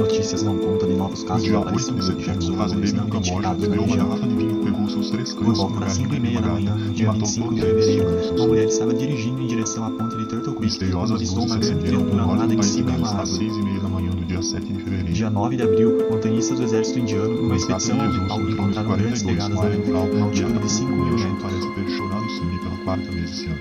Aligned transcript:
Notícias 0.00 0.42
dão 0.42 0.56
conta 0.56 0.86
de 0.86 0.94
novos 0.94 1.22
casos 1.24 1.44
de 1.44 1.54
8 1.54 1.74
de 1.74 1.82
setembro, 1.82 2.38
de 2.38 2.56
fazendeiro 2.56 2.96
não 2.96 3.06
identificados 3.08 3.68
na 3.68 3.76
região. 3.76 4.18
de 4.18 4.34
vinho, 4.34 4.64
pegou 4.64 4.88
seus 4.88 5.10
três 5.10 5.32
Por 5.34 5.44
cães, 5.44 5.58
volta 5.58 5.72
uma 5.74 5.80
das 5.80 5.98
galinha 5.98 6.08
5 6.08 6.14
e 6.14 6.20
meia 6.20 6.40
da 6.40 6.48
manhã, 6.48 6.76
dia 6.92 7.04
e 7.04 7.06
matou 7.06 7.26
25 7.26 7.54
de 7.54 7.60
fevereiro, 7.60 8.34
uma 8.34 8.46
mulher 8.46 8.64
estava 8.64 8.94
dirigindo 8.94 9.42
em 9.42 9.46
direção 9.46 9.84
à 9.84 9.90
ponte 9.90 10.16
de 10.16 10.26
Turtle 10.26 10.54
Creek 10.54 10.54
quando 10.54 10.64
Misteriosas 10.64 11.16
avistou 11.16 11.44
uma 11.44 11.56
grande 11.58 11.92
norte 11.92 12.46
do 12.46 12.54
em 12.54 12.62
cima 12.62 12.92
de 12.92 12.96
às 12.96 13.10
uma 13.10 13.20
árvore. 13.20 13.38
6 13.38 13.56
meia 13.62 13.80
da 13.80 13.88
manhã 13.88 14.10
do 14.10 14.24
dia 14.24 14.42
7 14.42 14.72
de 14.72 14.82
fevereiro. 14.82 15.12
Dia 15.12 15.30
9 15.30 15.56
de 15.56 15.62
abril, 15.64 16.08
montanhistas 16.10 16.58
do 16.58 16.64
exército 16.64 16.98
indiano, 16.98 17.34
numa 17.34 17.56
expedição 17.56 18.00
ambiental, 18.00 18.40
encontraram 18.40 18.88
42 18.88 19.02
grandes 19.02 19.22
pegadas 19.22 19.56
na 19.58 19.64
neve, 19.68 19.86
rural 19.86 20.02
uma 20.04 20.10
colombiana, 20.12 20.60
de 20.60 20.72
5 20.72 20.90
mil 20.90 21.04
metros. 21.04 21.42
parece 21.42 21.74
ter 21.74 21.90
chorado 21.90 22.30
sangue 22.30 22.58
pela 22.58 22.76
quarta 22.84 23.10
vez 23.12 23.30
esse 23.30 23.46
ano. 23.46 23.60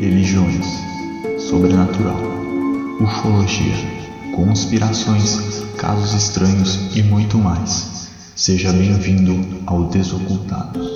Religiões, 0.00 0.66
sobrenatural, 1.38 2.41
ufologia, 3.00 3.74
conspirações, 4.34 5.62
casos 5.78 6.12
estranhos 6.14 6.96
e 6.96 7.02
muito 7.02 7.38
mais. 7.38 8.10
Seja 8.34 8.72
bem-vindo 8.72 9.62
ao 9.66 9.84
Desocultados. 9.88 10.91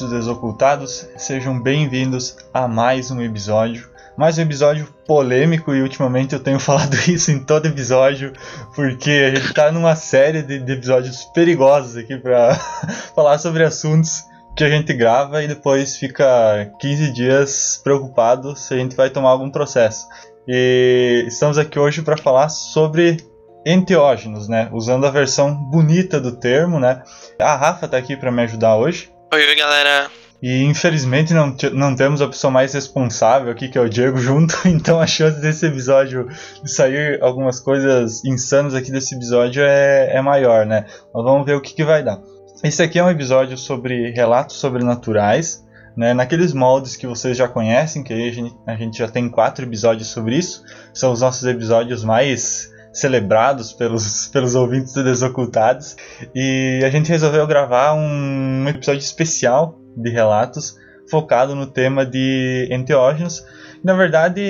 Do 0.00 0.10
Desocultados, 0.10 1.08
sejam 1.16 1.58
bem-vindos 1.58 2.36
a 2.52 2.68
mais 2.68 3.10
um 3.10 3.22
episódio. 3.22 3.88
Mais 4.14 4.36
um 4.36 4.42
episódio 4.42 4.86
polêmico 5.06 5.74
e 5.74 5.80
ultimamente 5.80 6.34
eu 6.34 6.40
tenho 6.40 6.60
falado 6.60 6.94
isso 7.08 7.30
em 7.30 7.38
todo 7.38 7.66
episódio, 7.66 8.32
porque 8.74 9.10
a 9.10 9.34
gente 9.34 9.54
tá 9.54 9.72
numa 9.72 9.96
série 9.96 10.42
de, 10.42 10.58
de 10.58 10.72
episódios 10.72 11.24
perigosos 11.34 11.96
aqui 11.96 12.14
para 12.18 12.54
falar 13.14 13.38
sobre 13.38 13.64
assuntos 13.64 14.22
que 14.54 14.64
a 14.64 14.68
gente 14.68 14.92
grava 14.92 15.42
e 15.42 15.48
depois 15.48 15.96
fica 15.96 16.70
15 16.78 17.12
dias 17.12 17.80
preocupado 17.82 18.54
se 18.54 18.74
a 18.74 18.76
gente 18.76 18.94
vai 18.94 19.08
tomar 19.08 19.30
algum 19.30 19.50
processo. 19.50 20.06
E 20.46 21.24
estamos 21.26 21.56
aqui 21.56 21.78
hoje 21.78 22.02
para 22.02 22.18
falar 22.18 22.50
sobre 22.50 23.24
enteógenos, 23.64 24.46
né? 24.46 24.68
Usando 24.72 25.06
a 25.06 25.10
versão 25.10 25.54
bonita 25.54 26.20
do 26.20 26.32
termo, 26.32 26.78
né? 26.78 27.02
A 27.38 27.56
Rafa 27.56 27.88
tá 27.88 27.96
aqui 27.96 28.14
para 28.14 28.30
me 28.30 28.42
ajudar 28.42 28.76
hoje. 28.76 29.15
Oi, 29.32 29.44
oi, 29.44 29.56
galera. 29.56 30.08
E 30.40 30.62
infelizmente 30.62 31.34
não, 31.34 31.56
não 31.72 31.96
temos 31.96 32.22
a 32.22 32.28
pessoa 32.28 32.48
mais 32.48 32.72
responsável 32.72 33.50
aqui, 33.50 33.68
que 33.68 33.76
é 33.76 33.80
o 33.80 33.88
Diego, 33.88 34.18
junto. 34.22 34.56
Então 34.68 35.00
a 35.00 35.06
chance 35.06 35.40
desse 35.40 35.66
episódio 35.66 36.28
de 36.62 36.70
sair 36.70 37.20
algumas 37.20 37.58
coisas 37.58 38.24
insanas 38.24 38.72
aqui 38.72 38.92
desse 38.92 39.16
episódio 39.16 39.64
é, 39.64 40.14
é 40.14 40.22
maior, 40.22 40.64
né? 40.64 40.86
Mas 41.12 41.24
vamos 41.24 41.44
ver 41.44 41.56
o 41.56 41.60
que, 41.60 41.74
que 41.74 41.84
vai 41.84 42.04
dar. 42.04 42.20
Esse 42.62 42.82
aqui 42.82 43.00
é 43.00 43.04
um 43.04 43.10
episódio 43.10 43.58
sobre 43.58 44.12
relatos 44.12 44.56
sobrenaturais, 44.56 45.64
né? 45.96 46.14
Naqueles 46.14 46.52
moldes 46.52 46.94
que 46.94 47.06
vocês 47.06 47.36
já 47.36 47.48
conhecem, 47.48 48.04
que 48.04 48.12
a 48.12 48.16
gente, 48.16 48.54
a 48.64 48.76
gente 48.76 48.96
já 48.96 49.08
tem 49.08 49.28
quatro 49.28 49.64
episódios 49.64 50.08
sobre 50.08 50.36
isso. 50.36 50.62
São 50.94 51.10
os 51.10 51.20
nossos 51.20 51.44
episódios 51.44 52.04
mais 52.04 52.70
celebrados 52.96 53.72
pelos, 53.72 54.26
pelos 54.32 54.54
ouvintes 54.54 54.92
do 54.92 55.04
Desocultados. 55.04 55.96
E 56.34 56.80
a 56.84 56.90
gente 56.90 57.08
resolveu 57.08 57.46
gravar 57.46 57.94
um 57.94 58.66
episódio 58.68 59.00
especial 59.00 59.78
de 59.96 60.10
relatos 60.10 60.76
focado 61.08 61.54
no 61.54 61.66
tema 61.66 62.04
de 62.04 62.68
enteógenos. 62.70 63.44
Na 63.84 63.94
verdade, 63.94 64.40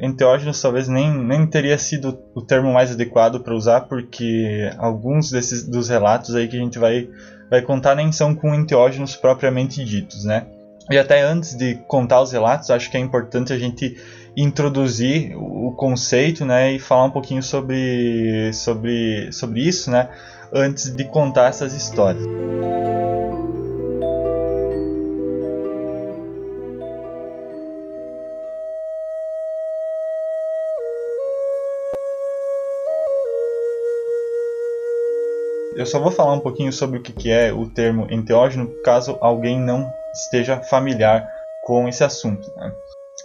enteógenos 0.00 0.60
talvez 0.60 0.88
nem, 0.88 1.12
nem 1.12 1.46
teria 1.46 1.78
sido 1.78 2.18
o 2.34 2.42
termo 2.42 2.72
mais 2.72 2.90
adequado 2.90 3.40
para 3.40 3.54
usar, 3.54 3.82
porque 3.82 4.70
alguns 4.78 5.30
desses 5.30 5.62
dos 5.62 5.88
relatos 5.88 6.34
aí 6.34 6.48
que 6.48 6.56
a 6.56 6.60
gente 6.60 6.78
vai, 6.78 7.08
vai 7.48 7.62
contar 7.62 7.94
nem 7.94 8.10
são 8.10 8.34
com 8.34 8.54
enteógenos 8.54 9.14
propriamente 9.14 9.84
ditos, 9.84 10.24
né? 10.24 10.46
E 10.90 10.98
até 10.98 11.20
antes 11.20 11.54
de 11.54 11.74
contar 11.86 12.22
os 12.22 12.32
relatos, 12.32 12.70
acho 12.70 12.90
que 12.90 12.96
é 12.96 13.00
importante 13.00 13.52
a 13.52 13.58
gente 13.58 13.94
introduzir 14.36 15.36
o 15.36 15.72
conceito, 15.76 16.44
né, 16.44 16.72
e 16.72 16.78
falar 16.78 17.04
um 17.04 17.10
pouquinho 17.10 17.42
sobre, 17.42 18.52
sobre, 18.52 19.32
sobre 19.32 19.60
isso, 19.60 19.90
né, 19.90 20.08
antes 20.52 20.94
de 20.94 21.04
contar 21.04 21.48
essas 21.48 21.74
histórias. 21.74 22.24
Eu 35.78 35.86
só 35.86 36.00
vou 36.00 36.10
falar 36.10 36.32
um 36.32 36.40
pouquinho 36.40 36.72
sobre 36.72 36.98
o 36.98 37.02
que 37.02 37.30
é 37.30 37.52
o 37.52 37.64
termo 37.70 38.08
enteógeno, 38.10 38.68
caso 38.82 39.16
alguém 39.20 39.60
não 39.60 39.88
esteja 40.12 40.60
familiar 40.60 41.32
com 41.62 41.88
esse 41.88 42.02
assunto. 42.02 42.52
né? 42.56 42.72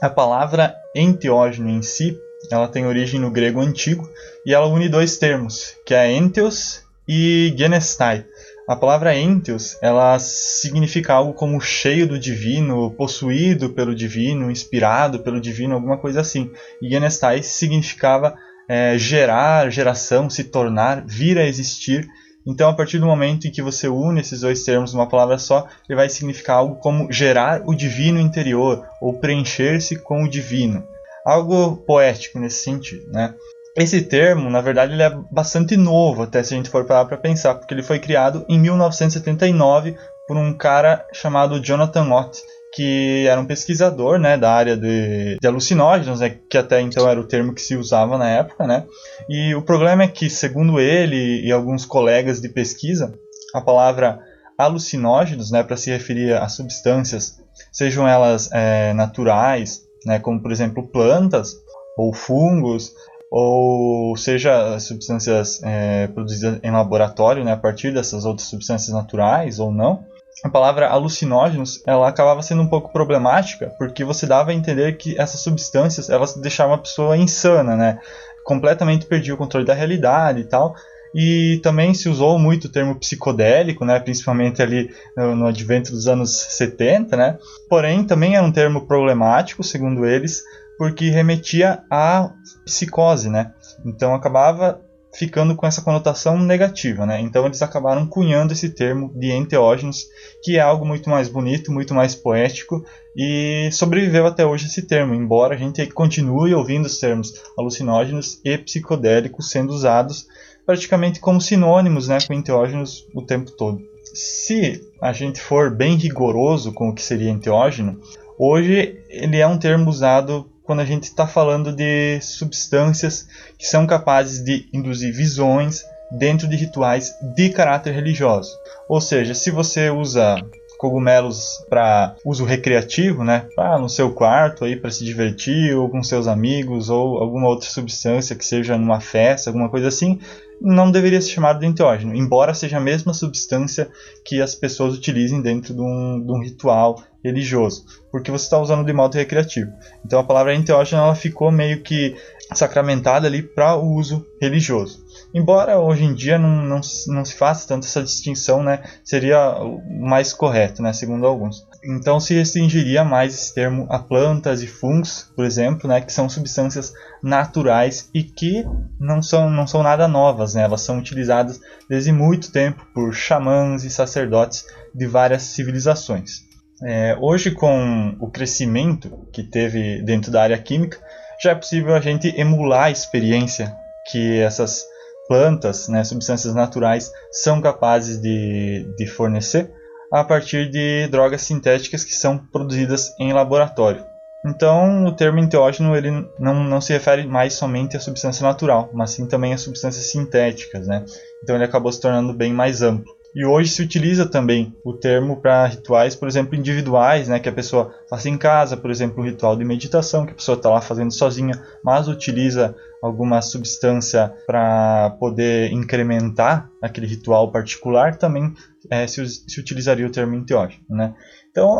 A 0.01 0.09
palavra 0.09 0.75
enteógeno 0.95 1.69
em 1.69 1.81
si, 1.81 2.17
ela 2.51 2.67
tem 2.67 2.85
origem 2.85 3.19
no 3.19 3.31
grego 3.31 3.61
antigo 3.61 4.09
e 4.45 4.53
ela 4.53 4.67
une 4.67 4.89
dois 4.89 5.17
termos, 5.17 5.75
que 5.85 5.93
é 5.93 6.11
enteos 6.11 6.83
e 7.07 7.53
genestai. 7.57 8.25
A 8.67 8.75
palavra 8.75 9.17
enteos, 9.17 9.77
ela 9.81 10.17
significa 10.19 11.13
algo 11.13 11.33
como 11.33 11.59
cheio 11.59 12.07
do 12.07 12.17
divino, 12.17 12.91
possuído 12.91 13.69
pelo 13.69 13.93
divino, 13.93 14.49
inspirado 14.49 15.19
pelo 15.19 15.39
divino, 15.39 15.75
alguma 15.75 15.97
coisa 15.97 16.21
assim. 16.21 16.49
E 16.81 16.89
genestai 16.89 17.43
significava 17.43 18.35
eh, 18.69 18.97
gerar, 18.97 19.69
geração, 19.69 20.29
se 20.29 20.45
tornar, 20.45 21.03
vir 21.05 21.37
a 21.37 21.45
existir. 21.45 22.07
Então, 22.45 22.69
a 22.69 22.73
partir 22.73 22.99
do 22.99 23.05
momento 23.05 23.47
em 23.47 23.51
que 23.51 23.61
você 23.61 23.87
une 23.87 24.19
esses 24.19 24.41
dois 24.41 24.63
termos 24.63 24.93
numa 24.93 25.07
palavra 25.07 25.37
só, 25.37 25.67
ele 25.87 25.95
vai 25.95 26.09
significar 26.09 26.57
algo 26.57 26.75
como 26.75 27.11
gerar 27.11 27.61
o 27.65 27.73
divino 27.73 28.19
interior 28.19 28.85
ou 29.01 29.13
preencher-se 29.13 29.95
com 29.97 30.23
o 30.23 30.29
divino. 30.29 30.85
Algo 31.25 31.77
poético 31.77 32.39
nesse 32.39 32.63
sentido, 32.63 33.09
né? 33.11 33.33
Esse 33.75 34.03
termo, 34.03 34.49
na 34.49 34.61
verdade, 34.61 34.93
ele 34.93 35.01
é 35.01 35.09
bastante 35.31 35.75
novo, 35.75 36.23
até 36.23 36.43
se 36.43 36.53
a 36.53 36.57
gente 36.57 36.69
for 36.69 36.85
parar 36.85 37.05
para 37.05 37.17
pensar, 37.17 37.55
porque 37.55 37.73
ele 37.73 37.81
foi 37.81 37.97
criado 37.97 38.45
em 38.47 38.59
1979 38.59 39.95
por 40.27 40.37
um 40.37 40.53
cara 40.53 41.07
chamado 41.11 41.59
Jonathan 41.59 42.09
Ott, 42.11 42.43
que 42.73 43.27
era 43.27 43.39
um 43.39 43.45
pesquisador, 43.45 44.17
né, 44.17 44.35
da 44.35 44.51
área 44.51 44.75
de, 44.75 45.37
de 45.39 45.47
alucinógenos, 45.47 46.19
né, 46.19 46.37
que 46.49 46.57
até 46.57 46.81
então 46.81 47.07
era 47.07 47.19
o 47.19 47.27
termo 47.27 47.53
que 47.53 47.61
se 47.61 47.75
usava 47.75 48.17
na 48.17 48.27
época, 48.29 48.65
né? 48.65 48.85
E 49.29 49.53
o 49.53 49.61
problema 49.61 50.03
é 50.03 50.07
que, 50.07 50.29
segundo 50.29 50.79
ele 50.79 51.45
e 51.45 51.51
alguns 51.51 51.85
colegas 51.85 52.41
de 52.41 52.49
pesquisa, 52.49 53.13
a 53.53 53.61
palavra 53.61 54.19
alucinógenos, 54.57 55.51
né, 55.51 55.61
para 55.61 55.77
se 55.77 55.91
referir 55.91 56.33
a 56.33 56.47
substâncias, 56.49 57.39
sejam 57.71 58.07
elas 58.07 58.49
é, 58.51 58.91
naturais, 58.93 59.83
né, 60.05 60.19
como 60.19 60.41
por 60.41 60.51
exemplo 60.51 60.87
plantas 60.87 61.53
ou 61.95 62.11
fungos, 62.11 62.91
ou 63.29 64.15
seja 64.17 64.79
substâncias 64.79 65.61
é, 65.63 66.07
produzidas 66.07 66.59
em 66.63 66.71
laboratório, 66.71 67.43
né, 67.43 67.53
a 67.53 67.57
partir 67.57 67.93
dessas 67.93 68.25
outras 68.25 68.47
substâncias 68.47 68.93
naturais 68.93 69.59
ou 69.59 69.71
não. 69.71 70.03
A 70.43 70.49
palavra 70.49 70.89
alucinógenos, 70.89 71.81
ela 71.85 72.07
acabava 72.07 72.41
sendo 72.41 72.61
um 72.61 72.67
pouco 72.67 72.91
problemática, 72.91 73.73
porque 73.77 74.03
você 74.03 74.25
dava 74.25 74.51
a 74.51 74.53
entender 74.53 74.97
que 74.97 75.19
essas 75.19 75.41
substâncias, 75.41 76.09
elas 76.09 76.35
deixavam 76.35 76.75
a 76.75 76.79
pessoa 76.79 77.17
insana, 77.17 77.75
né? 77.75 77.99
completamente 78.43 79.05
perdia 79.05 79.33
o 79.33 79.37
controle 79.37 79.65
da 79.65 79.73
realidade 79.73 80.41
e 80.41 80.43
tal. 80.43 80.75
E 81.15 81.59
também 81.61 81.93
se 81.93 82.09
usou 82.09 82.39
muito 82.39 82.65
o 82.65 82.71
termo 82.71 82.95
psicodélico, 82.95 83.85
né, 83.85 83.99
principalmente 83.99 84.63
ali 84.63 84.89
no, 85.15 85.35
no 85.35 85.47
advento 85.47 85.91
dos 85.91 86.07
anos 86.07 86.31
70, 86.49 87.15
né? 87.15 87.37
Porém, 87.69 88.03
também 88.03 88.35
era 88.35 88.45
um 88.45 88.51
termo 88.51 88.87
problemático, 88.87 89.63
segundo 89.63 90.07
eles, 90.07 90.41
porque 90.75 91.11
remetia 91.11 91.83
à 91.89 92.31
psicose, 92.65 93.29
né? 93.29 93.51
Então 93.85 94.15
acabava 94.15 94.81
ficando 95.13 95.55
com 95.55 95.65
essa 95.65 95.81
conotação 95.81 96.39
negativa, 96.39 97.05
né? 97.05 97.21
Então 97.21 97.45
eles 97.45 97.61
acabaram 97.61 98.05
cunhando 98.05 98.53
esse 98.53 98.69
termo 98.69 99.11
de 99.15 99.31
enteógenos, 99.31 100.07
que 100.43 100.57
é 100.57 100.61
algo 100.61 100.85
muito 100.85 101.09
mais 101.09 101.29
bonito, 101.29 101.71
muito 101.71 101.93
mais 101.93 102.15
poético 102.15 102.83
e 103.15 103.69
sobreviveu 103.71 104.25
até 104.25 104.45
hoje 104.45 104.65
esse 104.65 104.81
termo, 104.81 105.13
embora 105.13 105.53
a 105.53 105.57
gente 105.57 105.85
continue 105.87 106.53
ouvindo 106.55 106.85
os 106.85 106.99
termos 106.99 107.33
alucinógenos 107.57 108.39
e 108.43 108.57
psicodélicos 108.57 109.51
sendo 109.51 109.71
usados 109.71 110.25
praticamente 110.65 111.19
como 111.19 111.41
sinônimos, 111.41 112.07
né, 112.07 112.17
com 112.25 112.33
enteógenos 112.33 113.05
o 113.13 113.21
tempo 113.21 113.51
todo. 113.51 113.81
Se 114.13 114.81
a 115.01 115.13
gente 115.13 115.39
for 115.39 115.69
bem 115.69 115.95
rigoroso 115.95 116.73
com 116.73 116.89
o 116.89 116.93
que 116.93 117.01
seria 117.01 117.29
enteógeno, 117.29 117.99
hoje 118.37 118.97
ele 119.09 119.37
é 119.37 119.47
um 119.47 119.57
termo 119.57 119.89
usado 119.89 120.49
quando 120.63 120.79
a 120.79 120.85
gente 120.85 121.03
está 121.03 121.27
falando 121.27 121.71
de 121.71 122.19
substâncias 122.21 123.27
que 123.57 123.65
são 123.65 123.85
capazes 123.85 124.43
de 124.43 124.67
induzir 124.73 125.13
visões, 125.13 125.83
dentro 126.13 126.47
de 126.47 126.55
rituais 126.55 127.11
de 127.35 127.49
caráter 127.49 127.93
religioso. 127.93 128.51
Ou 128.87 129.01
seja, 129.01 129.33
se 129.33 129.49
você 129.49 129.89
usa 129.89 130.35
cogumelos 130.77 131.65
para 131.69 132.15
uso 132.25 132.43
recreativo, 132.43 133.23
né? 133.23 133.47
Ah, 133.57 133.79
no 133.79 133.87
seu 133.87 134.11
quarto 134.11 134.65
aí 134.65 134.75
para 134.75 134.91
se 134.91 135.05
divertir 135.05 135.75
ou 135.75 135.89
com 135.89 136.03
seus 136.03 136.27
amigos 136.27 136.89
ou 136.89 137.19
alguma 137.19 137.47
outra 137.47 137.69
substância 137.69 138.35
que 138.35 138.45
seja 138.45 138.77
numa 138.77 138.99
festa, 138.99 139.49
alguma 139.49 139.69
coisa 139.69 139.87
assim, 139.87 140.19
não 140.63 140.89
deveria 140.89 141.19
ser 141.19 141.31
chamado 141.31 141.59
de 141.59 141.65
enteógeno, 141.65 142.15
embora 142.15 142.53
seja 142.53 142.77
a 142.77 142.81
mesma 142.81 143.13
substância 143.13 143.89
que 144.23 144.41
as 144.41 144.55
pessoas 144.55 144.95
utilizem 144.95 145.41
dentro 145.41 145.73
de 145.73 145.81
um, 145.81 146.25
de 146.25 146.31
um 146.31 146.41
ritual 146.41 147.03
religioso, 147.21 147.85
porque 148.09 148.31
você 148.31 148.45
está 148.45 148.57
usando 148.57 148.85
de 148.85 148.93
modo 148.93 149.15
recreativo. 149.15 149.71
Então 150.05 150.19
a 150.19 150.23
palavra 150.23 150.55
enteógeno 150.55 151.01
ela 151.01 151.15
ficou 151.15 151.51
meio 151.51 151.81
que 151.81 152.15
sacramentada 152.53 153.27
ali 153.27 153.43
para 153.43 153.75
o 153.75 153.93
uso 153.93 154.25
religioso. 154.41 155.02
Embora 155.33 155.79
hoje 155.79 156.03
em 156.03 156.13
dia 156.13 156.37
não, 156.37 156.63
não, 156.63 156.81
não 157.07 157.25
se 157.25 157.33
faça 157.33 157.67
tanto 157.67 157.87
essa 157.87 158.03
distinção, 158.03 158.61
né, 158.61 158.83
seria 159.03 159.57
o 159.63 159.81
mais 160.05 160.31
correto, 160.31 160.81
né, 160.81 160.93
segundo 160.93 161.25
alguns. 161.25 161.65
Então 161.83 162.19
se 162.19 162.35
restringiria 162.35 163.03
mais 163.03 163.33
esse 163.33 163.53
termo 163.53 163.87
a 163.89 163.97
plantas 163.97 164.61
e 164.61 164.67
fungos, 164.67 165.31
por 165.35 165.43
exemplo, 165.43 165.89
né, 165.89 166.01
que 166.01 166.13
são 166.13 166.29
substâncias 166.29 166.93
naturais 167.21 168.09
e 168.13 168.21
que 168.21 168.63
não 168.99 169.23
são, 169.23 169.49
não 169.49 169.65
são 169.65 169.81
nada 169.81 170.07
novas, 170.07 170.53
né, 170.53 170.61
elas 170.61 170.81
são 170.81 170.99
utilizadas 170.99 171.59
desde 171.89 172.11
muito 172.11 172.51
tempo 172.51 172.85
por 172.93 173.11
xamãs 173.11 173.83
e 173.83 173.89
sacerdotes 173.89 174.63
de 174.93 175.07
várias 175.07 175.41
civilizações. 175.41 176.43
É, 176.83 177.17
hoje, 177.19 177.51
com 177.51 178.15
o 178.19 178.29
crescimento 178.29 179.27
que 179.31 179.41
teve 179.41 180.01
dentro 180.01 180.31
da 180.31 180.43
área 180.43 180.57
química, 180.57 180.99
já 181.41 181.51
é 181.51 181.55
possível 181.55 181.95
a 181.95 181.99
gente 181.99 182.27
emular 182.39 182.85
a 182.85 182.91
experiência 182.91 183.73
que 184.11 184.39
essas 184.39 184.83
plantas, 185.27 185.87
né, 185.87 186.03
substâncias 186.03 186.53
naturais, 186.53 187.11
são 187.31 187.61
capazes 187.61 188.19
de, 188.21 188.93
de 188.97 189.07
fornecer 189.07 189.71
a 190.11 190.23
partir 190.23 190.69
de 190.69 191.07
drogas 191.07 191.41
sintéticas 191.41 192.03
que 192.03 192.13
são 192.13 192.37
produzidas 192.37 193.13
em 193.19 193.33
laboratório. 193.33 194.05
Então, 194.45 195.05
o 195.05 195.11
termo 195.15 195.39
enteógeno 195.39 195.95
ele 195.95 196.11
não, 196.37 196.63
não 196.63 196.81
se 196.81 196.91
refere 196.91 197.25
mais 197.25 197.53
somente 197.53 197.95
à 197.95 197.99
substância 197.99 198.45
natural, 198.45 198.89
mas 198.93 199.11
sim 199.11 199.25
também 199.25 199.53
a 199.53 199.57
substâncias 199.57 200.05
sintéticas. 200.05 200.85
Né? 200.85 201.05
Então, 201.41 201.55
ele 201.55 201.63
acabou 201.63 201.91
se 201.91 202.01
tornando 202.01 202.33
bem 202.33 202.53
mais 202.53 202.81
amplo. 202.81 203.11
E 203.35 203.43
hoje 203.45 203.71
se 203.71 203.81
utiliza 203.81 204.27
também 204.27 204.75
o 204.85 204.93
termo 204.93 205.37
para 205.37 205.65
rituais, 205.65 206.15
por 206.15 206.27
exemplo, 206.27 206.55
individuais, 206.55 207.27
né, 207.27 207.39
que 207.39 207.49
a 207.49 207.53
pessoa 207.53 207.93
faz 208.09 208.25
em 208.25 208.37
casa, 208.37 208.77
por 208.77 208.91
exemplo, 208.91 209.21
um 209.21 209.25
ritual 209.25 209.55
de 209.55 209.65
meditação 209.65 210.25
que 210.25 210.31
a 210.31 210.35
pessoa 210.35 210.55
está 210.55 210.69
lá 210.69 210.81
fazendo 210.81 211.11
sozinha, 211.11 211.59
mas 211.83 212.07
utiliza 212.07 212.75
alguma 213.01 213.41
substância 213.41 214.31
para 214.45 215.09
poder 215.19 215.71
incrementar 215.73 216.69
aquele 216.81 217.07
ritual 217.07 217.51
particular, 217.51 218.15
também 218.15 218.53
é, 218.89 219.07
se, 219.07 219.25
se, 219.25 219.59
utilizaria 219.59 220.05
o 220.05 220.11
termo 220.11 220.35
enteógeno. 220.35 220.83
Né? 220.89 221.13
Então, 221.51 221.79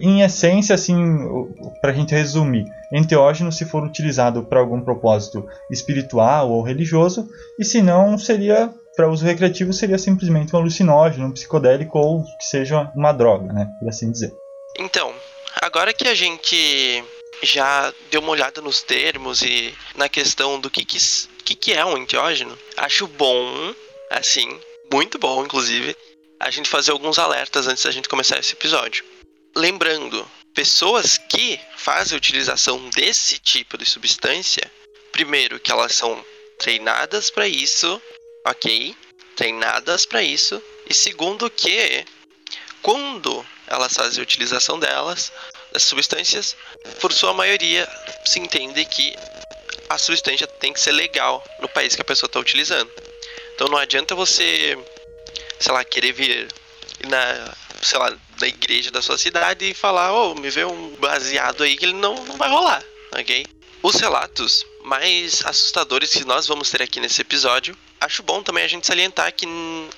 em 0.00 0.22
essência, 0.22 0.74
assim, 0.74 0.96
para 1.80 1.90
a 1.90 1.94
gente 1.94 2.14
resumir, 2.14 2.64
enteógeno 2.92 3.52
se 3.52 3.64
for 3.64 3.84
utilizado 3.84 4.44
para 4.44 4.60
algum 4.60 4.80
propósito 4.80 5.44
espiritual 5.70 6.50
ou 6.50 6.62
religioso, 6.62 7.28
e 7.58 7.64
se 7.64 7.82
não, 7.82 8.16
seria 8.16 8.72
para 8.96 9.08
uso 9.08 9.24
recreativo 9.24 9.72
seria 9.72 9.98
simplesmente 9.98 10.54
um 10.54 10.58
alucinógeno, 10.58 11.26
um 11.26 11.32
psicodélico 11.32 11.98
ou 11.98 12.24
que 12.24 12.44
seja 12.44 12.90
uma 12.94 13.12
droga, 13.12 13.52
né, 13.52 13.68
por 13.78 13.88
assim 13.88 14.10
dizer. 14.10 14.32
Então, 14.78 15.14
agora 15.60 15.92
que 15.92 16.06
a 16.06 16.14
gente 16.14 17.04
já 17.42 17.92
deu 18.10 18.20
uma 18.20 18.30
olhada 18.30 18.60
nos 18.60 18.82
termos 18.82 19.42
e 19.42 19.74
na 19.96 20.08
questão 20.08 20.60
do 20.60 20.70
que 20.70 20.84
que, 20.84 20.98
que, 21.44 21.54
que 21.54 21.72
é 21.72 21.84
um 21.84 21.96
enteógeno, 21.98 22.56
acho 22.76 23.06
bom, 23.06 23.74
assim, 24.10 24.60
muito 24.92 25.18
bom, 25.18 25.44
inclusive, 25.44 25.96
a 26.38 26.50
gente 26.50 26.68
fazer 26.68 26.92
alguns 26.92 27.18
alertas 27.18 27.66
antes 27.66 27.82
da 27.84 27.90
gente 27.90 28.08
começar 28.08 28.38
esse 28.38 28.52
episódio. 28.52 29.04
Lembrando, 29.56 30.26
pessoas 30.54 31.18
que 31.18 31.58
fazem 31.76 32.16
utilização 32.16 32.90
desse 32.90 33.38
tipo 33.38 33.76
de 33.76 33.88
substância, 33.88 34.70
primeiro 35.10 35.60
que 35.60 35.70
elas 35.70 35.94
são 35.94 36.24
treinadas 36.58 37.30
para 37.30 37.46
isso 37.48 38.00
ok? 38.44 38.94
Treinadas 39.36 40.06
para 40.06 40.22
isso. 40.22 40.62
E 40.88 40.94
segundo 40.94 41.50
que 41.50 42.04
quando 42.82 43.44
elas 43.66 43.94
fazem 43.94 44.20
a 44.20 44.22
utilização 44.22 44.78
delas, 44.78 45.32
das 45.72 45.82
substâncias, 45.84 46.56
por 47.00 47.12
sua 47.12 47.32
maioria 47.32 47.88
se 48.24 48.38
entende 48.38 48.84
que 48.84 49.14
a 49.88 49.98
substância 49.98 50.46
tem 50.46 50.72
que 50.72 50.80
ser 50.80 50.92
legal 50.92 51.42
no 51.60 51.68
país 51.68 51.94
que 51.94 52.02
a 52.02 52.04
pessoa 52.04 52.26
está 52.26 52.40
utilizando. 52.40 52.90
Então 53.54 53.68
não 53.68 53.78
adianta 53.78 54.14
você, 54.14 54.76
sei 55.58 55.72
lá, 55.72 55.84
querer 55.84 56.12
vir 56.12 56.48
na, 57.08 57.54
sei 57.82 57.98
lá, 57.98 58.16
na 58.40 58.46
igreja 58.48 58.90
da 58.90 59.02
sua 59.02 59.18
cidade 59.18 59.70
e 59.70 59.74
falar, 59.74 60.12
oh, 60.12 60.34
me 60.34 60.50
vê 60.50 60.64
um 60.64 60.96
baseado 60.96 61.62
aí 61.62 61.76
que 61.76 61.84
ele 61.84 61.94
não 61.94 62.16
vai 62.36 62.48
rolar, 62.48 62.82
ok? 63.12 63.46
Os 63.82 63.96
relatos 63.96 64.64
mais 64.84 65.44
assustadores 65.44 66.12
que 66.12 66.24
nós 66.24 66.46
vamos 66.46 66.70
ter 66.70 66.82
aqui 66.82 67.00
nesse 67.00 67.20
episódio 67.20 67.76
acho 68.04 68.22
bom 68.22 68.42
também 68.42 68.64
a 68.64 68.68
gente 68.68 68.86
salientar 68.86 69.32
que 69.32 69.46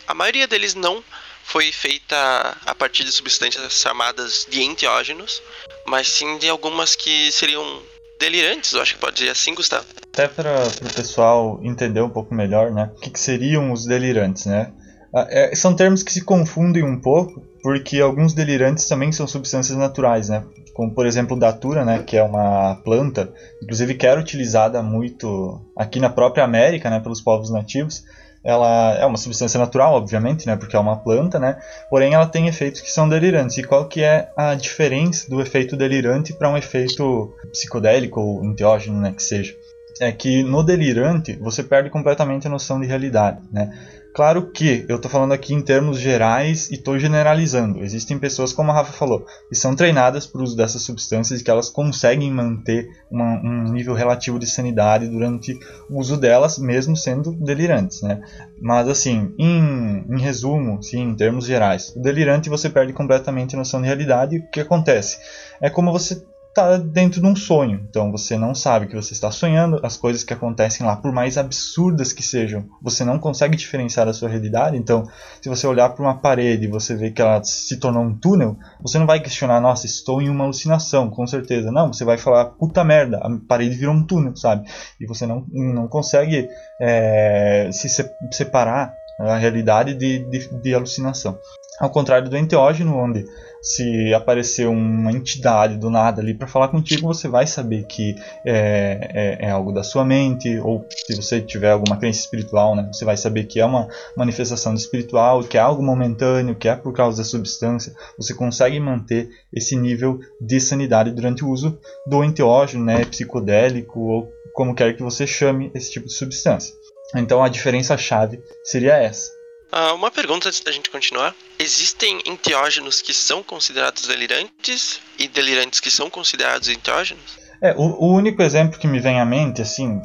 a 0.06 0.14
maioria 0.14 0.46
deles 0.46 0.74
não 0.74 1.02
foi 1.42 1.70
feita 1.72 2.16
a 2.64 2.74
partir 2.74 3.04
de 3.04 3.12
substâncias 3.12 3.80
chamadas 3.80 4.46
de 4.48 4.62
enteógenos, 4.62 5.42
mas 5.86 6.08
sim 6.08 6.38
de 6.38 6.48
algumas 6.48 6.96
que 6.96 7.30
seriam 7.32 7.82
delirantes, 8.18 8.72
eu 8.72 8.80
acho 8.80 8.94
que 8.94 9.00
pode 9.00 9.16
dizer 9.16 9.30
assim, 9.30 9.54
Gustavo. 9.54 9.86
Até 10.12 10.28
para 10.28 10.66
o 10.66 10.94
pessoal 10.94 11.60
entender 11.62 12.00
um 12.00 12.08
pouco 12.08 12.34
melhor, 12.34 12.70
né? 12.70 12.90
O 12.96 13.00
que, 13.00 13.10
que 13.10 13.20
seriam 13.20 13.72
os 13.72 13.84
delirantes, 13.84 14.46
né? 14.46 14.72
Ah, 15.14 15.26
é, 15.28 15.54
são 15.54 15.76
termos 15.76 16.02
que 16.02 16.12
se 16.12 16.24
confundem 16.24 16.82
um 16.82 17.00
pouco, 17.00 17.42
porque 17.62 18.00
alguns 18.00 18.32
delirantes 18.32 18.88
também 18.88 19.12
são 19.12 19.26
substâncias 19.26 19.76
naturais, 19.76 20.28
né? 20.28 20.44
Como 20.74 20.92
por 20.92 21.06
exemplo 21.06 21.38
datura, 21.38 21.84
né, 21.84 22.02
que 22.04 22.16
é 22.16 22.22
uma 22.22 22.74
planta, 22.84 23.32
inclusive 23.62 23.94
que 23.94 24.06
era 24.06 24.20
utilizada 24.20 24.82
muito 24.82 25.60
aqui 25.76 26.00
na 26.00 26.10
própria 26.10 26.44
América, 26.44 26.90
né, 26.90 26.98
pelos 26.98 27.20
povos 27.20 27.50
nativos. 27.50 28.02
Ela 28.42 28.94
é 28.96 29.06
uma 29.06 29.16
substância 29.16 29.58
natural, 29.58 29.94
obviamente, 29.94 30.46
né, 30.46 30.56
porque 30.56 30.76
é 30.76 30.78
uma 30.78 30.96
planta, 30.96 31.38
né, 31.38 31.58
porém 31.88 32.12
ela 32.12 32.26
tem 32.26 32.48
efeitos 32.48 32.80
que 32.80 32.90
são 32.90 33.08
delirantes. 33.08 33.56
E 33.56 33.62
qual 33.62 33.88
que 33.88 34.02
é 34.02 34.28
a 34.36 34.54
diferença 34.54 35.30
do 35.30 35.40
efeito 35.40 35.76
delirante 35.76 36.34
para 36.34 36.50
um 36.50 36.56
efeito 36.56 37.32
psicodélico 37.52 38.20
ou 38.20 38.44
enteógeno, 38.44 39.00
né, 39.00 39.12
que 39.12 39.22
seja? 39.22 39.54
É 40.00 40.10
que 40.10 40.42
no 40.42 40.64
delirante 40.64 41.36
você 41.36 41.62
perde 41.62 41.88
completamente 41.88 42.48
a 42.48 42.50
noção 42.50 42.80
de 42.80 42.86
realidade, 42.86 43.38
né? 43.52 43.72
Claro 44.14 44.52
que 44.52 44.86
eu 44.88 44.94
estou 44.94 45.10
falando 45.10 45.32
aqui 45.32 45.52
em 45.52 45.60
termos 45.60 45.98
gerais 45.98 46.70
e 46.70 46.74
estou 46.74 46.96
generalizando. 47.00 47.82
Existem 47.82 48.16
pessoas, 48.16 48.52
como 48.52 48.70
a 48.70 48.74
Rafa 48.74 48.92
falou, 48.92 49.26
que 49.48 49.56
são 49.56 49.74
treinadas 49.74 50.24
para 50.24 50.40
o 50.40 50.44
uso 50.44 50.56
dessas 50.56 50.82
substâncias 50.82 51.40
e 51.40 51.44
que 51.44 51.50
elas 51.50 51.68
conseguem 51.68 52.30
manter 52.30 52.88
uma, 53.10 53.40
um 53.42 53.72
nível 53.72 53.92
relativo 53.92 54.38
de 54.38 54.46
sanidade 54.46 55.08
durante 55.08 55.58
o 55.90 55.98
uso 55.98 56.16
delas, 56.16 56.58
mesmo 56.58 56.96
sendo 56.96 57.32
delirantes. 57.32 58.02
Né? 58.02 58.22
Mas, 58.62 58.88
assim, 58.88 59.34
em, 59.36 60.04
em 60.08 60.20
resumo, 60.20 60.80
sim, 60.80 61.02
em 61.02 61.16
termos 61.16 61.44
gerais, 61.44 61.92
o 61.96 62.00
delirante 62.00 62.48
você 62.48 62.70
perde 62.70 62.92
completamente 62.92 63.56
a 63.56 63.58
noção 63.58 63.80
de 63.80 63.88
realidade. 63.88 64.36
E 64.36 64.38
o 64.38 64.48
que 64.48 64.60
acontece? 64.60 65.18
É 65.60 65.68
como 65.68 65.90
você 65.90 66.22
está 66.54 66.76
dentro 66.76 67.20
de 67.20 67.26
um 67.26 67.34
sonho. 67.34 67.84
Então 67.90 68.12
você 68.12 68.38
não 68.38 68.54
sabe 68.54 68.86
que 68.86 68.94
você 68.94 69.12
está 69.12 69.30
sonhando, 69.30 69.80
as 69.82 69.96
coisas 69.96 70.22
que 70.22 70.32
acontecem 70.32 70.86
lá, 70.86 70.94
por 70.94 71.12
mais 71.12 71.36
absurdas 71.36 72.12
que 72.12 72.22
sejam, 72.22 72.64
você 72.80 73.04
não 73.04 73.18
consegue 73.18 73.56
diferenciar 73.56 74.06
da 74.06 74.14
sua 74.14 74.28
realidade. 74.28 74.76
Então, 74.76 75.04
se 75.42 75.48
você 75.48 75.66
olhar 75.66 75.90
para 75.90 76.02
uma 76.02 76.14
parede 76.14 76.64
e 76.64 76.70
você 76.70 76.94
vê 76.94 77.10
que 77.10 77.20
ela 77.20 77.42
se 77.42 77.76
tornou 77.76 78.04
um 78.04 78.14
túnel, 78.14 78.56
você 78.80 78.98
não 78.98 79.06
vai 79.06 79.18
questionar, 79.20 79.60
nossa, 79.60 79.86
estou 79.86 80.22
em 80.22 80.28
uma 80.28 80.44
alucinação, 80.44 81.10
com 81.10 81.26
certeza. 81.26 81.72
Não, 81.72 81.92
você 81.92 82.04
vai 82.04 82.16
falar, 82.16 82.46
puta 82.46 82.84
merda, 82.84 83.18
a 83.18 83.30
parede 83.48 83.76
virou 83.76 83.94
um 83.94 84.04
túnel, 84.04 84.36
sabe? 84.36 84.68
E 85.00 85.06
você 85.06 85.26
não, 85.26 85.44
não 85.50 85.88
consegue 85.88 86.48
é, 86.80 87.68
se 87.72 87.88
separar 88.30 88.94
a 89.18 89.36
realidade 89.36 89.94
de, 89.94 90.20
de, 90.24 90.48
de 90.60 90.74
alucinação. 90.74 91.38
Ao 91.80 91.90
contrário 91.90 92.28
do 92.28 92.36
enteógeno, 92.36 92.96
onde 92.96 93.24
se 93.64 94.12
aparecer 94.12 94.68
uma 94.68 95.10
entidade 95.10 95.78
do 95.78 95.88
nada 95.88 96.20
ali 96.20 96.34
para 96.34 96.46
falar 96.46 96.68
contigo, 96.68 97.06
você 97.06 97.26
vai 97.26 97.46
saber 97.46 97.84
que 97.84 98.14
é, 98.44 99.38
é, 99.40 99.46
é, 99.46 99.50
algo 99.50 99.72
da 99.72 99.82
sua 99.82 100.04
mente, 100.04 100.58
ou 100.58 100.84
se 101.06 101.16
você 101.16 101.40
tiver 101.40 101.70
alguma 101.70 101.96
crença 101.96 102.20
espiritual, 102.20 102.76
né, 102.76 102.86
você 102.92 103.06
vai 103.06 103.16
saber 103.16 103.44
que 103.44 103.58
é 103.58 103.64
uma 103.64 103.88
manifestação 104.14 104.74
espiritual, 104.74 105.42
que 105.42 105.56
é 105.56 105.60
algo 105.60 105.82
momentâneo, 105.82 106.54
que 106.54 106.68
é 106.68 106.76
por 106.76 106.92
causa 106.92 107.18
da 107.18 107.24
substância. 107.24 107.94
Você 108.18 108.34
consegue 108.34 108.78
manter 108.78 109.30
esse 109.50 109.74
nível 109.74 110.20
de 110.38 110.60
sanidade 110.60 111.10
durante 111.10 111.42
o 111.42 111.48
uso 111.48 111.78
do 112.06 112.22
enteógeno, 112.22 112.84
né, 112.84 113.02
psicodélico, 113.06 113.98
ou 113.98 114.28
como 114.52 114.74
quer 114.74 114.94
que 114.94 115.02
você 115.02 115.26
chame 115.26 115.70
esse 115.74 115.90
tipo 115.90 116.06
de 116.06 116.12
substância. 116.12 116.74
Então 117.16 117.42
a 117.42 117.48
diferença-chave 117.48 118.42
seria 118.62 118.94
essa. 118.96 119.30
Uh, 119.72 119.94
uma 119.94 120.10
pergunta 120.10 120.48
antes 120.48 120.60
da 120.60 120.70
gente 120.70 120.90
continuar. 120.90 121.34
Existem 121.58 122.20
enteógenos 122.26 123.02
que 123.02 123.12
são 123.12 123.42
considerados 123.42 124.06
delirantes 124.06 125.00
e 125.18 125.26
delirantes 125.26 125.80
que 125.80 125.90
são 125.90 126.08
considerados 126.08 126.68
enteógenos? 126.68 127.44
É, 127.60 127.72
o, 127.76 128.04
o 128.04 128.14
único 128.14 128.42
exemplo 128.42 128.78
que 128.78 128.86
me 128.86 129.00
vem 129.00 129.20
à 129.20 129.24
mente, 129.24 129.62
assim, 129.62 130.00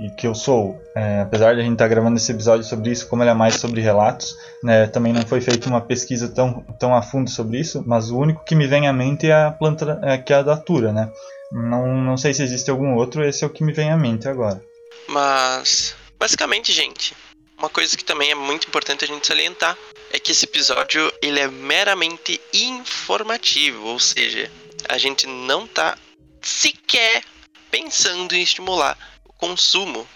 e 0.00 0.10
que 0.10 0.26
eu 0.26 0.34
sou, 0.34 0.80
é, 0.94 1.20
apesar 1.20 1.54
de 1.54 1.60
a 1.60 1.62
gente 1.64 1.72
estar 1.72 1.84
tá 1.84 1.88
gravando 1.88 2.16
esse 2.16 2.30
episódio 2.30 2.64
sobre 2.64 2.90
isso, 2.90 3.08
como 3.08 3.22
ele 3.22 3.30
é 3.30 3.34
mais 3.34 3.56
sobre 3.56 3.80
relatos, 3.80 4.34
né, 4.62 4.86
também 4.86 5.12
não 5.12 5.22
foi 5.22 5.40
feita 5.40 5.68
uma 5.68 5.80
pesquisa 5.80 6.28
tão, 6.28 6.62
tão 6.78 6.94
a 6.94 7.02
fundo 7.02 7.28
sobre 7.28 7.58
isso, 7.58 7.82
mas 7.86 8.10
o 8.10 8.18
único 8.18 8.44
que 8.44 8.54
me 8.54 8.66
vem 8.66 8.86
à 8.86 8.92
mente 8.92 9.26
é 9.26 9.34
a 9.34 9.50
planta 9.50 9.98
é, 10.02 10.18
que 10.18 10.32
é 10.32 10.36
a 10.36 10.42
datura, 10.42 10.92
né? 10.92 11.10
Não, 11.52 12.00
não 12.00 12.16
sei 12.16 12.32
se 12.32 12.42
existe 12.42 12.70
algum 12.70 12.94
outro, 12.94 13.24
esse 13.24 13.42
é 13.42 13.46
o 13.46 13.50
que 13.50 13.64
me 13.64 13.72
vem 13.72 13.90
à 13.90 13.96
mente 13.96 14.28
agora. 14.28 14.62
Mas, 15.08 15.96
basicamente, 16.18 16.72
gente, 16.72 17.14
uma 17.60 17.68
coisa 17.68 17.94
que 17.94 18.04
também 18.04 18.30
é 18.30 18.34
muito 18.34 18.66
importante 18.66 19.04
a 19.04 19.06
gente 19.06 19.26
salientar 19.26 19.76
é 20.10 20.18
que 20.18 20.32
esse 20.32 20.46
episódio 20.46 21.12
ele 21.20 21.38
é 21.38 21.46
meramente 21.46 22.40
informativo, 22.54 23.86
ou 23.86 24.00
seja, 24.00 24.50
a 24.88 24.96
gente 24.96 25.26
não 25.26 25.66
tá 25.66 25.96
sequer 26.40 27.22
pensando 27.70 28.34
em 28.34 28.42
estimular 28.42 28.96
o 29.26 29.32
consumo 29.34 30.08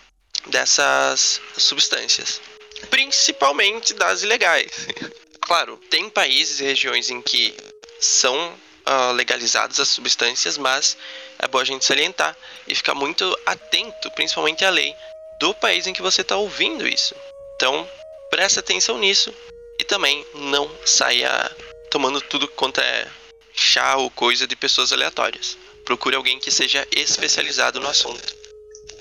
dessas 0.47 1.39
substâncias, 1.59 2.41
principalmente 2.89 3.93
das 3.93 4.23
ilegais. 4.23 4.89
claro, 5.39 5.77
tem 5.91 6.09
países 6.09 6.61
e 6.61 6.65
regiões 6.65 7.11
em 7.11 7.21
que 7.21 7.55
são 8.01 8.55
uh, 8.55 9.13
legalizadas 9.13 9.79
as 9.79 9.89
substâncias, 9.91 10.57
mas 10.57 10.97
é 11.39 11.47
bom 11.47 11.59
a 11.59 11.65
gente 11.65 11.85
salientar 11.85 12.35
e 12.67 12.75
ficar 12.75 12.95
muito 12.95 13.39
atento, 13.45 14.11
principalmente 14.13 14.65
à 14.65 14.71
lei 14.71 14.97
do 15.39 15.53
país 15.53 15.87
em 15.87 15.93
que 15.93 16.01
você 16.01 16.23
está 16.23 16.37
ouvindo 16.37 16.89
isso. 16.89 17.15
Então, 17.57 17.89
preste 18.31 18.59
atenção 18.59 18.99
nisso 18.99 19.33
e 19.79 19.85
também 19.85 20.25
não 20.35 20.71
saia 20.85 21.51
tomando 21.91 22.21
tudo 22.21 22.49
quanto 22.49 22.81
é 22.81 23.07
chá 23.53 23.97
ou 23.97 24.11
coisa 24.11 24.47
de 24.47 24.57
pessoas 24.57 24.93
aleatórias. 24.93 25.57
Procure 25.85 26.17
alguém 26.17 26.39
que 26.39 26.51
seja 26.51 26.87
especializado 26.91 27.81
no 27.81 27.89
assunto, 27.89 28.35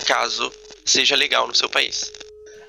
caso 0.06 0.52
seja 0.86 1.16
legal 1.16 1.48
no 1.48 1.56
seu 1.56 1.70
país. 1.70 2.12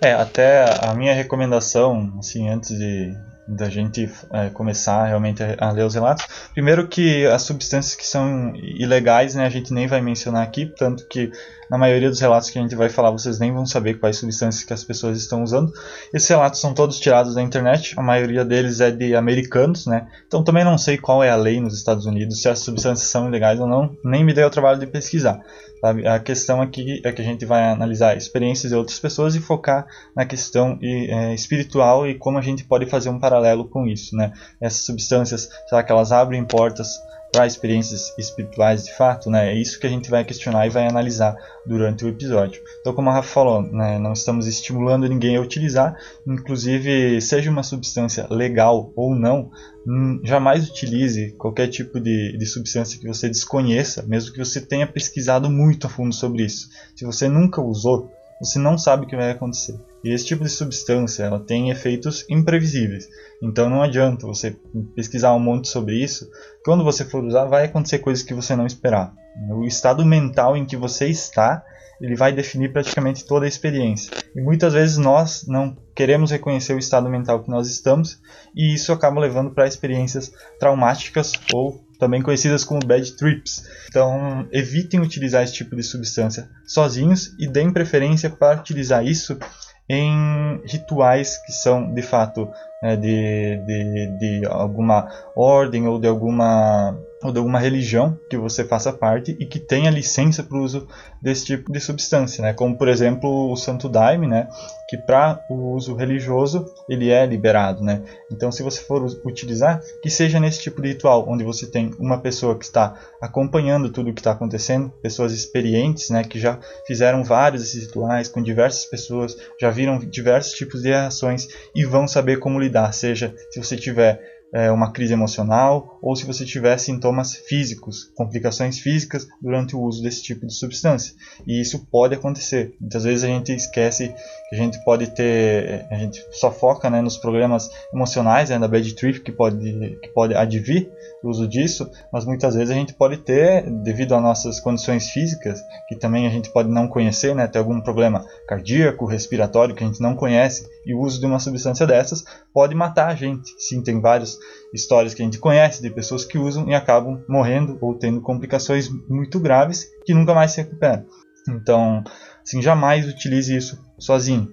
É, 0.00 0.12
até 0.12 0.64
a 0.84 0.94
minha 0.94 1.14
recomendação, 1.14 2.12
assim, 2.18 2.48
antes 2.48 2.70
de 2.70 3.12
da 3.46 3.68
gente 3.68 4.10
é, 4.32 4.48
começar 4.50 5.04
realmente 5.04 5.42
a, 5.42 5.56
a, 5.58 5.70
ler 5.70 5.84
os 5.84 5.94
relatos. 5.94 6.26
Primeiro 6.54 6.88
que 6.88 7.26
as 7.26 7.42
substâncias 7.42 7.94
que 7.94 8.06
são 8.06 8.54
ilegais, 8.56 9.34
né, 9.34 9.44
a 9.44 9.50
gente 9.50 9.72
nem 9.72 9.86
vai 9.86 10.00
mencionar 10.00 10.42
aqui, 10.42 10.66
tanto 10.66 11.06
que 11.06 11.30
na 11.71 11.78
maioria 11.78 12.11
dos 12.11 12.21
relatos 12.21 12.50
que 12.50 12.59
a 12.59 12.62
gente 12.62 12.75
vai 12.75 12.88
falar, 12.88 13.11
vocês 13.11 13.38
nem 13.38 13.52
vão 13.52 13.66
saber 13.66 13.94
quais 13.94 14.18
substâncias 14.18 14.64
que 14.64 14.73
as 14.73 14.85
pessoas 14.85 15.18
estão 15.18 15.42
usando. 15.42 15.73
Esses 16.12 16.28
relatos 16.28 16.61
são 16.61 16.75
todos 16.75 17.00
tirados 17.00 17.35
da 17.35 17.42
internet, 17.42 17.94
a 17.97 18.02
maioria 18.02 18.44
deles 18.44 18.80
é 18.80 18.90
de 18.90 19.14
americanos, 19.14 19.87
né? 19.87 20.06
Então 20.26 20.42
também 20.42 20.64
não 20.64 20.78
sei 20.78 20.99
qual 20.99 21.23
é 21.23 21.30
a 21.30 21.37
lei 21.37 21.61
nos 21.61 21.75
Estados 21.75 22.06
Unidos, 22.06 22.40
se 22.42 22.49
as 22.49 22.61
substâncias 22.61 23.09
são 23.09 23.28
ilegais 23.28 23.61
ou 23.61 23.66
não, 23.66 23.97
nem 24.04 24.25
me 24.25 24.33
dei 24.33 24.44
o 24.44 24.50
trabalho 24.50 24.78
de 24.78 24.87
pesquisar. 24.87 25.40
Sabe? 25.80 26.09
A 26.09 26.18
questão 26.18 26.62
aqui 26.62 27.02
é 27.04 27.12
que 27.12 27.21
a 27.21 27.25
gente 27.25 27.44
vai 27.44 27.62
analisar 27.64 28.16
experiências 28.16 28.71
de 28.71 28.76
outras 28.76 28.99
pessoas 28.99 29.35
e 29.35 29.40
focar 29.40 29.87
na 30.16 30.25
questão 30.25 30.78
é, 30.83 31.35
espiritual 31.35 32.09
e 32.09 32.14
como 32.14 32.38
a 32.38 32.40
gente 32.40 32.64
pode 32.64 32.87
fazer 32.87 33.11
um 33.11 33.18
paralelo 33.18 33.68
com 33.68 33.87
isso, 33.87 34.16
né? 34.16 34.33
Essas 34.61 34.87
substâncias, 34.87 35.49
será 35.68 35.83
que 35.83 35.92
elas 35.92 36.11
abrem 36.11 36.42
portas 36.42 36.88
para 37.34 37.48
experiências 37.48 38.16
espirituais 38.16 38.84
de 38.84 38.94
fato, 38.94 39.28
né? 39.28 39.50
É 39.50 39.54
isso 39.54 39.80
que 39.80 39.86
a 39.88 39.90
gente 39.90 40.08
vai 40.08 40.24
questionar 40.24 40.66
e 40.66 40.70
vai 40.70 40.86
analisar 40.86 41.36
durante 41.66 42.04
o 42.04 42.08
episódio. 42.08 42.62
Então, 42.80 42.94
como 42.94 43.10
a 43.10 43.14
Rafa 43.14 43.28
falou, 43.28 43.60
né, 43.60 43.98
não 43.98 44.12
estamos 44.12 44.46
estimulando 44.46 45.08
ninguém 45.08 45.36
a 45.36 45.40
utilizar, 45.40 45.98
inclusive, 46.24 47.20
seja 47.20 47.50
uma 47.50 47.64
substância 47.64 48.28
legal 48.30 48.92
ou 48.94 49.16
não, 49.16 49.50
hum, 49.84 50.20
jamais 50.22 50.68
utilize 50.68 51.32
qualquer 51.32 51.66
tipo 51.66 51.98
de, 51.98 52.36
de 52.38 52.46
substância 52.46 53.00
que 53.00 53.08
você 53.08 53.28
desconheça, 53.28 54.04
mesmo 54.06 54.32
que 54.32 54.38
você 54.38 54.60
tenha 54.60 54.86
pesquisado 54.86 55.50
muito 55.50 55.88
a 55.88 55.90
fundo 55.90 56.14
sobre 56.14 56.44
isso. 56.44 56.68
Se 56.94 57.04
você 57.04 57.28
nunca 57.28 57.60
usou, 57.60 58.12
você 58.40 58.60
não 58.60 58.78
sabe 58.78 59.06
o 59.06 59.08
que 59.08 59.16
vai 59.16 59.32
acontecer. 59.32 59.74
E 60.04 60.12
esse 60.12 60.26
tipo 60.26 60.44
de 60.44 60.50
substância 60.50 61.23
ela 61.23 61.40
tem 61.40 61.70
efeitos 61.70 62.26
imprevisíveis. 62.28 63.08
Então 63.42 63.70
não 63.70 63.82
adianta 63.82 64.26
você 64.26 64.54
pesquisar 64.94 65.32
um 65.34 65.40
monte 65.40 65.68
sobre 65.68 65.96
isso. 65.96 66.30
Quando 66.62 66.84
você 66.84 67.04
for 67.06 67.25
usar, 67.25 67.46
vai 67.46 67.64
acontecer 67.64 68.00
coisas 68.00 68.23
que 68.23 68.34
você 68.34 68.54
não 68.54 68.66
esperar. 68.66 69.14
O 69.50 69.64
estado 69.64 70.04
mental 70.04 70.56
em 70.56 70.66
que 70.66 70.76
você 70.76 71.08
está, 71.08 71.64
ele 72.00 72.14
vai 72.14 72.32
definir 72.32 72.70
praticamente 72.70 73.25
toda 73.25 73.46
a 73.46 73.49
experiência. 73.49 74.12
E 74.37 74.40
muitas 74.42 74.75
vezes 74.75 74.99
nós 74.99 75.46
não 75.49 75.76
queremos 75.94 76.30
reconhecer 76.30 76.75
o 76.75 76.78
estado 76.78 77.08
mental 77.08 77.42
que 77.42 77.50
nós 77.50 77.68
estamos, 77.68 78.20
e 78.54 78.75
isso 78.75 78.92
acaba 78.92 79.20
levando 79.20 79.52
para 79.52 79.66
experiências 79.66 80.32
traumáticas 80.58 81.32
ou 81.52 81.82
também 81.99 82.20
conhecidas 82.20 82.64
como 82.64 82.84
bad 82.84 83.16
trips. 83.16 83.64
Então, 83.88 84.46
evitem 84.52 85.00
utilizar 85.00 85.42
esse 85.42 85.54
tipo 85.54 85.75
de 85.75 85.82
substância 85.82 86.50
sozinhos 86.66 87.34
e 87.38 87.46
deem 87.46 87.73
preferência 87.73 88.28
para 88.28 88.61
utilizar 88.61 89.06
isso 89.06 89.38
em 89.88 90.60
rituais 90.64 91.36
que 91.38 91.52
são 91.52 91.92
de 91.92 92.02
fato 92.02 92.50
né, 92.82 92.96
de, 92.96 93.56
de, 93.66 94.18
de 94.18 94.46
alguma 94.46 95.08
ordem 95.34 95.86
ou 95.86 95.98
de 95.98 96.08
alguma 96.08 96.98
ou 97.25 97.33
de 97.33 97.38
alguma 97.38 97.59
religião 97.59 98.19
que 98.28 98.37
você 98.37 98.62
faça 98.64 98.93
parte 98.93 99.35
e 99.40 99.47
que 99.47 99.59
tenha 99.59 99.90
licença 99.90 100.43
para 100.43 100.59
o 100.59 100.62
uso 100.62 100.87
desse 101.23 101.47
tipo 101.47 101.73
de 101.73 101.81
substância, 101.81 102.43
né? 102.43 102.52
Como 102.52 102.76
por 102.76 102.87
exemplo 102.87 103.50
o 103.50 103.57
Santo 103.57 103.88
Daime, 103.88 104.26
né? 104.26 104.47
Que 104.87 104.99
para 104.99 105.43
o 105.49 105.73
uso 105.73 105.95
religioso 105.95 106.66
ele 106.87 107.09
é 107.09 107.25
liberado, 107.25 107.83
né? 107.83 108.02
Então 108.31 108.52
se 108.52 108.62
você 108.62 108.83
for 108.83 109.02
utilizar, 109.25 109.81
que 110.02 110.11
seja 110.11 110.38
nesse 110.38 110.61
tipo 110.61 110.83
de 110.83 110.88
ritual, 110.88 111.25
onde 111.26 111.43
você 111.43 111.66
tem 111.66 111.95
uma 111.99 112.21
pessoa 112.21 112.59
que 112.59 112.66
está 112.66 112.95
acompanhando 113.23 113.88
tudo 113.88 114.11
o 114.11 114.14
que 114.14 114.21
está 114.21 114.33
acontecendo, 114.33 114.93
pessoas 115.00 115.33
experientes, 115.33 116.11
né? 116.11 116.23
Que 116.25 116.38
já 116.38 116.59
fizeram 116.87 117.25
vários 117.25 117.62
desses 117.62 117.87
rituais 117.87 118.28
com 118.28 118.43
diversas 118.43 118.85
pessoas, 118.85 119.35
já 119.59 119.71
viram 119.71 119.99
diversos 119.99 120.52
tipos 120.52 120.83
de 120.83 120.90
reações 120.90 121.49
e 121.75 121.87
vão 121.87 122.07
saber 122.07 122.38
como 122.38 122.61
lidar, 122.61 122.93
seja 122.93 123.35
se 123.49 123.62
você 123.62 123.78
tiver 123.78 124.33
é, 124.54 124.70
uma 124.70 124.92
crise 124.92 125.12
emocional 125.12 125.99
ou 126.00 126.14
se 126.14 126.25
você 126.25 126.44
tiver 126.44 126.78
sintomas 126.78 127.34
físicos, 127.34 128.04
complicações 128.14 128.78
físicas 128.78 129.26
durante 129.42 129.75
o 129.75 129.80
uso 129.80 130.00
desse 130.00 130.23
tipo 130.23 130.46
de 130.46 130.54
substância. 130.54 131.12
E 131.44 131.61
isso 131.61 131.87
pode 131.90 132.14
acontecer. 132.14 132.73
Muitas 132.80 133.02
vezes 133.02 133.25
a 133.25 133.26
gente 133.26 133.52
esquece 133.52 134.14
que 134.49 134.54
a 134.54 134.58
gente 134.58 134.82
pode 134.84 135.08
ter, 135.08 135.87
a 135.90 135.96
gente 135.96 136.25
só 136.30 136.52
foca 136.52 136.88
né, 136.88 137.00
nos 137.00 137.16
problemas 137.16 137.68
emocionais 137.92 138.50
né, 138.50 138.58
da 138.58 138.68
bad 138.68 138.94
trip 138.94 139.20
que 139.20 139.32
pode, 139.32 139.99
que 140.00 140.08
pode 140.14 140.34
advir 140.34 140.88
do 141.23 141.30
uso 141.30 141.49
disso, 141.49 141.90
mas 142.12 142.25
muitas 142.25 142.54
vezes 142.54 142.70
a 142.70 142.75
gente 142.75 142.94
pode 142.94 143.16
ter, 143.16 143.68
devido 143.82 144.14
às 144.14 144.23
nossas 144.23 144.61
condições 144.61 145.08
físicas, 145.08 145.61
que 145.88 145.96
também 145.96 146.26
a 146.26 146.30
gente 146.30 146.52
pode 146.52 146.68
não 146.68 146.87
conhecer, 146.87 147.34
né, 147.34 147.49
ter 147.49 147.58
algum 147.58 147.80
problema 147.80 148.25
cardíaco, 148.46 149.06
respiratório 149.06 149.75
que 149.75 149.82
a 149.82 149.87
gente 149.87 150.00
não 150.00 150.14
conhece, 150.14 150.68
e 150.87 150.94
o 150.94 151.00
uso 151.00 151.18
de 151.18 151.26
uma 151.26 151.40
substância 151.40 151.87
dessas 151.87 152.23
pode 152.54 152.75
matar 152.75 153.08
a 153.08 153.14
gente. 153.16 153.52
Sim, 153.58 153.82
tem 153.82 154.00
várias 154.00 154.38
histórias 154.73 155.12
que 155.12 155.20
a 155.20 155.25
gente 155.25 155.38
conhece 155.38 155.82
de 155.82 155.90
pessoas 155.90 156.25
que 156.25 156.38
usam 156.38 156.68
e 156.68 156.75
acabam 156.75 157.23
morrendo 157.28 157.76
ou 157.80 157.94
tendo 157.94 158.20
complicações 158.20 158.88
muito 159.08 159.40
graves 159.40 159.90
que 160.06 160.14
nunca 160.14 160.32
mais 160.32 160.52
se 160.52 160.62
recuperam. 160.62 161.04
Então, 161.49 162.02
assim, 162.42 162.62
jamais 162.62 163.06
utilize 163.08 163.54
isso 163.54 163.78
sozinho. 163.99 164.49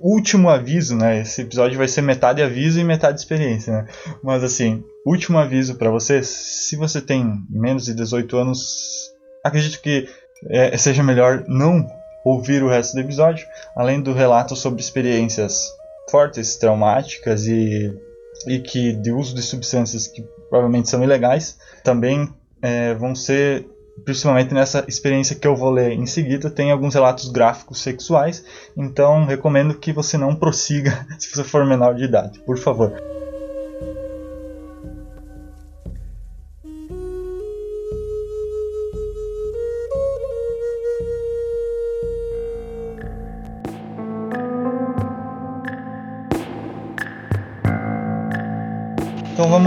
Último 0.00 0.48
aviso, 0.48 0.96
né? 0.96 1.20
Esse 1.20 1.42
episódio 1.42 1.76
vai 1.76 1.88
ser 1.88 2.00
metade 2.00 2.40
aviso 2.40 2.80
e 2.80 2.84
metade 2.84 3.18
experiência, 3.18 3.72
né? 3.72 3.88
Mas 4.22 4.42
assim, 4.42 4.82
último 5.04 5.36
aviso 5.36 5.74
para 5.74 5.90
você, 5.90 6.22
se 6.22 6.76
você 6.76 7.00
tem 7.00 7.26
menos 7.50 7.84
de 7.84 7.92
18 7.92 8.36
anos, 8.36 9.12
acredito 9.44 9.82
que 9.82 10.08
é, 10.48 10.76
seja 10.78 11.02
melhor 11.02 11.44
não 11.46 11.86
ouvir 12.24 12.62
o 12.62 12.68
resto 12.68 12.94
do 12.94 13.00
episódio, 13.00 13.46
além 13.76 14.00
do 14.00 14.14
relato 14.14 14.56
sobre 14.56 14.80
experiências 14.80 15.68
fortes, 16.12 16.56
traumáticas 16.56 17.46
e, 17.46 17.90
e 18.46 18.58
que 18.60 18.92
de 18.92 19.10
uso 19.10 19.34
de 19.34 19.42
substâncias 19.42 20.06
que 20.06 20.22
provavelmente 20.50 20.90
são 20.90 21.02
ilegais, 21.02 21.56
também 21.82 22.28
é, 22.60 22.92
vão 22.94 23.14
ser 23.14 23.66
principalmente 24.04 24.54
nessa 24.54 24.84
experiência 24.86 25.36
que 25.36 25.46
eu 25.46 25.56
vou 25.56 25.70
ler 25.70 25.92
em 25.92 26.06
seguida, 26.06 26.50
tem 26.50 26.70
alguns 26.70 26.94
relatos 26.94 27.30
gráficos 27.30 27.80
sexuais, 27.80 28.44
então 28.76 29.24
recomendo 29.24 29.74
que 29.74 29.92
você 29.92 30.16
não 30.18 30.34
prossiga 30.34 31.06
se 31.18 31.30
você 31.30 31.42
for 31.42 31.64
menor 31.66 31.94
de 31.94 32.04
idade, 32.04 32.38
por 32.40 32.58
favor. 32.58 33.11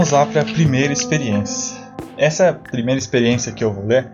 Vamos 0.06 0.12
lá 0.12 0.26
para 0.26 0.42
a 0.42 0.44
primeira 0.54 0.92
experiência. 0.92 1.76
Essa 2.16 2.52
primeira 2.52 2.98
experiência 2.98 3.50
que 3.50 3.64
eu 3.64 3.72
vou 3.72 3.84
ler, 3.86 4.08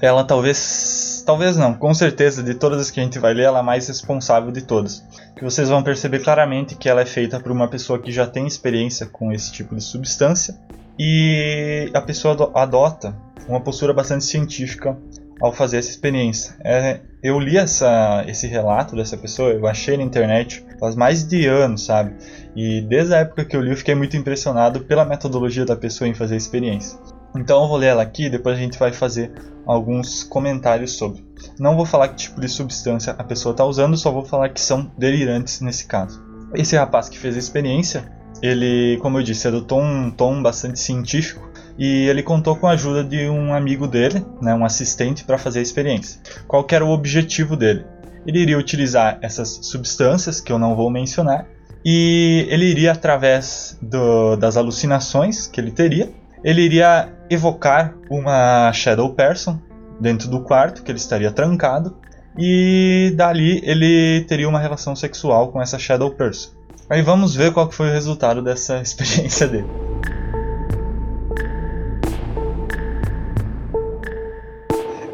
ela 0.00 0.24
talvez, 0.24 1.22
talvez 1.26 1.56
não, 1.56 1.74
com 1.74 1.92
certeza 1.92 2.42
de 2.42 2.54
todas 2.54 2.80
as 2.80 2.90
que 2.90 2.98
a 2.98 3.02
gente 3.02 3.18
vai 3.18 3.34
ler, 3.34 3.44
ela 3.44 3.58
é 3.58 3.60
a 3.60 3.62
mais 3.62 3.86
responsável 3.88 4.50
de 4.50 4.62
todas. 4.62 5.04
Que 5.36 5.44
vocês 5.44 5.68
vão 5.68 5.82
perceber 5.82 6.20
claramente 6.20 6.74
que 6.74 6.88
ela 6.88 7.02
é 7.02 7.06
feita 7.06 7.38
por 7.38 7.52
uma 7.52 7.68
pessoa 7.68 7.98
que 7.98 8.10
já 8.10 8.26
tem 8.26 8.46
experiência 8.46 9.06
com 9.06 9.30
esse 9.32 9.52
tipo 9.52 9.74
de 9.74 9.82
substância 9.82 10.56
e 10.98 11.90
a 11.92 12.00
pessoa 12.00 12.50
adota 12.54 13.14
uma 13.46 13.60
postura 13.60 13.92
bastante 13.92 14.24
científica 14.24 14.96
ao 15.42 15.52
fazer 15.52 15.78
essa 15.78 15.90
experiência. 15.90 16.56
É, 16.64 17.00
eu 17.22 17.38
li 17.38 17.58
essa, 17.58 18.24
esse 18.26 18.46
relato 18.46 18.96
dessa 18.96 19.16
pessoa, 19.16 19.50
eu 19.50 19.66
achei 19.66 19.96
na 19.96 20.04
internet 20.04 20.63
faz 20.78 20.94
mais 20.94 21.26
de 21.26 21.46
anos, 21.46 21.84
sabe? 21.84 22.14
E 22.54 22.80
desde 22.82 23.14
a 23.14 23.18
época 23.18 23.44
que 23.44 23.56
eu 23.56 23.60
li, 23.60 23.70
eu 23.70 23.76
fiquei 23.76 23.94
muito 23.94 24.16
impressionado 24.16 24.80
pela 24.80 25.04
metodologia 25.04 25.64
da 25.64 25.76
pessoa 25.76 26.08
em 26.08 26.14
fazer 26.14 26.34
a 26.34 26.38
experiência. 26.38 26.98
Então 27.36 27.62
eu 27.62 27.68
vou 27.68 27.76
ler 27.76 27.88
ela 27.88 28.02
aqui 28.02 28.30
depois 28.30 28.56
a 28.56 28.60
gente 28.60 28.78
vai 28.78 28.92
fazer 28.92 29.32
alguns 29.66 30.22
comentários 30.22 30.92
sobre. 30.92 31.24
Não 31.58 31.76
vou 31.76 31.84
falar 31.84 32.08
que 32.08 32.16
tipo 32.16 32.40
de 32.40 32.48
substância 32.48 33.14
a 33.18 33.24
pessoa 33.24 33.52
está 33.52 33.64
usando, 33.64 33.96
só 33.96 34.10
vou 34.10 34.24
falar 34.24 34.50
que 34.50 34.60
são 34.60 34.90
delirantes 34.96 35.60
nesse 35.60 35.86
caso. 35.86 36.22
Esse 36.54 36.76
rapaz 36.76 37.08
que 37.08 37.18
fez 37.18 37.34
a 37.34 37.38
experiência, 37.38 38.04
ele, 38.40 38.98
como 39.02 39.18
eu 39.18 39.22
disse, 39.22 39.48
adotou 39.48 39.80
um 39.80 40.10
tom 40.10 40.42
bastante 40.42 40.78
científico 40.78 41.50
e 41.76 42.08
ele 42.08 42.22
contou 42.22 42.54
com 42.56 42.68
a 42.68 42.72
ajuda 42.72 43.02
de 43.02 43.28
um 43.28 43.52
amigo 43.52 43.88
dele, 43.88 44.24
né, 44.40 44.54
um 44.54 44.64
assistente, 44.64 45.24
para 45.24 45.38
fazer 45.38 45.58
a 45.58 45.62
experiência. 45.62 46.20
Qual 46.46 46.64
era 46.70 46.84
o 46.84 46.90
objetivo 46.90 47.56
dele? 47.56 47.84
Ele 48.26 48.40
iria 48.40 48.58
utilizar 48.58 49.18
essas 49.20 49.60
substâncias, 49.62 50.40
que 50.40 50.52
eu 50.52 50.58
não 50.58 50.74
vou 50.74 50.90
mencionar, 50.90 51.46
e 51.84 52.46
ele 52.48 52.64
iria, 52.64 52.92
através 52.92 53.78
do, 53.80 54.36
das 54.36 54.56
alucinações 54.56 55.46
que 55.46 55.60
ele 55.60 55.70
teria, 55.70 56.10
ele 56.42 56.62
iria 56.62 57.12
evocar 57.28 57.94
uma 58.10 58.72
Shadow 58.72 59.12
Person 59.14 59.58
dentro 60.00 60.28
do 60.28 60.40
quarto, 60.40 60.82
que 60.82 60.90
ele 60.90 60.98
estaria 60.98 61.30
trancado, 61.30 61.96
e 62.38 63.12
dali 63.16 63.60
ele 63.64 64.24
teria 64.26 64.48
uma 64.48 64.58
relação 64.58 64.96
sexual 64.96 65.52
com 65.52 65.60
essa 65.60 65.78
Shadow 65.78 66.10
Person. 66.10 66.50
Aí 66.88 67.00
vamos 67.00 67.34
ver 67.34 67.52
qual 67.52 67.70
foi 67.70 67.88
o 67.88 67.92
resultado 67.92 68.42
dessa 68.42 68.80
experiência 68.82 69.46
dele. 69.46 69.68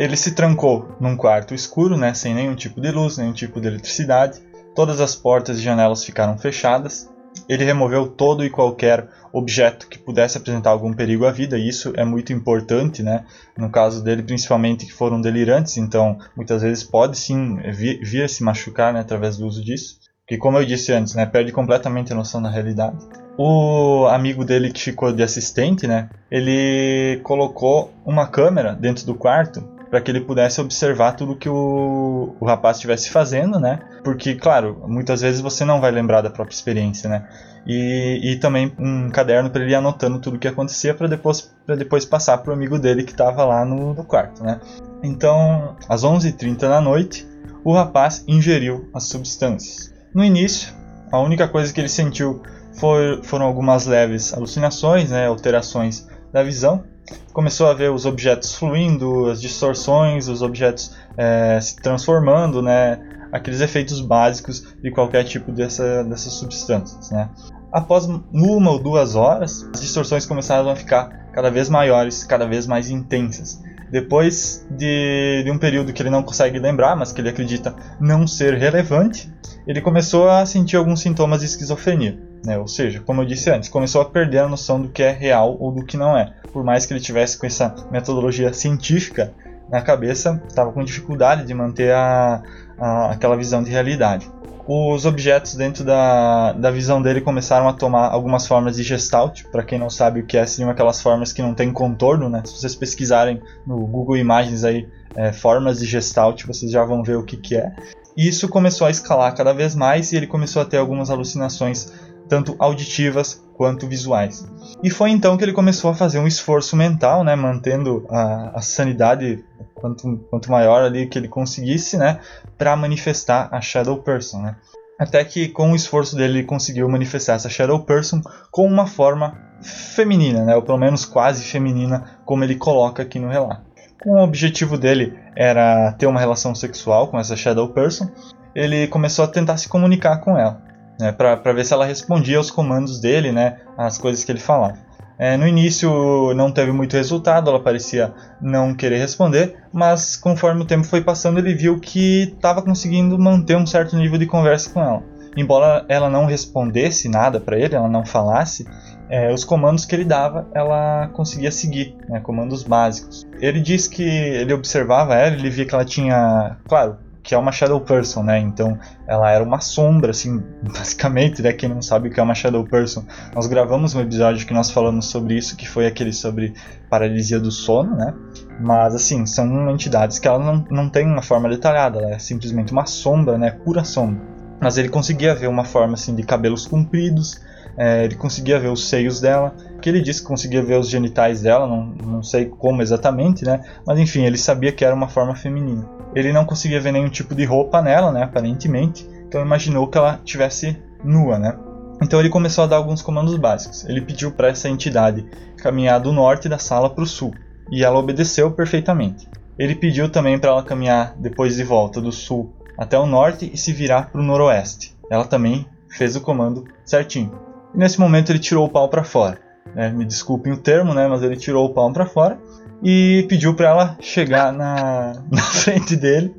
Ele 0.00 0.16
se 0.16 0.30
trancou 0.30 0.88
num 0.98 1.14
quarto 1.14 1.54
escuro, 1.54 1.94
né, 1.94 2.14
sem 2.14 2.32
nenhum 2.32 2.54
tipo 2.54 2.80
de 2.80 2.90
luz, 2.90 3.18
nenhum 3.18 3.34
tipo 3.34 3.60
de 3.60 3.66
eletricidade. 3.66 4.40
Todas 4.74 4.98
as 4.98 5.14
portas 5.14 5.58
e 5.58 5.62
janelas 5.62 6.02
ficaram 6.02 6.38
fechadas. 6.38 7.06
Ele 7.46 7.66
removeu 7.66 8.08
todo 8.08 8.42
e 8.42 8.48
qualquer 8.48 9.06
objeto 9.30 9.86
que 9.88 9.98
pudesse 9.98 10.38
apresentar 10.38 10.70
algum 10.70 10.94
perigo 10.94 11.26
à 11.26 11.30
vida, 11.30 11.58
e 11.58 11.68
isso 11.68 11.92
é 11.96 12.04
muito 12.04 12.32
importante, 12.32 13.02
né? 13.02 13.26
No 13.58 13.68
caso 13.68 14.02
dele, 14.02 14.22
principalmente 14.22 14.86
que 14.86 14.92
foram 14.92 15.20
delirantes, 15.20 15.76
então 15.76 16.16
muitas 16.34 16.62
vezes 16.62 16.82
pode 16.82 17.18
sim 17.18 17.56
vir, 17.70 18.00
vir 18.02 18.24
a 18.24 18.28
se 18.28 18.42
machucar 18.42 18.94
né, 18.94 19.00
através 19.00 19.36
do 19.36 19.46
uso 19.46 19.62
disso. 19.62 19.98
Que, 20.26 20.38
como 20.38 20.56
eu 20.56 20.64
disse 20.64 20.94
antes, 20.94 21.14
né, 21.14 21.26
perde 21.26 21.52
completamente 21.52 22.10
a 22.10 22.16
noção 22.16 22.40
da 22.40 22.48
realidade. 22.48 22.96
O 23.36 24.06
amigo 24.06 24.46
dele 24.46 24.72
que 24.72 24.80
ficou 24.80 25.12
de 25.12 25.22
assistente, 25.22 25.86
né, 25.86 26.08
ele 26.30 27.20
colocou 27.22 27.92
uma 28.06 28.26
câmera 28.26 28.72
dentro 28.72 29.04
do 29.04 29.14
quarto 29.14 29.78
para 29.90 30.00
que 30.00 30.10
ele 30.10 30.20
pudesse 30.20 30.60
observar 30.60 31.12
tudo 31.12 31.36
que 31.36 31.48
o, 31.48 32.36
o 32.38 32.46
rapaz 32.46 32.76
estivesse 32.76 33.10
fazendo, 33.10 33.58
né? 33.58 33.80
Porque, 34.04 34.36
claro, 34.36 34.84
muitas 34.86 35.20
vezes 35.20 35.40
você 35.40 35.64
não 35.64 35.80
vai 35.80 35.90
lembrar 35.90 36.20
da 36.20 36.30
própria 36.30 36.54
experiência, 36.54 37.10
né? 37.10 37.28
E, 37.66 38.20
e 38.22 38.36
também 38.36 38.72
um 38.78 39.10
caderno 39.10 39.50
para 39.50 39.62
ele 39.62 39.72
ir 39.72 39.74
anotando 39.74 40.20
tudo 40.20 40.36
o 40.36 40.38
que 40.38 40.48
acontecia 40.48 40.94
para 40.94 41.08
depois, 41.08 41.52
depois 41.66 42.04
passar 42.04 42.38
para 42.38 42.50
o 42.50 42.54
amigo 42.54 42.78
dele 42.78 43.02
que 43.02 43.10
estava 43.10 43.44
lá 43.44 43.64
no, 43.64 43.92
no 43.92 44.04
quarto, 44.04 44.44
né? 44.44 44.60
Então, 45.02 45.76
às 45.88 46.04
11h30 46.04 46.60
da 46.60 46.80
noite, 46.80 47.26
o 47.64 47.72
rapaz 47.74 48.24
ingeriu 48.28 48.88
as 48.94 49.04
substâncias. 49.04 49.92
No 50.14 50.24
início, 50.24 50.72
a 51.10 51.18
única 51.18 51.48
coisa 51.48 51.72
que 51.72 51.80
ele 51.80 51.88
sentiu 51.88 52.42
foi, 52.78 53.20
foram 53.24 53.44
algumas 53.44 53.86
leves 53.86 54.32
alucinações, 54.32 55.10
né, 55.10 55.26
alterações 55.26 56.06
da 56.32 56.42
visão, 56.42 56.84
começou 57.32 57.68
a 57.68 57.74
ver 57.74 57.90
os 57.90 58.06
objetos 58.06 58.54
fluindo, 58.54 59.28
as 59.28 59.40
distorções, 59.40 60.28
os 60.28 60.42
objetos 60.42 60.96
é, 61.16 61.60
se 61.60 61.76
transformando, 61.76 62.62
né? 62.62 63.00
Aqueles 63.32 63.60
efeitos 63.60 64.00
básicos 64.00 64.74
de 64.82 64.90
qualquer 64.90 65.24
tipo 65.24 65.52
dessa, 65.52 66.02
dessas 66.04 66.32
substâncias, 66.32 67.10
né? 67.10 67.28
Após 67.72 68.06
uma 68.06 68.70
ou 68.70 68.78
duas 68.78 69.14
horas, 69.14 69.68
as 69.72 69.80
distorções 69.80 70.26
começaram 70.26 70.68
a 70.68 70.74
ficar 70.74 71.30
cada 71.32 71.50
vez 71.50 71.68
maiores, 71.68 72.24
cada 72.24 72.46
vez 72.46 72.66
mais 72.66 72.90
intensas. 72.90 73.62
Depois 73.90 74.66
de, 74.70 75.42
de, 75.44 75.50
um 75.50 75.58
período 75.58 75.92
que 75.92 76.02
ele 76.02 76.10
não 76.10 76.22
consegue 76.22 76.58
lembrar, 76.58 76.96
mas 76.96 77.12
que 77.12 77.20
ele 77.20 77.28
acredita 77.28 77.74
não 78.00 78.26
ser 78.26 78.54
relevante, 78.54 79.32
ele 79.66 79.80
começou 79.80 80.28
a 80.28 80.46
sentir 80.46 80.76
alguns 80.76 81.00
sintomas 81.00 81.40
de 81.40 81.46
esquizofrenia. 81.46 82.18
Né? 82.44 82.58
Ou 82.58 82.66
seja, 82.66 83.00
como 83.00 83.22
eu 83.22 83.26
disse 83.26 83.50
antes, 83.50 83.68
começou 83.68 84.00
a 84.00 84.04
perder 84.04 84.38
a 84.38 84.48
noção 84.48 84.80
do 84.80 84.88
que 84.88 85.02
é 85.02 85.10
real 85.10 85.56
ou 85.58 85.72
do 85.72 85.84
que 85.84 85.96
não 85.96 86.16
é. 86.16 86.32
Por 86.52 86.64
mais 86.64 86.86
que 86.86 86.92
ele 86.92 87.00
tivesse 87.00 87.38
com 87.38 87.46
essa 87.46 87.74
metodologia 87.90 88.52
científica 88.52 89.32
na 89.70 89.80
cabeça, 89.80 90.42
estava 90.48 90.72
com 90.72 90.82
dificuldade 90.82 91.46
de 91.46 91.54
manter 91.54 91.92
a, 91.92 92.42
a, 92.78 93.10
aquela 93.12 93.36
visão 93.36 93.62
de 93.62 93.70
realidade. 93.70 94.28
Os 94.66 95.04
objetos 95.04 95.54
dentro 95.54 95.84
da, 95.84 96.52
da 96.52 96.70
visão 96.70 97.02
dele 97.02 97.20
começaram 97.20 97.68
a 97.68 97.72
tomar 97.72 98.08
algumas 98.08 98.46
formas 98.46 98.76
de 98.76 98.82
gestalt. 98.82 99.42
Para 99.50 99.64
quem 99.64 99.78
não 99.78 99.90
sabe 99.90 100.20
o 100.20 100.26
que 100.26 100.36
é, 100.36 100.46
seriam 100.46 100.70
aquelas 100.70 101.00
formas 101.02 101.32
que 101.32 101.42
não 101.42 101.54
tem 101.54 101.72
contorno. 101.72 102.28
Né? 102.28 102.42
Se 102.44 102.52
vocês 102.52 102.74
pesquisarem 102.74 103.40
no 103.66 103.84
Google 103.86 104.16
Imagens 104.16 104.62
aí, 104.62 104.88
é, 105.16 105.32
formas 105.32 105.80
de 105.80 105.86
gestalt, 105.86 106.44
vocês 106.44 106.70
já 106.70 106.84
vão 106.84 107.02
ver 107.02 107.16
o 107.16 107.24
que, 107.24 107.36
que 107.36 107.56
é. 107.56 107.72
Isso 108.16 108.48
começou 108.48 108.86
a 108.86 108.90
escalar 108.90 109.34
cada 109.34 109.52
vez 109.52 109.74
mais 109.74 110.12
e 110.12 110.16
ele 110.16 110.26
começou 110.26 110.62
a 110.62 110.64
ter 110.64 110.76
algumas 110.76 111.10
alucinações 111.10 111.92
tanto 112.30 112.54
auditivas 112.60 113.44
quanto 113.56 113.86
visuais. 113.86 114.48
E 114.82 114.88
foi 114.88 115.10
então 115.10 115.36
que 115.36 115.44
ele 115.44 115.52
começou 115.52 115.90
a 115.90 115.94
fazer 115.94 116.20
um 116.20 116.26
esforço 116.26 116.76
mental, 116.76 117.24
né, 117.24 117.34
mantendo 117.34 118.06
a, 118.08 118.52
a 118.54 118.62
sanidade 118.62 119.44
quanto, 119.74 120.16
quanto 120.30 120.50
maior 120.50 120.82
ali 120.82 121.06
que 121.06 121.18
ele 121.18 121.28
conseguisse, 121.28 121.98
né, 121.98 122.20
para 122.56 122.74
manifestar 122.76 123.48
a 123.52 123.60
Shadow 123.60 123.98
Person, 123.98 124.42
né. 124.42 124.56
Até 124.98 125.24
que 125.24 125.48
com 125.48 125.72
o 125.72 125.76
esforço 125.76 126.14
dele 126.14 126.38
ele 126.38 126.46
conseguiu 126.46 126.88
manifestar 126.88 127.34
essa 127.34 127.50
Shadow 127.50 127.80
Person 127.80 128.22
com 128.50 128.66
uma 128.66 128.86
forma 128.86 129.36
feminina, 129.62 130.44
né, 130.44 130.54
ou 130.54 130.62
pelo 130.62 130.78
menos 130.78 131.04
quase 131.04 131.44
feminina, 131.44 132.18
como 132.24 132.44
ele 132.44 132.54
coloca 132.54 133.02
aqui 133.02 133.18
no 133.18 133.28
relato. 133.28 133.68
Com 134.02 134.12
o 134.12 134.22
objetivo 134.24 134.78
dele 134.78 135.18
era 135.36 135.92
ter 135.92 136.06
uma 136.06 136.20
relação 136.20 136.54
sexual 136.54 137.08
com 137.08 137.18
essa 137.18 137.36
Shadow 137.36 137.68
Person, 137.68 138.08
ele 138.54 138.86
começou 138.86 139.24
a 139.24 139.28
tentar 139.28 139.56
se 139.56 139.68
comunicar 139.68 140.18
com 140.18 140.38
ela 140.38 140.69
né, 141.00 141.12
para 141.12 141.52
ver 141.52 141.64
se 141.64 141.72
ela 141.72 141.84
respondia 141.84 142.38
aos 142.38 142.50
comandos 142.50 143.00
dele, 143.00 143.32
né, 143.32 143.58
as 143.76 143.98
coisas 143.98 144.22
que 144.22 144.30
ele 144.30 144.40
falava. 144.40 144.78
É, 145.18 145.36
no 145.36 145.46
início 145.46 146.32
não 146.34 146.50
teve 146.50 146.72
muito 146.72 146.96
resultado, 146.96 147.50
ela 147.50 147.60
parecia 147.60 148.10
não 148.40 148.74
querer 148.74 148.96
responder, 148.96 149.54
mas 149.70 150.16
conforme 150.16 150.62
o 150.62 150.64
tempo 150.64 150.84
foi 150.84 151.02
passando, 151.02 151.38
ele 151.38 151.54
viu 151.54 151.78
que 151.78 152.32
estava 152.34 152.62
conseguindo 152.62 153.18
manter 153.18 153.54
um 153.54 153.66
certo 153.66 153.96
nível 153.96 154.18
de 154.18 154.24
conversa 154.24 154.70
com 154.70 154.80
ela. 154.80 155.02
Embora 155.36 155.84
ela 155.88 156.08
não 156.08 156.24
respondesse 156.24 157.06
nada 157.06 157.38
para 157.38 157.58
ele, 157.58 157.74
ela 157.74 157.86
não 157.86 158.04
falasse, 158.04 158.66
é, 159.10 159.30
os 159.30 159.44
comandos 159.44 159.84
que 159.84 159.94
ele 159.94 160.04
dava, 160.04 160.48
ela 160.54 161.08
conseguia 161.12 161.50
seguir, 161.50 161.94
né, 162.08 162.20
comandos 162.20 162.62
básicos. 162.62 163.26
Ele 163.40 163.60
diz 163.60 163.86
que 163.86 164.02
ele 164.02 164.54
observava 164.54 165.14
ela, 165.16 165.36
ele 165.36 165.50
via 165.50 165.66
que 165.66 165.74
ela 165.74 165.84
tinha, 165.84 166.56
claro, 166.66 166.96
que 167.30 167.34
é 167.36 167.38
uma 167.38 167.52
Shadow 167.52 167.80
Person, 167.80 168.24
né? 168.24 168.40
Então 168.40 168.76
ela 169.06 169.30
era 169.30 169.44
uma 169.44 169.60
sombra, 169.60 170.10
assim, 170.10 170.42
basicamente, 170.66 171.40
né? 171.40 171.52
Quem 171.52 171.68
não 171.68 171.80
sabe 171.80 172.08
o 172.08 172.12
que 172.12 172.18
é 172.18 172.22
uma 172.24 172.34
Shadow 172.34 172.64
Person. 172.64 173.04
Nós 173.32 173.46
gravamos 173.46 173.94
um 173.94 174.00
episódio 174.00 174.44
que 174.44 174.52
nós 174.52 174.68
falamos 174.68 175.06
sobre 175.06 175.36
isso, 175.36 175.56
que 175.56 175.68
foi 175.68 175.86
aquele 175.86 176.12
sobre 176.12 176.54
paralisia 176.90 177.38
do 177.38 177.52
sono, 177.52 177.94
né? 177.94 178.12
Mas, 178.58 178.96
assim, 178.96 179.24
são 179.26 179.70
entidades 179.70 180.18
que 180.18 180.26
ela 180.26 180.40
não, 180.40 180.66
não 180.68 180.88
tem 180.90 181.06
uma 181.06 181.22
forma 181.22 181.48
detalhada, 181.48 182.00
ela 182.00 182.14
é 182.14 182.18
simplesmente 182.18 182.72
uma 182.72 182.84
sombra, 182.84 183.38
né? 183.38 183.52
Pura 183.52 183.84
sombra. 183.84 184.20
Mas 184.60 184.76
ele 184.76 184.88
conseguia 184.88 185.32
ver 185.32 185.46
uma 185.46 185.64
forma, 185.64 185.94
assim, 185.94 186.16
de 186.16 186.24
cabelos 186.24 186.66
compridos, 186.66 187.40
é, 187.82 188.04
ele 188.04 188.14
conseguia 188.14 188.60
ver 188.60 188.68
os 188.68 188.90
seios 188.90 189.22
dela, 189.22 189.56
que 189.80 189.88
ele 189.88 190.02
disse 190.02 190.20
que 190.20 190.28
conseguia 190.28 190.62
ver 190.62 190.78
os 190.78 190.90
genitais 190.90 191.40
dela, 191.40 191.66
não, 191.66 191.86
não 191.86 192.22
sei 192.22 192.44
como 192.44 192.82
exatamente, 192.82 193.42
né? 193.42 193.64
Mas 193.86 193.98
enfim, 193.98 194.26
ele 194.26 194.36
sabia 194.36 194.70
que 194.70 194.84
era 194.84 194.94
uma 194.94 195.08
forma 195.08 195.34
feminina. 195.34 195.88
Ele 196.14 196.30
não 196.30 196.44
conseguia 196.44 196.78
ver 196.78 196.92
nenhum 196.92 197.08
tipo 197.08 197.34
de 197.34 197.42
roupa 197.46 197.80
nela, 197.80 198.12
né? 198.12 198.22
Aparentemente, 198.22 199.08
então 199.26 199.40
imaginou 199.40 199.88
que 199.88 199.96
ela 199.96 200.20
tivesse 200.22 200.76
nua, 201.02 201.38
né? 201.38 201.56
Então 202.02 202.20
ele 202.20 202.28
começou 202.28 202.64
a 202.64 202.66
dar 202.66 202.76
alguns 202.76 203.00
comandos 203.00 203.34
básicos. 203.38 203.86
Ele 203.86 204.02
pediu 204.02 204.30
para 204.30 204.48
essa 204.48 204.68
entidade 204.68 205.26
caminhar 205.56 206.00
do 206.00 206.12
norte 206.12 206.50
da 206.50 206.58
sala 206.58 206.90
para 206.90 207.04
o 207.04 207.06
sul, 207.06 207.32
e 207.72 207.82
ela 207.82 207.98
obedeceu 207.98 208.50
perfeitamente. 208.50 209.26
Ele 209.58 209.74
pediu 209.74 210.10
também 210.10 210.38
para 210.38 210.50
ela 210.50 210.62
caminhar 210.62 211.14
depois 211.16 211.56
de 211.56 211.64
volta 211.64 211.98
do 211.98 212.12
sul 212.12 212.52
até 212.76 212.98
o 212.98 213.06
norte 213.06 213.50
e 213.50 213.56
se 213.56 213.72
virar 213.72 214.10
para 214.10 214.20
o 214.20 214.24
noroeste. 214.24 214.94
Ela 215.10 215.24
também 215.24 215.64
fez 215.88 216.14
o 216.14 216.20
comando 216.20 216.64
certinho. 216.84 217.48
E 217.74 217.78
nesse 217.78 217.98
momento 217.98 218.30
ele 218.30 218.38
tirou 218.38 218.66
o 218.66 218.68
pau 218.68 218.88
para 218.88 219.04
fora. 219.04 219.38
Né? 219.74 219.90
Me 219.90 220.04
desculpem 220.04 220.52
o 220.52 220.56
termo, 220.56 220.94
né? 220.94 221.06
mas 221.08 221.22
ele 221.22 221.36
tirou 221.36 221.66
o 221.66 221.74
pau 221.74 221.92
para 221.92 222.06
fora 222.06 222.38
e 222.82 223.26
pediu 223.28 223.54
para 223.54 223.68
ela 223.68 223.96
chegar 224.00 224.52
na, 224.52 225.12
na 225.30 225.42
frente 225.42 225.96
dele. 225.96 226.34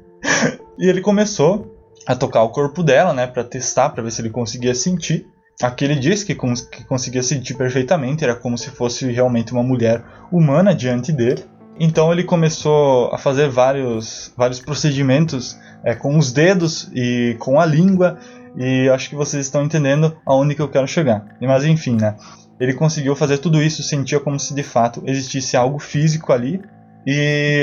e 0.77 0.87
ele 0.87 1.01
começou 1.01 1.71
a 2.05 2.15
tocar 2.15 2.43
o 2.43 2.49
corpo 2.49 2.81
dela, 2.81 3.13
né, 3.13 3.27
para 3.27 3.43
testar, 3.43 3.89
para 3.89 4.03
ver 4.03 4.11
se 4.11 4.21
ele 4.21 4.29
conseguia 4.29 4.73
sentir. 4.73 5.27
Aqui 5.61 5.85
ele 5.85 5.95
disse 5.95 6.25
que, 6.25 6.33
que 6.35 6.83
conseguia 6.85 7.21
sentir 7.21 7.53
perfeitamente, 7.53 8.23
era 8.23 8.35
como 8.35 8.57
se 8.57 8.71
fosse 8.71 9.11
realmente 9.11 9.51
uma 9.51 9.61
mulher 9.61 10.03
humana 10.31 10.73
diante 10.73 11.11
dele. 11.11 11.43
Então 11.79 12.11
ele 12.11 12.23
começou 12.23 13.13
a 13.13 13.17
fazer 13.17 13.49
vários, 13.49 14.33
vários 14.35 14.59
procedimentos 14.59 15.57
é, 15.83 15.93
com 15.93 16.17
os 16.17 16.31
dedos 16.31 16.89
e 16.93 17.35
com 17.39 17.59
a 17.59 17.65
língua, 17.65 18.17
e 18.57 18.89
acho 18.89 19.09
que 19.09 19.15
vocês 19.15 19.45
estão 19.45 19.63
entendendo 19.63 20.15
aonde 20.25 20.55
que 20.55 20.61
eu 20.61 20.69
quero 20.69 20.87
chegar. 20.87 21.25
Mas 21.41 21.65
enfim, 21.65 21.95
né? 21.99 22.15
Ele 22.59 22.73
conseguiu 22.73 23.15
fazer 23.15 23.39
tudo 23.39 23.61
isso, 23.61 23.81
sentia 23.81 24.19
como 24.19 24.39
se 24.39 24.53
de 24.53 24.63
fato 24.63 25.01
existisse 25.05 25.57
algo 25.57 25.79
físico 25.79 26.31
ali, 26.31 26.61
e 27.05 27.11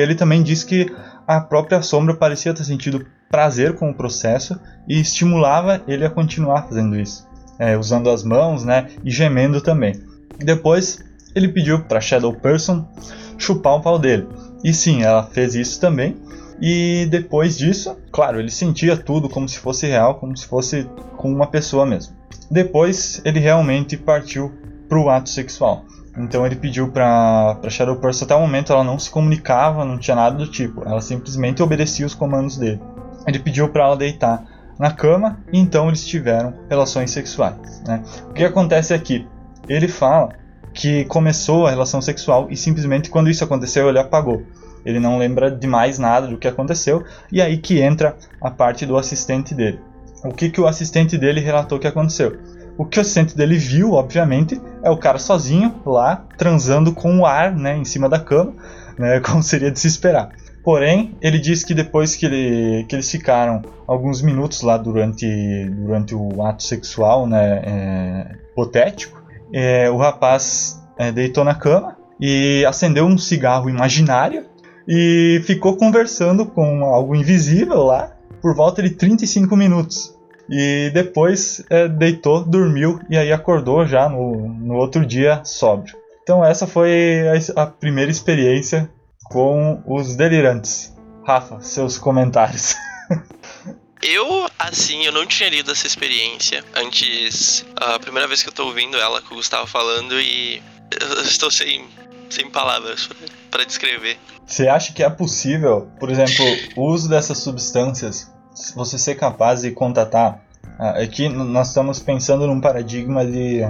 ele 0.03 0.14
também 0.14 0.42
disse 0.42 0.66
que 0.66 0.92
a 1.27 1.40
própria 1.40 1.83
sombra 1.83 2.14
parecia 2.14 2.55
ter 2.55 2.64
sentido 2.64 3.07
prazer 3.31 3.74
com 3.74 3.90
o 3.90 3.94
processo 3.94 4.59
e 4.88 5.01
estimulava 5.01 5.83
ele 5.87 6.05
a 6.05 6.11
continuar 6.11 6.62
fazendo 6.62 6.98
isso, 6.98 7.29
é, 7.59 7.77
usando 7.77 8.11
as 8.11 8.24
mãos, 8.24 8.64
né, 8.64 8.88
e 9.05 9.11
gemendo 9.11 9.61
também. 9.61 9.94
Depois 10.38 11.05
ele 11.35 11.48
pediu 11.48 11.85
para 11.85 12.01
Shadow 12.01 12.33
Person 12.33 12.88
chupar 13.37 13.74
o 13.74 13.81
pau 13.81 13.98
dele. 13.98 14.27
E 14.64 14.72
sim, 14.72 15.03
ela 15.03 15.22
fez 15.22 15.55
isso 15.55 15.81
também. 15.81 16.16
E 16.60 17.06
depois 17.10 17.56
disso, 17.56 17.96
claro, 18.10 18.40
ele 18.40 18.50
sentia 18.50 18.96
tudo 18.96 19.28
como 19.28 19.48
se 19.48 19.58
fosse 19.58 19.86
real, 19.86 20.16
como 20.16 20.36
se 20.36 20.46
fosse 20.46 20.88
com 21.16 21.30
uma 21.30 21.46
pessoa 21.46 21.86
mesmo. 21.86 22.16
Depois 22.50 23.20
ele 23.24 23.38
realmente 23.38 23.96
partiu 23.96 24.52
para 24.88 24.98
o 24.98 25.08
ato 25.08 25.28
sexual. 25.28 25.84
Então 26.16 26.44
ele 26.44 26.56
pediu 26.56 26.90
para 26.90 27.58
Shadow 27.68 27.96
Person 27.96 28.24
até 28.24 28.34
o 28.34 28.40
momento 28.40 28.72
ela 28.72 28.82
não 28.82 28.98
se 28.98 29.08
comunicava, 29.08 29.84
não 29.84 29.98
tinha 29.98 30.16
nada 30.16 30.36
do 30.36 30.50
tipo. 30.50 30.82
Ela 30.84 31.00
simplesmente 31.00 31.62
obedecia 31.62 32.04
os 32.04 32.14
comandos 32.14 32.56
dele. 32.56 32.80
Ele 33.26 33.38
pediu 33.38 33.68
para 33.68 33.84
ela 33.84 33.96
deitar 33.96 34.44
na 34.78 34.90
cama 34.90 35.38
e 35.52 35.58
então 35.58 35.88
eles 35.88 36.04
tiveram 36.04 36.54
relações 36.68 37.10
sexuais. 37.10 37.82
Né? 37.86 38.02
O 38.30 38.32
que 38.32 38.44
acontece 38.44 38.92
aqui? 38.92 39.26
Ele 39.68 39.86
fala 39.86 40.30
que 40.72 41.04
começou 41.04 41.66
a 41.66 41.70
relação 41.70 42.00
sexual 42.00 42.48
e 42.50 42.56
simplesmente 42.56 43.10
quando 43.10 43.30
isso 43.30 43.44
aconteceu 43.44 43.88
ele 43.88 43.98
apagou. 43.98 44.42
Ele 44.88 44.98
não 44.98 45.18
lembra 45.18 45.51
de 45.51 45.66
mais 45.66 45.98
nada 45.98 46.27
do 46.27 46.38
que 46.38 46.48
aconteceu 46.48 47.05
e 47.31 47.42
aí 47.42 47.59
que 47.59 47.79
entra 47.79 48.16
a 48.40 48.51
parte 48.51 48.87
do 48.87 48.96
assistente 48.96 49.55
dele. 49.55 49.79
O 50.24 50.31
que, 50.31 50.48
que 50.48 50.59
o 50.62 50.66
assistente 50.66 51.18
dele 51.18 51.40
relatou 51.40 51.79
que 51.79 51.87
aconteceu? 51.87 52.38
O 52.79 52.87
que 52.87 52.98
o 52.98 53.03
assistente 53.03 53.37
dele 53.37 53.59
viu, 53.59 53.92
obviamente, 53.92 54.59
é 54.83 54.88
o 54.88 54.96
cara 54.96 55.18
sozinho 55.18 55.74
lá 55.85 56.24
transando 56.38 56.94
com 56.94 57.18
o 57.18 57.27
ar, 57.27 57.55
né, 57.55 57.77
em 57.77 57.85
cima 57.85 58.09
da 58.09 58.18
cama, 58.18 58.55
né, 58.98 59.20
como 59.20 59.42
seria 59.42 59.70
de 59.70 59.79
se 59.79 59.88
esperar. 59.88 60.31
Porém, 60.64 61.14
ele 61.20 61.38
disse 61.38 61.66
que 61.66 61.74
depois 61.74 62.16
que, 62.16 62.24
ele, 62.24 62.87
que 62.88 62.96
eles 62.96 63.11
ficaram 63.11 63.61
alguns 63.87 64.22
minutos 64.22 64.62
lá 64.62 64.79
durante, 64.79 65.27
durante 65.70 66.14
o 66.14 66.42
ato 66.42 66.62
sexual, 66.62 67.27
né, 67.27 67.62
é, 67.62 68.37
hipotético, 68.53 69.22
é, 69.53 69.90
o 69.90 69.98
rapaz 69.98 70.83
é, 70.96 71.12
deitou 71.12 71.44
na 71.44 71.55
cama 71.55 71.94
e 72.18 72.64
acendeu 72.66 73.05
um 73.05 73.18
cigarro 73.18 73.68
imaginário 73.68 74.47
e 74.88 75.42
ficou 75.44 75.77
conversando 75.77 76.46
com 76.46 76.83
algo 76.87 77.14
invisível 77.14 77.83
lá 77.83 78.16
por 78.40 78.55
volta 78.55 78.83
de 78.83 78.90
35 78.90 79.55
minutos. 79.55 80.16
E 80.51 80.90
depois 80.94 81.62
é, 81.68 81.87
deitou, 81.87 82.42
dormiu 82.42 82.98
e 83.11 83.18
aí 83.18 83.31
acordou 83.31 83.87
já 83.87 84.09
no, 84.09 84.48
no 84.48 84.77
outro 84.77 85.05
dia 85.05 85.44
sóbrio. 85.44 85.94
Então 86.22 86.42
essa 86.42 86.66
foi 86.66 87.20
a, 87.55 87.62
a 87.62 87.66
primeira 87.66 88.11
experiência 88.11 88.90
com 89.24 89.83
os 89.87 90.16
delirantes. 90.16 90.96
Rafa, 91.27 91.61
seus 91.61 91.98
comentários. 91.98 92.74
Eu, 94.01 94.48
assim, 94.57 95.05
eu 95.07 95.12
não 95.12 95.27
tinha 95.27 95.51
lido 95.51 95.72
essa 95.72 95.85
experiência 95.85 96.64
antes. 96.77 97.66
A 97.74 97.98
primeira 97.98 98.29
vez 98.29 98.44
que 98.44 98.48
eu 98.48 98.53
tô 98.53 98.66
ouvindo 98.66 98.96
ela 98.96 99.20
que 99.20 99.33
o 99.33 99.37
Gustavo 99.37 99.66
falando 99.66 100.20
e 100.20 100.62
eu 100.92 101.22
estou 101.22 101.51
sem, 101.51 101.85
sem 102.31 102.48
palavras 102.48 103.09
para 103.50 103.64
descrever. 103.64 104.18
Você 104.46 104.68
acha 104.68 104.92
que 104.92 105.02
é 105.02 105.11
possível, 105.11 105.88
por 105.98 106.11
exemplo, 106.11 106.44
o 106.76 106.87
uso 106.90 107.08
dessas 107.08 107.38
substâncias, 107.38 108.32
você 108.74 108.98
ser 108.98 109.14
capaz 109.16 109.62
de 109.62 109.70
contatar? 109.70 110.40
Aqui 110.78 111.26
é 111.26 111.28
nós 111.28 111.68
estamos 111.68 111.98
pensando 111.98 112.46
num 112.46 112.61
paradigma 112.61 113.24
de 113.24 113.61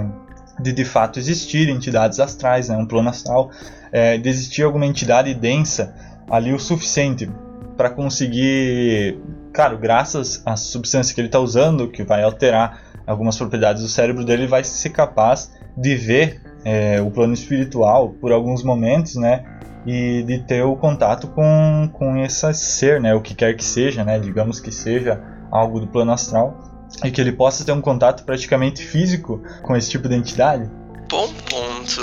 de 0.61 0.73
de 0.73 0.85
fato 0.85 1.19
existir 1.19 1.69
entidades 1.69 2.19
astrais, 2.19 2.67
né, 2.67 2.75
um 2.75 2.85
plano 2.85 3.09
astral, 3.09 3.49
é, 3.91 4.17
de 4.17 4.27
existir 4.27 4.63
alguma 4.63 4.85
entidade 4.85 5.33
densa 5.33 5.95
ali 6.29 6.53
o 6.53 6.59
suficiente 6.59 7.31
para 7.77 7.89
conseguir 7.89 9.17
claro, 9.53 9.77
graças 9.77 10.41
à 10.45 10.55
substância 10.55 11.15
que 11.15 11.21
ele 11.21 11.27
está 11.27 11.39
usando, 11.39 11.89
que 11.89 12.03
vai 12.03 12.21
alterar 12.23 12.81
algumas 13.07 13.37
propriedades 13.37 13.81
do 13.81 13.89
cérebro 13.89 14.23
dele, 14.23 14.45
vai 14.45 14.63
ser 14.63 14.89
capaz 14.89 15.51
de 15.75 15.95
ver 15.95 16.41
é, 16.63 17.01
o 17.01 17.09
plano 17.11 17.33
espiritual 17.33 18.09
por 18.19 18.31
alguns 18.31 18.63
momentos, 18.63 19.15
né? 19.15 19.43
E 19.85 20.23
de 20.23 20.39
ter 20.39 20.63
o 20.63 20.75
contato 20.75 21.27
com, 21.27 21.89
com 21.93 22.17
esse 22.17 22.53
ser, 22.53 22.99
né? 22.99 23.13
O 23.13 23.21
que 23.21 23.33
quer 23.33 23.55
que 23.55 23.63
seja, 23.63 24.03
né? 24.03 24.19
Digamos 24.19 24.59
que 24.59 24.71
seja 24.71 25.21
algo 25.51 25.79
do 25.79 25.87
plano 25.87 26.11
astral. 26.11 26.87
E 27.03 27.11
que 27.11 27.21
ele 27.21 27.31
possa 27.31 27.63
ter 27.63 27.71
um 27.71 27.81
contato 27.81 28.23
praticamente 28.25 28.83
físico 28.83 29.41
com 29.61 29.75
esse 29.75 29.89
tipo 29.89 30.09
de 30.09 30.15
entidade. 30.15 30.69
Bom 31.07 31.31
ponto. 31.49 32.01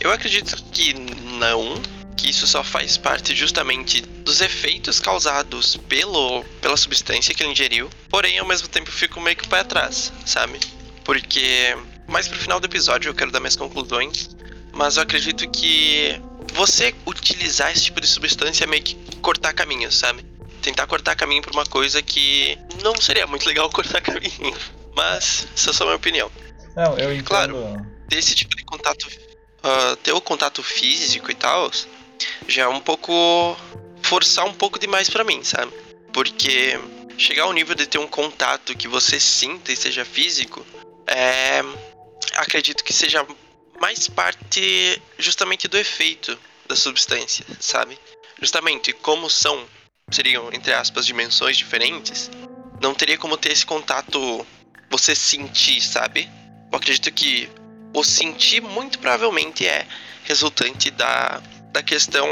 Eu 0.00 0.12
acredito 0.12 0.62
que 0.70 0.94
não, 1.38 1.74
que 2.16 2.30
isso 2.30 2.46
só 2.46 2.62
faz 2.62 2.96
parte 2.96 3.34
justamente 3.34 4.00
dos 4.00 4.40
efeitos 4.40 5.00
causados 5.00 5.76
pelo, 5.76 6.44
pela 6.60 6.76
substância 6.76 7.34
que 7.34 7.42
ele 7.42 7.52
ingeriu. 7.52 7.88
Porém, 8.08 8.38
ao 8.38 8.46
mesmo 8.46 8.68
tempo, 8.68 8.90
fico 8.90 9.20
meio 9.20 9.36
que 9.36 9.44
o 9.44 9.48
pé 9.48 9.60
atrás, 9.60 10.12
sabe? 10.24 10.58
Porque 11.04 11.76
mais 12.08 12.28
pro 12.28 12.38
final 12.38 12.60
do 12.60 12.66
episódio 12.66 13.10
eu 13.10 13.14
quero 13.14 13.30
dar 13.30 13.40
minhas 13.40 13.56
conclusões, 13.56 14.36
mas 14.72 14.96
eu 14.96 15.02
acredito 15.02 15.48
que 15.50 16.20
você 16.54 16.94
utilizar 17.06 17.70
esse 17.72 17.84
tipo 17.84 18.00
de 18.00 18.06
substância 18.06 18.64
é 18.64 18.66
meio 18.66 18.82
que 18.82 18.94
cortar 19.20 19.52
caminho, 19.52 19.90
sabe? 19.90 20.24
Tentar 20.62 20.86
cortar 20.86 21.14
caminho 21.16 21.42
pra 21.42 21.52
uma 21.52 21.66
coisa 21.66 22.02
que 22.02 22.58
não 22.82 22.94
seria 23.00 23.26
muito 23.26 23.46
legal 23.46 23.68
cortar 23.70 24.00
caminho. 24.00 24.56
Mas, 24.94 25.46
essa 25.54 25.70
é 25.70 25.72
só 25.72 25.84
a 25.84 25.86
minha 25.88 25.96
opinião. 25.96 26.30
Não, 26.74 26.98
eu 26.98 27.12
entendo. 27.12 27.26
Claro, 27.26 27.86
ter 28.08 28.18
esse 28.18 28.34
tipo 28.34 28.56
de 28.56 28.64
contato, 28.64 29.04
uh, 29.04 29.96
ter 29.96 30.12
o 30.12 30.20
contato 30.20 30.62
físico 30.62 31.30
e 31.30 31.34
tal, 31.34 31.70
já 32.48 32.62
é 32.62 32.68
um 32.68 32.80
pouco 32.80 33.56
forçar 34.02 34.46
um 34.46 34.54
pouco 34.54 34.78
demais 34.78 35.10
para 35.10 35.24
mim, 35.24 35.42
sabe? 35.44 35.72
Porque 36.12 36.78
chegar 37.18 37.44
ao 37.44 37.52
nível 37.52 37.74
de 37.74 37.86
ter 37.86 37.98
um 37.98 38.06
contato 38.06 38.76
que 38.76 38.88
você 38.88 39.18
sinta 39.20 39.72
e 39.72 39.76
seja 39.76 40.04
físico, 40.04 40.64
é 41.06 41.62
acredito 42.34 42.84
que 42.84 42.92
seja 42.92 43.26
mais 43.80 44.08
parte 44.08 45.00
justamente 45.18 45.68
do 45.68 45.76
efeito 45.76 46.38
da 46.68 46.74
substância, 46.74 47.44
sabe? 47.60 47.98
Justamente 48.40 48.92
como 48.92 49.30
são 49.30 49.66
seriam 50.10 50.52
entre 50.52 50.72
aspas 50.72 51.04
dimensões 51.04 51.56
diferentes, 51.56 52.30
não 52.80 52.94
teria 52.94 53.18
como 53.18 53.36
ter 53.36 53.52
esse 53.52 53.66
contato 53.66 54.46
você 54.90 55.14
sentir, 55.14 55.80
sabe? 55.80 56.28
Eu 56.70 56.78
acredito 56.78 57.12
que 57.12 57.48
o 57.92 58.04
sentir 58.04 58.60
muito 58.60 58.98
provavelmente 58.98 59.66
é 59.66 59.86
resultante 60.24 60.90
da 60.90 61.42
da 61.72 61.82
questão 61.82 62.26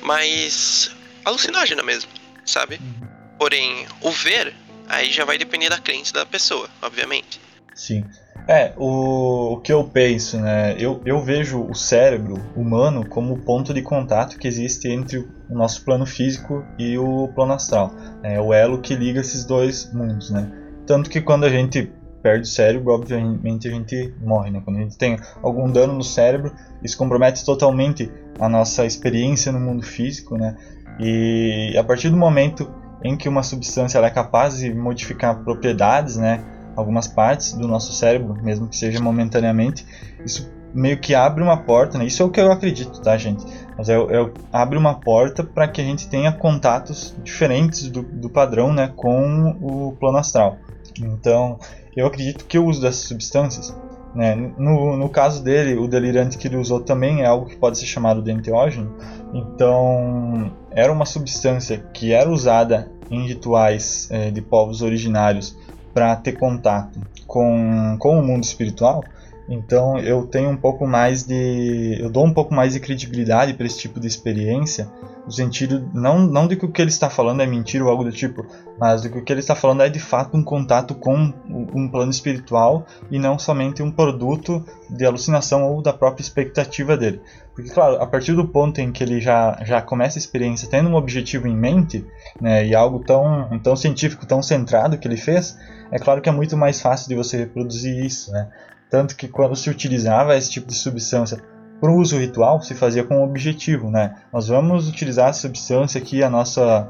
mais 0.00 0.90
alucinógena 1.24 1.82
mesmo, 1.82 2.10
sabe? 2.44 2.76
Uhum. 2.76 3.36
Porém, 3.36 3.86
o 4.00 4.10
ver, 4.12 4.54
aí 4.88 5.10
já 5.10 5.24
vai 5.24 5.36
depender 5.36 5.68
da 5.68 5.78
crença 5.78 6.12
da 6.12 6.24
pessoa, 6.24 6.70
obviamente. 6.80 7.40
Sim. 7.74 8.04
É, 8.50 8.72
o, 8.76 9.52
o 9.52 9.60
que 9.60 9.72
eu 9.72 9.84
penso, 9.84 10.36
né? 10.40 10.74
Eu, 10.76 11.00
eu 11.06 11.22
vejo 11.22 11.64
o 11.64 11.72
cérebro 11.72 12.34
humano 12.56 13.08
como 13.08 13.34
o 13.34 13.38
ponto 13.38 13.72
de 13.72 13.80
contato 13.80 14.36
que 14.36 14.48
existe 14.48 14.88
entre 14.88 15.18
o 15.18 15.54
nosso 15.54 15.84
plano 15.84 16.04
físico 16.04 16.64
e 16.76 16.98
o 16.98 17.28
plano 17.28 17.52
astral. 17.52 17.92
É 18.24 18.40
o 18.40 18.52
elo 18.52 18.80
que 18.80 18.96
liga 18.96 19.20
esses 19.20 19.44
dois 19.44 19.92
mundos, 19.92 20.32
né? 20.32 20.50
Tanto 20.84 21.08
que 21.08 21.20
quando 21.20 21.44
a 21.44 21.48
gente 21.48 21.92
perde 22.24 22.42
o 22.42 22.50
cérebro, 22.50 22.92
obviamente 22.92 23.68
a 23.68 23.70
gente 23.70 24.12
morre, 24.20 24.50
né? 24.50 24.60
Quando 24.64 24.78
a 24.78 24.82
gente 24.82 24.98
tem 24.98 25.16
algum 25.44 25.70
dano 25.70 25.92
no 25.92 26.02
cérebro, 26.02 26.52
isso 26.82 26.98
compromete 26.98 27.44
totalmente 27.44 28.10
a 28.40 28.48
nossa 28.48 28.84
experiência 28.84 29.52
no 29.52 29.60
mundo 29.60 29.86
físico, 29.86 30.36
né? 30.36 30.56
E 30.98 31.76
a 31.78 31.84
partir 31.84 32.10
do 32.10 32.16
momento 32.16 32.68
em 33.04 33.16
que 33.16 33.28
uma 33.28 33.44
substância 33.44 34.00
é 34.00 34.10
capaz 34.10 34.58
de 34.58 34.74
modificar 34.74 35.44
propriedades, 35.44 36.16
né? 36.16 36.44
Algumas 36.76 37.06
partes 37.06 37.52
do 37.52 37.66
nosso 37.66 37.92
cérebro, 37.92 38.34
mesmo 38.42 38.68
que 38.68 38.76
seja 38.76 39.00
momentaneamente, 39.00 39.84
isso 40.24 40.50
meio 40.72 40.98
que 40.98 41.14
abre 41.14 41.42
uma 41.42 41.56
porta, 41.56 41.98
né? 41.98 42.06
Isso 42.06 42.22
é 42.22 42.26
o 42.26 42.30
que 42.30 42.40
eu 42.40 42.50
acredito, 42.50 43.00
tá, 43.00 43.16
gente? 43.16 43.44
Mas 43.76 43.88
é, 43.88 43.94
é 43.94 44.30
abre 44.52 44.78
uma 44.78 44.94
porta 44.94 45.42
para 45.42 45.66
que 45.68 45.80
a 45.80 45.84
gente 45.84 46.08
tenha 46.08 46.32
contatos 46.32 47.16
diferentes 47.22 47.88
do, 47.88 48.02
do 48.02 48.30
padrão, 48.30 48.72
né? 48.72 48.92
Com 48.94 49.56
o 49.60 49.96
plano 49.98 50.18
astral. 50.18 50.58
Então, 51.00 51.58
eu 51.96 52.06
acredito 52.06 52.44
que 52.44 52.58
o 52.58 52.66
uso 52.66 52.80
dessas 52.80 53.04
substâncias, 53.04 53.76
né, 54.14 54.34
no, 54.34 54.96
no 54.96 55.08
caso 55.08 55.42
dele, 55.42 55.76
o 55.76 55.88
delirante 55.88 56.38
que 56.38 56.48
ele 56.48 56.56
usou 56.56 56.80
também 56.80 57.22
é 57.22 57.26
algo 57.26 57.46
que 57.46 57.56
pode 57.56 57.78
ser 57.78 57.86
chamado 57.86 58.22
de 58.22 58.30
enteógeno. 58.30 58.94
Então, 59.32 60.52
era 60.70 60.92
uma 60.92 61.06
substância 61.06 61.78
que 61.92 62.12
era 62.12 62.30
usada 62.30 62.90
em 63.10 63.26
rituais 63.26 64.08
é, 64.10 64.30
de 64.30 64.40
povos 64.40 64.82
originários 64.82 65.56
para 65.92 66.16
ter 66.16 66.32
contato 66.32 67.00
com, 67.26 67.96
com 67.98 68.18
o 68.18 68.22
mundo 68.22 68.44
espiritual. 68.44 69.04
Então 69.48 69.98
eu 69.98 70.26
tenho 70.26 70.48
um 70.50 70.56
pouco 70.56 70.86
mais 70.86 71.24
de. 71.24 71.96
Eu 72.00 72.08
dou 72.08 72.24
um 72.24 72.32
pouco 72.32 72.54
mais 72.54 72.74
de 72.74 72.80
credibilidade 72.80 73.54
para 73.54 73.66
esse 73.66 73.78
tipo 73.78 73.98
de 73.98 74.06
experiência, 74.06 74.88
no 75.24 75.32
sentido 75.32 75.88
não, 75.92 76.20
não 76.20 76.46
de 76.46 76.56
que 76.56 76.64
o 76.64 76.72
que 76.72 76.80
ele 76.80 76.90
está 76.90 77.08
falando 77.08 77.42
é 77.42 77.46
mentira 77.46 77.84
ou 77.84 77.90
algo 77.90 78.04
do 78.04 78.12
tipo, 78.12 78.46
mas 78.78 79.02
de 79.02 79.10
que 79.10 79.18
o 79.18 79.24
que 79.24 79.32
ele 79.32 79.40
está 79.40 79.54
falando 79.54 79.82
é 79.82 79.88
de 79.88 80.00
fato 80.00 80.36
um 80.36 80.42
contato 80.42 80.94
com 80.94 81.32
um 81.48 81.88
plano 81.88 82.10
espiritual 82.10 82.86
e 83.10 83.18
não 83.18 83.38
somente 83.38 83.82
um 83.82 83.90
produto 83.90 84.64
de 84.88 85.04
alucinação 85.04 85.64
ou 85.64 85.82
da 85.82 85.92
própria 85.92 86.22
expectativa 86.22 86.96
dele. 86.96 87.20
Porque, 87.54 87.70
claro, 87.70 88.00
a 88.00 88.06
partir 88.06 88.32
do 88.34 88.46
ponto 88.46 88.80
em 88.80 88.90
que 88.90 89.02
ele 89.02 89.20
já, 89.20 89.58
já 89.64 89.82
começa 89.82 90.18
a 90.18 90.20
experiência 90.20 90.68
tendo 90.68 90.88
um 90.88 90.94
objetivo 90.94 91.46
em 91.46 91.56
mente, 91.56 92.06
né, 92.40 92.66
e 92.66 92.74
algo 92.74 93.00
tão, 93.00 93.60
tão 93.62 93.76
científico, 93.76 94.26
tão 94.26 94.42
centrado 94.42 94.96
que 94.98 95.06
ele 95.06 95.16
fez, 95.16 95.58
é 95.90 95.98
claro 95.98 96.20
que 96.20 96.28
é 96.28 96.32
muito 96.32 96.56
mais 96.56 96.80
fácil 96.80 97.08
de 97.08 97.14
você 97.14 97.36
reproduzir 97.36 98.04
isso, 98.04 98.32
né? 98.32 98.48
Tanto 98.88 99.14
que 99.14 99.28
quando 99.28 99.54
se 99.54 99.70
utilizava 99.70 100.36
esse 100.36 100.50
tipo 100.50 100.66
de 100.66 100.74
substância 100.74 101.40
para 101.80 101.90
o 101.90 101.96
uso 101.96 102.18
ritual, 102.18 102.60
se 102.60 102.74
fazia 102.74 103.02
com 103.02 103.18
um 103.18 103.24
objetivo, 103.24 103.90
né? 103.90 104.16
Nós 104.32 104.48
vamos 104.48 104.88
utilizar 104.88 105.28
a 105.28 105.32
substância 105.32 106.00
aqui, 106.00 106.22
a 106.22 106.28
nossa, 106.28 106.88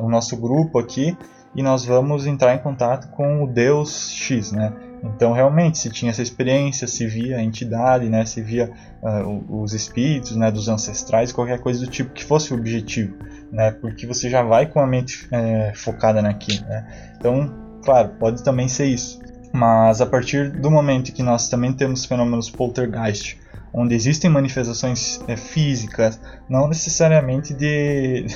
o 0.00 0.08
nosso 0.08 0.36
grupo 0.36 0.78
aqui, 0.78 1.16
e 1.54 1.62
nós 1.62 1.84
vamos 1.84 2.26
entrar 2.26 2.54
em 2.54 2.58
contato 2.58 3.08
com 3.10 3.44
o 3.44 3.46
Deus 3.46 4.10
X, 4.10 4.52
né? 4.52 4.72
Então, 5.04 5.32
realmente, 5.32 5.78
se 5.78 5.90
tinha 5.90 6.10
essa 6.10 6.22
experiência, 6.22 6.86
se 6.86 7.06
via 7.06 7.36
a 7.36 7.42
entidade, 7.42 8.08
né? 8.08 8.24
Se 8.24 8.40
via 8.40 8.70
uh, 9.02 9.62
os 9.62 9.74
espíritos, 9.74 10.36
né? 10.36 10.50
Dos 10.50 10.68
ancestrais, 10.68 11.32
qualquer 11.32 11.58
coisa 11.58 11.84
do 11.84 11.90
tipo 11.90 12.12
que 12.12 12.24
fosse 12.24 12.54
o 12.54 12.56
objetivo, 12.56 13.16
né? 13.50 13.72
Porque 13.72 14.06
você 14.06 14.30
já 14.30 14.42
vai 14.42 14.66
com 14.66 14.80
a 14.80 14.86
mente 14.86 15.28
é, 15.30 15.72
focada 15.74 16.22
naquilo, 16.22 16.64
né? 16.66 16.86
Então, 17.16 17.52
claro, 17.84 18.10
pode 18.18 18.42
também 18.44 18.68
ser 18.68 18.86
isso. 18.86 19.20
Mas 19.52 20.00
a 20.00 20.06
partir 20.06 20.50
do 20.50 20.70
momento 20.70 21.12
que 21.12 21.22
nós 21.22 21.48
também 21.48 21.72
temos 21.72 22.06
fenômenos 22.06 22.48
poltergeist, 22.48 23.38
onde 23.72 23.94
existem 23.94 24.30
manifestações 24.30 25.20
é, 25.26 25.36
físicas, 25.36 26.20
não 26.52 26.68
necessariamente 26.68 27.54
de 27.54 28.26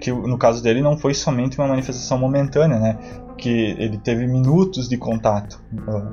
que 0.00 0.10
no 0.10 0.38
caso 0.38 0.62
dele 0.62 0.80
não 0.80 0.96
foi 0.96 1.12
somente 1.12 1.58
uma 1.58 1.68
manifestação 1.68 2.16
momentânea, 2.18 2.78
né? 2.78 2.98
que 3.36 3.50
ele 3.78 3.98
teve 3.98 4.26
minutos 4.26 4.88
de 4.88 4.96
contato. 4.96 5.60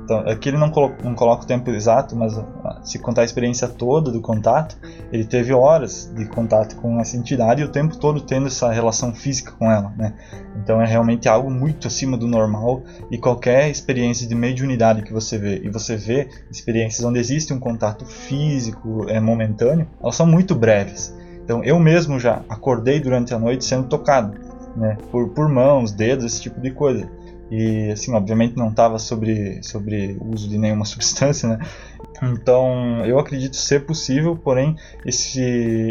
Então, 0.04 0.18
aqui 0.26 0.50
ele 0.50 0.58
não 0.58 0.70
coloca, 0.70 1.02
não 1.02 1.14
coloca 1.14 1.44
o 1.44 1.46
tempo 1.46 1.70
exato, 1.70 2.14
mas 2.14 2.38
se 2.82 2.98
contar 2.98 3.22
a 3.22 3.24
experiência 3.24 3.66
toda 3.66 4.10
do 4.10 4.20
contato, 4.20 4.76
ele 5.10 5.24
teve 5.24 5.54
horas 5.54 6.12
de 6.14 6.26
contato 6.26 6.76
com 6.76 7.00
essa 7.00 7.16
entidade 7.16 7.62
e 7.62 7.64
o 7.64 7.68
tempo 7.68 7.96
todo 7.96 8.20
tendo 8.20 8.48
essa 8.48 8.70
relação 8.70 9.14
física 9.14 9.52
com 9.52 9.72
ela. 9.72 9.90
Né? 9.96 10.12
Então 10.62 10.82
é 10.82 10.86
realmente 10.86 11.26
algo 11.26 11.50
muito 11.50 11.88
acima 11.88 12.14
do 12.14 12.26
normal 12.26 12.82
e 13.10 13.16
qualquer 13.16 13.70
experiência 13.70 14.28
de 14.28 14.34
mediunidade 14.34 15.02
que 15.02 15.12
você 15.12 15.38
vê, 15.38 15.62
e 15.64 15.70
você 15.70 15.96
vê 15.96 16.28
experiências 16.50 17.04
onde 17.06 17.18
existe 17.18 17.54
um 17.54 17.58
contato 17.58 18.04
físico 18.04 19.08
é, 19.08 19.18
momentâneo, 19.18 19.88
elas 19.98 20.14
são 20.14 20.26
muito 20.26 20.54
breves. 20.54 21.23
Então 21.44 21.62
eu 21.62 21.78
mesmo 21.78 22.18
já 22.18 22.42
acordei 22.48 22.98
durante 22.98 23.34
a 23.34 23.38
noite 23.38 23.64
sendo 23.64 23.88
tocado 23.88 24.38
né, 24.76 24.96
por, 25.10 25.28
por 25.30 25.48
mãos, 25.48 25.92
dedos, 25.92 26.24
esse 26.24 26.42
tipo 26.42 26.60
de 26.60 26.70
coisa. 26.70 27.08
E 27.50 27.90
assim, 27.90 28.12
obviamente 28.14 28.56
não 28.56 28.70
estava 28.70 28.98
sobre 28.98 29.62
sobre 29.62 30.16
uso 30.20 30.48
de 30.48 30.58
nenhuma 30.58 30.84
substância, 30.86 31.48
né? 31.48 31.58
Então, 32.22 33.04
eu 33.04 33.18
acredito 33.18 33.56
ser 33.56 33.84
possível, 33.84 34.36
porém 34.36 34.76
esse 35.04 35.40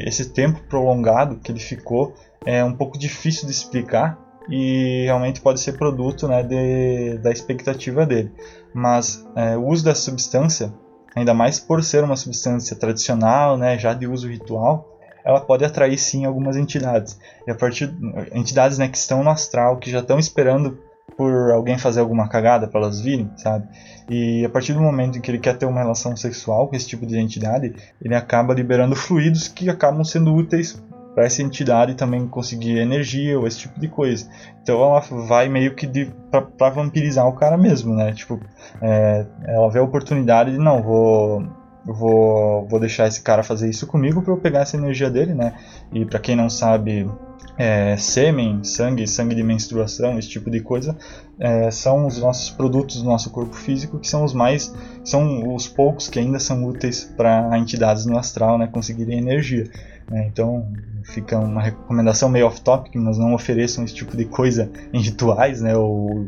esse 0.06 0.30
tempo 0.30 0.60
prolongado 0.68 1.38
que 1.38 1.52
ele 1.52 1.60
ficou 1.60 2.14
é 2.46 2.64
um 2.64 2.74
pouco 2.74 2.98
difícil 2.98 3.46
de 3.46 3.52
explicar 3.52 4.20
e 4.50 5.04
realmente 5.06 5.42
pode 5.42 5.60
ser 5.60 5.74
produto 5.74 6.28
né, 6.28 6.44
de, 6.44 7.18
da 7.20 7.32
expectativa 7.32 8.06
dele. 8.06 8.32
Mas 8.74 9.26
é, 9.36 9.56
o 9.56 9.68
uso 9.68 9.86
dessa 9.86 10.02
substância, 10.02 10.74
ainda 11.16 11.34
mais 11.34 11.60
por 11.60 11.84
ser 11.84 12.04
uma 12.04 12.16
substância 12.16 12.76
tradicional, 12.76 13.58
né, 13.58 13.78
já 13.78 13.94
de 13.94 14.08
uso 14.08 14.28
ritual, 14.28 14.93
ela 15.26 15.42
pode 15.42 15.64
atrair 15.64 15.98
sim 15.98 16.26
algumas 16.26 16.56
entidades. 16.56 17.20
E 17.48 17.52
a 17.52 17.56
partir 17.56 17.94
entidades 18.34 18.78
né, 18.78 18.88
que 18.88 18.98
estão 18.98 19.24
no 19.24 19.30
astral, 19.30 19.78
que 19.78 19.90
já 19.90 20.00
estão 20.00 20.20
esperando 20.20 20.78
por 21.18 21.52
alguém 21.52 21.78
fazer 21.78 22.00
alguma 22.00 22.28
cagada 22.28 22.68
para 22.68 22.82
elas 22.82 23.00
virem, 23.00 23.30
sabe? 23.38 23.68
E 24.10 24.44
a 24.44 24.50
partir 24.50 24.74
do 24.74 24.82
momento 24.82 25.18
em 25.18 25.22
que 25.22 25.30
ele 25.30 25.40
quer 25.40 25.58
ter 25.58 25.66
uma 25.66 25.80
relação 25.80 26.16
sexual 26.16 26.68
com 26.68 26.76
esse 26.76 26.88
tipo 26.88 27.06
de 27.06 27.18
entidade, 27.18 27.74
ele 28.02 28.16
acaba 28.16 28.54
liberando 28.54 28.96
fluidos 28.96 29.48
que 29.48 29.70
acabam 29.70 30.04
sendo 30.04 30.34
úteis 30.34 30.82
para 31.14 31.26
essa 31.26 31.44
entidade 31.44 31.94
também 31.94 32.28
conseguir 32.28 32.80
energia 32.80 33.40
ou 33.40 33.46
esse 33.46 33.60
tipo 33.60 33.80
de 33.80 33.88
coisa. 33.88 34.28
Então 34.62 34.82
ela 34.82 35.00
vai 35.28 35.48
meio 35.48 35.76
que 35.76 35.88
para 36.32 36.70
vampirizar 36.70 37.28
o 37.28 37.34
cara 37.34 37.58
mesmo, 37.58 37.94
né? 37.94 38.12
Tipo, 38.14 38.40
é, 38.82 39.26
ela 39.46 39.70
vê 39.70 39.80
a 39.80 39.84
oportunidade 39.84 40.52
de 40.52 40.58
não, 40.58 40.82
vou 40.82 41.44
vou, 41.86 42.68
vou 42.68 42.80
deixar 42.80 43.08
esse 43.08 43.22
cara 43.22 43.44
fazer 43.44 43.70
isso 43.70 43.86
comigo 43.88 44.22
para 44.22 44.34
eu 44.34 44.38
pegar 44.38 44.62
essa 44.62 44.78
energia 44.78 45.10
dele, 45.10 45.34
né? 45.34 45.54
E 45.92 46.06
para 46.06 46.20
quem 46.20 46.36
não 46.36 46.50
sabe, 46.50 47.10
é, 47.58 47.96
sêmen, 47.98 48.64
sangue, 48.64 49.08
sangue 49.08 49.36
de 49.36 49.44
menstruação, 49.44 50.18
esse 50.18 50.30
tipo 50.30 50.50
de 50.50 50.60
coisa, 50.60 50.98
é, 51.40 51.70
são 51.70 52.08
os 52.08 52.20
nossos 52.20 52.50
produtos 52.50 53.02
do 53.02 53.10
nosso 53.10 53.30
corpo 53.30 53.56
físico 53.56 54.00
que 54.00 54.08
são 54.08 54.24
os 54.24 54.34
mais, 54.34 54.74
são 55.04 55.54
os 55.54 55.68
poucos 55.68 56.08
que 56.08 56.20
ainda 56.20 56.40
são 56.40 56.64
úteis 56.66 57.04
para 57.04 57.58
entidades 57.58 58.06
no 58.06 58.18
astral, 58.18 58.58
né, 58.58 58.68
conseguirem 58.72 59.18
energia. 59.18 59.70
Né? 60.10 60.28
Então 60.28 60.68
fica 61.04 61.38
uma 61.38 61.62
recomendação 61.62 62.30
meio 62.30 62.48
off-topic, 62.48 62.96
mas 62.96 63.18
não 63.18 63.34
ofereçam 63.34 63.84
esse 63.84 63.94
tipo 63.94 64.16
de 64.16 64.26
coisa 64.26 64.70
em 64.94 65.02
rituais, 65.02 65.62
né, 65.62 65.76
ou 65.76 66.26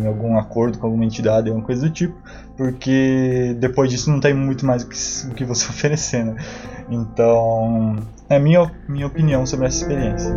em 0.00 0.06
algum 0.06 0.36
acordo 0.36 0.78
com 0.78 0.86
alguma 0.86 1.04
entidade, 1.04 1.48
alguma 1.48 1.64
coisa 1.64 1.82
do 1.82 1.90
tipo, 1.90 2.16
porque 2.56 3.56
depois 3.58 3.90
disso 3.90 4.10
não 4.10 4.20
tem 4.20 4.34
muito 4.34 4.66
mais 4.66 4.82
o 4.82 4.88
que, 4.88 4.96
o 5.30 5.34
que 5.34 5.44
você 5.44 5.66
oferecer. 5.70 6.24
Né? 6.24 6.36
Então, 6.90 7.96
é 8.28 8.36
a 8.36 8.40
minha, 8.40 8.70
minha 8.88 9.06
opinião 9.06 9.46
sobre 9.46 9.66
essa 9.66 9.82
experiência. 9.82 10.34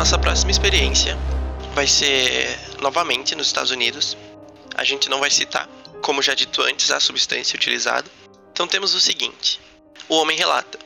Nossa 0.00 0.18
próxima 0.18 0.50
experiência 0.50 1.14
vai 1.74 1.86
ser 1.86 2.58
novamente 2.80 3.34
nos 3.34 3.48
Estados 3.48 3.70
Unidos. 3.70 4.16
A 4.74 4.82
gente 4.82 5.10
não 5.10 5.20
vai 5.20 5.30
citar, 5.30 5.68
como 6.00 6.22
já 6.22 6.32
dito 6.32 6.62
antes, 6.62 6.90
a 6.90 6.98
substância 6.98 7.54
utilizada. 7.54 8.10
Então 8.50 8.66
temos 8.66 8.94
o 8.94 9.00
seguinte: 9.00 9.60
o 10.08 10.14
homem 10.16 10.38
relata. 10.38 10.78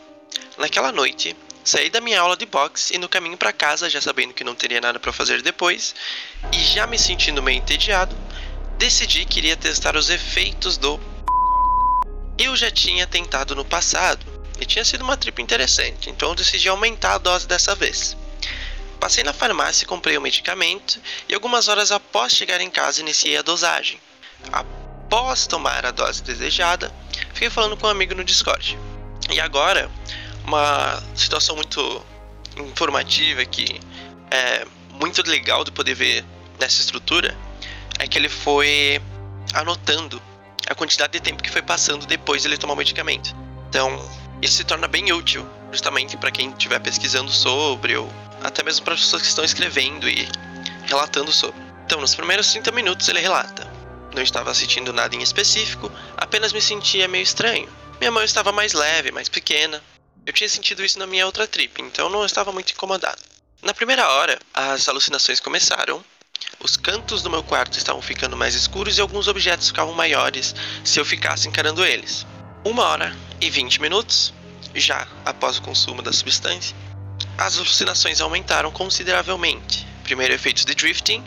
Naquela 0.59 0.91
noite, 0.91 1.37
saí 1.63 1.91
da 1.91 2.01
minha 2.01 2.21
aula 2.21 2.37
de 2.37 2.45
boxe 2.45 2.97
e 2.97 2.99
no 2.99 3.09
caminho 3.09 3.37
para 3.37 3.53
casa, 3.53 3.89
já 3.89 4.01
sabendo 4.01 4.35
que 4.35 4.43
não 4.43 4.57
teria 4.57 4.81
nada 4.81 4.99
para 4.99 5.13
fazer 5.13 5.43
depois 5.43 5.95
e 6.53 6.59
já 6.59 6.85
me 6.85 6.99
sentindo 6.99 7.41
meio 7.41 7.59
entediado, 7.59 8.17
decidi 8.79 9.25
que 9.27 9.39
iria 9.39 9.57
testar 9.57 9.95
os 9.95 10.11
efeitos 10.11 10.77
do 10.77 10.99
eu 12.37 12.57
já 12.57 12.69
tinha 12.69 13.07
tentado 13.07 13.55
no 13.55 13.65
passado 13.65 14.27
e 14.61 14.67
tinha 14.67 14.85
sido 14.85 15.05
uma 15.05 15.17
trip 15.17 15.41
interessante, 15.41 16.11
então 16.11 16.35
decidi 16.35 16.69
aumentar 16.69 17.15
a 17.15 17.19
dose 17.19 17.47
dessa 17.47 17.77
vez. 17.77 18.17
Passei 19.05 19.23
na 19.23 19.35
farmácia 19.35 19.85
e 19.85 19.87
comprei 19.87 20.17
o 20.17 20.21
medicamento, 20.23 20.99
e 21.29 21.35
algumas 21.35 21.69
horas 21.69 21.93
após 21.93 22.33
chegar 22.33 22.59
em 22.63 22.71
casa 22.71 23.03
iniciei 23.03 23.37
a 23.37 23.43
dosagem. 23.43 24.01
Após 24.51 25.47
tomar 25.47 25.85
a 25.85 25.91
dose 25.91 26.23
desejada, 26.23 26.91
fiquei 27.35 27.51
falando 27.51 27.77
com 27.77 27.87
um 27.87 27.91
amigo 27.91 28.15
no 28.15 28.25
Discord. 28.25 28.79
E 29.31 29.39
agora, 29.39 29.91
uma 30.43 31.03
situação 31.15 31.55
muito 31.55 32.03
informativa 32.57 33.45
que 33.45 33.79
é 34.31 34.67
muito 34.93 35.23
legal 35.29 35.65
de 35.65 35.71
poder 35.71 35.93
ver 35.93 36.25
nessa 36.59 36.81
estrutura 36.81 37.37
é 37.99 38.09
que 38.09 38.17
ele 38.17 38.31
foi 38.31 39.03
anotando 39.53 40.19
a 40.67 40.75
quantidade 40.75 41.13
de 41.13 41.21
tempo 41.21 41.43
que 41.43 41.51
foi 41.51 41.61
passando 41.61 42.07
depois 42.07 42.41
de 42.41 42.49
ele 42.49 42.57
tomar 42.57 42.73
o 42.73 42.77
medicamento. 42.77 43.37
Então, 43.69 44.03
isso 44.41 44.57
se 44.57 44.65
torna 44.65 44.89
bem 44.89 45.13
útil, 45.13 45.47
justamente 45.71 46.17
para 46.17 46.31
quem 46.31 46.49
estiver 46.53 46.81
pesquisando 46.81 47.31
sobre 47.31 47.99
ou 47.99 48.11
até 48.45 48.63
mesmo 48.63 48.85
para 48.85 48.95
as 48.95 49.01
pessoas 49.01 49.23
que 49.23 49.29
estão 49.29 49.45
escrevendo 49.45 50.09
e 50.09 50.29
relatando 50.87 51.33
sobre. 51.33 51.61
Então, 51.87 52.01
nos 52.01 52.15
primeiros 52.15 52.53
30 52.53 52.71
minutos 52.73 53.09
ele 53.09 53.21
relata: 53.21 53.67
Não 54.15 54.23
estava 54.23 54.55
sentindo 54.55 54.93
nada 54.93 55.17
em 55.17 55.23
específico, 55.23 55.91
apenas 56.17 56.53
me 56.53 56.61
sentia 56.61 57.09
meio 57.09 57.23
estranho. 57.23 57.69
Minha 57.99 58.13
mão 58.13 58.23
estava 58.23 58.53
mais 58.53 58.75
leve, 58.75 59.11
mais 59.11 59.29
pequena. 59.29 59.83
Eu 60.27 60.33
tinha 60.33 60.49
sentido 60.49 60.85
isso 60.85 60.99
na 60.99 61.07
minha 61.07 61.27
outra 61.27 61.47
trip, 61.47 61.81
então 61.83 62.09
não 62.09 62.25
estava 62.25 62.53
muito 62.53 62.73
incomodado. 62.73 63.21
Na 63.63 63.75
primeira 63.75 64.09
hora, 64.09 64.39
as 64.53 64.89
alucinações 64.89 65.41
começaram. 65.41 66.05
Os 66.61 66.77
cantos 66.77 67.23
do 67.23 67.31
meu 67.31 67.43
quarto 67.43 67.79
estavam 67.79 68.03
ficando 68.03 68.37
mais 68.37 68.55
escuros 68.55 68.99
e 68.99 69.01
alguns 69.01 69.29
objetos 69.29 69.69
ficavam 69.69 69.95
maiores 69.95 70.55
se 70.85 70.99
eu 70.99 71.05
ficasse 71.05 71.49
encarando 71.49 71.85
eles. 71.85 72.27
Uma 72.65 72.85
hora 72.85 73.17
e 73.41 73.51
20 73.51 73.81
minutos, 73.81 74.33
já 74.75 75.07
após 75.25 75.59
o 75.59 75.63
consumo 75.63 76.03
da 76.03 76.13
substância, 76.13 76.75
as 77.37 77.57
alucinações 77.57 78.21
aumentaram 78.21 78.71
consideravelmente. 78.71 79.87
Primeiro, 80.03 80.35
efeitos 80.35 80.65
de 80.65 80.75
drifting, 80.75 81.23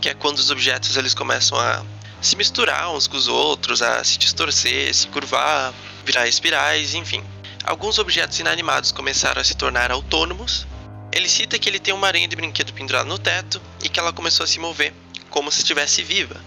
que 0.00 0.08
é 0.08 0.14
quando 0.14 0.38
os 0.38 0.50
objetos 0.50 0.96
eles 0.96 1.14
começam 1.14 1.58
a 1.58 1.84
se 2.20 2.36
misturar 2.36 2.92
uns 2.94 3.06
com 3.06 3.16
os 3.16 3.28
outros, 3.28 3.82
a 3.82 4.02
se 4.04 4.18
distorcer, 4.18 4.94
se 4.94 5.06
curvar. 5.08 5.74
virar 6.04 6.26
espirais, 6.26 6.94
enfim. 6.94 7.22
Alguns 7.64 7.98
objetos 7.98 8.38
inanimados 8.40 8.90
começaram 8.90 9.40
a 9.40 9.44
se 9.44 9.54
tornar 9.54 9.90
autônomos. 9.90 10.66
Ele 11.12 11.28
cita 11.28 11.58
que 11.58 11.68
ele 11.68 11.78
tem 11.78 11.94
uma 11.94 12.06
aranha 12.06 12.26
de 12.26 12.34
brinquedo 12.34 12.72
pendurada 12.72 13.08
no 13.08 13.18
teto 13.18 13.60
e 13.82 13.88
que 13.88 14.00
ela 14.00 14.12
começou 14.12 14.44
a 14.44 14.46
se 14.46 14.58
mover 14.58 14.92
como 15.30 15.50
se 15.50 15.58
estivesse 15.58 16.02
viva. 16.02 16.40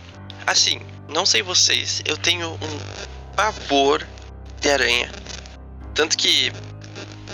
Assim, 0.45 0.82
não 1.08 1.25
sei 1.25 1.41
vocês, 1.41 2.01
eu 2.06 2.17
tenho 2.17 2.51
um 2.54 3.34
pavor 3.36 4.06
de 4.60 4.69
aranha. 4.69 5.10
Tanto 5.93 6.17
que 6.17 6.51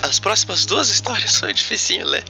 as 0.01 0.19
próximas 0.19 0.65
duas 0.65 0.89
histórias 0.89 1.33
são 1.33 1.51
difíceis 1.51 2.03
ler. 2.05 2.23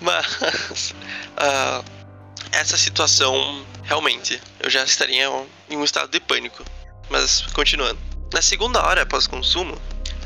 Mas 0.00 0.94
uh, 1.38 1.84
essa 2.52 2.76
situação 2.76 3.64
realmente 3.82 4.40
eu 4.60 4.70
já 4.70 4.84
estaria 4.84 5.26
em 5.68 5.76
um 5.76 5.84
estado 5.84 6.10
de 6.10 6.20
pânico. 6.20 6.64
Mas 7.08 7.42
continuando. 7.52 7.98
Na 8.32 8.40
segunda 8.40 8.82
hora 8.82 9.02
após 9.02 9.26
o 9.26 9.30
consumo, 9.30 9.78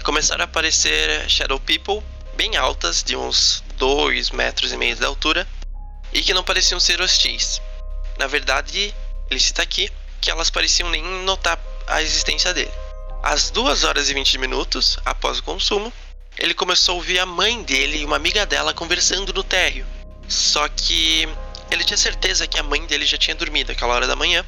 começaram 0.04 0.42
a 0.42 0.44
aparecer 0.44 1.28
Shadow 1.28 1.58
People 1.58 2.02
bem 2.36 2.56
altas, 2.56 3.02
de 3.02 3.16
uns 3.16 3.64
2 3.76 4.30
metros 4.30 4.72
e 4.72 4.76
meio 4.76 4.94
de 4.94 5.04
altura, 5.04 5.46
e 6.12 6.22
que 6.22 6.34
não 6.34 6.44
pareciam 6.44 6.78
ser 6.78 7.00
hostis. 7.00 7.60
Na 8.18 8.26
verdade, 8.26 8.94
ele 9.30 9.40
cita 9.40 9.62
aqui 9.62 9.90
que 10.20 10.30
elas 10.30 10.50
pareciam 10.50 10.90
nem 10.90 11.02
notar 11.02 11.58
a 11.86 12.02
existência 12.02 12.54
dele. 12.54 12.70
Às 13.22 13.50
2 13.50 13.84
horas 13.84 14.08
e 14.08 14.14
20 14.14 14.38
minutos 14.38 14.98
após 15.04 15.38
o 15.38 15.42
consumo, 15.42 15.92
ele 16.38 16.54
começou 16.54 16.94
a 16.94 16.96
ouvir 16.96 17.18
a 17.18 17.26
mãe 17.26 17.62
dele 17.62 17.98
e 17.98 18.04
uma 18.04 18.16
amiga 18.16 18.44
dela 18.44 18.74
conversando 18.74 19.32
no 19.32 19.42
térreo. 19.42 19.86
Só 20.28 20.68
que 20.68 21.28
ele 21.70 21.84
tinha 21.84 21.96
certeza 21.96 22.46
que 22.46 22.58
a 22.58 22.62
mãe 22.62 22.84
dele 22.86 23.06
já 23.06 23.16
tinha 23.16 23.34
dormido 23.34 23.72
aquela 23.72 23.94
hora 23.94 24.06
da 24.06 24.16
manhã. 24.16 24.44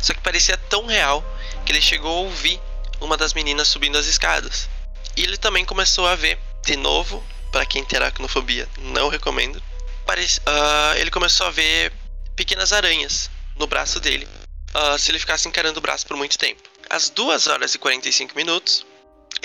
Só 0.00 0.14
que 0.14 0.20
parecia 0.20 0.56
tão 0.56 0.86
real 0.86 1.24
que 1.64 1.72
ele 1.72 1.80
chegou 1.80 2.10
a 2.10 2.20
ouvir 2.22 2.60
uma 3.00 3.16
das 3.16 3.34
meninas 3.34 3.68
subindo 3.68 3.98
as 3.98 4.06
escadas. 4.06 4.68
E 5.16 5.22
ele 5.22 5.36
também 5.36 5.64
começou 5.64 6.06
a 6.06 6.14
ver, 6.14 6.38
de 6.64 6.76
novo, 6.76 7.24
para 7.50 7.66
quem 7.66 7.84
tem 7.84 7.98
aracnofobia, 7.98 8.68
não 8.78 9.08
recomendo. 9.08 9.56
Uh, 9.56 10.94
ele 10.96 11.10
começou 11.10 11.46
a 11.46 11.50
ver 11.50 11.92
pequenas 12.36 12.72
aranhas 12.72 13.28
no 13.56 13.66
braço 13.66 13.98
dele, 13.98 14.28
uh, 14.74 14.98
se 14.98 15.10
ele 15.10 15.18
ficasse 15.18 15.48
encarando 15.48 15.78
o 15.78 15.82
braço 15.82 16.06
por 16.06 16.16
muito 16.16 16.38
tempo. 16.38 16.62
Às 16.88 17.10
2 17.10 17.48
horas 17.48 17.74
e 17.74 17.78
45 17.78 18.36
minutos, 18.36 18.86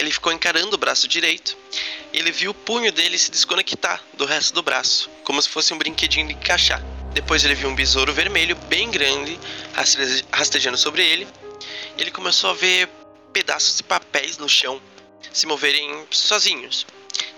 ele 0.01 0.11
ficou 0.11 0.33
encarando 0.33 0.75
o 0.75 0.79
braço 0.79 1.07
direito 1.07 1.55
e 2.11 2.17
ele 2.17 2.31
viu 2.31 2.51
o 2.51 2.55
punho 2.55 2.91
dele 2.91 3.19
se 3.19 3.29
desconectar 3.29 4.03
do 4.15 4.25
resto 4.25 4.53
do 4.53 4.63
braço, 4.63 5.09
como 5.23 5.39
se 5.39 5.47
fosse 5.47 5.73
um 5.73 5.77
brinquedinho 5.77 6.27
de 6.27 6.33
encaixar. 6.33 6.81
Depois 7.13 7.45
ele 7.45 7.53
viu 7.53 7.69
um 7.69 7.75
besouro 7.75 8.11
vermelho 8.11 8.55
bem 8.67 8.89
grande 8.89 9.39
rastejando 10.31 10.77
sobre 10.77 11.05
ele. 11.05 11.27
Ele 11.97 12.09
começou 12.09 12.49
a 12.49 12.53
ver 12.53 12.89
pedaços 13.31 13.77
de 13.77 13.83
papéis 13.83 14.39
no 14.39 14.49
chão 14.49 14.81
se 15.31 15.45
moverem 15.45 16.05
sozinhos. 16.09 16.87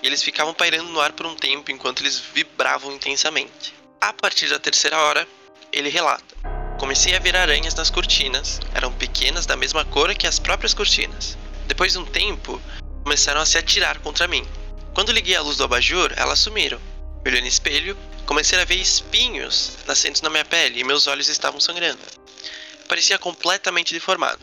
E 0.02 0.08
eles 0.08 0.24
ficavam 0.24 0.54
pairando 0.54 0.90
no 0.90 1.02
ar 1.02 1.12
por 1.12 1.26
um 1.26 1.36
tempo 1.36 1.70
enquanto 1.70 2.02
eles 2.02 2.18
vibravam 2.34 2.94
intensamente. 2.94 3.74
A 4.00 4.14
partir 4.14 4.48
da 4.48 4.60
terceira 4.60 4.98
hora, 4.98 5.28
ele 5.72 5.90
relata: 5.90 6.36
Comecei 6.80 7.14
a 7.14 7.20
ver 7.20 7.36
aranhas 7.36 7.76
nas 7.76 7.90
cortinas, 7.90 8.60
eram 8.74 8.94
pequenas 8.94 9.46
da 9.46 9.58
mesma 9.58 9.84
cor 9.84 10.14
que 10.16 10.28
as 10.28 10.40
próprias 10.40 10.74
cortinas. 10.74 11.38
Depois 11.74 11.94
de 11.94 11.98
um 11.98 12.06
tempo, 12.06 12.62
começaram 13.04 13.42
a 13.42 13.48
se 13.48 13.58
atirar 13.58 13.98
contra 13.98 14.28
mim. 14.28 14.46
Quando 14.94 15.12
liguei 15.12 15.36
a 15.36 15.42
luz 15.42 15.58
do 15.58 15.64
abajur, 15.64 16.14
elas 16.16 16.38
sumiram. 16.38 16.80
Me 17.26 17.32
olhei 17.32 17.42
no 17.42 17.48
espelho, 17.48 17.98
comecei 18.28 18.62
a 18.62 18.64
ver 18.64 18.76
espinhos 18.76 19.72
nascendo 19.88 20.20
na 20.22 20.30
minha 20.30 20.46
pele 20.46 20.80
e 20.80 20.84
meus 20.84 21.08
olhos 21.08 21.30
estavam 21.30 21.60
sangrando. 21.60 21.98
Parecia 22.88 23.18
completamente 23.18 23.92
deformado. 23.92 24.40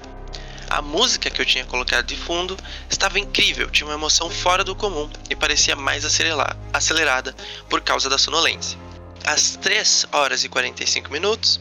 A 0.68 0.82
música 0.82 1.30
que 1.30 1.40
eu 1.40 1.46
tinha 1.46 1.64
colocado 1.64 2.04
de 2.04 2.16
fundo 2.16 2.56
estava 2.90 3.20
incrível, 3.20 3.70
tinha 3.70 3.86
uma 3.86 3.94
emoção 3.94 4.28
fora 4.28 4.64
do 4.64 4.74
comum 4.74 5.08
e 5.30 5.36
parecia 5.36 5.76
mais 5.76 6.04
acelerada 6.04 7.36
por 7.68 7.80
causa 7.80 8.10
da 8.10 8.18
sonolência. 8.18 8.76
Às 9.24 9.54
3 9.54 10.06
horas 10.10 10.42
e 10.42 10.48
45 10.48 11.12
minutos, 11.12 11.60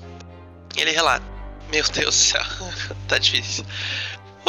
ele 0.76 0.90
relata: 0.90 1.26
Meu 1.72 1.84
Deus 1.84 2.16
do 2.16 2.22
céu, 2.24 2.46
tá 3.08 3.20
difícil. 3.20 3.64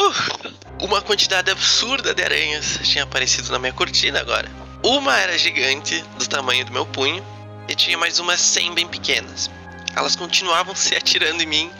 Uh, 0.01 0.85
uma 0.87 1.03
quantidade 1.03 1.51
absurda 1.51 2.15
de 2.15 2.23
aranhas 2.23 2.81
tinha 2.85 3.05
aparecido 3.05 3.53
na 3.53 3.59
minha 3.59 3.73
cortina 3.75 4.19
agora. 4.19 4.51
Uma 4.83 5.19
era 5.19 5.37
gigante, 5.37 6.01
do 6.17 6.27
tamanho 6.27 6.65
do 6.65 6.73
meu 6.73 6.87
punho, 6.87 7.23
e 7.69 7.75
tinha 7.75 7.99
mais 7.99 8.19
umas 8.19 8.41
100 8.41 8.73
bem 8.73 8.89
pequenas. 8.89 9.51
Elas 9.95 10.17
continuavam 10.17 10.75
se 10.75 10.95
atirando 10.97 11.43
em 11.43 11.47
mim, 11.47 11.71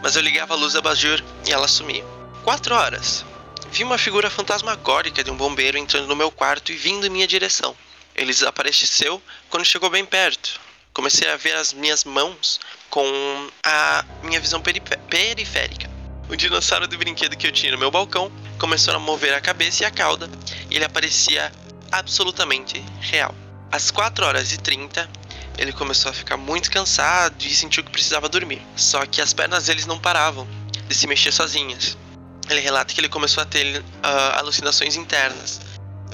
mas 0.00 0.14
eu 0.14 0.22
ligava 0.22 0.54
a 0.54 0.56
luz 0.56 0.74
da 0.74 0.78
abajur 0.78 1.20
e 1.44 1.52
elas 1.52 1.72
sumiam. 1.72 2.06
Quatro 2.44 2.76
horas. 2.76 3.24
Vi 3.72 3.82
uma 3.82 3.98
figura 3.98 4.30
fantasmagórica 4.30 5.24
de 5.24 5.32
um 5.32 5.36
bombeiro 5.36 5.76
entrando 5.76 6.06
no 6.06 6.14
meu 6.14 6.30
quarto 6.30 6.70
e 6.70 6.76
vindo 6.76 7.04
em 7.08 7.10
minha 7.10 7.26
direção. 7.26 7.76
Ele 8.14 8.32
desapareceu 8.32 9.20
quando 9.50 9.64
chegou 9.64 9.90
bem 9.90 10.04
perto. 10.04 10.60
Comecei 10.92 11.28
a 11.28 11.36
ver 11.36 11.56
as 11.56 11.72
minhas 11.72 12.04
mãos 12.04 12.60
com 12.88 13.04
a 13.64 14.04
minha 14.22 14.38
visão 14.38 14.62
periférica. 14.62 15.93
O 16.28 16.36
dinossauro 16.36 16.88
do 16.88 16.98
brinquedo 16.98 17.36
que 17.36 17.46
eu 17.46 17.52
tinha 17.52 17.72
no 17.72 17.78
meu 17.78 17.90
balcão 17.90 18.30
começou 18.58 18.94
a 18.94 18.98
mover 18.98 19.34
a 19.34 19.40
cabeça 19.40 19.82
e 19.82 19.86
a 19.86 19.90
cauda, 19.90 20.28
e 20.70 20.76
ele 20.76 20.84
aparecia 20.84 21.52
absolutamente 21.92 22.82
real. 23.00 23.34
Às 23.70 23.90
4 23.90 24.24
horas 24.24 24.52
e 24.52 24.58
30, 24.58 25.08
ele 25.58 25.72
começou 25.72 26.10
a 26.10 26.14
ficar 26.14 26.36
muito 26.36 26.70
cansado 26.70 27.34
e 27.42 27.54
sentiu 27.54 27.84
que 27.84 27.90
precisava 27.90 28.28
dormir. 28.28 28.62
Só 28.76 29.04
que 29.06 29.20
as 29.20 29.32
pernas 29.32 29.66
dele 29.66 29.84
não 29.86 29.98
paravam 29.98 30.46
de 30.88 30.94
se 30.94 31.06
mexer 31.06 31.32
sozinhas 31.32 31.96
ele 32.48 32.60
relata 32.60 32.92
que 32.92 33.00
ele 33.00 33.08
começou 33.08 33.42
a 33.42 33.46
ter 33.46 33.80
uh, 33.80 34.38
alucinações 34.38 34.96
internas. 34.96 35.60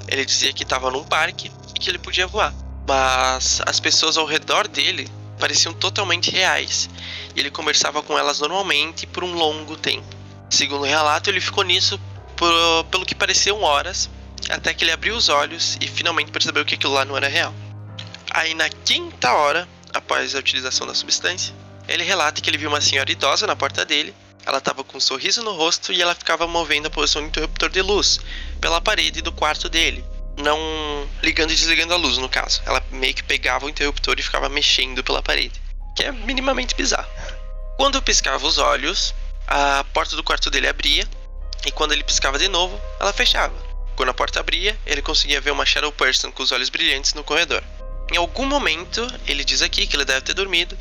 Ele 0.09 0.25
dizia 0.25 0.53
que 0.53 0.63
estava 0.63 0.91
num 0.91 1.05
parque 1.05 1.51
e 1.75 1.79
que 1.79 1.91
ele 1.91 1.99
podia 1.99 2.27
voar, 2.27 2.55
mas 2.87 3.61
as 3.67 3.81
pessoas 3.81 4.17
ao 4.17 4.27
redor 4.27 4.69
dele 4.69 5.09
pareciam 5.41 5.73
totalmente 5.73 6.31
reais 6.31 6.89
e 7.35 7.41
ele 7.41 7.51
conversava 7.51 8.03
com 8.03 8.19
elas 8.19 8.39
normalmente 8.39 9.07
por 9.07 9.25
um 9.25 9.33
longo 9.33 9.77
tempo. 9.77 10.07
Segundo 10.51 10.83
o 10.83 10.87
relato, 10.87 11.31
ele 11.31 11.41
ficou 11.41 11.65
nisso 11.65 12.01
por, 12.37 12.53
pelo 12.91 13.07
que 13.07 13.15
pareciam 13.15 13.63
horas, 13.63 14.11
até 14.49 14.75
que 14.75 14.85
ele 14.85 14.93
abriu 14.93 15.17
os 15.17 15.29
olhos 15.29 15.77
e 15.81 15.89
finalmente 15.89 16.31
percebeu 16.31 16.65
que 16.65 16.75
aquilo 16.75 16.93
lá 16.93 17.05
não 17.05 17.17
era 17.17 17.29
real. 17.29 17.55
Aí, 18.31 18.55
na 18.55 18.69
quinta 18.69 19.33
hora, 19.33 19.69
após 19.93 20.35
a 20.35 20.39
utilização 20.39 20.87
da 20.87 20.95
substância, 20.95 21.55
ele 21.89 22.05
relata 22.05 22.41
que 22.41 22.49
ele 22.49 22.59
viu 22.59 22.69
uma 22.69 22.81
senhora 22.81 23.11
idosa 23.11 23.47
na 23.47 23.57
porta 23.57 23.85
dele 23.85 24.15
ela 24.47 24.59
estava 24.59 24.83
com 24.83 24.97
um 24.97 25.01
sorriso 25.01 25.43
no 25.43 25.53
rosto 25.53 25.93
e 25.93 26.01
ela 26.01 26.15
ficava 26.15 26.47
movendo 26.47 26.87
a 26.87 26.91
posição 26.91 27.23
do 27.23 27.29
interruptor 27.29 27.69
de 27.69 27.83
luz 27.83 28.21
pela 28.61 28.81
parede 28.81 29.21
do 29.21 29.33
quarto 29.33 29.69
dele. 29.69 30.05
Não 30.43 31.09
ligando 31.23 31.53
e 31.53 31.57
desligando 31.57 31.95
a 31.95 31.97
luz, 31.97 32.19
no 32.19 32.29
caso. 32.29 32.63
Ela 32.65 32.83
meio 32.91 33.15
que 33.15 33.23
pegava 33.23 33.67
o 33.67 33.69
interruptor 33.69 34.17
e 34.19 34.23
ficava 34.23 34.49
mexendo 34.49 35.03
pela 35.05 35.23
parede. 35.23 35.61
Que 35.97 36.05
é 36.05 36.13
minimamente 36.13 36.75
bizarro. 36.75 37.09
Quando 37.77 37.97
eu 37.97 38.03
piscava 38.03 38.47
os 38.47 38.59
olhos, 38.59 39.15
a 39.47 39.85
porta 39.93 40.17
do 40.17 40.25
quarto 40.25 40.51
dele 40.51 40.69
abria. 40.69 41.07
E 41.67 41.71
quando 41.71 41.93
ele 41.93 42.05
piscava 42.05 42.39
de 42.39 42.49
novo, 42.49 42.81
ela 42.99 43.13
fechava. 43.13 43.55
Quando 43.97 44.09
a 44.09 44.15
porta 44.15 44.41
abria, 44.41 44.79
ele 44.87 45.03
conseguia 45.03 45.41
ver 45.41 45.51
uma 45.51 45.67
Shadow 45.67 45.93
Person 45.93 46.33
com 46.33 46.43
os 46.43 46.53
olhos 46.53 46.71
brilhantes 46.71 47.13
no 47.13 47.25
corredor. 47.25 47.63
Em 48.13 48.17
algum 48.17 48.47
momento, 48.47 49.07
ele 49.27 49.45
diz 49.45 49.63
aqui 49.63 49.87
que 49.87 49.95
ele 49.95 50.05
deve 50.05 50.23
ter 50.23 50.35
dormido 50.35 50.77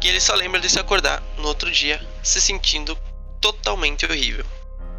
que 0.00 0.08
ele 0.08 0.20
só 0.20 0.34
lembra 0.34 0.60
de 0.60 0.68
se 0.68 0.80
acordar 0.80 1.22
no 1.36 1.46
outro 1.46 1.70
dia 1.70 2.04
se 2.24 2.40
sentindo 2.40 2.98
totalmente 3.40 4.04
horrível. 4.04 4.44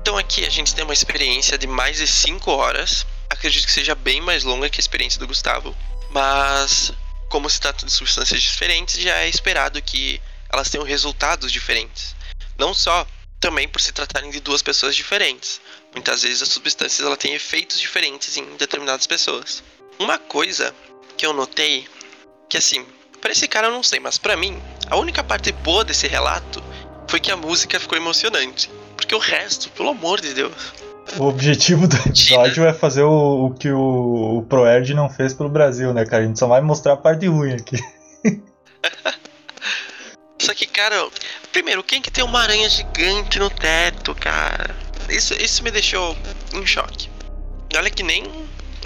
Então 0.02 0.18
aqui 0.18 0.46
a 0.46 0.50
gente 0.50 0.74
tem 0.74 0.84
uma 0.84 0.94
experiência 0.94 1.58
de 1.58 1.68
mais 1.68 1.98
de 1.98 2.08
5 2.08 2.50
horas. 2.52 3.06
Acredito 3.34 3.66
que 3.66 3.74
seja 3.74 3.96
bem 3.96 4.22
mais 4.22 4.44
longa 4.44 4.70
que 4.70 4.80
a 4.80 4.80
experiência 4.80 5.20
do 5.20 5.28
Gustavo. 5.28 5.76
Mas 6.12 6.94
como 7.30 7.50
se 7.50 7.60
trata 7.60 7.84
de 7.84 7.92
substâncias 7.92 8.44
diferentes, 8.44 9.00
já 9.00 9.18
é 9.18 9.28
esperado 9.28 9.82
que 9.82 10.22
elas 10.52 10.70
tenham 10.70 10.86
resultados 10.86 11.52
diferentes. 11.52 12.16
Não 12.60 12.76
só 12.76 13.08
também 13.40 13.68
por 13.68 13.82
se 13.82 13.92
tratarem 13.92 14.30
de 14.30 14.40
duas 14.40 14.62
pessoas 14.62 14.96
diferentes. 14.96 15.60
Muitas 15.94 16.22
vezes 16.22 16.44
as 16.44 16.50
substâncias 16.50 17.06
ela 17.06 17.18
têm 17.18 17.34
efeitos 17.34 17.80
diferentes 17.80 18.38
em 18.38 18.56
determinadas 18.56 19.08
pessoas. 19.08 19.64
Uma 19.98 20.20
coisa 20.20 20.74
que 21.18 21.26
eu 21.26 21.34
notei 21.34 21.88
que 22.48 22.58
assim, 22.58 22.86
para 23.20 23.32
esse 23.32 23.48
cara 23.48 23.66
eu 23.66 23.72
não 23.72 23.82
sei, 23.82 24.00
mas 24.00 24.20
para 24.20 24.38
mim, 24.38 24.62
a 24.92 24.96
única 24.96 25.24
parte 25.24 25.52
boa 25.52 25.84
desse 25.84 26.08
relato 26.08 26.64
foi 27.10 27.20
que 27.20 27.32
a 27.32 27.36
música 27.36 27.80
ficou 27.80 27.98
emocionante. 27.98 28.70
Porque 28.96 29.16
o 29.16 29.20
resto, 29.20 29.72
pelo 29.72 29.90
amor 29.90 30.22
de 30.22 30.36
Deus. 30.36 30.54
O 31.18 31.26
objetivo 31.26 31.88
do 31.88 31.96
episódio 31.98 32.66
é 32.66 32.74
fazer 32.74 33.04
o, 33.04 33.48
o 33.48 33.54
que 33.54 33.70
o, 33.70 34.38
o 34.40 34.44
ProErd 34.44 34.94
não 34.94 35.10
fez 35.10 35.34
pelo 35.34 35.50
Brasil, 35.50 35.94
né, 35.94 36.06
cara? 36.06 36.24
A 36.24 36.26
gente 36.26 36.40
só 36.40 36.48
vai 36.48 36.62
mostrar 36.62 36.94
a 36.94 36.98
parte 36.98 37.28
ruim 37.28 37.54
aqui. 37.54 37.78
Só 40.42 40.54
que, 40.54 40.66
cara, 40.66 41.08
primeiro, 41.54 41.82
quem 41.82 42.02
que 42.02 42.12
tem 42.12 42.22
uma 42.22 42.42
aranha 42.42 42.70
gigante 42.70 43.40
no 43.40 43.50
teto, 43.50 44.14
cara? 44.14 44.76
Isso, 45.08 45.34
isso 45.36 45.64
me 45.64 45.72
deixou 45.72 46.18
em 46.54 46.66
choque. 46.66 47.10
Olha 47.76 47.90
que 47.90 48.04
nem, 48.04 48.24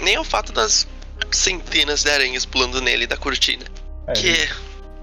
nem 0.00 0.14
é 0.14 0.20
o 0.20 0.24
fato 0.24 0.52
das 0.52 0.86
centenas 1.32 2.04
de 2.04 2.10
aranhas 2.10 2.46
pulando 2.46 2.80
nele 2.80 3.08
da 3.08 3.16
cortina. 3.16 3.64
É. 4.06 4.12
Que, 4.12 4.48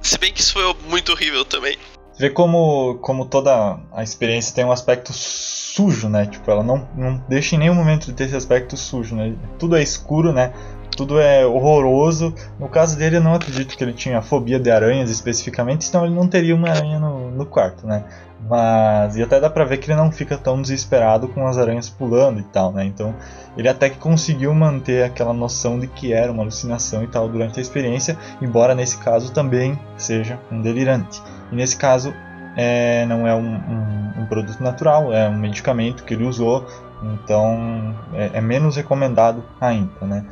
se 0.01 0.17
bem 0.17 0.31
que 0.31 0.39
isso 0.39 0.53
foi 0.53 0.73
muito 0.87 1.11
horrível 1.11 1.43
também. 1.43 1.77
Vê 2.17 2.29
como, 2.29 2.95
como 3.01 3.25
toda 3.25 3.77
a 3.91 4.01
experiência 4.01 4.55
tem 4.55 4.63
um 4.63 4.71
aspecto 4.71 5.11
sujo, 5.13 6.07
né? 6.07 6.25
Tipo, 6.25 6.49
ela 6.49 6.63
não, 6.63 6.87
não 6.95 7.21
deixa 7.27 7.55
em 7.55 7.59
nenhum 7.59 7.73
momento 7.73 8.05
de 8.05 8.13
ter 8.13 8.25
esse 8.25 8.35
aspecto 8.35 8.77
sujo, 8.77 9.15
né? 9.15 9.35
Tudo 9.59 9.75
é 9.75 9.83
escuro, 9.83 10.31
né? 10.31 10.53
Tudo 10.95 11.19
é 11.19 11.45
horroroso. 11.45 12.33
No 12.57 12.69
caso 12.69 12.97
dele, 12.97 13.17
eu 13.17 13.21
não 13.21 13.33
acredito 13.33 13.75
que 13.75 13.83
ele 13.83 13.91
tinha 13.91 14.21
fobia 14.21 14.57
de 14.57 14.71
aranhas 14.71 15.09
especificamente, 15.09 15.83
senão 15.83 16.05
ele 16.05 16.15
não 16.15 16.25
teria 16.25 16.55
uma 16.55 16.69
aranha 16.69 16.97
no, 16.99 17.31
no 17.31 17.45
quarto, 17.45 17.85
né? 17.85 18.05
Mas 18.47 19.17
e 19.17 19.23
até 19.23 19.39
dá 19.39 19.49
pra 19.49 19.65
ver 19.65 19.77
que 19.77 19.91
ele 19.91 19.97
não 19.97 20.09
fica 20.09 20.37
tão 20.37 20.61
desesperado 20.61 21.27
com 21.27 21.45
as 21.45 21.57
aranhas 21.57 21.89
pulando 21.89 22.39
e 22.39 22.43
tal, 22.43 22.71
né? 22.71 22.85
Então 22.85 23.13
ele 23.57 23.67
até 23.67 23.89
que 23.89 23.97
conseguiu 23.97 24.53
manter 24.53 25.03
aquela 25.03 25.33
noção 25.33 25.77
de 25.77 25.87
que 25.87 26.13
era 26.13 26.31
uma 26.31 26.43
alucinação 26.43 27.03
e 27.03 27.07
tal 27.07 27.27
durante 27.27 27.59
a 27.59 27.61
experiência, 27.61 28.17
embora 28.41 28.73
nesse 28.73 28.97
caso 28.99 29.33
também 29.33 29.77
seja 29.97 30.39
um 30.49 30.61
delirante. 30.61 31.21
E 31.51 31.55
nesse 31.55 31.77
caso 31.77 32.13
é, 32.55 33.05
não 33.05 33.27
é 33.27 33.35
um, 33.35 33.55
um, 33.55 34.21
um, 34.21 34.25
produto 34.27 34.61
natural, 34.61 35.13
é 35.13 35.27
um 35.27 35.37
medicamento 35.37 36.03
que 36.03 36.13
ele 36.13 36.23
usou, 36.23 36.65
então 37.03 37.95
é, 38.13 38.37
é 38.37 38.41
menos 38.41 38.75
recomendado 38.75 39.43
ainda, 39.59 40.05
né? 40.05 40.25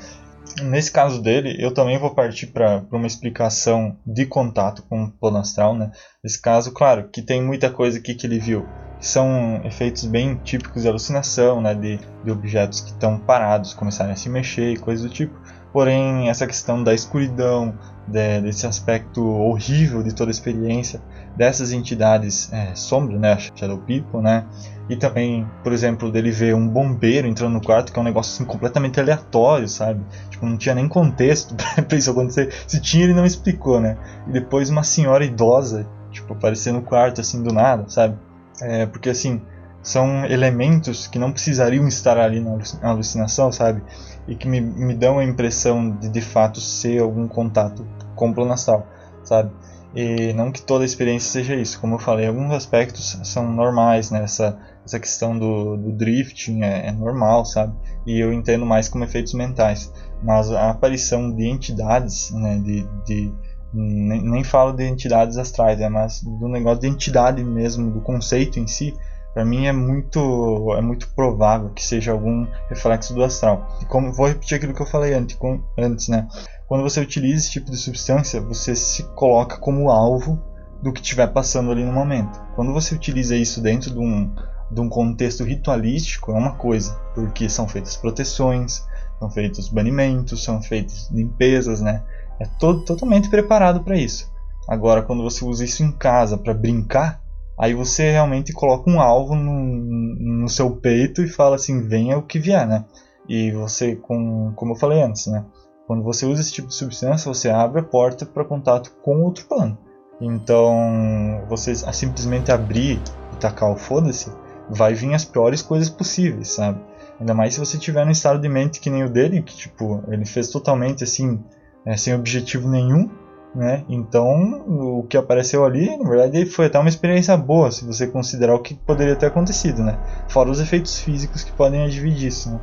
Nesse 0.62 0.92
caso 0.92 1.22
dele, 1.22 1.56
eu 1.58 1.74
também 1.74 1.98
vou 1.98 2.14
partir 2.14 2.48
para 2.48 2.84
uma 2.92 3.08
explicação 3.08 3.98
de 4.06 4.26
contato 4.26 4.84
com 4.84 5.06
o 5.06 5.12
plano 5.12 5.42
né? 5.78 5.92
Nesse 6.24 6.40
caso, 6.40 6.72
claro, 6.72 7.10
que 7.12 7.22
tem 7.22 7.42
muita 7.42 7.70
coisa 7.70 7.98
aqui 7.98 8.14
que 8.14 8.28
ele 8.28 8.40
viu, 8.40 8.66
que 9.00 9.08
são 9.08 9.62
efeitos 9.64 10.06
bem 10.06 10.36
típicos 10.44 10.84
de 10.84 10.88
alucinação, 10.88 11.60
né? 11.62 11.74
De, 11.74 12.00
de 12.24 12.32
objetos 12.32 12.82
que 12.82 12.92
estão 12.92 13.18
parados, 13.18 13.74
começarem 13.74 14.14
a 14.14 14.16
se 14.16 14.30
mexer 14.30 14.74
e 14.74 14.78
coisas 14.78 15.04
do 15.04 15.14
tipo. 15.14 15.34
Porém, 15.74 16.30
essa 16.30 16.46
questão 16.46 16.84
da 16.84 16.94
escuridão, 16.94 17.74
de, 18.08 18.42
desse 18.42 18.68
aspecto 18.68 19.26
horrível 19.26 20.04
de 20.04 20.14
toda 20.14 20.30
a 20.30 20.32
experiência, 20.32 21.02
dessas 21.36 21.72
entidades 21.72 22.54
é, 22.54 22.76
sombras, 22.76 23.20
né, 23.20 23.36
Shadow 23.56 23.80
People, 23.80 24.22
né, 24.22 24.46
e 24.88 24.96
também, 24.96 25.48
por 25.64 25.74
exemplo, 25.74 26.12
dele 26.12 26.30
ver 26.30 26.54
um 26.54 26.68
bombeiro 26.68 27.28
entrando 27.28 27.54
no 27.54 27.62
quarto, 27.62 27.92
que 27.92 27.98
é 27.98 28.02
um 28.02 28.06
negócio 28.06 28.34
assim, 28.34 28.46
completamente 28.46 29.00
aleatório, 29.00 29.68
sabe? 29.68 30.04
Tipo, 30.30 30.46
não 30.46 30.58
tinha 30.58 30.76
nem 30.76 30.88
contexto 30.88 31.56
para 31.88 31.98
isso 31.98 32.12
acontecer. 32.12 32.54
Se 32.68 32.82
tinha, 32.82 33.06
ele 33.06 33.14
não 33.14 33.26
explicou, 33.26 33.80
né? 33.80 33.98
E 34.28 34.32
depois 34.32 34.70
uma 34.70 34.84
senhora 34.84 35.24
idosa, 35.24 35.88
tipo, 36.12 36.34
aparecer 36.34 36.74
no 36.74 36.82
quarto 36.82 37.22
assim 37.22 37.42
do 37.42 37.54
nada, 37.54 37.86
sabe? 37.88 38.18
É, 38.62 38.86
porque 38.86 39.10
assim, 39.10 39.42
são 39.84 40.26
elementos 40.26 41.06
que 41.08 41.20
não 41.20 41.32
precisariam 41.32 41.86
estar 41.88 42.18
ali 42.18 42.40
na 42.40 42.58
alucinação, 42.82 43.52
sabe? 43.52 43.84
E 44.28 44.36
que 44.36 44.48
me, 44.48 44.62
me 44.62 44.96
dão 44.96 45.20
a 45.20 45.26
impressão 45.26 45.92
de 45.92 46.08
de 46.10 46.22
fato 46.22 46.62
ser 46.62 47.02
algum 47.02 47.28
contato 47.28 47.86
com 48.16 48.30
o 48.30 48.34
plano 48.34 48.54
astral, 48.54 48.88
sabe? 49.24 49.52
E 49.96 50.34
não 50.34 50.52
que 50.52 50.62
toda 50.62 50.84
a 50.84 50.86
experiência 50.86 51.32
seja 51.32 51.54
isso, 51.54 51.80
como 51.80 51.96
eu 51.96 52.00
falei, 52.00 52.26
alguns 52.26 52.52
aspectos 52.52 53.20
são 53.24 53.52
normais, 53.52 54.10
né? 54.10 54.24
Essa, 54.24 54.58
essa 54.84 55.00
questão 55.00 55.38
do, 55.38 55.78
do 55.78 55.92
drifting 55.92 56.64
é, 56.64 56.88
é, 56.88 56.92
normal, 56.92 57.46
sabe? 57.46 57.76
E 58.08 58.20
eu 58.20 58.34
entendo 58.34 58.66
mais 58.66 58.90
como 58.90 59.04
efeitos 59.04 59.34
mentais. 59.34 59.94
Mas 60.24 60.50
a 60.50 60.72
aparição 60.72 61.32
de 61.32 61.46
entidades, 61.46 62.32
né? 62.32 62.58
De, 62.58 62.88
de 63.06 63.34
nem, 63.72 64.24
nem 64.24 64.44
falo 64.44 64.72
de 64.72 64.84
entidades 64.84 65.38
astrais, 65.38 65.80
é 65.80 65.90
mas 65.90 66.24
do 66.24 66.48
negócio 66.48 66.82
de 66.82 66.88
entidade 66.88 67.44
mesmo, 67.44 67.92
do 67.92 68.02
conceito 68.02 68.60
em 68.60 68.66
si, 68.66 68.96
para 69.34 69.44
mim 69.44 69.66
é 69.66 69.72
muito 69.72 70.74
é 70.78 70.82
muito 70.82 71.10
provável 71.10 71.70
que 71.70 71.84
seja 71.84 72.12
algum 72.12 72.46
reflexo 72.70 73.14
do 73.14 73.24
astral. 73.24 73.68
E 73.82 73.86
como 73.86 74.14
vou 74.14 74.28
repetir 74.28 74.58
aquilo 74.58 74.74
que 74.74 74.82
eu 74.82 74.86
falei 74.86 75.14
antes, 75.14 75.36
com, 75.36 75.62
antes 75.78 76.08
né? 76.08 76.28
Quando 76.68 76.84
você 76.84 77.00
utiliza 77.00 77.38
esse 77.38 77.52
tipo 77.52 77.70
de 77.72 77.78
substância, 77.78 78.42
você 78.42 78.76
se 78.76 79.04
coloca 79.16 79.58
como 79.58 79.90
alvo 79.90 80.42
do 80.82 80.92
que 80.92 81.02
estiver 81.02 81.28
passando 81.28 81.72
ali 81.72 81.84
no 81.84 81.94
momento. 81.94 82.42
Quando 82.56 82.74
você 82.74 82.94
utiliza 82.94 83.36
isso 83.36 83.62
dentro 83.62 83.92
de 83.92 84.00
um, 84.00 84.34
de 84.70 84.82
um 84.82 84.90
contexto 84.90 85.44
ritualístico, 85.44 86.32
é 86.32 86.36
uma 86.36 86.56
coisa, 86.56 86.94
porque 87.16 87.50
são 87.50 87.68
feitas 87.68 87.96
proteções, 87.96 88.86
são 89.20 89.30
feitos 89.30 89.70
banimentos, 89.70 90.44
são 90.44 90.62
feitas 90.62 91.10
limpezas, 91.12 91.80
né? 91.80 92.04
É 92.40 92.46
todo, 92.60 92.84
totalmente 92.84 93.30
preparado 93.30 93.84
para 93.84 93.98
isso. 93.98 94.32
Agora, 94.68 95.02
quando 95.02 95.24
você 95.24 95.46
usa 95.46 95.64
isso 95.64 95.84
em 95.84 95.92
casa 95.92 96.38
para 96.38 96.54
brincar, 96.54 97.23
aí 97.58 97.74
você 97.74 98.12
realmente 98.12 98.54
coloca 98.54 98.90
um 98.90 99.00
alvo 99.00 99.36
no, 99.36 100.42
no 100.44 100.50
seu 100.50 100.76
peito 100.76 101.22
e 101.22 101.28
fala 101.28 101.56
assim: 101.56 101.88
venha 101.88 102.18
o 102.18 102.24
que 102.24 102.40
vier, 102.40 102.68
né? 102.68 102.86
E 103.28 103.52
você, 103.52 103.96
com, 103.96 104.52
como 104.56 104.74
eu 104.74 104.76
falei 104.76 105.02
antes, 105.02 105.28
né? 105.28 105.46
Quando 105.88 106.04
você 106.04 106.26
usa 106.26 106.42
esse 106.42 106.54
tipo 106.54 106.70
de 106.70 106.76
substância, 106.76 107.32
você 107.32 107.50
abre 107.50 107.82
a 107.82 107.84
porta 107.84 108.26
para 108.26 108.46
contato 108.46 108.92
com 109.02 109.22
outro 109.22 109.46
plano. 109.46 109.78
Então, 110.20 111.44
você 111.50 111.76
simplesmente 111.76 112.52
abrir 112.52 113.02
e 113.34 113.36
tacar 113.38 113.72
o 113.72 113.76
foda-se, 113.76 114.32
vai 114.70 114.94
vir 114.94 115.14
as 115.14 115.26
piores 115.26 115.62
coisas 115.62 115.90
possíveis, 115.90 116.50
sabe? 116.50 116.80
Ainda 117.20 117.34
mais 117.34 117.54
se 117.54 117.60
você 117.60 117.78
tiver 117.78 118.06
num 118.06 118.12
estado 118.12 118.40
de 118.40 118.50
mente 118.50 118.80
que 118.80 118.90
nem 118.90 119.04
o 119.04 119.10
dele, 119.10 119.42
que 119.42 119.56
tipo, 119.56 120.04
ele 120.08 120.26
fez 120.26 120.50
totalmente 120.50 121.04
assim, 121.04 121.44
é, 121.86 121.96
sem 121.98 122.14
objetivo 122.14 122.70
nenhum, 122.70 123.10
né? 123.56 123.84
Então, 123.88 124.64
o 124.68 125.06
que 125.08 125.18
apareceu 125.18 125.66
ali, 125.66 125.96
na 125.98 126.10
verdade, 126.10 126.46
foi 126.46 126.66
até 126.66 126.80
uma 126.80 126.90
experiência 126.90 127.36
boa, 127.38 127.72
se 127.72 127.86
você 127.86 128.08
considerar 128.08 128.56
o 128.56 128.60
que 128.60 128.74
poderia 128.74 129.16
ter 129.16 129.28
acontecido, 129.28 129.84
né? 129.84 129.98
Fora 130.30 130.50
os 130.50 130.60
efeitos 130.60 131.00
físicos 131.00 131.44
que 131.44 131.52
podem 131.52 131.84
advir 131.84 132.14
disso, 132.14 132.50
né? 132.50 132.60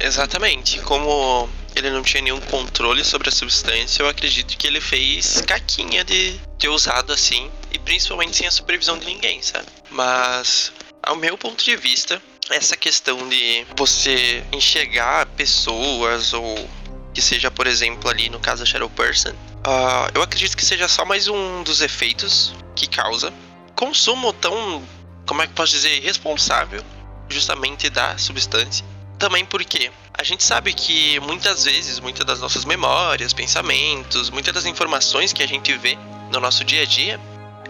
Exatamente. 0.00 0.80
Como 0.80 1.48
ele 1.74 1.90
não 1.90 2.02
tinha 2.02 2.22
nenhum 2.22 2.40
controle 2.40 3.04
sobre 3.04 3.28
a 3.28 3.32
substância, 3.32 4.02
eu 4.02 4.08
acredito 4.08 4.56
que 4.56 4.66
ele 4.66 4.80
fez 4.80 5.40
caquinha 5.42 6.04
de 6.04 6.38
ter 6.58 6.68
usado 6.68 7.12
assim, 7.12 7.50
e 7.72 7.78
principalmente 7.78 8.36
sem 8.36 8.46
a 8.46 8.50
supervisão 8.50 8.98
de 8.98 9.06
ninguém, 9.06 9.40
sabe? 9.42 9.66
Mas, 9.90 10.72
ao 11.02 11.16
meu 11.16 11.38
ponto 11.38 11.64
de 11.64 11.76
vista, 11.76 12.20
essa 12.50 12.76
questão 12.76 13.28
de 13.28 13.66
você 13.76 14.44
enxergar 14.52 15.26
pessoas 15.26 16.32
ou 16.32 16.68
que 17.14 17.22
seja, 17.22 17.50
por 17.50 17.66
exemplo, 17.66 18.10
ali 18.10 18.28
no 18.28 18.40
caso 18.40 18.64
da 18.64 18.66
Shadow 18.66 18.90
Person, 18.90 19.30
uh, 19.30 20.10
eu 20.14 20.20
acredito 20.20 20.56
que 20.56 20.64
seja 20.64 20.88
só 20.88 21.04
mais 21.04 21.28
um 21.28 21.62
dos 21.62 21.80
efeitos 21.80 22.52
que 22.74 22.88
causa 22.88 23.32
consumo 23.74 24.32
tão, 24.32 24.82
como 25.26 25.42
é 25.42 25.46
que 25.46 25.52
posso 25.52 25.72
dizer, 25.72 26.00
responsável 26.00 26.82
justamente 27.28 27.88
da 27.88 28.16
substância. 28.18 28.84
Também 29.18 29.44
porque 29.44 29.90
a 30.16 30.22
gente 30.22 30.44
sabe 30.44 30.72
que 30.72 31.18
muitas 31.20 31.64
vezes, 31.64 32.00
muitas 32.00 32.24
das 32.24 32.40
nossas 32.40 32.64
memórias, 32.64 33.32
pensamentos, 33.32 34.30
muitas 34.30 34.52
das 34.52 34.66
informações 34.66 35.32
que 35.32 35.42
a 35.42 35.46
gente 35.46 35.72
vê 35.78 35.96
no 36.32 36.40
nosso 36.40 36.64
dia 36.64 36.82
a 36.82 36.84
dia, 36.84 37.20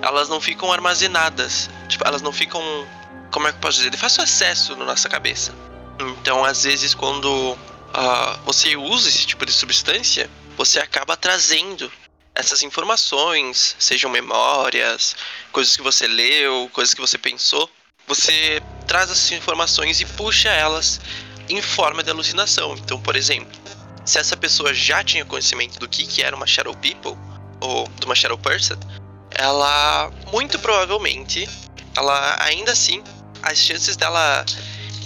elas 0.02 0.28
não 0.28 0.40
ficam 0.40 0.72
armazenadas. 0.72 1.70
Tipo, 1.88 2.06
elas 2.06 2.22
não 2.22 2.32
ficam, 2.32 2.62
como 3.30 3.46
é 3.46 3.50
que 3.50 3.56
eu 3.56 3.60
posso 3.60 3.78
dizer, 3.78 3.90
de 3.90 3.96
fácil 3.96 4.22
acesso 4.22 4.76
na 4.76 4.84
nossa 4.84 5.08
cabeça. 5.08 5.54
Então, 6.00 6.44
às 6.44 6.64
vezes, 6.64 6.94
quando 6.94 7.56
uh, 7.94 8.40
você 8.44 8.76
usa 8.76 9.08
esse 9.08 9.26
tipo 9.26 9.46
de 9.46 9.52
substância, 9.52 10.28
você 10.56 10.78
acaba 10.78 11.16
trazendo 11.16 11.90
essas 12.34 12.62
informações, 12.62 13.76
sejam 13.78 14.10
memórias, 14.10 15.16
coisas 15.52 15.76
que 15.76 15.82
você 15.82 16.06
leu, 16.06 16.68
coisas 16.72 16.92
que 16.92 17.00
você 17.00 17.16
pensou. 17.16 17.70
Você 18.06 18.60
traz 18.86 19.10
essas 19.10 19.32
informações 19.32 20.00
e 20.00 20.04
puxa 20.04 20.50
elas 20.50 21.00
em 21.48 21.62
forma 21.62 22.02
de 22.02 22.10
alucinação. 22.10 22.74
Então, 22.74 23.00
por 23.00 23.16
exemplo, 23.16 23.52
se 24.04 24.18
essa 24.18 24.36
pessoa 24.36 24.74
já 24.74 25.02
tinha 25.02 25.24
conhecimento 25.24 25.78
do 25.78 25.88
que, 25.88 26.06
que 26.06 26.22
era 26.22 26.34
uma 26.34 26.46
Shadow 26.46 26.74
People, 26.76 27.16
ou 27.60 27.88
de 27.98 28.04
uma 28.04 28.14
Shadow 28.14 28.36
Person, 28.36 28.76
ela 29.30 30.10
muito 30.30 30.58
provavelmente, 30.58 31.48
ela 31.96 32.36
ainda 32.42 32.72
assim, 32.72 33.02
as 33.42 33.58
chances 33.58 33.96
dela 33.96 34.44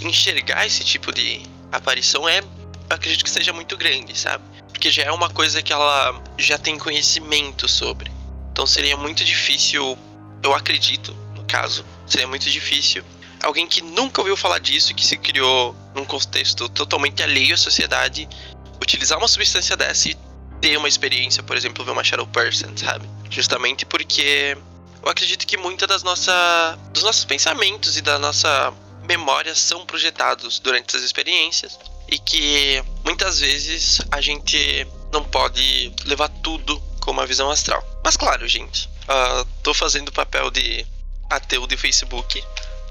enxergar 0.01 0.65
esse 0.65 0.83
tipo 0.83 1.13
de 1.13 1.41
aparição 1.71 2.27
é, 2.27 2.41
acredito 2.89 3.23
que 3.23 3.29
seja 3.29 3.53
muito 3.53 3.77
grande, 3.77 4.17
sabe? 4.17 4.43
Porque 4.69 4.91
já 4.91 5.03
é 5.03 5.11
uma 5.11 5.29
coisa 5.29 5.61
que 5.61 5.71
ela 5.71 6.21
já 6.37 6.57
tem 6.57 6.77
conhecimento 6.77 7.67
sobre. 7.67 8.11
Então 8.51 8.65
seria 8.65 8.97
muito 8.97 9.23
difícil, 9.23 9.97
eu 10.43 10.53
acredito, 10.53 11.13
no 11.35 11.43
caso, 11.45 11.85
seria 12.07 12.27
muito 12.27 12.49
difícil 12.49 13.03
alguém 13.43 13.67
que 13.67 13.81
nunca 13.81 14.21
ouviu 14.21 14.35
falar 14.35 14.59
disso, 14.59 14.93
que 14.93 15.05
se 15.05 15.17
criou 15.17 15.75
num 15.95 16.05
contexto 16.05 16.67
totalmente 16.69 17.23
alheio 17.23 17.53
à 17.53 17.57
sociedade, 17.57 18.27
utilizar 18.81 19.17
uma 19.17 19.27
substância 19.27 19.75
dessa 19.77 20.09
e 20.09 20.17
ter 20.61 20.77
uma 20.77 20.87
experiência, 20.87 21.41
por 21.41 21.55
exemplo, 21.55 21.83
ver 21.85 21.91
uma 21.91 22.03
Shadow 22.03 22.27
Person, 22.27 22.75
sabe? 22.75 23.09
Justamente 23.29 23.85
porque 23.85 24.57
eu 25.01 25.09
acredito 25.09 25.47
que 25.47 25.57
muita 25.57 25.87
das 25.87 26.03
nossa, 26.03 26.77
dos 26.91 27.03
nossos 27.03 27.23
pensamentos 27.23 27.97
e 27.97 28.01
da 28.01 28.19
nossa 28.19 28.73
memória 29.09 29.53
são 29.55 29.85
projetados 29.85 30.59
durante 30.59 30.89
essas 30.89 31.03
experiências 31.03 31.77
e 32.07 32.17
que 32.17 32.81
muitas 33.03 33.39
vezes 33.39 33.99
a 34.11 34.21
gente 34.21 34.87
não 35.11 35.23
pode 35.23 35.91
levar 36.05 36.29
tudo 36.29 36.79
com 37.01 37.11
uma 37.11 37.25
visão 37.25 37.49
astral. 37.49 37.83
Mas 38.05 38.15
claro, 38.15 38.47
gente, 38.47 38.87
uh, 38.87 39.45
tô 39.61 39.73
fazendo 39.73 40.09
o 40.09 40.13
papel 40.13 40.49
de 40.51 40.85
ateu 41.29 41.67
de 41.67 41.75
Facebook 41.75 42.41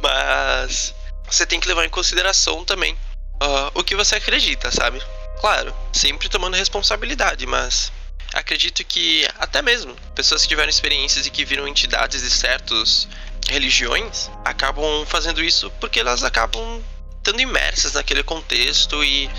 mas 0.00 0.94
você 1.26 1.44
tem 1.44 1.60
que 1.60 1.68
levar 1.68 1.84
em 1.84 1.90
consideração 1.90 2.64
também 2.64 2.94
uh, 2.94 3.70
o 3.74 3.84
que 3.84 3.96
você 3.96 4.16
acredita, 4.16 4.70
sabe? 4.70 5.02
Claro, 5.40 5.74
sempre 5.92 6.28
tomando 6.28 6.56
responsabilidade, 6.56 7.46
mas 7.46 7.92
acredito 8.32 8.84
que 8.84 9.26
até 9.38 9.62
mesmo 9.62 9.94
pessoas 10.14 10.42
que 10.42 10.48
tiveram 10.48 10.68
experiências 10.68 11.26
e 11.26 11.30
que 11.30 11.44
viram 11.44 11.66
entidades 11.66 12.22
de 12.22 12.30
certas 12.30 13.08
religiões 13.48 14.30
acabam 14.44 15.06
fazendo 15.06 15.42
isso 15.42 15.70
porque 15.80 16.00
elas 16.00 16.22
acabam 16.22 16.82
estando 17.16 17.40
imersas 17.40 17.94
naquele 17.94 18.22
contexto 18.22 19.02
e 19.02 19.30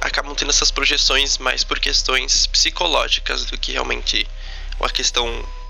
acabam 0.00 0.34
tendo 0.34 0.50
essas 0.50 0.70
projeções 0.70 1.38
mais 1.38 1.64
por 1.64 1.78
questões 1.78 2.46
psicológicas 2.46 3.44
do 3.46 3.58
que 3.58 3.72
realmente 3.72 4.26
uma 4.78 4.90
questão 4.90 5.26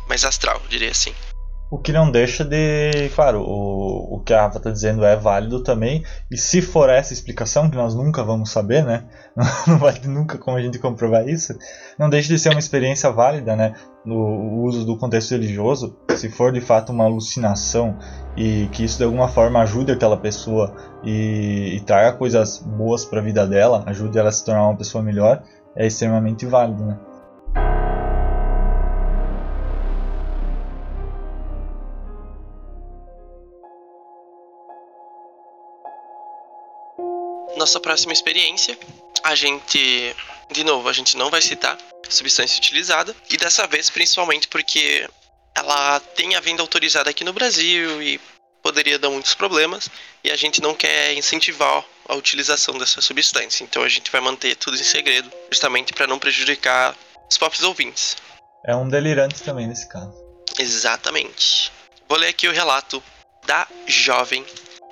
mais 0.07 0.25
astral, 0.25 0.63
diria 0.69 0.91
assim. 0.91 1.15
O 1.71 1.79
que 1.79 1.93
não 1.93 2.11
deixa 2.11 2.45
de. 2.45 3.11
Claro, 3.15 3.43
o, 3.43 4.17
o 4.17 4.21
que 4.21 4.33
a 4.33 4.43
Rafa 4.43 4.57
está 4.57 4.71
dizendo 4.71 5.05
é 5.05 5.15
válido 5.17 5.63
também. 5.63 6.03
E 6.31 6.37
se 6.37 6.63
for 6.63 6.89
essa 6.89 7.13
explicação, 7.13 7.69
que 7.69 7.77
nós 7.77 7.95
nunca 7.95 8.25
vamos 8.25 8.51
saber, 8.51 8.83
né? 8.85 9.05
Não 9.69 9.79
vai 9.79 10.01
nunca 10.05 10.39
como 10.39 10.57
a 10.57 10.63
gente 10.63 10.79
comprovar 10.79 11.29
isso. 11.29 11.55
Não 11.99 12.09
deixa 12.09 12.29
de 12.29 12.39
ser 12.39 12.49
uma 12.49 12.59
experiência 12.59 13.11
válida, 13.11 13.55
né? 13.55 13.75
No 14.05 14.63
uso 14.63 14.87
do 14.87 14.97
contexto 14.97 15.33
religioso. 15.33 15.95
Se 16.17 16.31
for 16.31 16.53
de 16.53 16.61
fato 16.61 16.91
uma 16.91 17.05
alucinação 17.05 17.99
e 18.35 18.69
que 18.73 18.85
isso 18.85 18.97
de 18.97 19.05
alguma 19.05 19.29
forma 19.29 19.61
ajude 19.61 19.93
aquela 19.93 20.17
pessoa 20.17 20.75
e, 21.05 21.77
e 21.77 21.81
traga 21.81 22.17
coisas 22.17 22.59
boas 22.59 23.05
para 23.05 23.21
a 23.21 23.23
vida 23.23 23.47
dela, 23.47 23.85
ajude 23.87 24.19
ela 24.19 24.31
a 24.31 24.33
se 24.33 24.45
tornar 24.45 24.65
uma 24.65 24.77
pessoa 24.77 25.05
melhor, 25.05 25.43
é 25.77 25.87
extremamente 25.87 26.47
válido, 26.47 26.85
né? 26.85 26.99
Nossa 37.69 37.81
próxima 37.81 38.15
experiência, 38.15 38.79
a 39.23 39.35
gente, 39.35 40.17
de 40.51 40.65
novo, 40.65 40.89
a 40.89 40.93
gente 40.95 41.19
não 41.19 41.29
vai 41.29 41.43
citar 41.43 41.77
substância 42.09 42.57
utilizada 42.57 43.15
e 43.29 43.37
dessa 43.37 43.67
vez 43.67 43.91
principalmente 43.91 44.49
porque 44.49 45.07
ela 45.55 46.01
tem 46.01 46.35
a 46.35 46.41
venda 46.41 46.63
autorizada 46.63 47.11
aqui 47.11 47.25
no 47.25 47.35
Brasil 47.35 48.03
e 48.03 48.19
poderia 48.63 48.99
dar 48.99 49.11
muitos 49.11 49.35
problemas 49.35 49.91
e 50.25 50.31
a 50.31 50.35
gente 50.35 50.63
não 50.63 50.75
quer 50.75 51.13
incentivar 51.13 51.85
a 52.09 52.15
utilização 52.15 52.79
dessa 52.79 53.03
substância. 53.03 53.63
Então 53.63 53.83
a 53.83 53.89
gente 53.91 54.11
vai 54.11 54.23
manter 54.23 54.57
tudo 54.57 54.75
em 54.75 54.83
segredo, 54.83 55.31
justamente 55.51 55.93
para 55.93 56.07
não 56.07 56.19
prejudicar 56.19 56.97
os 57.31 57.37
próprios 57.37 57.65
ouvintes. 57.65 58.17
É 58.65 58.75
um 58.75 58.89
delirante 58.89 59.43
também 59.43 59.67
nesse 59.67 59.87
caso. 59.91 60.15
Exatamente. 60.59 61.71
Vou 62.09 62.17
ler 62.17 62.29
aqui 62.29 62.49
o 62.49 62.53
relato 62.53 63.03
da 63.47 63.69
jovem 63.87 64.43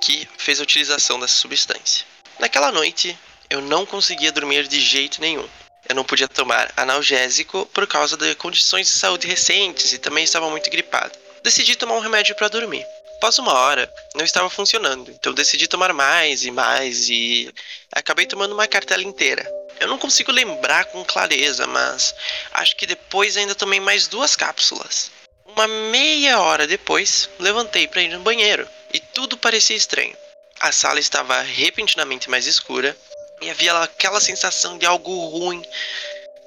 que 0.03 0.29
fez 0.37 0.61
a 0.61 0.63
utilização 0.63 1.19
dessa 1.19 1.33
substância. 1.33 2.05
Naquela 2.39 2.71
noite, 2.71 3.19
eu 3.49 3.63
não 3.63 3.87
conseguia 3.87 4.31
dormir 4.31 4.69
de 4.69 4.81
jeito 4.81 5.21
nenhum. 5.21 5.49
Eu 5.89 5.95
não 5.95 6.05
podia 6.05 6.29
tomar 6.29 6.73
analgésico 6.77 7.65
por 7.73 7.87
causa 7.87 8.17
de 8.17 8.35
condições 8.35 8.87
de 8.89 8.93
saúde 8.93 9.27
recentes 9.27 9.93
e 9.93 9.99
também 9.99 10.25
estava 10.25 10.51
muito 10.51 10.69
gripado. 10.71 11.17
Decidi 11.43 11.77
tomar 11.77 11.95
um 11.95 12.01
remédio 12.01 12.35
para 12.35 12.49
dormir. 12.49 12.85
Após 13.17 13.39
uma 13.39 13.55
hora, 13.55 13.91
não 14.15 14.25
estava 14.25 14.51
funcionando, 14.51 15.11
então 15.11 15.33
decidi 15.33 15.67
tomar 15.67 15.93
mais 15.95 16.45
e 16.45 16.51
mais 16.51 17.09
e 17.09 17.51
acabei 17.91 18.27
tomando 18.27 18.53
uma 18.53 18.67
cartela 18.67 19.03
inteira. 19.03 19.49
Eu 19.81 19.89
não 19.89 19.99
consigo 19.99 20.31
lembrar 20.31 20.85
com 20.87 21.05
clareza, 21.05 21.67
mas 21.67 22.15
acho 22.53 22.77
que 22.77 22.87
depois 22.87 23.37
ainda 23.37 23.55
tomei 23.55 23.81
mais 23.81 24.07
duas 24.07 24.37
cápsulas. 24.37 25.11
Uma 25.47 25.67
meia 25.67 26.41
hora 26.41 26.67
depois, 26.67 27.31
levantei 27.39 27.89
para 27.89 28.03
ir 28.03 28.09
no 28.09 28.21
banheiro 28.21 28.69
e 28.93 29.01
tudo 29.01 29.39
parecia 29.39 29.77
estranho. 29.77 30.15
A 30.61 30.73
sala 30.73 30.99
estava 30.99 31.43
repentinamente 31.43 32.31
mais 32.31 32.47
escura 32.47 32.97
e 33.43 33.51
havia 33.51 33.77
aquela 33.79 34.21
sensação 34.21 34.79
de 34.79 34.87
algo 34.87 35.27
ruim 35.27 35.63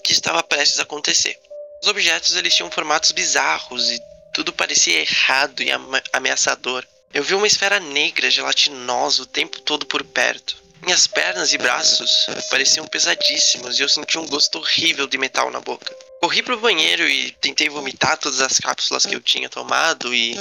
que 0.04 0.12
estava 0.12 0.42
prestes 0.42 0.80
a 0.80 0.84
acontecer. 0.84 1.38
Os 1.82 1.88
objetos 1.88 2.36
eles 2.36 2.56
tinham 2.56 2.72
formatos 2.72 3.12
bizarros 3.12 3.92
e 3.92 4.02
tudo 4.34 4.52
parecia 4.52 5.00
errado 5.00 5.62
e 5.62 5.70
ameaçador. 6.12 6.86
Eu 7.14 7.24
vi 7.24 7.34
uma 7.34 7.48
esfera 7.48 7.80
negra 7.80 8.30
gelatinosa 8.30 9.24
o 9.24 9.28
tempo 9.28 9.62
todo 9.62 9.86
por 9.86 10.04
perto. 10.04 10.58
Minhas 10.82 11.08
pernas 11.08 11.54
e 11.54 11.58
braços 11.58 12.28
pareciam 12.50 12.88
pesadíssimos 12.88 13.80
e 13.80 13.84
eu 13.84 13.90
senti 13.90 14.18
um 14.18 14.28
gosto 14.28 14.58
horrível 14.58 15.08
de 15.08 15.18
metal 15.18 15.52
na 15.52 15.60
boca. 15.60 15.96
Corri 16.22 16.44
pro 16.44 16.60
banheiro 16.60 17.08
e 17.08 17.32
tentei 17.32 17.70
vomitar 17.70 18.18
todas 18.18 18.42
as 18.42 18.58
cápsulas 18.58 19.06
que 19.06 19.16
eu 19.16 19.22
tinha 19.22 19.48
tomado 19.48 20.14
e 20.14 20.36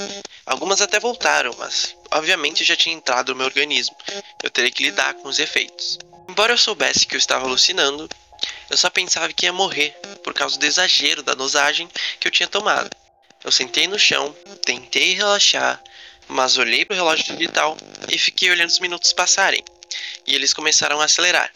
algumas 0.45 0.81
até 0.81 0.99
voltaram, 0.99 1.55
mas 1.57 1.95
obviamente 2.11 2.65
já 2.65 2.75
tinha 2.75 2.93
entrado 2.93 3.29
no 3.29 3.37
meu 3.37 3.45
organismo. 3.45 3.95
Eu 4.43 4.49
teria 4.49 4.71
que 4.71 4.83
lidar 4.83 5.13
com 5.13 5.29
os 5.29 5.39
efeitos. 5.39 5.97
Embora 6.27 6.51
eu 6.51 6.57
soubesse 6.57 7.07
que 7.07 7.15
eu 7.15 7.17
estava 7.17 7.45
alucinando, 7.45 8.09
eu 8.69 8.75
só 8.75 8.89
pensava 8.89 9.31
que 9.31 9.45
ia 9.45 9.53
morrer 9.53 9.91
por 10.21 10.33
causa 10.33 10.59
do 10.59 10.65
exagero 10.65 11.23
da 11.23 11.33
dosagem 11.33 11.89
que 12.19 12.27
eu 12.27 12.31
tinha 12.31 12.47
tomado. 12.47 12.89
Eu 13.41 13.51
sentei 13.51 13.87
no 13.87 13.97
chão, 13.97 14.35
tentei 14.65 15.13
relaxar, 15.13 15.81
mas 16.27 16.57
olhei 16.57 16.83
pro 16.83 16.95
relógio 16.95 17.35
digital 17.37 17.77
e 18.11 18.19
fiquei 18.19 18.51
olhando 18.51 18.69
os 18.69 18.79
minutos 18.79 19.13
passarem. 19.13 19.63
E 20.27 20.35
eles 20.35 20.53
começaram 20.53 20.99
a 20.99 21.05
acelerar. 21.05 21.49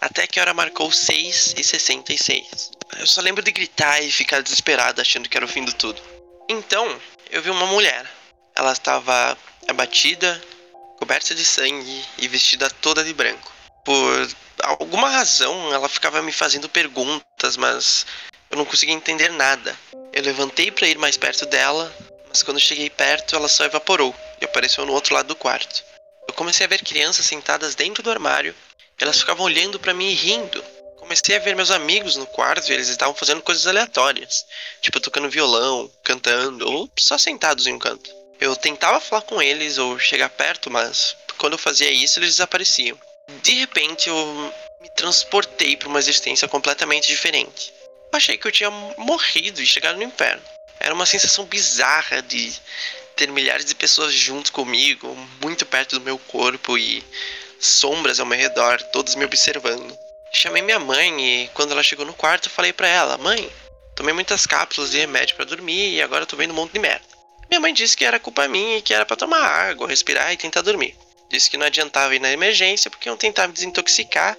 Até 0.00 0.26
que 0.26 0.38
a 0.38 0.42
hora 0.42 0.54
marcou 0.54 0.90
6 0.90 1.54
e 1.58 1.62
66. 1.62 2.77
Eu 2.96 3.06
só 3.06 3.20
lembro 3.20 3.42
de 3.42 3.52
gritar 3.52 4.00
e 4.00 4.10
ficar 4.10 4.42
desesperado 4.42 5.00
achando 5.00 5.28
que 5.28 5.36
era 5.36 5.44
o 5.44 5.48
fim 5.48 5.64
do 5.64 5.72
tudo. 5.72 6.00
Então, 6.48 7.00
eu 7.30 7.42
vi 7.42 7.50
uma 7.50 7.66
mulher. 7.66 8.06
Ela 8.54 8.72
estava 8.72 9.36
abatida, 9.68 10.42
coberta 10.98 11.34
de 11.34 11.44
sangue 11.44 12.04
e 12.16 12.26
vestida 12.26 12.70
toda 12.70 13.04
de 13.04 13.12
branco. 13.12 13.52
Por 13.84 14.28
alguma 14.62 15.08
razão, 15.08 15.72
ela 15.72 15.88
ficava 15.88 16.22
me 16.22 16.32
fazendo 16.32 16.68
perguntas, 16.68 17.56
mas 17.56 18.06
eu 18.50 18.56
não 18.56 18.64
conseguia 18.64 18.94
entender 18.94 19.30
nada. 19.30 19.78
Eu 20.12 20.22
levantei 20.22 20.70
para 20.70 20.88
ir 20.88 20.98
mais 20.98 21.16
perto 21.16 21.46
dela, 21.46 21.94
mas 22.28 22.42
quando 22.42 22.58
cheguei 22.58 22.90
perto, 22.90 23.36
ela 23.36 23.48
só 23.48 23.64
evaporou 23.64 24.14
e 24.40 24.44
apareceu 24.44 24.84
no 24.84 24.92
outro 24.92 25.14
lado 25.14 25.28
do 25.28 25.36
quarto. 25.36 25.84
Eu 26.26 26.34
comecei 26.34 26.66
a 26.66 26.68
ver 26.68 26.82
crianças 26.82 27.26
sentadas 27.26 27.74
dentro 27.74 28.02
do 28.02 28.10
armário 28.10 28.54
elas 29.04 29.20
ficavam 29.20 29.46
olhando 29.46 29.78
para 29.78 29.94
mim 29.94 30.10
e 30.10 30.14
rindo. 30.14 30.62
Comecei 31.08 31.36
a 31.36 31.38
ver 31.38 31.56
meus 31.56 31.70
amigos 31.70 32.16
no 32.16 32.26
quarto 32.26 32.68
e 32.68 32.74
eles 32.74 32.88
estavam 32.88 33.14
fazendo 33.14 33.40
coisas 33.40 33.66
aleatórias, 33.66 34.44
tipo 34.82 35.00
tocando 35.00 35.30
violão, 35.30 35.90
cantando 36.04 36.70
ou 36.70 36.90
só 36.98 37.16
sentados 37.16 37.66
em 37.66 37.72
um 37.72 37.78
canto. 37.78 38.14
Eu 38.38 38.54
tentava 38.54 39.00
falar 39.00 39.22
com 39.22 39.40
eles 39.40 39.78
ou 39.78 39.98
chegar 39.98 40.28
perto, 40.28 40.70
mas 40.70 41.16
quando 41.38 41.54
eu 41.54 41.58
fazia 41.58 41.90
isso 41.90 42.18
eles 42.18 42.32
desapareciam. 42.32 43.00
De 43.42 43.52
repente 43.54 44.10
eu 44.10 44.52
me 44.82 44.90
transportei 44.90 45.78
para 45.78 45.88
uma 45.88 45.98
existência 45.98 46.46
completamente 46.46 47.06
diferente. 47.08 47.72
Eu 48.12 48.18
achei 48.18 48.36
que 48.36 48.46
eu 48.46 48.52
tinha 48.52 48.70
morrido 48.70 49.62
e 49.62 49.66
chegado 49.66 49.96
no 49.96 50.04
inferno. 50.04 50.42
Era 50.78 50.92
uma 50.92 51.06
sensação 51.06 51.46
bizarra 51.46 52.20
de 52.20 52.52
ter 53.16 53.32
milhares 53.32 53.64
de 53.64 53.74
pessoas 53.74 54.12
junto 54.12 54.52
comigo, 54.52 55.16
muito 55.40 55.64
perto 55.64 55.98
do 55.98 56.04
meu 56.04 56.18
corpo 56.18 56.76
e 56.76 57.02
sombras 57.58 58.20
ao 58.20 58.26
meu 58.26 58.38
redor, 58.38 58.82
todos 58.92 59.14
me 59.14 59.24
observando. 59.24 60.07
Chamei 60.32 60.62
minha 60.62 60.78
mãe 60.78 61.20
e 61.20 61.48
quando 61.48 61.72
ela 61.72 61.82
chegou 61.82 62.04
no 62.04 62.14
quarto, 62.14 62.50
falei 62.50 62.72
para 62.72 62.86
ela: 62.86 63.18
"Mãe, 63.18 63.50
tomei 63.96 64.12
muitas 64.12 64.46
cápsulas 64.46 64.90
de 64.90 64.98
remédio 64.98 65.36
para 65.36 65.44
dormir 65.44 65.94
e 65.94 66.02
agora 66.02 66.26
tô 66.26 66.36
vendo 66.36 66.50
um 66.52 66.54
monte 66.54 66.72
de 66.72 66.78
merda". 66.78 67.04
Minha 67.50 67.60
mãe 67.60 67.72
disse 67.72 67.96
que 67.96 68.04
era 68.04 68.20
culpa 68.20 68.46
minha 68.46 68.78
e 68.78 68.82
que 68.82 68.92
era 68.92 69.06
para 69.06 69.16
tomar 69.16 69.40
água, 69.40 69.88
respirar 69.88 70.32
e 70.32 70.36
tentar 70.36 70.60
dormir. 70.60 70.94
Disse 71.30 71.50
que 71.50 71.56
não 71.56 71.66
adiantava 71.66 72.14
ir 72.14 72.20
na 72.20 72.30
emergência 72.30 72.90
porque 72.90 73.08
iam 73.08 73.16
tentar 73.16 73.46
me 73.46 73.54
desintoxicar 73.54 74.36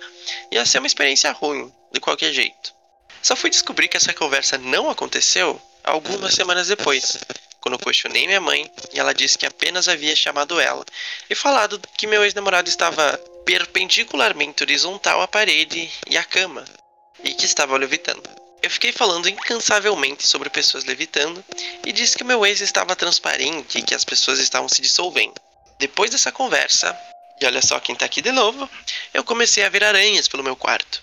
e 0.52 0.56
ia 0.56 0.66
ser 0.66 0.80
uma 0.80 0.88
experiência 0.88 1.32
ruim, 1.32 1.72
de 1.92 2.00
qualquer 2.00 2.32
jeito. 2.32 2.74
Só 3.22 3.36
fui 3.36 3.50
descobrir 3.50 3.88
que 3.88 3.98
essa 3.98 4.14
conversa 4.14 4.58
não 4.58 4.90
aconteceu 4.90 5.62
algumas 5.84 6.34
semanas 6.34 6.68
depois, 6.68 7.18
quando 7.62 7.78
questionei 7.78 8.26
minha 8.26 8.42
mãe 8.42 8.72
ela 8.94 9.14
disse 9.14 9.38
que 9.38 9.46
apenas 9.46 9.88
havia 9.88 10.16
chamado 10.16 10.60
ela 10.60 10.86
e 11.30 11.36
falado 11.36 11.80
que 11.98 12.08
meu 12.08 12.24
ex-namorado 12.24 12.70
estava 12.70 13.18
perpendicularmente 13.46 14.64
horizontal 14.64 15.22
à 15.22 15.28
parede 15.28 15.90
e 16.08 16.18
à 16.18 16.24
cama 16.24 16.64
e 17.24 17.34
que 17.34 17.46
estava 17.46 17.78
levitando. 17.78 18.24
Eu 18.62 18.70
fiquei 18.70 18.92
falando 18.92 19.30
incansavelmente 19.30 20.28
sobre 20.28 20.50
pessoas 20.50 20.84
levitando 20.84 21.44
e 21.86 21.92
disse 21.92 22.18
que 22.18 22.24
meu 22.24 22.46
ex 22.46 22.60
estava 22.62 22.96
transparente 22.96 23.78
e 23.78 23.82
que 23.82 23.96
as 23.96 24.04
pessoas 24.04 24.40
estavam 24.40 24.68
se 24.68 24.82
dissolvendo. 24.82 25.36
Depois 25.80 26.12
dessa 26.12 26.32
conversa, 26.32 26.98
e 27.40 27.46
olha 27.46 27.62
só 27.62 27.80
quem 27.80 27.96
tá 27.96 28.06
aqui 28.06 28.22
de 28.22 28.32
novo, 28.32 28.70
eu 29.14 29.24
comecei 29.24 29.64
a 29.64 29.70
ver 29.70 29.84
aranhas 29.84 30.28
pelo 30.28 30.44
meu 30.44 30.58
quarto. 30.58 31.02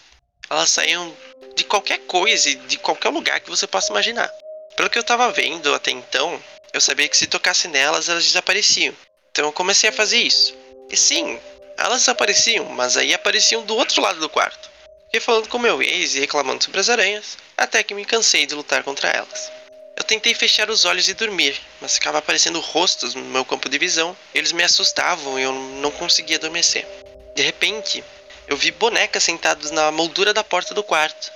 Elas 0.51 0.71
saíam 0.71 1.17
de 1.57 1.65
qualquer 1.65 1.99
coisa 2.01 2.51
e 2.51 2.57
de 2.57 2.77
qualquer 2.77 3.09
lugar 3.09 3.41
que 3.41 3.49
você 3.49 3.67
possa 3.67 3.91
imaginar. 3.91 4.31
Pelo 4.77 4.91
que 4.91 4.99
eu 4.99 5.05
tava 5.05 5.33
vendo 5.33 5.74
até 5.74 5.91
então, 5.91 6.43
eu 6.72 6.81
sabia 6.81 7.09
que 7.09 7.16
se 7.16 7.27
tocasse 7.27 7.66
nelas, 7.66 8.11
elas 8.11 8.24
desapareciam. 8.24 8.95
Então 9.31 9.47
eu 9.47 9.53
comecei 9.53 9.89
a 9.89 9.93
fazer 9.93 10.18
isso. 10.18 10.55
E 10.91 10.97
sim, 10.97 11.41
elas 11.79 12.01
desapareciam, 12.01 12.66
mas 12.66 12.97
aí 12.97 13.14
apareciam 13.14 13.64
do 13.64 13.74
outro 13.74 14.03
lado 14.03 14.20
do 14.20 14.29
quarto. 14.29 14.70
Fiquei 15.07 15.20
falando 15.20 15.49
com 15.49 15.59
meu 15.59 15.83
ex 15.83 16.14
e 16.14 16.20
reclamando 16.20 16.62
sobre 16.62 16.79
as 16.79 16.91
aranhas, 16.91 17.39
até 17.57 17.83
que 17.83 17.95
me 17.95 18.05
cansei 18.05 18.45
de 18.45 18.55
lutar 18.55 18.83
contra 18.83 19.09
elas. 19.09 19.51
Eu 19.97 20.05
tentei 20.05 20.35
fechar 20.35 20.68
os 20.68 20.85
olhos 20.85 21.09
e 21.09 21.14
dormir, 21.14 21.59
mas 21.81 21.95
ficava 21.95 22.18
aparecendo 22.18 22.61
rostos 22.61 23.14
no 23.14 23.22
meu 23.22 23.47
campo 23.47 23.70
de 23.70 23.79
visão. 23.79 24.14
Eles 24.35 24.53
me 24.53 24.62
assustavam 24.62 25.39
e 25.39 25.43
eu 25.43 25.55
não 25.55 25.91
conseguia 25.91 26.37
adormecer. 26.37 26.87
De 27.35 27.43
repente, 27.43 28.05
eu 28.47 28.59
vi 28.59 28.70
bonecas 28.70 29.24
sentadas 29.24 29.70
na 29.70 29.91
moldura 29.91 30.35
da 30.35 30.45
porta 30.45 30.74
do 30.74 30.85
quarto. 30.85 31.33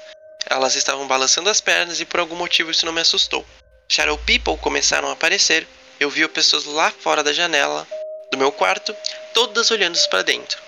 Elas 0.50 0.74
estavam 0.74 1.06
balançando 1.06 1.48
as 1.48 1.60
pernas 1.60 2.00
e 2.00 2.04
por 2.04 2.18
algum 2.18 2.34
motivo 2.34 2.72
isso 2.72 2.84
não 2.84 2.92
me 2.92 3.00
assustou. 3.00 3.46
Shadow 3.88 4.18
People 4.18 4.58
começaram 4.58 5.08
a 5.08 5.12
aparecer. 5.12 5.66
Eu 6.00 6.10
vi 6.10 6.26
pessoas 6.26 6.64
lá 6.64 6.90
fora 6.90 7.22
da 7.22 7.32
janela 7.32 7.86
do 8.32 8.36
meu 8.36 8.50
quarto, 8.50 8.94
todas 9.32 9.70
olhando 9.70 9.96
para 10.08 10.22
dentro. 10.22 10.60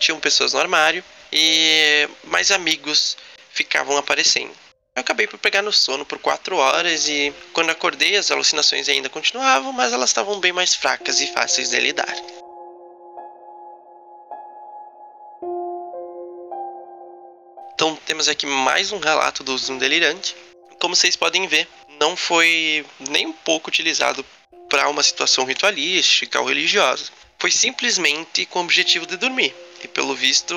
Tinham 0.00 0.18
pessoas 0.18 0.52
no 0.52 0.58
armário 0.58 1.04
e 1.32 2.08
mais 2.24 2.50
amigos 2.50 3.16
ficavam 3.52 3.96
aparecendo. 3.96 4.52
Eu 4.96 5.00
acabei 5.00 5.28
por 5.28 5.38
pegar 5.38 5.62
no 5.62 5.72
sono 5.72 6.04
por 6.04 6.18
quatro 6.18 6.56
horas 6.56 7.08
e 7.08 7.32
quando 7.52 7.70
acordei 7.70 8.16
as 8.16 8.30
alucinações 8.32 8.88
ainda 8.88 9.08
continuavam, 9.08 9.72
mas 9.72 9.92
elas 9.92 10.10
estavam 10.10 10.40
bem 10.40 10.52
mais 10.52 10.74
fracas 10.74 11.20
e 11.20 11.32
fáceis 11.32 11.70
de 11.70 11.78
lidar. 11.78 12.14
Temos 18.20 18.28
aqui 18.28 18.44
mais 18.44 18.92
um 18.92 18.98
relato 18.98 19.42
do 19.42 19.56
Zoom 19.56 19.78
Delirante. 19.78 20.36
Como 20.78 20.94
vocês 20.94 21.16
podem 21.16 21.46
ver, 21.46 21.66
não 21.98 22.14
foi 22.14 22.84
nem 23.08 23.26
um 23.26 23.32
pouco 23.32 23.70
utilizado 23.70 24.22
para 24.68 24.90
uma 24.90 25.02
situação 25.02 25.46
ritualística 25.46 26.38
ou 26.38 26.46
religiosa. 26.46 27.04
Foi 27.38 27.50
simplesmente 27.50 28.44
com 28.44 28.58
o 28.58 28.62
objetivo 28.62 29.06
de 29.06 29.16
dormir. 29.16 29.54
E 29.82 29.88
pelo 29.88 30.14
visto, 30.14 30.54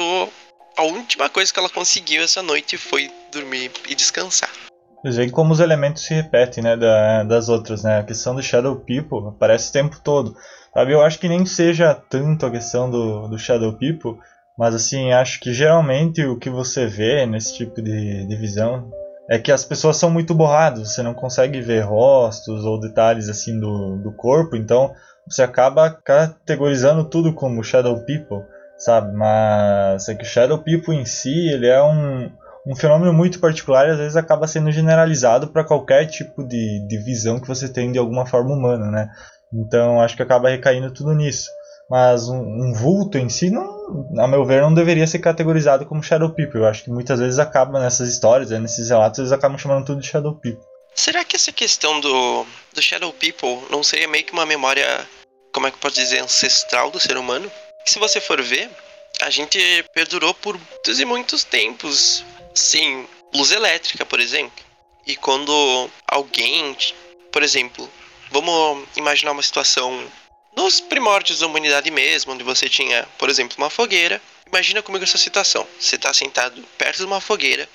a 0.76 0.84
última 0.84 1.30
coisa 1.30 1.53
que 1.53 1.57
ela 1.57 1.70
conseguiu 1.70 2.22
essa 2.22 2.43
noite 2.43 2.76
foi 2.76 3.09
dormir 3.32 3.72
e 3.88 3.95
descansar. 3.95 4.51
Veem 5.01 5.30
como 5.30 5.53
os 5.53 5.61
elementos 5.61 6.03
se 6.03 6.14
repetem, 6.14 6.61
né, 6.61 6.76
da, 6.76 7.24
das 7.24 7.47
outras, 7.47 7.82
né? 7.82 7.99
A 7.99 8.03
questão 8.03 8.36
do 8.36 8.43
Shadow 8.43 8.76
People 8.76 9.30
aparece 9.30 9.70
o 9.70 9.74
tempo 9.74 10.01
todo. 10.03 10.36
Sabe, 10.74 10.91
eu 10.91 11.01
acho 11.01 11.18
que 11.18 11.30
nem 11.30 11.45
seja 11.45 11.93
tanto 11.93 12.45
a 12.45 12.51
questão 12.51 12.89
do, 12.89 13.30
do 13.30 13.39
Shadow 13.39 13.72
People, 13.72 14.20
mas 14.58 14.76
assim, 14.76 15.12
acho 15.12 15.39
que 15.39 15.54
geralmente 15.54 16.24
o 16.26 16.38
que 16.38 16.49
você 16.49 16.86
vê 16.86 17.26
nesse 17.26 17.56
tipo 17.56 17.82
de, 17.82 18.28
de 18.28 18.36
visão 18.36 18.91
é 19.30 19.39
que 19.39 19.51
as 19.51 19.64
pessoas 19.64 19.97
são 19.97 20.10
muito 20.10 20.34
borradas, 20.34 20.93
você 20.93 21.01
não 21.01 21.14
consegue 21.14 21.62
ver 21.62 21.82
rostos 21.82 22.66
ou 22.66 22.80
detalhes 22.80 23.30
assim 23.30 23.60
do, 23.60 23.97
do 23.97 24.12
corpo, 24.12 24.56
então 24.56 24.93
você 25.26 25.41
acaba 25.41 25.89
categorizando 25.89 27.06
tudo 27.06 27.34
como 27.34 27.64
Shadow 27.64 27.95
People, 28.06 28.45
sabe? 28.78 29.16
Mas 29.16 30.10
é 30.10 30.16
que 30.16 30.24
o 30.24 30.28
Shadow 30.28 30.60
People 30.60 30.95
em 30.95 31.06
si, 31.06 31.47
ele 31.49 31.68
é 31.68 31.82
um, 31.82 32.30
um 32.68 32.76
fenômeno 32.76 33.14
muito 33.14 33.39
particular 33.39 33.88
e 33.88 33.91
às 33.91 33.97
vezes 33.97 34.16
acaba 34.18 34.47
sendo 34.47 34.72
generalizado 34.72 35.47
para 35.47 35.64
qualquer 35.64 36.06
tipo 36.08 36.43
de, 36.43 36.86
de 36.88 36.97
visão 36.97 37.39
que 37.39 37.47
você 37.47 37.70
tem 37.70 37.91
de 37.91 37.99
alguma 37.99 38.26
forma 38.26 38.54
humana, 38.54 38.91
né? 38.91 39.10
Então 39.54 40.01
acho 40.01 40.16
que 40.16 40.24
acaba 40.24 40.49
recaindo 40.49 40.91
tudo 40.91 41.14
nisso. 41.14 41.49
Mas 41.90 42.28
um, 42.28 42.40
um, 42.40 42.74
vulto 42.74 43.18
em 43.18 43.30
si, 43.30 43.50
não, 43.50 44.08
a 44.18 44.28
meu 44.28 44.46
ver, 44.46 44.62
não 44.62 44.74
deveria 44.74 45.06
ser 45.06 45.20
categorizado 45.20 45.86
como 45.86 46.02
Shadow 46.02 46.30
People. 46.30 46.60
Eu 46.60 46.66
acho 46.66 46.84
que 46.84 46.90
muitas 46.90 47.20
vezes 47.20 47.40
acaba 47.40 47.80
nessas 47.80 48.10
histórias, 48.10 48.50
né, 48.50 48.60
nesses 48.60 48.90
relatos, 48.90 49.20
eles 49.20 49.32
acabam 49.32 49.58
chamando 49.58 49.86
tudo 49.86 50.02
de 50.02 50.08
Shadow 50.08 50.34
People. 50.34 50.64
Será 50.96 51.24
que 51.24 51.36
essa 51.36 51.52
questão 51.52 52.00
do, 52.00 52.46
do 52.74 52.82
Shadow 52.82 53.12
People 53.14 53.68
não 53.70 53.84
seria 53.84 54.08
meio 54.08 54.24
que 54.24 54.34
uma 54.34 54.46
memória, 54.46 54.86
como 55.52 55.68
é 55.68 55.72
que 55.72 55.78
posso 55.78 55.96
dizer, 55.96 56.20
ancestral 56.20 56.90
do 56.90 57.00
ser 57.00 57.18
humano? 57.18 57.52
se 57.86 58.00
você 58.00 58.22
for 58.22 58.42
ver, 58.42 58.70
a 59.22 59.30
gente 59.30 59.60
perdurou 59.94 60.34
por 60.34 60.58
muitos 60.58 61.00
e 61.00 61.06
muitos 61.06 61.44
tempos 61.44 62.24
sem 62.54 63.08
luz 63.34 63.52
elétrica, 63.52 64.06
por 64.06 64.20
exemplo. 64.20 64.64
E 65.06 65.16
quando 65.16 65.90
alguém, 66.08 66.76
por 67.32 67.44
exemplo, 67.44 67.90
vamos 68.32 68.88
imaginar 68.96 69.32
uma 69.32 69.44
situação 69.44 70.06
nos 70.56 70.80
primórdios 70.80 71.39
da 71.39 71.47
humanidade 71.47 71.89
mesmo, 71.91 72.34
onde 72.34 72.43
você 72.43 72.70
tinha, 72.70 73.08
por 73.18 73.30
exemplo, 73.30 73.58
uma 73.58 73.70
fogueira. 73.70 74.22
Imagina 74.47 74.82
comigo 74.82 75.04
essa 75.04 75.18
situação. 75.18 75.68
Você 75.80 75.95
está 75.95 76.14
sentado 76.14 76.64
perto 76.78 76.97
de 76.97 77.06
uma 77.06 77.20
fogueira, 77.20 77.68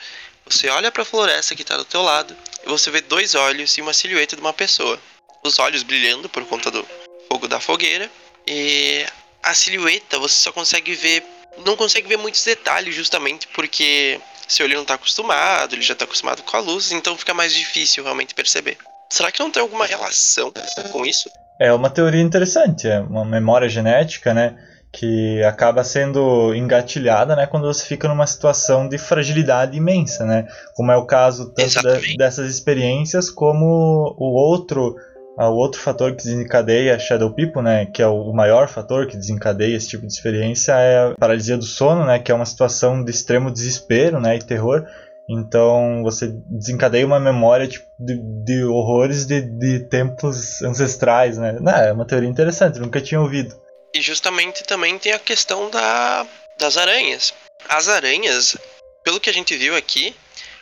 você 0.48 0.68
olha 0.70 0.90
para 0.90 1.02
a 1.02 1.06
floresta 1.06 1.54
que 1.54 1.60
está 1.60 1.76
do 1.76 1.84
teu 1.84 2.00
lado 2.00 2.34
e 2.64 2.68
você 2.68 2.90
vê 2.90 3.02
dois 3.02 3.34
olhos 3.34 3.76
e 3.76 3.82
uma 3.82 3.92
silhueta 3.92 4.34
de 4.34 4.40
uma 4.40 4.52
pessoa. 4.52 4.98
Os 5.42 5.58
olhos 5.58 5.82
brilhando 5.82 6.28
por 6.28 6.44
conta 6.46 6.70
do 6.70 6.86
fogo 7.30 7.46
da 7.46 7.60
fogueira 7.60 8.10
e 8.46 9.04
a 9.42 9.54
silhueta 9.54 10.18
você 10.18 10.34
só 10.34 10.50
consegue 10.50 10.94
ver, 10.94 11.22
não 11.66 11.76
consegue 11.76 12.08
ver 12.08 12.16
muitos 12.16 12.42
detalhes 12.42 12.94
justamente 12.94 13.46
porque 13.48 14.18
seu 14.48 14.64
olho 14.64 14.76
não 14.76 14.82
está 14.82 14.94
acostumado, 14.94 15.74
ele 15.74 15.82
já 15.82 15.92
está 15.92 16.06
acostumado 16.06 16.42
com 16.42 16.56
a 16.56 16.60
luz, 16.60 16.92
então 16.92 17.16
fica 17.18 17.34
mais 17.34 17.52
difícil 17.52 18.02
realmente 18.02 18.34
perceber. 18.34 18.78
Será 19.10 19.30
que 19.30 19.40
não 19.40 19.50
tem 19.50 19.60
alguma 19.60 19.84
relação 19.84 20.50
com 20.90 21.04
isso? 21.04 21.30
É 21.60 21.72
uma 21.72 21.90
teoria 21.90 22.22
interessante, 22.22 22.88
é 22.88 23.00
uma 23.00 23.24
memória 23.24 23.68
genética, 23.68 24.32
né? 24.32 24.56
Que 24.92 25.42
acaba 25.42 25.84
sendo 25.84 26.54
engatilhada, 26.54 27.36
né? 27.36 27.46
Quando 27.46 27.66
você 27.66 27.84
fica 27.84 28.08
numa 28.08 28.26
situação 28.26 28.88
de 28.88 28.96
fragilidade 28.96 29.76
imensa, 29.76 30.24
né? 30.24 30.46
Como 30.74 30.90
é 30.92 30.96
o 30.96 31.04
caso 31.04 31.52
tanto 31.52 32.00
de, 32.00 32.16
dessas 32.16 32.48
experiências 32.50 33.28
como 33.28 34.14
o 34.18 34.34
outro 34.34 34.96
o 35.46 35.54
outro 35.54 35.80
fator 35.80 36.10
que 36.16 36.24
desencadeia 36.24 36.98
Shadow 36.98 37.32
People, 37.32 37.62
né, 37.62 37.86
que 37.86 38.02
é 38.02 38.06
o 38.08 38.32
maior 38.32 38.66
fator 38.66 39.06
que 39.06 39.16
desencadeia 39.16 39.76
esse 39.76 39.88
tipo 39.88 40.04
de 40.04 40.12
experiência, 40.12 40.72
é 40.72 41.12
a 41.12 41.14
paralisia 41.14 41.56
do 41.56 41.64
sono, 41.64 42.04
né, 42.04 42.18
que 42.18 42.32
é 42.32 42.34
uma 42.34 42.44
situação 42.44 43.04
de 43.04 43.10
extremo 43.12 43.50
desespero, 43.50 44.20
né, 44.20 44.34
e 44.36 44.42
terror, 44.42 44.84
então 45.28 46.02
você 46.02 46.28
desencadeia 46.46 47.06
uma 47.06 47.20
memória 47.20 47.68
tipo, 47.68 47.86
de, 47.98 48.16
de 48.44 48.64
horrores 48.64 49.26
de, 49.26 49.42
de 49.42 49.80
tempos 49.80 50.62
ancestrais, 50.62 51.36
né? 51.36 51.58
Não, 51.60 51.72
é 51.72 51.92
uma 51.92 52.06
teoria 52.06 52.28
interessante, 52.28 52.78
nunca 52.78 53.00
tinha 53.00 53.20
ouvido. 53.20 53.54
E 53.94 54.00
justamente 54.00 54.64
também 54.64 54.98
tem 54.98 55.12
a 55.12 55.18
questão 55.18 55.70
da, 55.70 56.26
das 56.58 56.76
aranhas. 56.78 57.34
As 57.68 57.88
aranhas, 57.88 58.56
pelo 59.04 59.20
que 59.20 59.28
a 59.28 59.32
gente 59.32 59.56
viu 59.56 59.76
aqui, 59.76 60.14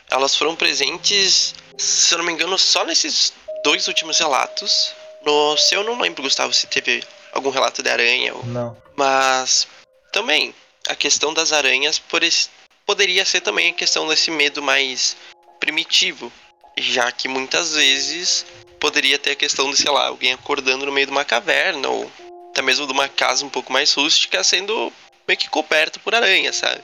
elas 0.09 0.35
foram 0.35 0.55
presentes, 0.55 1.55
se 1.77 2.13
eu 2.13 2.17
não 2.17 2.25
me 2.25 2.33
engano, 2.33 2.57
só 2.57 2.83
nesses 2.85 3.33
dois 3.63 3.87
últimos 3.87 4.19
relatos. 4.19 4.93
No 5.25 5.57
seu, 5.57 5.81
eu 5.81 5.85
não 5.85 5.99
lembro, 6.01 6.23
Gustavo, 6.23 6.53
se 6.53 6.67
teve 6.67 7.03
algum 7.31 7.49
relato 7.49 7.81
de 7.81 7.89
aranha. 7.89 8.33
Ou... 8.35 8.45
Não. 8.45 8.77
Mas 8.95 9.67
também 10.11 10.53
a 10.89 10.95
questão 10.95 11.33
das 11.33 11.51
aranhas 11.51 11.99
por 11.99 12.23
esse, 12.23 12.49
poderia 12.87 13.25
ser 13.25 13.41
também 13.41 13.69
a 13.69 13.73
questão 13.73 14.07
desse 14.07 14.31
medo 14.31 14.63
mais 14.63 15.17
primitivo, 15.59 16.31
já 16.77 17.11
que 17.11 17.27
muitas 17.27 17.73
vezes 17.73 18.45
poderia 18.79 19.19
ter 19.19 19.31
a 19.31 19.35
questão 19.35 19.69
de, 19.69 19.77
sei 19.77 19.91
lá, 19.91 20.07
alguém 20.07 20.31
acordando 20.31 20.85
no 20.85 20.91
meio 20.91 21.05
de 21.05 21.11
uma 21.11 21.25
caverna 21.25 21.89
ou 21.89 22.09
até 22.49 22.61
mesmo 22.61 22.87
de 22.87 22.93
uma 22.93 23.09
casa 23.09 23.45
um 23.45 23.49
pouco 23.49 23.73
mais 23.73 23.93
rústica 23.93 24.43
sendo 24.43 24.91
meio 25.27 25.37
que 25.37 25.49
coberto 25.49 25.99
por 25.99 26.15
aranha, 26.15 26.53
sabe? 26.53 26.81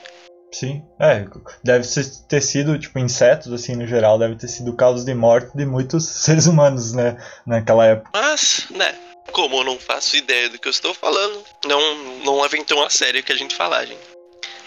Sim, 0.52 0.84
é, 1.00 1.24
deve 1.64 1.88
ter 2.28 2.40
sido, 2.40 2.78
tipo, 2.78 2.96
insetos, 3.00 3.52
assim, 3.52 3.74
no 3.74 3.88
geral, 3.88 4.18
deve 4.18 4.36
ter 4.36 4.46
sido 4.46 4.76
causa 4.76 5.04
de 5.04 5.12
morte 5.12 5.56
de 5.56 5.66
muitos 5.66 6.06
seres 6.22 6.46
humanos, 6.46 6.92
né, 6.92 7.16
naquela 7.44 7.86
época. 7.86 8.10
Mas, 8.12 8.66
né, 8.70 8.94
como 9.32 9.56
eu 9.56 9.64
não 9.64 9.78
faço 9.80 10.16
ideia 10.16 10.48
do 10.48 10.58
que 10.58 10.68
eu 10.68 10.70
estou 10.70 10.94
falando, 10.94 11.42
não, 11.64 11.94
não 12.24 12.40
levem 12.40 12.62
tão 12.62 12.80
a 12.84 12.90
sério 12.90 13.20
o 13.20 13.24
que 13.24 13.32
a 13.32 13.36
gente 13.36 13.56
falar, 13.56 13.84
gente 13.86 14.13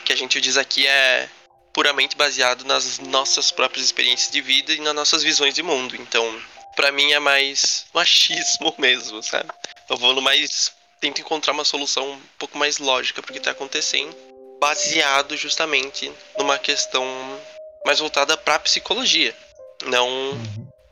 que 0.08 0.14
a 0.14 0.16
gente 0.16 0.40
diz 0.40 0.56
aqui 0.56 0.88
é 0.88 1.30
puramente 1.74 2.16
baseado 2.16 2.64
nas 2.64 2.98
nossas 2.98 3.52
próprias 3.52 3.86
experiências 3.86 4.32
de 4.32 4.40
vida 4.40 4.72
e 4.72 4.80
nas 4.80 4.96
nossas 4.96 5.22
visões 5.22 5.54
de 5.54 5.62
mundo. 5.62 5.98
Então, 5.98 6.42
para 6.78 6.94
mim 6.94 7.12
é 7.12 7.20
mais 7.20 7.86
machismo 7.94 8.74
mesmo, 8.78 9.22
sabe? 9.22 9.50
Eu 9.90 9.98
vou 9.98 10.14
no 10.14 10.22
mais 10.22 10.72
tento 11.02 11.20
encontrar 11.20 11.52
uma 11.52 11.66
solução 11.66 12.10
um 12.10 12.22
pouco 12.40 12.58
mais 12.58 12.78
lógica 12.78 13.22
pro 13.22 13.34
que 13.34 13.40
tá 13.42 13.52
acontecendo, 13.52 14.16
baseado 14.62 15.36
justamente 15.36 16.10
numa 16.38 16.58
questão 16.58 17.06
mais 17.86 18.00
voltada 18.00 18.38
para 18.38 18.60
psicologia, 18.60 19.36
não 19.88 20.08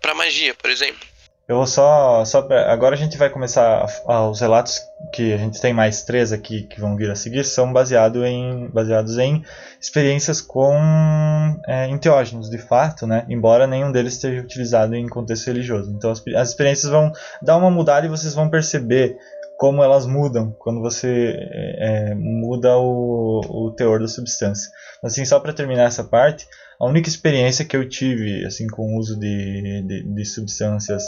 para 0.01 0.13
magia, 0.13 0.53
por 0.53 0.69
exemplo. 0.69 1.07
Eu 1.47 1.57
vou 1.57 1.67
só. 1.67 2.25
só 2.25 2.47
agora 2.67 2.95
a 2.95 2.97
gente 2.97 3.17
vai 3.17 3.29
começar. 3.29 3.85
A, 4.07 4.27
os 4.27 4.41
relatos 4.41 4.81
que 5.13 5.31
a 5.31 5.37
gente 5.37 5.61
tem 5.61 5.73
mais 5.73 6.03
três 6.03 6.33
aqui 6.33 6.63
que 6.63 6.79
vão 6.79 6.95
vir 6.95 7.11
a 7.11 7.15
seguir 7.15 7.43
são 7.43 7.71
baseado 7.71 8.25
em, 8.25 8.67
baseados 8.69 9.19
em 9.19 9.43
experiências 9.79 10.41
com 10.41 10.75
é, 11.67 11.87
enteógenos, 11.87 12.49
de 12.49 12.57
fato, 12.57 13.05
né? 13.05 13.25
embora 13.29 13.67
nenhum 13.67 13.91
deles 13.91 14.13
esteja 14.13 14.41
utilizado 14.41 14.95
em 14.95 15.07
contexto 15.07 15.45
religioso. 15.45 15.91
Então 15.91 16.09
as, 16.09 16.23
as 16.35 16.49
experiências 16.49 16.91
vão 16.91 17.11
dar 17.43 17.57
uma 17.57 17.69
mudada 17.69 18.07
e 18.07 18.09
vocês 18.09 18.33
vão 18.33 18.49
perceber 18.49 19.15
como 19.57 19.83
elas 19.83 20.07
mudam 20.07 20.51
quando 20.57 20.81
você 20.81 21.35
é, 21.37 22.11
é 22.11 22.15
muda 22.15 22.75
o, 22.77 23.41
o 23.47 23.71
teor 23.71 23.99
da 23.99 24.07
substância. 24.07 24.71
Assim, 25.03 25.23
só 25.23 25.39
para 25.39 25.53
terminar 25.53 25.83
essa 25.83 26.03
parte, 26.03 26.47
a 26.79 26.85
única 26.85 27.07
experiência 27.07 27.65
que 27.65 27.75
eu 27.75 27.87
tive 27.87 28.45
assim 28.45 28.67
com 28.67 28.93
o 28.93 28.97
uso 28.97 29.17
de, 29.17 29.81
de, 29.81 30.03
de 30.03 30.25
substâncias 30.25 31.03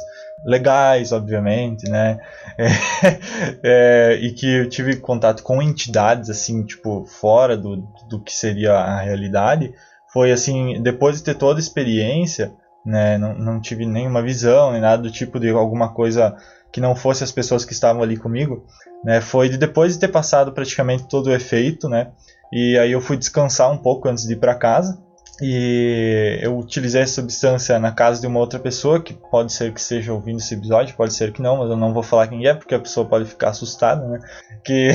legais, 0.46 1.12
obviamente, 1.12 1.90
né, 1.90 2.20
é, 2.58 3.20
é, 3.64 4.14
e 4.22 4.32
que 4.32 4.60
eu 4.60 4.70
tive 4.70 4.96
contato 4.98 5.44
com 5.44 5.62
entidades 5.62 6.30
assim, 6.30 6.64
tipo 6.64 7.06
fora 7.06 7.58
do, 7.58 7.78
do 8.10 8.22
que 8.22 8.34
seria 8.34 8.74
a 8.74 9.02
realidade, 9.02 9.74
foi 10.12 10.32
assim 10.32 10.82
depois 10.82 11.18
de 11.18 11.24
ter 11.24 11.36
toda 11.36 11.60
a 11.60 11.62
experiência, 11.62 12.54
né, 12.86 13.18
não, 13.18 13.34
não 13.38 13.62
tive 13.62 13.86
nenhuma 13.86 14.22
visão 14.22 14.72
nem 14.72 14.82
nada 14.82 15.02
do 15.02 15.12
tipo 15.12 15.40
de 15.40 15.50
alguma 15.50 15.94
coisa 15.94 16.36
que 16.72 16.80
não 16.80 16.96
fosse 16.96 17.24
as 17.24 17.32
pessoas 17.32 17.66
que 17.66 17.74
estavam 17.74 18.02
ali 18.02 18.16
comigo, 18.16 18.66
né, 19.04 19.20
foi 19.20 19.50
de 19.50 19.58
depois 19.58 19.94
de 19.94 20.00
ter 20.00 20.08
passado 20.08 20.54
praticamente 20.54 21.10
todo 21.10 21.28
o 21.28 21.34
efeito, 21.34 21.90
né, 21.90 22.12
e 22.54 22.78
aí 22.78 22.94
eu 22.94 23.02
fui 23.02 23.18
descansar 23.18 23.70
um 23.70 23.78
pouco 23.78 24.08
antes 24.08 24.26
de 24.26 24.34
ir 24.34 24.38
para 24.38 24.56
casa 24.56 25.06
e 25.42 26.40
eu 26.42 26.58
utilizei 26.58 27.02
essa 27.02 27.22
substância 27.22 27.78
na 27.78 27.92
casa 27.92 28.20
de 28.20 28.26
uma 28.26 28.40
outra 28.40 28.60
pessoa, 28.60 29.00
que 29.00 29.14
pode 29.14 29.54
ser 29.54 29.72
que 29.72 29.80
esteja 29.80 30.12
ouvindo 30.12 30.40
esse 30.40 30.56
episódio, 30.56 30.96
pode 30.96 31.14
ser 31.14 31.32
que 31.32 31.42
não, 31.42 31.58
mas 31.58 31.70
eu 31.70 31.78
não 31.78 31.94
vou 31.94 32.02
falar 32.02 32.28
quem 32.28 32.48
é, 32.48 32.56
porque 32.56 32.74
a 32.74 32.80
pessoa 32.80 33.08
pode 33.08 33.26
ficar 33.26 33.50
assustada, 33.50 34.08
né? 34.08 34.20
Que, 34.64 34.90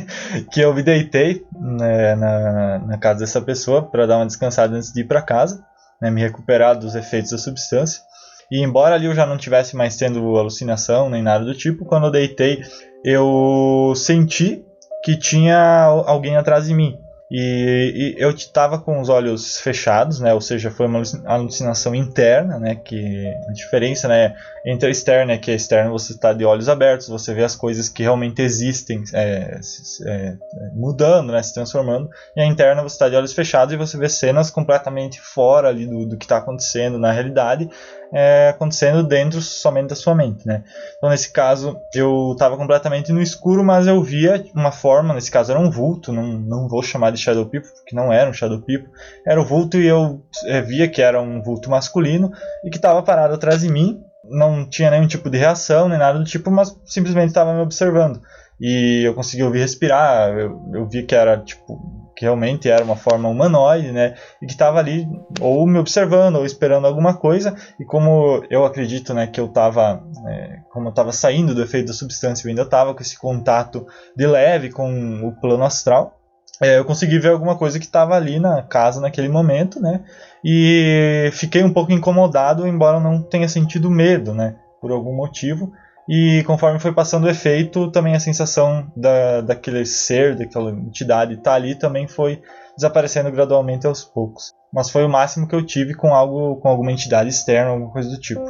que 0.52 0.60
eu 0.60 0.74
me 0.74 0.82
deitei 0.82 1.44
né, 1.58 2.14
na, 2.14 2.78
na 2.80 2.98
casa 2.98 3.20
dessa 3.20 3.40
pessoa 3.40 3.82
para 3.82 4.06
dar 4.06 4.18
uma 4.18 4.26
descansada 4.26 4.76
antes 4.76 4.92
de 4.92 5.00
ir 5.00 5.04
para 5.04 5.22
casa, 5.22 5.64
né, 6.00 6.10
me 6.10 6.20
recuperar 6.20 6.78
dos 6.78 6.94
efeitos 6.94 7.30
da 7.30 7.38
substância. 7.38 8.02
E 8.50 8.62
embora 8.62 8.94
ali 8.94 9.06
eu 9.06 9.14
já 9.14 9.24
não 9.24 9.38
tivesse 9.38 9.74
mais 9.74 9.96
tendo 9.96 10.36
alucinação 10.36 11.08
nem 11.08 11.22
nada 11.22 11.44
do 11.44 11.54
tipo, 11.54 11.86
quando 11.86 12.06
eu 12.06 12.12
deitei, 12.12 12.62
eu 13.02 13.92
senti 13.96 14.62
que 15.02 15.16
tinha 15.16 15.84
alguém 16.06 16.36
atrás 16.36 16.66
de 16.66 16.74
mim. 16.74 16.98
E, 17.28 18.14
e 18.18 18.22
eu 18.22 18.30
estava 18.30 18.78
com 18.78 19.00
os 19.00 19.08
olhos 19.08 19.58
fechados, 19.58 20.20
né? 20.20 20.32
Ou 20.32 20.40
seja, 20.40 20.70
foi 20.70 20.86
uma 20.86 21.02
alucinação 21.24 21.92
interna, 21.92 22.58
né? 22.58 22.76
Que 22.76 23.26
a 23.48 23.52
diferença, 23.52 24.06
né? 24.06 24.36
Entre 24.64 24.88
a 24.88 24.90
externa 24.90 25.32
é 25.32 25.38
que 25.38 25.50
a 25.50 25.54
externa 25.54 25.90
você 25.90 26.12
está 26.12 26.32
de 26.32 26.44
olhos 26.44 26.68
abertos, 26.68 27.08
você 27.08 27.34
vê 27.34 27.42
as 27.42 27.56
coisas 27.56 27.88
que 27.88 28.04
realmente 28.04 28.42
existem 28.42 29.02
é, 29.12 29.58
é, 30.06 30.36
mudando, 30.72 31.32
né? 31.32 31.42
Se 31.42 31.52
transformando. 31.52 32.08
E 32.36 32.40
a 32.40 32.46
interna 32.46 32.82
você 32.82 32.94
está 32.94 33.08
de 33.08 33.16
olhos 33.16 33.32
fechados 33.32 33.74
e 33.74 33.76
você 33.76 33.98
vê 33.98 34.08
cenas 34.08 34.48
completamente 34.48 35.20
fora 35.20 35.68
ali 35.68 35.84
do, 35.84 36.06
do 36.06 36.16
que 36.16 36.24
está 36.24 36.36
acontecendo 36.36 36.96
na 36.96 37.10
realidade 37.10 37.68
é, 38.12 38.48
acontecendo 38.48 39.02
dentro 39.02 39.40
somente 39.40 39.88
da 39.88 39.96
sua 39.96 40.14
mente, 40.14 40.46
né? 40.46 40.62
Então 40.96 41.10
nesse 41.10 41.32
caso 41.32 41.78
eu 41.94 42.32
estava 42.32 42.56
completamente 42.56 43.12
no 43.12 43.20
escuro, 43.20 43.64
mas 43.64 43.86
eu 43.86 44.02
via 44.02 44.44
uma 44.54 44.72
forma, 44.72 45.14
nesse 45.14 45.30
caso 45.30 45.52
era 45.52 45.60
um 45.60 45.70
vulto, 45.70 46.12
não, 46.12 46.26
não 46.26 46.68
vou 46.68 46.82
chamar 46.82 47.10
de 47.10 47.18
Shadow 47.18 47.46
People, 47.46 47.70
porque 47.70 47.94
não 47.94 48.12
era 48.12 48.28
um 48.28 48.32
Shadow 48.32 48.60
People, 48.60 48.90
era 49.26 49.40
o 49.40 49.44
vulto 49.44 49.78
e 49.78 49.86
eu 49.86 50.22
é, 50.46 50.60
via 50.60 50.88
que 50.88 51.02
era 51.02 51.20
um 51.20 51.42
vulto 51.42 51.70
masculino 51.70 52.30
e 52.64 52.70
que 52.70 52.76
estava 52.76 53.02
parado 53.02 53.34
atrás 53.34 53.60
de 53.60 53.68
mim, 53.68 54.00
não 54.24 54.68
tinha 54.68 54.90
nenhum 54.90 55.06
tipo 55.06 55.30
de 55.30 55.38
reação 55.38 55.88
nem 55.88 55.98
nada 55.98 56.18
do 56.18 56.24
tipo, 56.24 56.50
mas 56.50 56.74
simplesmente 56.84 57.28
estava 57.28 57.54
me 57.54 57.60
observando. 57.60 58.20
E 58.60 59.02
eu 59.06 59.14
consegui 59.14 59.42
ouvir 59.42 59.60
respirar, 59.60 60.30
eu, 60.30 60.58
eu 60.72 60.88
vi 60.88 61.02
que 61.02 61.14
era 61.14 61.38
tipo 61.38 61.78
que 62.16 62.24
realmente 62.24 62.68
era 62.70 62.82
uma 62.82 62.96
forma 62.96 63.28
humanoide, 63.28 63.92
né? 63.92 64.14
E 64.40 64.46
que 64.46 64.52
estava 64.52 64.78
ali 64.78 65.06
ou 65.38 65.66
me 65.66 65.78
observando 65.78 66.36
ou 66.36 66.46
esperando 66.46 66.86
alguma 66.86 67.14
coisa. 67.14 67.54
E 67.78 67.84
como 67.84 68.42
eu 68.48 68.64
acredito, 68.64 69.12
né, 69.12 69.26
que 69.26 69.38
eu 69.38 69.46
estava, 69.46 70.02
é, 70.26 70.60
como 70.72 70.88
estava 70.88 71.12
saindo 71.12 71.54
do 71.54 71.62
efeito 71.62 71.88
da 71.88 71.92
substância, 71.92 72.46
eu 72.46 72.48
ainda 72.48 72.62
estava 72.62 72.94
com 72.94 73.02
esse 73.02 73.18
contato 73.18 73.86
de 74.16 74.26
leve 74.26 74.70
com 74.70 75.26
o 75.26 75.38
plano 75.38 75.62
astral. 75.62 76.18
É, 76.58 76.78
eu 76.78 76.86
consegui 76.86 77.18
ver 77.18 77.32
alguma 77.32 77.58
coisa 77.58 77.78
que 77.78 77.84
estava 77.84 78.16
ali 78.16 78.40
na 78.40 78.62
casa 78.62 78.98
naquele 78.98 79.28
momento, 79.28 79.78
né? 79.78 80.02
E 80.42 81.28
fiquei 81.34 81.62
um 81.62 81.72
pouco 81.72 81.92
incomodado, 81.92 82.66
embora 82.66 82.98
não 82.98 83.20
tenha 83.20 83.46
sentido 83.46 83.90
medo, 83.90 84.32
né? 84.32 84.56
Por 84.80 84.90
algum 84.90 85.14
motivo. 85.14 85.70
E 86.08 86.44
conforme 86.44 86.78
foi 86.78 86.92
passando 86.92 87.24
o 87.24 87.28
efeito, 87.28 87.90
também 87.90 88.14
a 88.14 88.20
sensação 88.20 88.86
da, 88.96 89.40
daquele 89.40 89.84
ser, 89.84 90.36
daquela 90.36 90.70
entidade 90.70 91.34
estar 91.34 91.50
tá 91.50 91.56
ali 91.56 91.74
também 91.74 92.06
foi 92.06 92.40
desaparecendo 92.76 93.30
gradualmente 93.32 93.88
aos 93.88 94.04
poucos. 94.04 94.52
Mas 94.72 94.88
foi 94.88 95.04
o 95.04 95.08
máximo 95.08 95.48
que 95.48 95.54
eu 95.54 95.66
tive 95.66 95.94
com 95.94 96.14
algo, 96.14 96.56
com 96.60 96.68
alguma 96.68 96.92
entidade 96.92 97.28
externa, 97.28 97.70
alguma 97.70 97.90
coisa 97.90 98.08
do 98.08 98.20
tipo. 98.20 98.44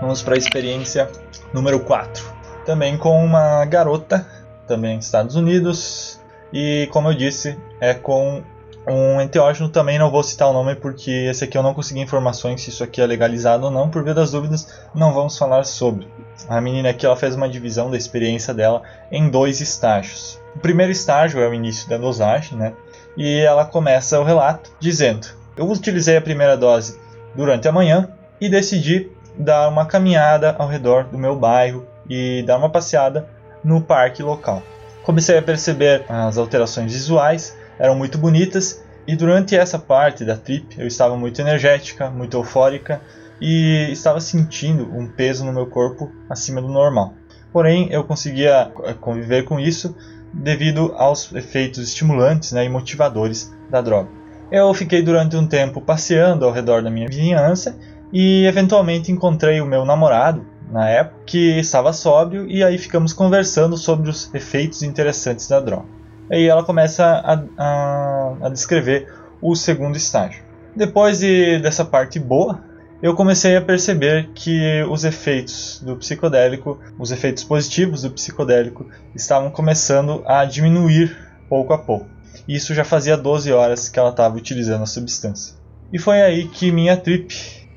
Vamos 0.00 0.20
para 0.22 0.34
a 0.34 0.38
experiência 0.38 1.08
número 1.52 1.80
4. 1.80 2.24
Também 2.64 2.98
com 2.98 3.24
uma 3.24 3.64
garota 3.66 4.35
também 4.66 4.98
Estados 4.98 5.36
Unidos. 5.36 6.20
E 6.52 6.88
como 6.92 7.08
eu 7.08 7.14
disse, 7.14 7.58
é 7.80 7.94
com 7.94 8.42
um 8.86 9.20
enteógeno 9.20 9.68
também, 9.68 9.98
não 9.98 10.10
vou 10.10 10.22
citar 10.22 10.48
o 10.48 10.52
nome 10.52 10.76
porque 10.76 11.10
esse 11.10 11.42
aqui 11.42 11.58
eu 11.58 11.62
não 11.62 11.74
consegui 11.74 12.00
informações 12.00 12.62
se 12.62 12.70
isso 12.70 12.84
aqui 12.84 13.00
é 13.00 13.06
legalizado 13.06 13.64
ou 13.64 13.70
não, 13.70 13.90
por 13.90 14.04
via 14.04 14.14
das 14.14 14.30
dúvidas, 14.30 14.72
não 14.94 15.12
vamos 15.12 15.36
falar 15.36 15.64
sobre. 15.64 16.06
A 16.48 16.60
menina 16.60 16.90
aqui 16.90 17.04
ela 17.04 17.16
fez 17.16 17.34
uma 17.34 17.48
divisão 17.48 17.90
da 17.90 17.96
experiência 17.96 18.54
dela 18.54 18.82
em 19.10 19.28
dois 19.28 19.60
estágios. 19.60 20.40
O 20.54 20.60
primeiro 20.60 20.92
estágio 20.92 21.40
é 21.40 21.48
o 21.48 21.54
início 21.54 21.88
da 21.88 21.98
dosagem, 21.98 22.56
né? 22.56 22.74
E 23.16 23.40
ela 23.40 23.64
começa 23.64 24.20
o 24.20 24.24
relato 24.24 24.70
dizendo: 24.78 25.26
Eu 25.56 25.68
utilizei 25.68 26.16
a 26.16 26.22
primeira 26.22 26.56
dose 26.56 26.98
durante 27.34 27.66
a 27.66 27.72
manhã 27.72 28.08
e 28.40 28.48
decidi 28.48 29.10
dar 29.36 29.68
uma 29.68 29.84
caminhada 29.84 30.54
ao 30.58 30.68
redor 30.68 31.04
do 31.04 31.18
meu 31.18 31.36
bairro 31.36 31.86
e 32.08 32.42
dar 32.46 32.56
uma 32.56 32.70
passeada 32.70 33.28
no 33.66 33.80
parque 33.80 34.22
local. 34.22 34.62
Comecei 35.02 35.36
a 35.36 35.42
perceber 35.42 36.04
as 36.08 36.38
alterações 36.38 36.92
visuais, 36.92 37.56
eram 37.78 37.96
muito 37.96 38.16
bonitas, 38.16 38.82
e 39.06 39.16
durante 39.16 39.56
essa 39.56 39.78
parte 39.78 40.24
da 40.24 40.36
trip 40.36 40.78
eu 40.78 40.86
estava 40.86 41.16
muito 41.16 41.40
energética, 41.40 42.08
muito 42.08 42.36
eufórica 42.36 43.00
e 43.40 43.88
estava 43.90 44.20
sentindo 44.20 44.84
um 44.96 45.06
peso 45.06 45.44
no 45.44 45.52
meu 45.52 45.66
corpo 45.66 46.10
acima 46.30 46.62
do 46.62 46.68
normal. 46.68 47.14
Porém, 47.52 47.88
eu 47.90 48.04
conseguia 48.04 48.70
eh, 48.84 48.94
conviver 48.94 49.44
com 49.44 49.58
isso 49.58 49.96
devido 50.32 50.92
aos 50.96 51.32
efeitos 51.32 51.88
estimulantes 51.88 52.52
né, 52.52 52.64
e 52.64 52.68
motivadores 52.68 53.52
da 53.70 53.80
droga. 53.80 54.08
Eu 54.50 54.72
fiquei 54.74 55.02
durante 55.02 55.36
um 55.36 55.46
tempo 55.46 55.80
passeando 55.80 56.44
ao 56.44 56.52
redor 56.52 56.82
da 56.82 56.90
minha 56.90 57.08
vizinhança 57.08 57.76
e 58.12 58.44
eventualmente 58.46 59.10
encontrei 59.10 59.60
o 59.60 59.66
meu 59.66 59.84
namorado, 59.84 60.44
na 60.70 60.88
época, 60.88 61.16
que 61.26 61.58
estava 61.58 61.92
sóbrio, 61.92 62.50
e 62.50 62.62
aí 62.62 62.78
ficamos 62.78 63.12
conversando 63.12 63.76
sobre 63.76 64.10
os 64.10 64.32
efeitos 64.34 64.82
interessantes 64.82 65.48
da 65.48 65.60
droga. 65.60 65.86
Aí 66.30 66.46
ela 66.46 66.64
começa 66.64 67.04
a, 67.04 67.42
a, 67.56 68.36
a 68.42 68.48
descrever 68.48 69.12
o 69.40 69.54
segundo 69.54 69.96
estágio. 69.96 70.42
Depois 70.74 71.20
de, 71.20 71.58
dessa 71.60 71.84
parte 71.84 72.18
boa, 72.18 72.60
eu 73.02 73.14
comecei 73.14 73.56
a 73.56 73.62
perceber 73.62 74.30
que 74.34 74.82
os 74.90 75.04
efeitos 75.04 75.80
do 75.84 75.96
psicodélico, 75.96 76.80
os 76.98 77.12
efeitos 77.12 77.44
positivos 77.44 78.02
do 78.02 78.10
psicodélico, 78.10 78.86
estavam 79.14 79.50
começando 79.50 80.22
a 80.26 80.44
diminuir 80.44 81.16
pouco 81.48 81.72
a 81.72 81.78
pouco. 81.78 82.06
Isso 82.48 82.74
já 82.74 82.84
fazia 82.84 83.16
12 83.16 83.52
horas 83.52 83.88
que 83.88 83.98
ela 83.98 84.10
estava 84.10 84.36
utilizando 84.36 84.82
a 84.82 84.86
substância. 84.86 85.54
E 85.92 85.98
foi 85.98 86.22
aí 86.22 86.48
que 86.48 86.72
minha 86.72 86.96
trip 86.96 87.34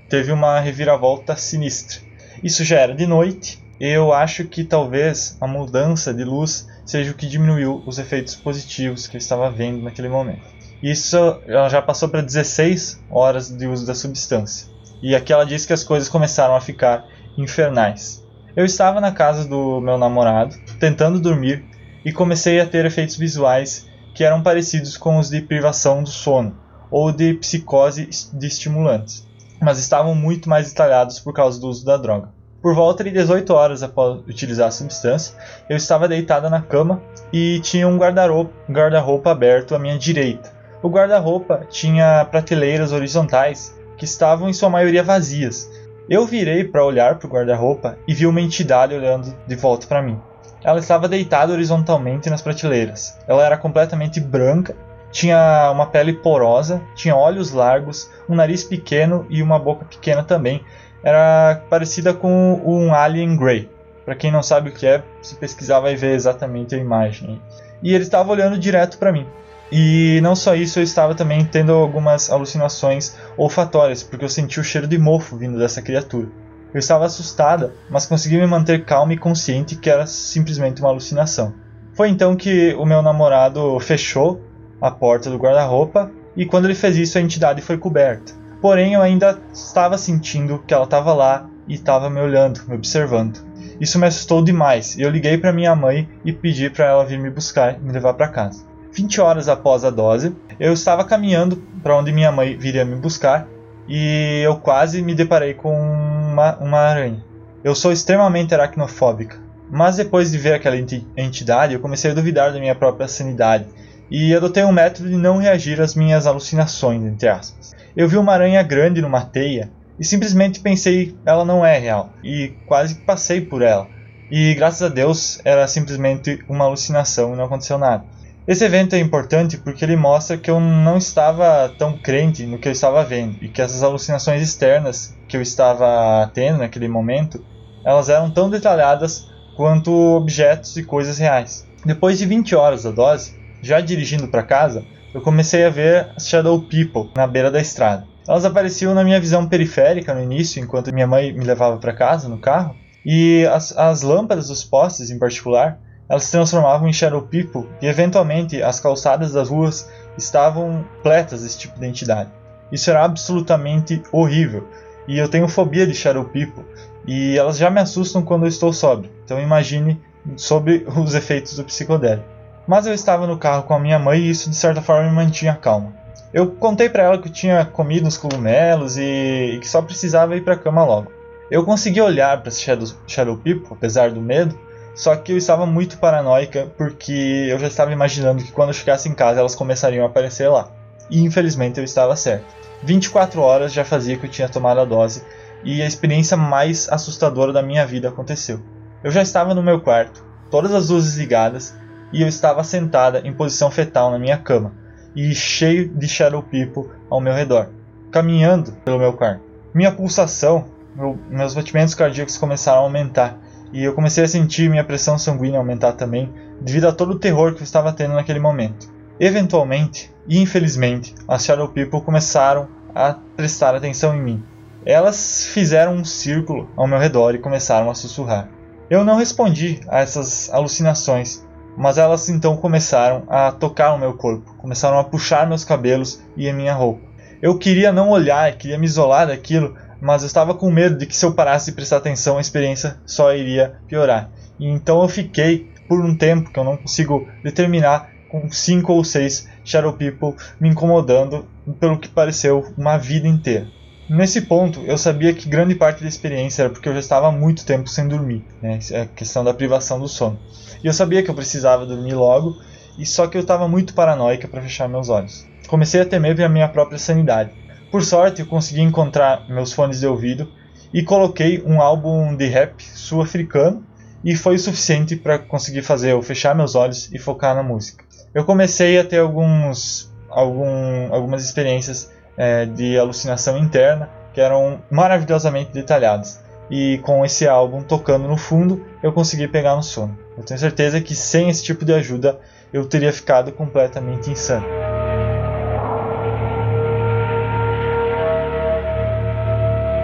teve 0.10 0.32
uma 0.32 0.60
reviravolta 0.60 1.36
sinistra. 1.36 2.09
Isso 2.44 2.64
já 2.64 2.80
era 2.80 2.96
de 2.96 3.06
noite. 3.06 3.62
Eu 3.80 4.14
acho 4.14 4.46
que 4.46 4.64
talvez 4.64 5.38
a 5.40 5.48
mudança 5.48 6.14
de 6.14 6.24
luz 6.24 6.68
seja 6.86 7.12
o 7.12 7.14
que 7.14 7.28
diminuiu 7.28 7.84
os 7.86 8.00
efeitos 8.00 8.36
positivos 8.36 9.08
que 9.08 9.16
eu 9.16 9.20
estava 9.20 9.50
vendo 9.50 9.84
naquele 9.84 10.10
momento. 10.10 10.42
Isso 10.82 11.18
ela 11.46 11.70
já 11.70 11.82
passou 11.82 12.08
para 12.08 12.22
16 12.22 13.04
horas 13.10 13.50
de 13.50 13.68
uso 13.68 13.86
da 13.86 13.94
substância. 13.94 14.68
E 15.02 15.16
aqui 15.16 15.32
ela 15.32 15.46
diz 15.46 15.66
que 15.66 15.74
as 15.74 15.84
coisas 15.84 16.10
começaram 16.10 16.56
a 16.56 16.62
ficar 16.62 17.06
infernais. 17.38 18.24
Eu 18.56 18.66
estava 18.66 19.00
na 19.00 19.12
casa 19.12 19.48
do 19.48 19.80
meu 19.80 19.98
namorado, 19.98 20.56
tentando 20.80 21.20
dormir, 21.20 21.64
e 22.04 22.12
comecei 22.12 22.60
a 22.60 22.66
ter 22.66 22.86
efeitos 22.86 23.18
visuais 23.18 23.88
que 24.16 24.24
eram 24.24 24.42
parecidos 24.42 24.98
com 24.98 25.18
os 25.18 25.30
de 25.30 25.42
privação 25.42 26.04
do 26.04 26.10
sono 26.10 26.58
ou 26.90 27.12
de 27.12 27.34
psicose 27.36 28.10
de 28.34 28.48
estimulantes 28.48 29.29
mas 29.62 29.80
estavam 29.80 30.16
muito 30.16 30.49
mais 30.49 30.70
detalhados 30.70 31.20
por 31.20 31.34
causa 31.34 31.60
do 31.60 31.68
uso 31.68 31.86
da 31.86 31.97
droga. 31.97 32.30
Por 32.62 32.76
volta 32.76 33.03
de 33.03 33.12
18 33.12 33.53
horas 33.53 33.84
após 33.84 34.20
utilizar 34.28 34.68
a 34.68 34.72
substância, 34.72 35.34
eu 35.70 35.78
estava 35.78 36.10
deitada 36.10 36.49
na 36.49 36.62
cama 36.62 37.01
e 37.32 37.60
tinha 37.62 37.88
um 37.88 37.97
guarda-roupa 37.97 38.51
guarda 38.70 39.01
aberto 39.32 39.76
à 39.76 39.80
minha 39.80 39.97
direita. 39.97 40.51
O 40.84 40.89
guarda-roupa 40.89 41.66
tinha 41.70 42.26
prateleiras 42.26 42.91
horizontais 42.91 43.74
que 43.97 44.03
estavam 44.05 44.49
em 44.49 44.53
sua 44.53 44.70
maioria 44.70 45.03
vazias. 45.03 45.70
Eu 46.10 46.26
virei 46.26 46.64
para 46.64 46.84
olhar 46.84 47.18
para 47.18 47.28
o 47.28 47.30
guarda-roupa 47.30 47.97
e 48.07 48.14
vi 48.14 48.26
uma 48.26 48.41
entidade 48.41 48.93
olhando 48.93 49.34
de 49.47 49.55
volta 49.55 49.88
para 49.88 50.01
mim. 50.01 50.20
Ela 50.64 50.80
estava 50.80 51.07
deitada 51.07 51.53
horizontalmente 51.53 52.30
nas 52.30 52.41
prateleiras. 52.41 53.18
Ela 53.26 53.45
era 53.45 53.57
completamente 53.57 54.20
branca 54.20 54.76
tinha 55.12 55.72
uma 55.72 55.88
pele 55.88 56.14
porosa, 56.14 56.82
tinha 56.95 57.16
olhos 57.16 57.51
largos, 57.51 58.10
um 58.28 58.36
nariz 58.36 58.64
pequeno 58.64 59.26
e 59.30 59.41
uma 59.41 59.57
boca 59.57 59.86
pequena 59.86 60.24
também. 60.24 60.64
Era 61.03 61.64
parecida 61.70 62.14
com 62.14 62.62
um 62.64 62.93
alien 62.93 63.38
grey. 63.38 63.70
Para 64.05 64.16
quem 64.16 64.32
não 64.32 64.43
sabe 64.43 64.70
o 64.70 64.74
que 64.74 64.86
é, 64.86 65.03
se 65.22 65.36
pesquisar 65.36 65.80
vai 65.80 65.95
ver 65.95 66.16
exatamente 66.16 66.76
a 66.76 66.78
imagem. 66.78 67.41
E 67.82 67.93
ele 67.93 68.03
estava 68.03 68.32
olhando 68.32 68.57
direto 68.57 68.97
para 68.97 69.12
mim. 69.12 69.26
E 69.72 70.20
não 70.22 70.36
só 70.36 70.55
isso, 70.55 70.80
eu 70.80 70.84
estava 70.84 71.14
também 71.14 71.45
tendo 71.45 71.74
algumas 71.74 72.30
alucinações 72.32 73.16
olfatórias, 73.38 74.01
porque 74.01 74.26
eu 74.26 74.30
senti 74.30 74.60
o 74.60 74.64
cheiro 74.64 74.88
de 74.88 74.97
mofo 74.97 75.38
vindo 75.38 75.60
dessa 75.60 75.82
criatura. 75.82 76.28
Eu 76.74 76.80
estava 76.80 77.05
assustada, 77.05 77.74
mas 77.89 78.05
consegui 78.05 78.38
me 78.38 78.47
manter 78.47 78.84
calma 78.84 79.14
e 79.14 79.18
consciente 79.18 79.76
que 79.76 79.89
era 79.89 80.05
simplesmente 80.05 80.82
uma 80.82 80.89
alucinação. 80.89 81.53
Foi 81.93 82.10
então 82.10 82.36
que 82.36 82.74
o 82.76 82.86
meu 82.86 83.01
namorado 83.01 83.80
fechou 83.80 84.41
a 84.82 84.92
porta 84.92 85.30
do 85.30 85.38
guarda-roupa 85.38 86.12
e 86.36 86.46
quando 86.46 86.66
ele 86.66 86.76
fez 86.76 86.98
isso 86.98 87.18
a 87.18 87.22
entidade 87.22 87.62
foi 87.62 87.78
coberta. 87.78 88.34
porém 88.62 88.94
eu 88.94 89.02
ainda 89.02 89.40
estava 89.54 89.98
sentindo 89.98 90.64
que 90.66 90.74
ela 90.74 90.84
estava 90.84 91.14
lá 91.14 91.50
e 91.68 91.76
estava 91.76 92.10
me 92.10 92.20
olhando, 92.20 92.62
me 92.68 92.76
observando. 92.76 93.40
Isso 93.80 93.98
me 93.98 94.08
assustou 94.08 94.44
demais 94.44 94.98
eu 94.98 95.10
liguei 95.10 95.38
para 95.38 95.54
minha 95.54 95.76
mãe 95.76 96.10
e 96.26 96.34
pedi 96.34 96.70
para 96.70 96.86
ela 96.86 97.06
vir 97.06 97.20
me 97.20 97.30
buscar 97.30 97.76
e 97.76 97.80
me 97.80 97.92
levar 97.92 98.14
para 98.14 98.28
casa. 98.28 98.64
20 98.92 99.22
horas 99.22 99.48
após 99.48 99.86
a 99.86 99.90
dose, 99.90 100.36
eu 100.60 100.74
estava 100.74 101.06
caminhando 101.06 101.64
para 101.82 101.96
onde 101.96 102.12
minha 102.12 102.32
mãe 102.32 102.58
viria 102.58 102.84
me 102.84 102.96
buscar 102.96 103.48
e 103.88 104.42
eu 104.44 104.58
quase 104.58 105.02
me 105.02 105.16
deparei 105.16 105.54
com 105.54 105.74
uma, 105.74 106.58
uma 106.58 106.80
aranha. 106.80 107.24
Eu 107.64 107.76
sou 107.76 107.92
extremamente 107.92 108.54
aracnofóbica, 108.54 109.38
mas 109.70 109.98
depois 109.98 110.32
de 110.32 110.38
ver 110.38 110.54
aquela 110.54 110.78
entidade, 111.18 111.74
eu 111.74 111.80
comecei 111.80 112.12
a 112.12 112.14
duvidar 112.14 112.52
da 112.54 112.60
minha 112.60 112.76
própria 112.76 113.08
sanidade 113.08 113.66
e 114.10 114.34
adotei 114.36 114.64
um 114.64 114.72
método 114.72 115.10
de 115.10 115.16
não 115.16 115.38
reagir 115.38 115.80
às 115.82 115.95
minhas 115.95 116.26
alucinações, 116.26 117.03
entre 117.03 117.28
aspas. 117.28 117.76
Eu 117.95 118.07
vi 118.07 118.18
uma 118.18 118.34
aranha 118.34 118.64
grande 118.64 119.01
numa 119.01 119.22
teia 119.22 119.72
e 119.99 120.05
simplesmente 120.05 120.62
pensei, 120.62 121.16
ela 121.26 121.43
não 121.43 121.66
é 121.66 121.78
real, 121.78 122.14
e 122.24 122.53
quase 122.66 122.95
passei 122.95 123.41
por 123.41 123.62
ela. 123.62 123.88
E 124.32 124.53
graças 124.53 124.82
a 124.82 124.88
Deus 124.89 125.39
era 125.43 125.68
simplesmente 125.68 126.39
uma 126.47 126.66
alucinação 126.66 127.34
e 127.34 127.38
não 127.38 127.45
aconteceu 127.45 127.78
nada. 127.78 128.05
Esse 128.47 128.64
evento 128.64 128.95
é 128.95 128.99
importante 128.99 129.57
porque 129.57 129.86
ele 129.86 129.95
mostra 129.95 130.38
que 130.38 130.49
eu 130.49 130.60
não 130.60 130.97
estava 130.97 131.70
tão 131.78 131.97
crente 131.97 132.45
no 132.45 132.57
que 132.57 132.68
eu 132.68 132.72
estava 132.72 133.03
vendo 133.03 133.38
e 133.43 133.47
que 133.47 133.62
essas 133.62 133.84
alucinações 133.84 134.41
externas 134.41 135.16
que 135.28 135.38
eu 135.38 135.41
estava 135.41 136.30
tendo 136.34 136.57
naquele 136.57 136.88
momento, 136.88 137.45
elas 137.86 138.10
eram 138.10 138.32
tão 138.32 138.49
detalhadas 138.49 139.30
quanto 139.55 139.91
objetos 139.91 140.78
e 140.78 140.84
coisas 140.84 141.20
reais. 141.20 141.68
Depois 141.86 142.18
de 142.18 142.26
20 142.26 142.55
horas 142.55 142.84
da 142.84 142.91
dose, 142.91 143.39
já 143.62 143.80
dirigindo 143.82 144.28
para 144.28 144.43
casa, 144.43 144.84
eu 145.14 145.22
comecei 145.22 145.66
a 145.66 145.70
ver 145.70 146.10
as 146.16 146.28
Shadow 146.28 146.62
People 146.62 147.10
na 147.16 147.26
beira 147.26 147.49
da 147.49 147.60
estrada. 147.60 148.05
Elas 148.28 148.45
apareciam 148.45 148.93
na 148.93 149.03
minha 149.03 149.20
visão 149.20 149.47
periférica 149.47 150.14
no 150.14 150.22
início, 150.22 150.62
enquanto 150.62 150.93
minha 150.93 151.07
mãe 151.07 151.34
me 151.34 151.43
levava 151.43 151.78
para 151.78 151.93
casa 151.93 152.30
no 152.30 152.38
carro, 152.38 152.76
e 153.03 153.45
as, 153.47 153.76
as 153.76 154.01
lâmpadas 154.01 154.49
dos 154.49 154.64
postes, 154.64 155.10
em 155.10 155.18
particular, 155.18 155.80
elas 156.07 156.26
se 156.26 156.32
transformavam 156.32 156.88
em 156.88 156.93
Shadow 156.93 157.22
People 157.22 157.68
e 157.82 157.88
eventualmente 157.88 158.62
as 158.62 158.80
calçadas 158.80 159.32
das 159.32 159.49
ruas 159.49 159.89
estavam 160.18 160.84
pletas 161.03 161.43
desse 161.43 161.60
tipo 161.60 161.80
de 161.80 161.86
entidade. 161.86 162.32
Isso 162.72 162.89
era 162.89 163.03
absolutamente 163.03 164.01
horrível 164.12 164.68
e 165.07 165.18
eu 165.18 165.30
tenho 165.30 165.47
fobia 165.47 165.86
de 165.86 165.93
Shadow 165.93 166.26
People 166.26 166.66
e 167.07 167.38
elas 167.38 167.57
já 167.57 167.70
me 167.70 167.80
assustam 167.80 168.24
quando 168.24 168.43
eu 168.43 168.49
estou 168.49 168.74
sóbrio, 168.74 169.12
então 169.24 169.39
imagine 169.39 170.01
sobre 170.36 170.86
os 170.97 171.14
efeitos 171.14 171.55
do 171.55 171.64
psicodélico. 171.64 172.39
Mas 172.70 172.86
eu 172.86 172.93
estava 172.93 173.26
no 173.26 173.36
carro 173.36 173.63
com 173.63 173.74
a 173.74 173.80
minha 173.80 173.97
mãe 173.97 174.20
e 174.20 174.30
isso 174.30 174.47
de 174.47 174.55
certa 174.55 174.80
forma 174.80 175.09
me 175.09 175.15
mantinha 175.15 175.55
calma. 175.55 175.91
Eu 176.32 176.51
contei 176.51 176.88
para 176.88 177.01
ela 177.01 177.17
que 177.17 177.28
eu 177.28 177.34
tinha 177.34 177.65
comido 177.65 178.05
uns 178.05 178.15
cogumelos 178.15 178.95
e, 178.95 179.55
e 179.55 179.59
que 179.59 179.67
só 179.67 179.82
precisava 179.82 180.36
ir 180.36 180.43
para 180.43 180.53
a 180.53 180.57
cama 180.57 180.86
logo. 180.86 181.11
Eu 181.49 181.65
consegui 181.65 181.99
olhar 181.99 182.39
para 182.43 182.51
Shadow, 182.51 182.88
Shadow 183.07 183.38
People, 183.38 183.70
apesar 183.72 184.11
do 184.11 184.22
medo, 184.22 184.55
só 184.93 185.15
que 185.15 185.32
eu 185.32 185.38
estava 185.38 185.65
muito 185.65 185.97
paranoica 185.97 186.72
porque 186.78 187.47
eu 187.49 187.57
já 187.57 187.65
estava 187.65 187.91
imaginando 187.91 188.43
que 188.43 188.51
quando 188.51 188.70
eu 188.70 188.76
chegasse 188.76 189.09
em 189.09 189.15
casa 189.15 189.39
elas 189.39 189.55
começariam 189.55 190.05
a 190.05 190.07
aparecer 190.07 190.47
lá. 190.47 190.70
E 191.09 191.24
infelizmente 191.24 191.80
eu 191.80 191.84
estava 191.84 192.15
certo. 192.15 192.45
24 192.84 193.41
horas 193.41 193.74
já 193.74 193.84
fazia 193.84 194.15
que 194.15 194.28
eu 194.28 194.30
tinha 194.30 194.47
tomado 194.47 194.80
a 194.80 194.86
dose 194.86 195.24
e 195.63 195.82
a 195.82 195.88
experiência 195.88 196.38
mais 196.38 196.88
assustadora 196.88 197.51
da 197.51 197.63
minha 197.63 197.84
vida 197.84 198.09
aconteceu. 198.09 198.61
Eu 199.03 199.09
já 199.09 199.24
estava 199.24 199.55
no 199.55 199.63
meu 199.63 199.82
quarto, 199.82 200.24
todas 200.51 200.72
as 200.72 200.89
luzes 200.89 201.17
ligadas, 201.17 201.74
e 202.12 202.22
eu 202.22 202.28
estava 202.28 202.64
sentada 202.64 203.22
em 203.26 203.34
posição 203.34 203.70
fetal 203.70 204.12
na 204.12 204.20
minha 204.20 204.38
cama, 204.38 204.74
e 205.16 205.34
cheio 205.34 205.89
de 205.89 206.07
Shadow 206.07 206.43
People 206.43 206.91
ao 207.10 207.20
meu 207.20 207.34
redor, 207.34 207.70
caminhando 208.12 208.72
pelo 208.86 208.99
meu 208.99 209.14
quarto. 209.14 209.43
Minha 209.74 209.91
pulsação, 209.91 210.66
meu, 210.95 211.20
meus 211.30 211.53
batimentos 211.53 211.93
cardíacos 211.93 212.38
começaram 212.38 212.80
a 212.80 212.84
aumentar 212.84 213.39
e 213.72 213.84
eu 213.84 213.93
comecei 213.93 214.24
a 214.24 214.28
sentir 214.28 214.70
minha 214.70 214.84
pressão 214.84 215.18
sanguínea 215.18 215.60
aumentar 215.60 215.93
também, 215.93 216.34
devido 216.60 216.86
a 216.86 216.91
todo 216.91 217.12
o 217.12 217.20
terror 217.20 217.53
que 217.53 217.62
eu 217.62 217.64
estava 217.64 217.93
tendo 217.93 218.14
naquele 218.14 218.39
momento. 218.39 218.91
Eventualmente, 219.20 220.12
e 220.28 220.39
infelizmente, 220.39 221.14
as 221.28 221.45
Shadow 221.45 221.68
People 221.70 222.01
começaram 222.01 222.68
a 222.95 223.14
prestar 223.36 223.76
atenção 223.76 224.16
em 224.16 224.22
mim. 224.22 224.43
Elas 224.86 225.45
fizeram 225.45 225.93
um 225.93 226.05
círculo 226.05 226.70
ao 226.76 226.88
meu 226.88 226.97
redor 226.97 227.36
e 227.36 227.39
começaram 227.39 227.89
a 227.89 227.95
sussurrar. 227.95 228.49
Eu 228.89 229.03
não 229.03 229.18
respondi 229.18 229.82
a 229.88 229.99
essas 229.99 230.49
alucinações 230.51 231.45
mas 231.80 231.98
elas 231.98 232.28
então 232.28 232.58
começaram 232.58 233.24
a 233.30 233.54
tocar 233.54 233.94
o 233.94 233.98
meu 233.98 234.14
corpo, 234.14 234.54
começaram 234.58 235.00
a 235.00 235.04
puxar 235.06 235.48
meus 235.48 235.64
cabelos 235.64 236.22
e 236.36 236.50
a 236.50 236.54
minha 236.54 236.74
roupa. 236.74 237.00
Eu 237.42 237.58
queria 237.58 237.90
não 237.90 238.10
olhar, 238.10 238.52
queria 238.58 238.78
me 238.78 238.86
isolar 238.86 239.28
daquilo, 239.28 239.78
mas 240.02 240.22
eu 240.22 240.28
estava 240.28 240.54
com 240.54 240.70
medo 240.70 240.98
de 240.98 241.06
que 241.06 241.16
se 241.16 241.26
eu 241.26 241.34
parasse 241.34 241.72
de 241.72 241.76
prestar 241.78 241.96
atenção 241.96 242.38
a 242.38 242.42
experiência 242.42 242.98
só 243.06 243.34
iria 243.34 243.78
piorar. 243.88 244.30
E 244.60 244.68
então 244.68 245.02
eu 245.02 245.08
fiquei 245.08 245.72
por 245.88 246.04
um 246.04 246.18
tempo 246.18 246.52
que 246.52 246.60
eu 246.60 246.66
não 246.66 246.76
consigo 246.76 247.26
determinar 247.42 248.10
com 248.30 248.52
cinco 248.52 248.92
ou 248.92 249.04
seis 249.06 249.48
Shadow 249.64 249.94
People 249.94 250.36
me 250.60 250.68
incomodando 250.68 251.48
pelo 251.80 251.98
que 251.98 252.10
pareceu 252.10 252.74
uma 252.78 252.98
vida 252.98 253.26
inteira. 253.26 253.68
Nesse 254.10 254.41
ponto, 254.41 254.82
eu 254.88 254.97
sabia 254.97 255.32
que 255.36 255.47
grande 255.47 255.76
parte 255.76 256.01
da 256.01 256.10
experiência 256.10 256.64
era 256.64 256.72
porque 256.72 256.89
eu 256.89 256.93
já 256.93 256.99
estava 256.99 257.32
muito 257.32 257.64
tempo 257.64 257.88
sem 257.88 258.07
dormir, 258.07 258.43
né? 258.60 258.80
É 258.91 259.01
a 259.01 259.05
questão 259.05 259.43
da 259.43 259.53
privação 259.53 259.99
do 259.99 260.07
sono. 260.07 260.39
E 260.84 260.88
eu 260.88 260.93
sabia 260.93 261.22
que 261.22 261.30
eu 261.30 261.36
precisava 261.36 261.86
dormir 261.86 262.16
logo, 262.16 262.60
e 262.97 263.05
só 263.05 263.28
que 263.28 263.38
eu 263.38 263.41
estava 263.41 263.68
muito 263.68 263.93
paranoica 263.93 264.47
para 264.47 264.64
fechar 264.64 264.89
meus 264.89 265.10
olhos. 265.10 265.45
Comecei 265.68 266.01
a 266.01 266.05
temer 266.05 266.36
pela 266.36 266.49
minha 266.49 266.68
própria 266.68 266.97
sanidade. 266.97 267.51
Por 267.91 268.03
sorte, 268.03 268.41
eu 268.41 268.47
consegui 268.47 268.82
encontrar 268.82 269.47
meus 269.47 269.72
fones 269.72 269.99
de 269.99 270.07
ouvido 270.07 270.51
e 270.91 271.03
coloquei 271.03 271.62
um 271.64 271.80
álbum 271.80 272.36
de 272.36 272.47
rap 272.47 272.82
sul-africano 272.82 273.86
e 274.24 274.36
foi 274.36 274.55
o 274.55 274.60
suficiente 274.60 275.16
para 275.16 275.38
conseguir 275.38 275.84
fazer 275.84 276.14
eu 276.14 276.22
fechar 276.24 276.55
meus 276.55 276.74
olhos 276.74 277.12
e 277.14 277.20
focar 277.20 277.55
na 277.55 277.62
música. 277.62 278.03
Eu 278.34 278.43
comecei 278.43 278.97
a 278.99 279.03
ter 279.03 279.20
alguns, 279.20 280.12
algum, 280.30 281.14
algumas 281.14 281.45
experiências 281.45 282.12
é, 282.40 282.66
de 282.66 282.98
alucinação 282.98 283.58
interna 283.58 284.10
que 284.34 284.40
eram 284.40 284.80
maravilhosamente 284.90 285.72
detalhadas. 285.74 286.40
E 286.72 287.00
com 287.00 287.26
esse 287.26 287.46
álbum 287.46 287.84
tocando 287.84 288.28
no 288.28 288.38
fundo, 288.38 288.86
eu 289.04 289.12
consegui 289.12 289.48
pegar 289.48 289.76
no 289.76 289.84
sono. 289.84 290.18
Eu 290.38 290.44
tenho 290.44 290.60
certeza 290.60 291.02
que 291.02 291.14
sem 291.16 291.50
esse 291.50 291.64
tipo 291.64 291.84
de 291.84 291.94
ajuda 291.94 292.40
eu 292.72 292.86
teria 292.86 293.12
ficado 293.12 293.52
completamente 293.52 294.32
insano. 294.32 294.66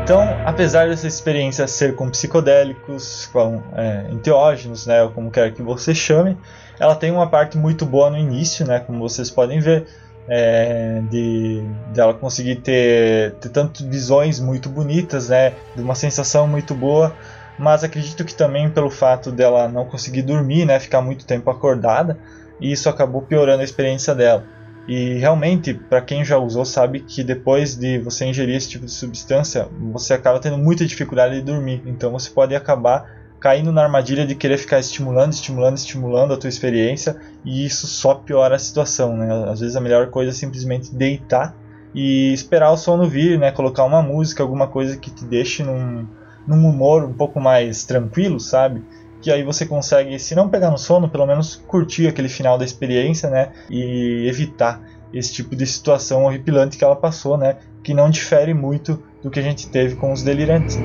Então, 0.04 0.22
apesar 0.46 0.90
dessa 0.90 1.08
experiência 1.08 1.66
ser 1.66 1.96
com 1.96 2.10
psicodélicos, 2.10 3.28
com 3.32 3.64
é, 3.76 4.06
enteógenos, 4.12 4.86
né, 4.86 5.02
ou 5.02 5.10
como 5.10 5.32
quer 5.32 5.52
que 5.54 5.64
você 5.64 5.96
chame, 5.96 6.38
ela 6.80 6.96
tem 6.96 7.10
uma 7.10 7.28
parte 7.28 7.58
muito 7.58 7.88
boa 7.88 8.10
no 8.12 8.18
início, 8.18 8.68
né, 8.68 8.80
como 8.80 9.00
vocês 9.00 9.32
podem 9.32 9.60
ver, 9.60 9.88
é, 10.28 11.02
de 11.10 11.64
dela 11.94 12.14
de 12.14 12.20
conseguir 12.20 12.58
ter, 12.58 13.34
ter 13.36 13.50
tanto 13.50 13.88
visões 13.88 14.40
muito 14.40 14.70
bonitas, 14.70 15.30
né, 15.30 15.54
de 15.76 15.82
uma 15.82 15.96
sensação 15.96 16.48
muito 16.48 16.74
boa, 16.74 17.16
mas 17.58 17.84
acredito 17.84 18.26
que 18.26 18.34
também 18.34 18.70
pelo 18.70 18.90
fato 18.90 19.32
dela 19.32 19.68
não 19.68 19.86
conseguir 19.86 20.24
dormir, 20.24 20.66
né, 20.66 20.80
ficar 20.80 21.02
muito 21.02 21.26
tempo 21.26 21.50
acordada, 21.50 22.18
e 22.60 22.72
isso 22.72 22.90
acabou 22.90 23.22
piorando 23.22 23.62
a 23.62 23.66
experiência 23.66 24.16
dela. 24.16 24.44
E 24.88 25.16
realmente, 25.16 25.74
para 25.74 26.00
quem 26.00 26.24
já 26.24 26.38
usou, 26.38 26.64
sabe 26.64 27.00
que 27.00 27.24
depois 27.24 27.76
de 27.76 27.98
você 27.98 28.26
ingerir 28.26 28.56
esse 28.56 28.70
tipo 28.70 28.86
de 28.86 28.92
substância, 28.92 29.68
você 29.92 30.14
acaba 30.14 30.40
tendo 30.40 30.58
muita 30.60 30.86
dificuldade 30.86 31.36
de 31.36 31.42
dormir. 31.42 31.82
Então 31.88 32.12
você 32.12 32.30
pode 32.30 32.56
acabar 32.56 33.25
caindo 33.40 33.72
na 33.72 33.84
armadilha 33.84 34.26
de 34.26 34.36
querer 34.36 34.58
ficar 34.58 34.80
estimulando, 34.80 35.34
estimulando, 35.34 35.78
estimulando 35.78 36.34
a 36.34 36.38
tua 36.38 36.50
experiência 36.50 37.16
e 37.44 37.66
isso 37.66 37.88
só 37.88 38.16
piora 38.16 38.56
a 38.56 38.60
situação, 38.60 39.16
né? 39.16 39.50
Às 39.50 39.60
vezes 39.60 39.76
a 39.76 39.82
melhor 39.82 40.08
coisa 40.10 40.32
é 40.32 40.34
simplesmente 40.34 40.94
deitar 40.94 41.56
e 41.94 42.34
esperar 42.34 42.72
o 42.72 42.78
sono 42.78 43.08
vir, 43.08 43.40
né? 43.40 43.52
Colocar 43.52 43.84
uma 43.84 44.02
música, 44.02 44.44
alguma 44.44 44.68
coisa 44.68 44.98
que 44.98 45.12
te 45.12 45.24
deixe 45.24 45.64
num, 45.64 46.08
num 46.48 46.68
humor 46.68 47.04
um 47.04 47.14
pouco 47.14 47.40
mais 47.40 47.84
tranquilo, 47.84 48.40
sabe? 48.40 48.84
Que 49.22 49.32
aí 49.32 49.44
você 49.44 49.66
consegue, 49.66 50.20
se 50.20 50.36
não 50.36 50.50
pegar 50.50 50.72
no 50.72 50.78
sono, 50.78 51.10
pelo 51.10 51.26
menos 51.26 51.56
curtir 51.56 52.08
aquele 52.08 52.30
final 52.30 52.58
da 52.58 52.66
experiência, 52.66 53.30
né? 53.30 53.54
E 53.70 54.28
evitar 54.28 54.82
esse 55.14 55.34
tipo 55.34 55.56
de 55.56 55.66
situação 55.66 56.26
horripilante 56.26 56.78
que 56.78 56.84
ela 56.84 56.96
passou, 56.96 57.38
né? 57.38 57.58
Que 57.82 57.94
não 57.94 58.10
difere 58.10 58.54
muito 58.54 59.02
do 59.24 59.32
que 59.32 59.40
a 59.40 59.44
gente 59.44 59.70
teve 59.70 59.96
com 59.96 60.12
os 60.12 60.22
delirantes. 60.22 60.78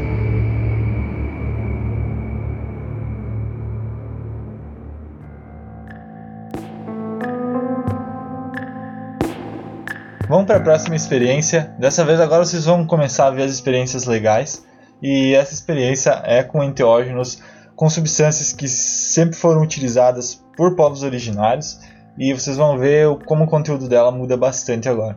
Vamos 10.31 10.47
para 10.47 10.59
a 10.59 10.61
próxima 10.61 10.95
experiência. 10.95 11.75
Dessa 11.77 12.05
vez 12.05 12.21
agora 12.21 12.45
vocês 12.45 12.65
vão 12.65 12.87
começar 12.87 13.27
a 13.27 13.31
ver 13.33 13.43
as 13.43 13.51
experiências 13.51 14.05
legais. 14.05 14.65
E 15.03 15.35
essa 15.35 15.53
experiência 15.53 16.23
é 16.25 16.41
com 16.45 16.63
enteógenos, 16.63 17.43
com 17.75 17.91
substâncias 17.91 18.53
que 18.53 18.69
sempre 18.69 19.35
foram 19.35 19.61
utilizadas 19.61 20.41
por 20.57 20.77
povos 20.77 21.03
originários 21.03 21.81
e 22.17 22.33
vocês 22.33 22.57
vão 22.57 22.79
ver 22.79 23.09
como 23.27 23.43
o 23.43 23.49
conteúdo 23.49 23.89
dela 23.89 24.13
muda 24.13 24.37
bastante 24.37 24.89
agora. 24.89 25.17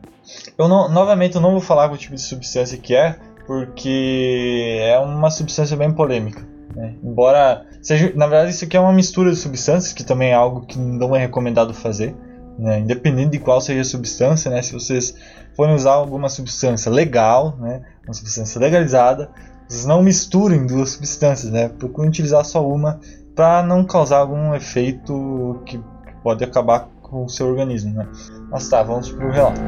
Eu 0.58 0.68
não, 0.68 0.90
novamente 0.90 1.36
eu 1.36 1.42
não 1.42 1.52
vou 1.52 1.62
falar 1.62 1.90
qual 1.90 1.98
tipo 2.00 2.16
de 2.16 2.22
substância 2.22 2.76
que 2.76 2.96
é, 2.96 3.16
porque 3.46 4.80
é 4.82 4.98
uma 4.98 5.30
substância 5.30 5.78
bem 5.78 5.94
polêmica. 5.94 6.42
Né? 6.76 6.96
Embora 7.04 7.68
seja, 7.84 8.12
na 8.16 8.26
verdade 8.26 8.50
isso 8.50 8.66
aqui 8.66 8.76
é 8.76 8.80
uma 8.80 8.92
mistura 8.92 9.30
de 9.30 9.38
substâncias, 9.38 9.94
que 9.94 10.04
também 10.04 10.32
é 10.32 10.34
algo 10.34 10.62
que 10.66 10.80
não 10.80 11.16
é 11.16 11.20
recomendado 11.20 11.72
fazer. 11.72 12.16
Né? 12.58 12.80
Independente 12.80 13.32
de 13.32 13.40
qual 13.40 13.60
seja 13.60 13.82
a 13.82 13.86
substância, 13.86 14.50
né? 14.52 14.62
se 14.62 14.74
vocês 14.74 15.16
forem 15.56 15.76
usar 15.76 15.94
alguma 15.94 16.30
substância 16.30 16.92
legal, 16.92 17.58
né? 17.60 17.82
uma 18.06 18.14
substância 18.14 18.60
legalizada, 18.60 19.30
vocês 19.68 19.86
não 19.86 20.04
misturem 20.04 20.66
duas 20.66 20.92
substâncias, 20.92 21.52
né? 21.52 21.70
procurem 21.70 22.10
utilizar 22.10 22.46
só 22.46 22.68
uma 22.68 23.00
para 23.36 23.64
não 23.64 23.84
causar 23.84 24.18
algum 24.18 24.54
efeito 24.54 25.62
que 25.66 25.80
pode 26.22 26.44
acabar 26.44 26.90
com 27.02 27.26
o 27.26 27.30
seu 27.30 27.48
organismo. 27.48 27.94
Né? 27.94 28.08
Mas 28.52 28.70
tá, 28.70 28.84
vamos 28.84 29.12
para 29.12 29.28
o 29.28 29.32
relato. 29.32 29.62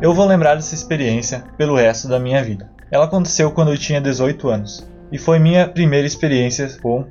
Eu 0.00 0.14
vou 0.14 0.26
lembrar 0.26 0.54
dessa 0.54 0.74
experiência 0.74 1.44
pelo 1.56 1.76
resto 1.76 2.08
da 2.08 2.18
minha 2.18 2.42
vida. 2.42 2.70
Ela 2.90 3.04
aconteceu 3.04 3.50
quando 3.50 3.72
eu 3.72 3.76
tinha 3.76 4.00
18 4.00 4.48
anos 4.48 4.88
e 5.10 5.18
foi 5.18 5.38
minha 5.38 5.68
primeira 5.68 6.06
experiência 6.06 6.68
com 6.80 7.04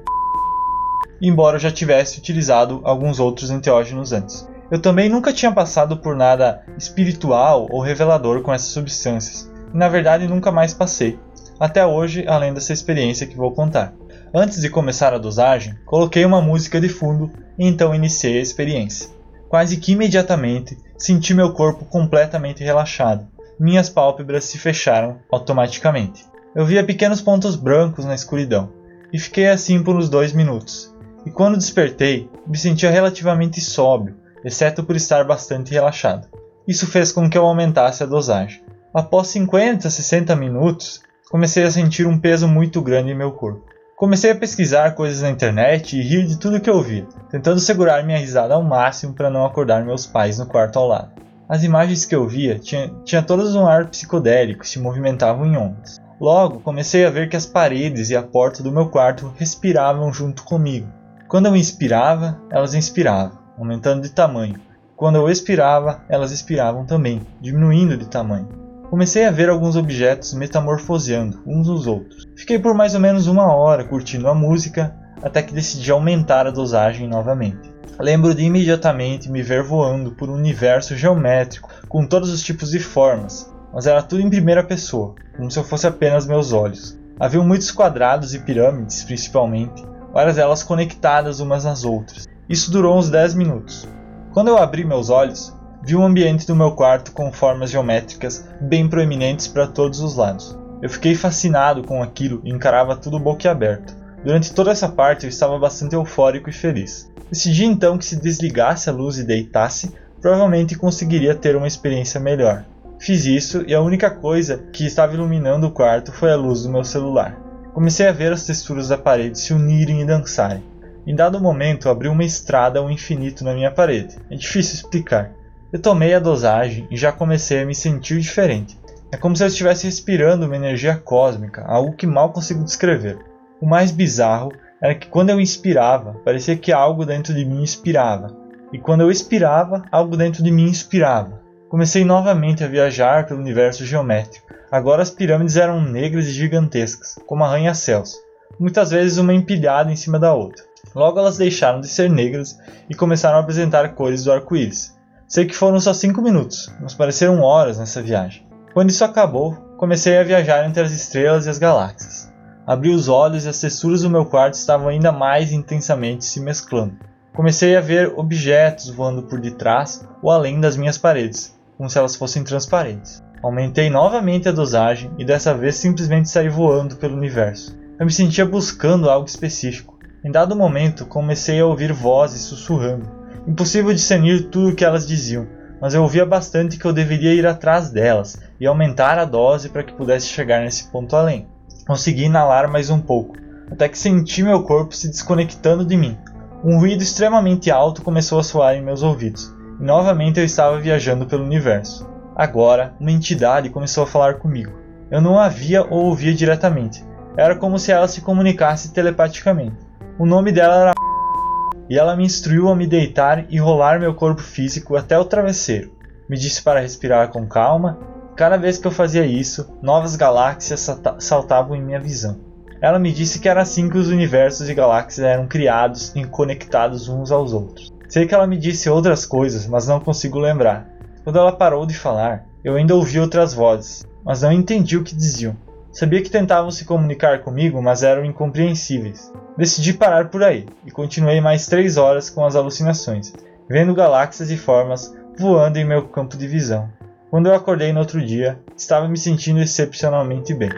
embora 1.22 1.56
eu 1.56 1.60
já 1.60 1.72
tivesse 1.72 2.20
utilizado 2.20 2.80
alguns 2.84 3.20
outros 3.20 3.50
enteógenos 3.50 4.14
antes. 4.14 4.48
Eu 4.70 4.80
também 4.80 5.10
nunca 5.10 5.34
tinha 5.34 5.52
passado 5.52 5.98
por 5.98 6.16
nada 6.16 6.64
espiritual 6.78 7.68
ou 7.70 7.82
revelador 7.82 8.42
com 8.42 8.54
essas 8.54 8.70
substâncias, 8.70 9.52
e 9.74 9.78
na 9.78 9.88
verdade 9.88 10.28
nunca 10.28 10.52
mais 10.52 10.74
passei, 10.74 11.18
até 11.60 11.86
hoje, 11.86 12.26
além 12.28 12.54
dessa 12.54 12.74
experiência 12.74 13.26
que 13.26 13.36
vou 13.36 13.52
contar. 13.52 13.94
Antes 14.34 14.62
de 14.62 14.70
começar 14.70 15.14
a 15.14 15.18
dosagem, 15.18 15.76
coloquei 15.86 16.26
uma 16.26 16.42
música 16.42 16.80
de 16.82 16.90
fundo 16.90 17.32
e 17.58 17.66
então 17.66 17.96
iniciei 17.96 18.38
a 18.38 18.42
experiência. 18.42 19.10
Quase 19.48 19.78
que 19.78 19.94
imediatamente 19.94 20.78
senti 20.98 21.34
meu 21.34 21.54
corpo 21.54 21.86
completamente 21.86 22.64
relaxado. 22.64 23.26
Minhas 23.58 23.90
pálpebras 23.90 24.44
se 24.44 24.58
fecharam 24.58 25.20
automaticamente. 25.32 26.26
Eu 26.58 26.66
via 26.66 26.84
pequenos 26.84 27.22
pontos 27.22 27.56
brancos 27.56 28.04
na 28.04 28.16
escuridão 28.16 28.74
e 29.14 29.20
fiquei 29.20 29.48
assim 29.48 29.84
por 29.84 29.96
uns 29.96 30.10
dois 30.10 30.34
minutos. 30.34 30.92
E 31.24 31.30
quando 31.30 31.56
despertei, 31.56 32.28
me 32.48 32.58
sentia 32.58 32.90
relativamente 32.90 33.62
sóbrio, 33.62 34.16
exceto 34.44 34.84
por 34.84 34.96
estar 34.96 35.24
bastante 35.24 35.72
relaxado. 35.72 36.28
Isso 36.68 36.88
fez 36.88 37.12
com 37.12 37.30
que 37.30 37.38
eu 37.38 37.46
aumentasse 37.46 38.02
a 38.02 38.08
dosagem. 38.08 38.64
Após 38.92 39.28
50 39.28 39.88
a 39.88 39.92
60 39.92 40.36
minutos, 40.36 41.04
comecei 41.30 41.64
a 41.64 41.70
sentir 41.70 42.08
um 42.08 42.18
peso 42.18 42.48
muito 42.48 42.82
grande 42.82 43.12
em 43.12 43.16
meu 43.16 43.34
corpo. 43.34 43.64
Comecei 43.96 44.32
a 44.32 44.36
pesquisar 44.36 44.96
coisas 44.96 45.22
na 45.22 45.30
internet 45.30 45.96
e 45.96 46.02
rir 46.02 46.26
de 46.26 46.40
tudo 46.40 46.60
que 46.60 46.72
eu 46.72 46.82
via, 46.82 47.06
tentando 47.30 47.60
segurar 47.60 48.04
minha 48.04 48.18
risada 48.18 48.56
ao 48.56 48.64
máximo 48.64 49.14
para 49.14 49.30
não 49.30 49.46
acordar 49.46 49.86
meus 49.86 50.08
pais 50.08 50.40
no 50.40 50.48
quarto 50.48 50.80
ao 50.80 50.88
lado. 50.88 51.12
As 51.48 51.64
imagens 51.64 52.04
que 52.04 52.16
eu 52.16 52.28
via 52.28 52.58
tinham 52.58 53.04
tinha 53.04 53.22
todas 53.22 53.54
um 53.54 53.68
ar 53.68 53.90
psicodélico 53.90 54.66
e 54.66 54.68
se 54.68 54.80
movimentavam 54.80 55.46
em 55.46 55.56
ondas. 55.56 56.07
Logo, 56.20 56.62
comecei 56.62 57.06
a 57.06 57.12
ver 57.12 57.30
que 57.30 57.38
as 57.38 57.46
paredes 57.46 58.10
e 58.10 58.16
a 58.16 58.24
porta 58.24 58.64
do 58.64 58.72
meu 58.72 58.90
quarto 58.90 59.32
respiravam 59.38 60.12
junto 60.12 60.44
comigo. 60.44 60.88
Quando 61.28 61.46
eu 61.46 61.56
inspirava, 61.56 62.42
elas 62.50 62.74
inspiravam, 62.74 63.38
aumentando 63.56 64.02
de 64.02 64.10
tamanho. 64.10 64.60
Quando 64.96 65.18
eu 65.18 65.30
expirava, 65.30 66.02
elas 66.10 66.32
expiravam 66.32 66.88
também, 66.88 67.22
diminuindo 67.40 67.96
de 67.96 68.08
tamanho. 68.08 68.50
Comecei 68.90 69.26
a 69.26 69.32
ver 69.32 69.48
alguns 69.48 69.76
objetos 69.76 70.34
metamorfoseando 70.34 71.44
uns 71.46 71.68
nos 71.68 71.86
outros. 71.86 72.26
Fiquei 72.36 72.58
por 72.58 72.74
mais 72.74 72.96
ou 72.96 73.00
menos 73.00 73.28
uma 73.28 73.54
hora 73.54 73.84
curtindo 73.84 74.28
a 74.28 74.34
música, 74.34 74.96
até 75.22 75.44
que 75.44 75.54
decidi 75.54 75.92
aumentar 75.92 76.48
a 76.48 76.52
dosagem 76.52 77.08
novamente. 77.08 77.72
Lembro 78.00 78.34
de 78.34 78.44
imediatamente 78.44 79.30
me 79.30 79.44
ver 79.44 79.62
voando 79.62 80.14
por 80.14 80.30
um 80.30 80.34
universo 80.34 80.96
geométrico 80.96 81.70
com 81.88 82.08
todos 82.08 82.32
os 82.32 82.42
tipos 82.42 82.72
de 82.72 82.80
formas, 82.80 83.52
mas 83.74 83.88
era 83.88 84.02
tudo 84.02 84.22
em 84.22 84.30
primeira 84.30 84.64
pessoa, 84.64 85.16
como 85.36 85.50
se 85.50 85.60
eu 85.60 85.64
fosse 85.64 85.88
apenas 85.88 86.26
meus 86.26 86.54
olhos. 86.54 86.98
Havia 87.20 87.42
muitos 87.42 87.72
quadrados 87.72 88.34
e 88.34 88.40
pirâmides, 88.40 89.04
principalmente, 89.04 89.86
várias 90.14 90.36
delas 90.36 90.64
conectadas 90.64 91.40
umas 91.40 91.66
nas 91.66 91.84
outras. 91.84 92.28
Isso 92.48 92.72
durou 92.72 92.98
uns 92.98 93.10
10 93.10 93.34
minutos. 93.34 93.88
Quando 94.34 94.50
eu 94.50 94.58
abri 94.58 94.84
meus 94.84 95.10
olhos, 95.10 95.54
Vi 95.88 95.96
o 95.96 96.04
ambiente 96.04 96.46
do 96.46 96.54
meu 96.54 96.72
quarto 96.72 97.14
com 97.14 97.32
formas 97.32 97.70
geométricas 97.70 98.46
bem 98.60 98.90
proeminentes 98.90 99.48
para 99.48 99.68
todos 99.68 100.02
os 100.02 100.18
lados. 100.18 100.54
Eu 100.82 100.90
fiquei 100.90 101.16
fascinado 101.16 101.82
com 101.82 102.04
aquilo 102.04 102.42
e 102.44 102.50
encarava 102.50 102.94
tudo 102.94 103.18
boquiaberto. 103.18 103.96
Durante 104.22 104.54
toda 104.54 104.72
essa 104.72 104.90
parte 104.90 105.24
eu 105.24 105.30
estava 105.30 105.58
bastante 105.58 105.96
eufórico 105.96 106.50
e 106.50 106.54
feliz. 106.54 107.10
Decidi 107.32 107.64
então 107.64 107.98
que 107.98 108.04
se 108.04 108.20
desligasse 108.20 108.90
a 108.90 108.94
luz 108.94 109.18
e 109.18 109.24
deitasse, 109.24 109.94
provavelmente 110.20 110.76
conseguiria 110.76 111.34
ter 111.34 111.56
uma 111.56 111.68
experiência 111.68 112.20
melhor. 112.20 112.66
Fiz 113.00 113.26
isso 113.26 113.64
e 113.68 113.74
a 113.74 113.82
única 113.82 114.10
coisa 114.10 114.58
que 114.74 114.86
estava 114.86 115.14
iluminando 115.14 115.68
o 115.68 115.72
quarto 115.72 116.12
foi 116.12 116.32
a 116.32 116.36
luz 116.36 116.64
do 116.64 116.70
meu 116.70 116.84
celular. 116.84 117.38
Comecei 117.74 118.08
a 118.08 118.12
ver 118.12 118.34
as 118.34 118.46
texturas 118.46 118.90
da 118.90 118.98
parede 118.98 119.40
se 119.40 119.54
unirem 119.54 120.02
e 120.02 120.06
dançarem. 120.06 120.64
Em 121.06 121.16
dado 121.16 121.40
momento, 121.40 121.90
abri 121.90 122.08
uma 122.08 122.24
estrada 122.24 122.80
ao 122.80 122.90
infinito 122.90 123.44
na 123.44 123.54
minha 123.54 123.72
parede. 123.72 124.18
É 124.30 124.36
difícil 124.36 124.76
explicar. 124.76 125.32
Eu 125.72 125.80
tomei 125.80 126.14
a 126.14 126.20
dosagem 126.20 126.88
e 126.90 126.98
já 126.98 127.12
comecei 127.12 127.62
a 127.62 127.66
me 127.66 127.76
sentir 127.76 128.20
diferente. 128.20 128.78
É 129.12 129.16
como 129.16 129.36
se 129.36 129.44
eu 129.44 129.48
estivesse 129.48 129.86
respirando 129.86 130.46
uma 130.46 130.56
energia 130.56 130.98
cósmica, 130.98 131.64
algo 131.66 131.96
que 131.96 132.08
mal 132.08 132.32
consigo 132.32 132.64
descrever. 132.64 133.20
O 133.62 133.66
mais 133.66 133.92
bizarro 133.92 134.52
era 134.82 134.96
que 134.96 135.08
quando 135.08 135.30
eu 135.30 135.40
inspirava, 135.40 136.20
parecia 136.26 136.58
que 136.58 136.72
algo 136.72 137.06
dentro 137.06 137.34
de 137.34 137.46
mim 137.46 137.64
expirava, 137.64 138.36
e 138.72 138.78
quando 138.78 139.02
eu 139.02 139.10
expirava, 139.10 139.84
algo 139.92 140.18
dentro 140.18 140.44
de 140.44 140.52
mim 140.52 140.66
inspirava. 140.66 141.42
Comecei 141.70 142.06
novamente 142.06 142.64
a 142.64 142.68
viajar 142.68 143.26
pelo 143.26 143.42
universo 143.42 143.86
geométrico. 143.86 144.48
Agora 144.72 145.02
as 145.02 145.12
pirâmides 145.12 145.58
eram 145.58 145.82
negras 145.82 146.26
e 146.26 146.32
gigantescas, 146.32 147.20
como 147.26 147.44
arranha-céus, 147.44 148.16
muitas 148.58 148.92
vezes 148.92 149.18
uma 149.18 149.34
empilhada 149.34 149.92
em 149.92 149.96
cima 149.96 150.18
da 150.18 150.34
outra. 150.34 150.64
Logo 150.96 151.20
elas 151.20 151.38
deixaram 151.38 151.82
de 151.82 151.90
ser 151.90 152.10
negras 152.10 152.58
e 152.90 152.96
começaram 152.96 153.38
a 153.38 153.42
apresentar 153.42 153.96
cores 153.96 154.24
do 154.24 154.32
arco-íris. 154.32 154.96
Sei 155.28 155.46
que 155.46 155.56
foram 155.56 155.78
só 155.82 155.94
5 155.94 156.22
minutos, 156.22 156.74
mas 156.80 156.94
pareceram 156.94 157.42
horas 157.42 157.78
nessa 157.78 158.02
viagem. 158.02 158.48
Quando 158.74 158.90
isso 158.90 159.04
acabou, 159.04 159.54
comecei 159.78 160.18
a 160.18 160.24
viajar 160.24 160.66
entre 160.66 160.82
as 160.82 160.92
estrelas 160.92 161.48
e 161.48 161.50
as 161.50 161.58
galáxias. 161.58 162.32
Abri 162.66 162.92
os 162.92 163.10
olhos 163.10 163.44
e 163.44 163.50
as 163.50 163.60
texturas 163.60 164.04
do 164.04 164.10
meu 164.10 164.26
quarto 164.26 164.54
estavam 164.54 164.88
ainda 164.88 165.12
mais 165.12 165.52
intensamente 165.52 166.24
se 166.24 166.40
mesclando. 166.40 166.96
Comecei 167.36 167.76
a 167.76 167.82
ver 167.82 168.14
objetos 168.16 168.90
voando 168.90 169.24
por 169.24 169.40
detrás 169.40 170.08
ou 170.24 170.32
além 170.32 170.60
das 170.60 170.78
minhas 170.78 170.98
paredes, 170.98 171.57
como 171.78 171.90
se 171.90 171.98
elas 171.98 172.16
fossem 172.16 172.44
transparentes. 172.44 173.24
Aumentei 173.44 173.90
novamente 173.90 174.50
a 174.50 174.52
dosagem 174.52 175.12
e 175.18 175.24
dessa 175.24 175.54
vez 175.54 175.76
simplesmente 175.76 176.30
saí 176.30 176.50
voando 176.50 176.96
pelo 176.96 177.16
universo. 177.16 177.78
Eu 178.00 178.06
me 178.06 178.12
sentia 178.12 178.46
buscando 178.46 179.10
algo 179.10 179.28
específico. 179.28 179.98
Em 180.26 180.32
dado 180.32 180.56
momento, 180.56 181.06
comecei 181.06 181.60
a 181.60 181.66
ouvir 181.66 181.94
vozes 181.94 182.42
sussurrando. 182.42 183.10
Impossível 183.48 183.94
discernir 183.94 184.50
tudo 184.50 184.70
o 184.70 184.76
que 184.76 184.84
elas 184.84 185.08
diziam, 185.08 185.48
mas 185.80 185.94
eu 185.94 186.02
ouvia 186.02 186.26
bastante 186.26 186.78
que 186.78 186.86
eu 186.86 186.92
deveria 186.92 187.34
ir 187.34 187.46
atrás 187.46 187.92
delas 187.92 188.38
e 188.60 188.66
aumentar 188.66 189.20
a 189.20 189.26
dose 189.26 189.70
para 189.70 189.84
que 189.84 189.94
pudesse 189.94 190.28
chegar 190.28 190.62
nesse 190.62 190.86
ponto 190.86 191.16
além. 191.16 191.48
Consegui 191.88 192.26
inalar 192.26 192.70
mais 192.70 192.90
um 192.90 193.00
pouco, 193.00 193.36
até 193.72 193.88
que 193.88 193.98
senti 193.98 194.44
meu 194.44 194.64
corpo 194.64 194.96
se 194.96 195.08
desconectando 195.08 195.86
de 195.86 195.96
mim. 195.96 196.18
Um 196.64 196.80
ruído 196.80 197.04
extremamente 197.04 197.70
alto 197.70 198.02
começou 198.02 198.40
a 198.40 198.44
soar 198.44 198.76
em 198.76 198.84
meus 198.84 199.04
ouvidos, 199.04 199.54
novamente 199.80 200.40
eu 200.40 200.46
estava 200.46 200.80
viajando 200.80 201.26
pelo 201.26 201.44
universo. 201.44 202.10
Agora, 202.36 202.94
uma 203.00 203.12
entidade 203.12 203.70
começou 203.70 204.04
a 204.04 204.08
falar 204.08 204.36
comigo. 204.36 204.72
Eu 205.10 205.22
não 205.22 205.40
a 205.40 205.48
via 205.48 205.84
ou 205.84 206.06
ouvia 206.06 206.34
diretamente. 206.34 207.04
Era 207.38 207.56
como 207.56 207.80
se 207.80 207.92
ela 207.92 208.08
se 208.08 208.22
comunicasse 208.22 208.94
telepaticamente. 208.94 209.78
O 210.20 210.26
nome 210.26 210.52
dela 210.52 210.76
era 210.76 210.94
e 211.90 211.98
ela 211.98 212.16
me 212.16 212.26
instruiu 212.26 212.70
a 212.70 212.76
me 212.76 212.86
deitar 212.86 213.46
e 213.50 213.58
rolar 213.58 214.00
meu 214.00 214.14
corpo 214.14 214.42
físico 214.42 214.96
até 214.96 215.18
o 215.18 215.26
travesseiro. 215.26 215.92
Me 216.30 216.38
disse 216.38 216.62
para 216.62 216.82
respirar 216.82 217.30
com 217.30 217.48
calma. 217.48 217.98
Cada 218.36 218.58
vez 218.58 218.78
que 218.78 218.86
eu 218.86 218.92
fazia 218.92 219.26
isso, 219.26 219.68
novas 219.82 220.16
galáxias 220.16 220.88
saltavam 221.20 221.76
em 221.76 221.82
minha 221.82 222.00
visão. 222.00 222.40
Ela 222.82 223.00
me 223.00 223.12
disse 223.12 223.40
que 223.40 223.50
era 223.50 223.62
assim 223.62 223.90
que 223.90 223.98
os 223.98 224.10
universos 224.10 224.70
e 224.70 224.74
galáxias 224.74 225.26
eram 225.26 225.48
criados 225.48 226.14
e 226.16 226.24
conectados 226.26 227.10
uns 227.10 227.32
aos 227.32 227.54
outros. 227.54 227.92
Sei 228.10 228.26
que 228.26 228.34
ela 228.34 228.48
me 228.48 228.58
disse 228.58 228.90
outras 228.90 229.26
coisas, 229.26 229.68
mas 229.68 229.88
não 229.88 230.00
consigo 230.00 230.40
lembrar. 230.40 230.88
Quando 231.24 231.40
ela 231.40 231.52
parou 231.52 231.86
de 231.86 231.98
falar, 231.98 232.46
eu 232.64 232.76
ainda 232.76 232.96
ouvi 232.96 233.20
outras 233.20 233.54
vozes, 233.54 234.06
mas 234.24 234.42
não 234.42 234.52
entendi 234.52 234.98
o 234.98 235.04
que 235.04 235.16
diziam. 235.16 235.56
Sabia 235.92 236.22
que 236.22 236.30
tentavam 236.30 236.72
se 236.72 236.86
comunicar 236.86 237.40
comigo, 237.40 237.82
mas 237.82 238.04
eram 238.04 238.24
incompreensíveis. 238.24 239.32
Decidi 239.58 239.94
parar 239.94 240.30
por 240.30 240.44
aí 240.44 240.66
e 240.86 240.92
continuei 240.92 241.42
mais 241.42 241.66
três 241.66 241.98
horas 241.98 242.30
com 242.30 242.46
as 242.46 242.56
alucinações, 242.56 243.34
vendo 243.68 243.96
galáxias 243.96 244.52
e 244.52 244.58
formas 244.58 245.14
voando 245.38 245.78
em 245.78 245.86
meu 245.86 246.08
campo 246.08 246.38
de 246.38 246.48
visão. 246.48 246.90
Quando 247.30 247.48
eu 247.48 247.56
acordei 247.56 247.92
no 247.92 248.00
outro 248.00 248.24
dia, 248.26 248.60
estava 248.76 249.08
me 249.08 249.18
sentindo 249.18 249.60
excepcionalmente 249.60 250.54
bem. 250.54 250.70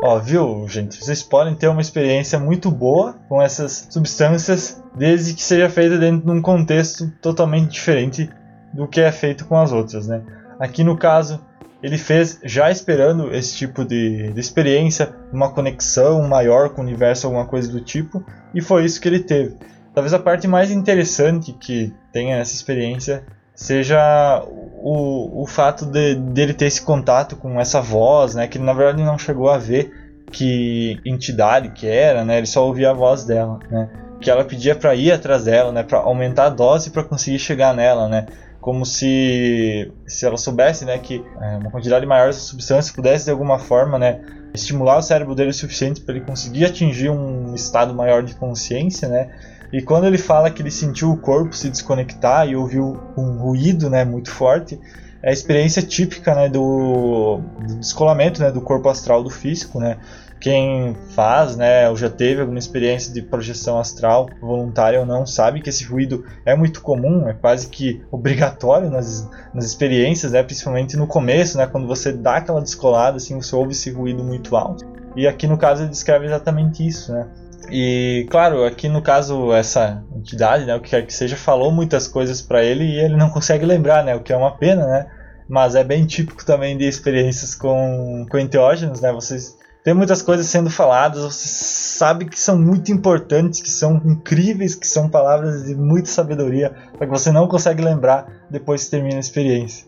Ó, 0.00 0.18
viu, 0.20 0.66
gente? 0.68 0.96
Vocês 0.96 1.24
podem 1.24 1.56
ter 1.56 1.66
uma 1.66 1.80
experiência 1.80 2.38
muito 2.38 2.70
boa 2.70 3.16
com 3.28 3.42
essas 3.42 3.88
substâncias, 3.90 4.80
desde 4.94 5.34
que 5.34 5.42
seja 5.42 5.68
feita 5.68 5.98
dentro 5.98 6.24
de 6.24 6.30
um 6.30 6.40
contexto 6.40 7.10
totalmente 7.20 7.72
diferente 7.72 8.30
do 8.72 8.86
que 8.86 9.00
é 9.00 9.10
feito 9.10 9.44
com 9.44 9.58
as 9.58 9.72
outras, 9.72 10.06
né? 10.06 10.22
Aqui 10.60 10.84
no 10.84 10.96
caso, 10.96 11.40
ele 11.82 11.98
fez 11.98 12.38
já 12.44 12.70
esperando 12.70 13.34
esse 13.34 13.56
tipo 13.56 13.84
de, 13.84 14.32
de 14.32 14.40
experiência, 14.40 15.12
uma 15.32 15.50
conexão 15.50 16.22
maior 16.22 16.70
com 16.70 16.80
o 16.80 16.84
universo, 16.84 17.26
alguma 17.26 17.46
coisa 17.46 17.70
do 17.70 17.80
tipo, 17.80 18.24
e 18.54 18.60
foi 18.60 18.84
isso 18.84 19.00
que 19.00 19.08
ele 19.08 19.20
teve. 19.20 19.56
Talvez 19.92 20.14
a 20.14 20.18
parte 20.18 20.46
mais 20.46 20.70
interessante 20.70 21.52
que 21.52 21.92
tenha 22.12 22.36
essa 22.36 22.54
experiência 22.54 23.24
seja 23.52 24.44
o, 24.82 25.42
o 25.42 25.46
fato 25.46 25.86
de 25.86 26.14
dele 26.14 26.54
ter 26.54 26.66
esse 26.66 26.82
contato 26.82 27.36
com 27.36 27.60
essa 27.60 27.80
voz, 27.80 28.34
né, 28.34 28.46
que 28.46 28.58
na 28.58 28.72
verdade 28.72 29.02
não 29.02 29.18
chegou 29.18 29.50
a 29.50 29.58
ver 29.58 29.92
que 30.30 31.00
entidade 31.04 31.70
que 31.70 31.86
era, 31.86 32.24
né, 32.24 32.38
ele 32.38 32.46
só 32.46 32.66
ouvia 32.66 32.90
a 32.90 32.94
voz 32.94 33.24
dela, 33.24 33.58
né, 33.70 33.88
que 34.20 34.30
ela 34.30 34.44
pedia 34.44 34.74
para 34.74 34.94
ir 34.94 35.12
atrás 35.12 35.44
dela, 35.44 35.72
né, 35.72 35.82
para 35.82 35.98
aumentar 35.98 36.46
a 36.46 36.50
dose 36.50 36.90
para 36.90 37.04
conseguir 37.04 37.38
chegar 37.38 37.74
nela, 37.74 38.08
né, 38.08 38.26
como 38.60 38.84
se 38.84 39.90
se 40.06 40.26
ela 40.26 40.36
soubesse, 40.36 40.84
né, 40.84 40.98
que 40.98 41.24
é, 41.40 41.56
uma 41.56 41.70
quantidade 41.70 42.04
maior 42.06 42.26
dessa 42.26 42.40
substância 42.40 42.94
pudesse 42.94 43.24
de 43.26 43.30
alguma 43.30 43.58
forma, 43.58 43.98
né, 43.98 44.20
estimular 44.54 44.98
o 44.98 45.02
cérebro 45.02 45.34
dele 45.34 45.50
o 45.50 45.54
suficiente 45.54 46.00
para 46.00 46.16
ele 46.16 46.24
conseguir 46.24 46.64
atingir 46.64 47.10
um 47.10 47.54
estado 47.54 47.94
maior 47.94 48.22
de 48.22 48.34
consciência, 48.34 49.08
né, 49.08 49.30
e 49.72 49.82
quando 49.82 50.06
ele 50.06 50.18
fala 50.18 50.50
que 50.50 50.62
ele 50.62 50.70
sentiu 50.70 51.10
o 51.10 51.16
corpo 51.16 51.54
se 51.54 51.68
desconectar 51.68 52.48
e 52.48 52.56
ouviu 52.56 52.98
um 53.16 53.38
ruído 53.38 53.90
né, 53.90 54.04
muito 54.04 54.30
forte, 54.30 54.80
é 55.22 55.30
a 55.30 55.32
experiência 55.32 55.82
típica 55.82 56.34
né, 56.34 56.48
do, 56.48 57.40
do 57.66 57.76
descolamento 57.76 58.40
né, 58.40 58.50
do 58.50 58.60
corpo 58.60 58.88
astral 58.88 59.22
do 59.22 59.28
físico. 59.28 59.78
Né? 59.78 59.98
Quem 60.40 60.96
faz, 61.14 61.56
né, 61.56 61.88
ou 61.90 61.96
já 61.96 62.08
teve 62.08 62.40
alguma 62.40 62.58
experiência 62.58 63.12
de 63.12 63.20
projeção 63.20 63.78
astral, 63.78 64.28
voluntária 64.40 65.00
ou 65.00 65.04
não, 65.04 65.26
sabe 65.26 65.60
que 65.60 65.68
esse 65.68 65.84
ruído 65.84 66.24
é 66.46 66.54
muito 66.54 66.80
comum, 66.80 67.28
é 67.28 67.34
quase 67.34 67.68
que 67.68 68.00
obrigatório 68.10 68.88
nas, 68.88 69.28
nas 69.52 69.64
experiências, 69.64 70.32
né, 70.32 70.42
principalmente 70.42 70.96
no 70.96 71.06
começo, 71.06 71.58
né, 71.58 71.66
quando 71.66 71.86
você 71.86 72.12
dá 72.12 72.36
aquela 72.36 72.62
descolada, 72.62 73.16
assim, 73.16 73.34
você 73.34 73.54
ouve 73.54 73.72
esse 73.72 73.90
ruído 73.90 74.22
muito 74.22 74.56
alto. 74.56 74.86
E 75.16 75.26
aqui 75.26 75.48
no 75.48 75.58
caso 75.58 75.82
ele 75.82 75.90
descreve 75.90 76.26
exatamente 76.26 76.86
isso, 76.86 77.12
né? 77.12 77.26
E, 77.70 78.26
claro, 78.30 78.64
aqui 78.64 78.88
no 78.88 79.02
caso, 79.02 79.52
essa 79.52 80.02
entidade, 80.14 80.64
né, 80.64 80.74
o 80.74 80.80
que 80.80 80.90
quer 80.90 81.06
que 81.06 81.12
seja, 81.12 81.36
falou 81.36 81.70
muitas 81.70 82.08
coisas 82.08 82.40
para 82.40 82.64
ele 82.64 82.84
e 82.84 82.98
ele 82.98 83.16
não 83.16 83.30
consegue 83.30 83.66
lembrar, 83.66 84.04
né, 84.04 84.14
o 84.14 84.22
que 84.22 84.32
é 84.32 84.36
uma 84.36 84.56
pena, 84.56 84.86
né? 84.86 85.10
Mas 85.48 85.74
é 85.74 85.82
bem 85.82 86.06
típico 86.06 86.44
também 86.44 86.76
de 86.76 86.84
experiências 86.84 87.54
com, 87.54 88.26
com 88.30 88.38
enteógenos, 88.38 89.00
né? 89.00 89.12
Vocês 89.12 89.56
tem 89.84 89.94
muitas 89.94 90.20
coisas 90.20 90.46
sendo 90.46 90.68
faladas, 90.68 91.22
você 91.22 91.48
sabe 91.48 92.26
que 92.26 92.38
são 92.38 92.58
muito 92.58 92.92
importantes, 92.92 93.62
que 93.62 93.70
são 93.70 93.96
incríveis, 94.04 94.74
que 94.74 94.86
são 94.86 95.08
palavras 95.08 95.64
de 95.64 95.74
muita 95.74 96.10
sabedoria, 96.10 96.74
só 96.92 96.98
que 96.98 97.06
você 97.06 97.32
não 97.32 97.48
consegue 97.48 97.82
lembrar 97.82 98.46
depois 98.50 98.84
que 98.84 98.90
termina 98.90 99.16
a 99.16 99.20
experiência. 99.20 99.86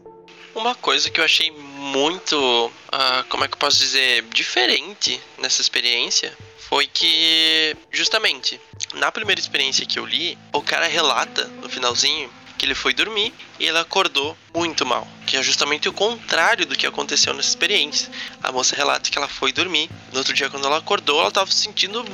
Uma 0.55 0.75
coisa 0.75 1.11
que 1.11 1.21
eu 1.21 1.25
achei 1.25 1.51
muito, 1.51 2.35
uh, 2.35 3.25
como 3.29 3.45
é 3.45 3.49
que 3.49 3.55
eu 3.55 3.59
posso 3.59 3.79
dizer, 3.79 4.25
diferente 4.33 5.21
nessa 5.39 5.61
experiência 5.61 6.33
foi 6.71 6.87
que, 6.87 7.77
justamente, 7.91 8.61
na 8.95 9.11
primeira 9.11 9.41
experiência 9.41 9.85
que 9.85 9.99
eu 9.99 10.07
li, 10.07 10.39
o 10.53 10.63
cara 10.63 10.87
relata 10.87 11.49
no 11.61 11.69
finalzinho 11.69 12.31
que 12.57 12.65
ele 12.65 12.77
foi 12.77 12.95
dormir 12.95 13.35
e 13.59 13.67
ele 13.67 13.79
acordou 13.79 14.39
muito 14.55 14.87
mal, 14.87 15.09
que 15.27 15.37
é 15.37 15.43
justamente 15.43 15.89
o 15.89 15.93
contrário 15.93 16.65
do 16.65 16.77
que 16.77 16.87
aconteceu 16.87 17.35
nessa 17.35 17.49
experiência. 17.49 18.09
A 18.41 18.53
moça 18.53 18.77
relata 18.77 19.11
que 19.11 19.19
ela 19.19 19.27
foi 19.27 19.53
dormir, 19.53 19.91
no 20.13 20.19
outro 20.19 20.33
dia 20.33 20.49
quando 20.49 20.65
ela 20.65 20.77
acordou, 20.77 21.19
ela 21.19 21.31
estava 21.31 21.51
se 21.51 21.57
sentindo 21.57 22.05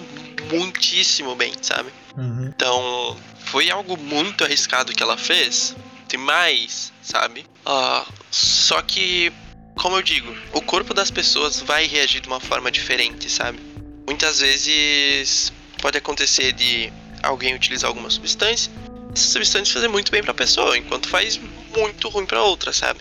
muitíssimo 0.51 1.35
bem, 1.35 1.53
sabe? 1.61 1.93
Uhum. 2.17 2.47
Então, 2.47 3.17
foi 3.45 3.71
algo 3.71 3.99
muito 3.99 4.43
arriscado 4.43 4.95
que 4.95 5.03
ela 5.03 5.19
fez, 5.19 5.77
demais, 6.09 6.95
sabe? 7.03 7.45
Uh, 7.67 8.11
só 8.31 8.81
que, 8.81 9.31
como 9.77 9.97
eu 9.97 10.03
digo, 10.03 10.35
o 10.55 10.63
corpo 10.63 10.95
das 10.95 11.11
pessoas 11.11 11.61
vai 11.61 11.87
reagir 11.87 12.23
de 12.23 12.29
uma 12.29 12.41
forma 12.41 12.71
diferente, 12.71 13.29
sabe? 13.29 13.76
Muitas 14.07 14.41
vezes 14.41 15.53
pode 15.81 15.99
acontecer 15.99 16.53
de 16.53 16.93
alguém 17.23 17.55
utilizar 17.55 17.89
alguma 17.89 18.09
substância, 18.09 18.71
essa 19.13 19.29
substância 19.29 19.75
fazer 19.75 19.89
muito 19.89 20.13
bem 20.13 20.23
para 20.23 20.31
a 20.31 20.35
pessoa, 20.35 20.77
enquanto 20.77 21.09
faz 21.09 21.41
muito 21.77 22.09
ruim 22.09 22.27
para 22.27 22.43
outra, 22.43 22.73
sabe? 22.73 23.01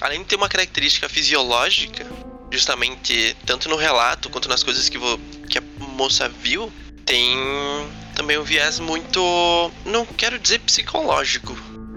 Além 0.00 0.20
de 0.20 0.26
ter 0.26 0.36
uma 0.36 0.48
característica 0.48 1.08
fisiológica, 1.08 2.06
justamente 2.50 3.36
tanto 3.46 3.68
no 3.68 3.76
relato 3.76 4.30
quanto 4.30 4.48
nas 4.48 4.62
coisas 4.62 4.88
que, 4.88 4.98
que 5.48 5.58
a 5.58 5.62
moça 5.78 6.28
viu, 6.28 6.72
tem 7.04 7.36
também 8.14 8.38
um 8.38 8.42
viés 8.42 8.78
muito, 8.78 9.20
não 9.84 10.06
quero 10.06 10.38
dizer 10.38 10.60
psicológico, 10.60 11.56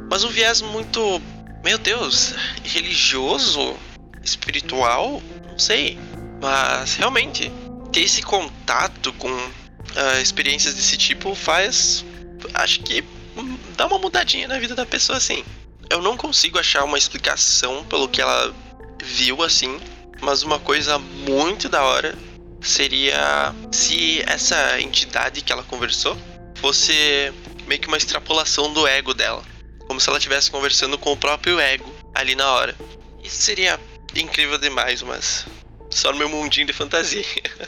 mas 0.10 0.24
um 0.24 0.30
viés 0.30 0.62
muito, 0.62 1.22
meu 1.64 1.78
Deus, 1.78 2.34
religioso, 2.64 3.76
espiritual, 4.24 5.22
não 5.50 5.60
sei, 5.60 5.98
mas 6.42 6.96
realmente 6.96 7.52
ter 7.94 8.02
esse 8.02 8.24
contato 8.24 9.14
com 9.14 9.32
uh, 9.32 10.22
experiências 10.22 10.74
desse 10.74 10.98
tipo 10.98 11.34
faz. 11.36 12.04
Acho 12.56 12.82
que 12.82 13.04
dá 13.78 13.86
uma 13.86 14.00
mudadinha 14.00 14.48
na 14.48 14.60
vida 14.60 14.76
da 14.76 14.86
pessoa 14.86 15.18
assim. 15.18 15.46
Eu 15.90 16.02
não 16.02 16.18
consigo 16.18 16.58
achar 16.58 16.84
uma 16.84 16.98
explicação 16.98 17.86
pelo 17.86 18.10
que 18.10 18.20
ela 18.20 18.54
viu 19.02 19.44
assim, 19.44 19.80
mas 20.22 20.42
uma 20.42 20.60
coisa 20.60 20.98
muito 20.98 21.70
da 21.70 21.84
hora 21.84 22.18
seria 22.62 23.54
se 23.72 24.22
essa 24.26 24.82
entidade 24.82 25.42
que 25.42 25.52
ela 25.52 25.64
conversou 25.64 26.18
fosse 26.56 27.32
meio 27.68 27.80
que 27.80 27.88
uma 27.88 27.98
extrapolação 27.98 28.74
do 28.74 28.88
ego 28.88 29.14
dela. 29.14 29.44
Como 29.88 30.00
se 30.00 30.10
ela 30.10 30.18
estivesse 30.18 30.50
conversando 30.50 30.98
com 30.98 31.12
o 31.12 31.18
próprio 31.18 31.60
ego 31.60 31.94
ali 32.16 32.36
na 32.36 32.50
hora. 32.52 32.76
Isso 33.24 33.42
seria 33.42 33.80
incrível 34.16 34.58
demais, 34.58 35.02
mas 35.02 35.46
só 35.94 36.12
no 36.12 36.18
meu 36.18 36.30
mundinho 36.30 36.68
de 36.68 36.74
fantasia. 36.74 37.24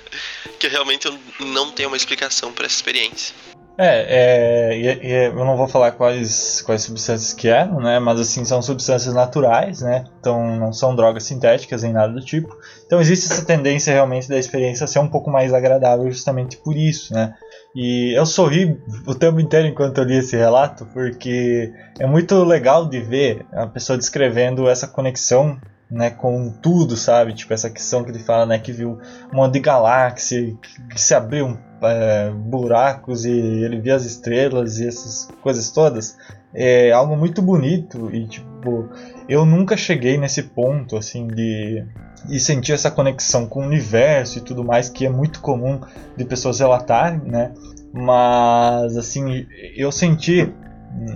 que 0.60 0.68
realmente 0.68 1.08
eu 1.08 1.18
não 1.40 1.72
tenho 1.72 1.90
uma 1.90 1.98
explicação 1.98 2.52
para 2.52 2.66
essa 2.66 2.76
experiência. 2.76 3.34
É, 3.78 4.70
é, 4.70 4.78
e, 4.78 5.06
e, 5.06 5.26
eu 5.28 5.44
não 5.44 5.58
vou 5.58 5.68
falar 5.68 5.92
quais, 5.92 6.62
quais 6.62 6.84
substâncias 6.84 7.34
que 7.34 7.50
eram, 7.50 7.82
né? 7.82 8.00
Mas 8.00 8.22
assim, 8.22 8.46
são 8.46 8.62
substâncias 8.62 9.14
naturais, 9.14 9.82
né? 9.82 10.06
Então 10.20 10.58
não 10.58 10.72
são 10.72 10.96
drogas 10.96 11.24
sintéticas 11.24 11.84
nem 11.84 11.92
nada 11.92 12.14
do 12.14 12.22
tipo. 12.22 12.56
Então 12.86 13.02
existe 13.02 13.32
essa 13.32 13.46
tendência 13.46 13.92
realmente 13.92 14.30
da 14.30 14.38
experiência 14.38 14.88
ser 14.88 15.00
um 15.00 15.10
pouco 15.10 15.30
mais 15.30 15.54
agradável 15.54 16.10
justamente 16.10 16.56
por 16.58 16.78
isso, 16.78 17.14
né? 17.14 17.34
E 17.76 18.18
eu 18.18 18.26
sorri 18.26 18.80
o 19.06 19.14
tempo 19.14 19.42
inteiro 19.42 19.68
enquanto 19.68 19.98
eu 19.98 20.06
li 20.06 20.18
esse 20.20 20.38
relato, 20.38 20.86
porque 20.94 21.74
é 22.00 22.08
muito 22.08 22.42
legal 22.46 22.88
de 22.88 23.02
ver 23.02 23.46
a 23.52 23.68
pessoa 23.68 23.98
descrevendo 23.98 24.70
essa 24.70 24.88
conexão 24.88 25.60
né, 25.90 26.10
com 26.10 26.50
tudo, 26.50 26.96
sabe? 26.98 27.34
Tipo, 27.34 27.54
essa 27.54 27.70
questão 27.70 28.04
que 28.04 28.12
ele 28.12 28.20
fala, 28.20 28.46
né, 28.46 28.60
que 28.60 28.72
viu 28.72 29.00
um 29.32 29.36
monte 29.36 29.54
de 29.54 29.60
galáxia, 29.60 30.56
que, 30.90 31.02
se 31.02 31.14
abriam 31.14 31.58
é, 31.82 32.32
buracos 32.32 33.26
e 33.26 33.32
ele 33.32 33.80
via 33.80 33.96
as 33.96 34.06
estrelas 34.06 34.80
e 34.80 34.88
essas 34.88 35.28
coisas 35.42 35.70
todas. 35.72 36.18
É 36.54 36.92
algo 36.92 37.16
muito 37.16 37.42
bonito 37.42 38.10
e, 38.14 38.28
tipo, 38.28 38.90
eu 39.28 39.46
nunca 39.46 39.76
cheguei 39.76 40.18
nesse 40.18 40.42
ponto, 40.42 40.98
assim, 40.98 41.28
de, 41.28 41.86
de 42.28 42.40
sentir 42.40 42.74
essa 42.74 42.90
conexão 42.90 43.46
com 43.46 43.62
o 43.62 43.66
universo 43.66 44.40
e 44.40 44.42
tudo 44.42 44.64
mais, 44.64 44.90
que 44.90 45.06
é 45.06 45.10
muito 45.10 45.42
comum 45.42 45.82
de 46.16 46.26
pessoas 46.26 46.60
relatarem, 46.60 47.20
né? 47.20 47.54
Mas, 47.94 48.98
assim, 48.98 49.46
eu 49.76 49.92
senti 49.92 50.52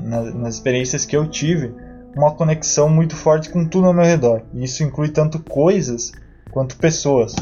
nas, 0.04 0.34
nas 0.36 0.54
experiências 0.56 1.06
que 1.06 1.16
eu 1.16 1.28
tive 1.28 1.74
uma 2.16 2.32
conexão 2.32 2.90
muito 2.90 3.16
forte 3.16 3.50
com 3.50 3.66
tudo 3.66 3.88
ao 3.88 3.94
meu 3.94 4.06
redor. 4.06 4.42
E 4.54 4.64
isso 4.64 4.84
inclui 4.84 5.10
tanto 5.10 5.40
coisas 5.40 6.12
quanto 6.52 6.78
pessoas. 6.78 7.36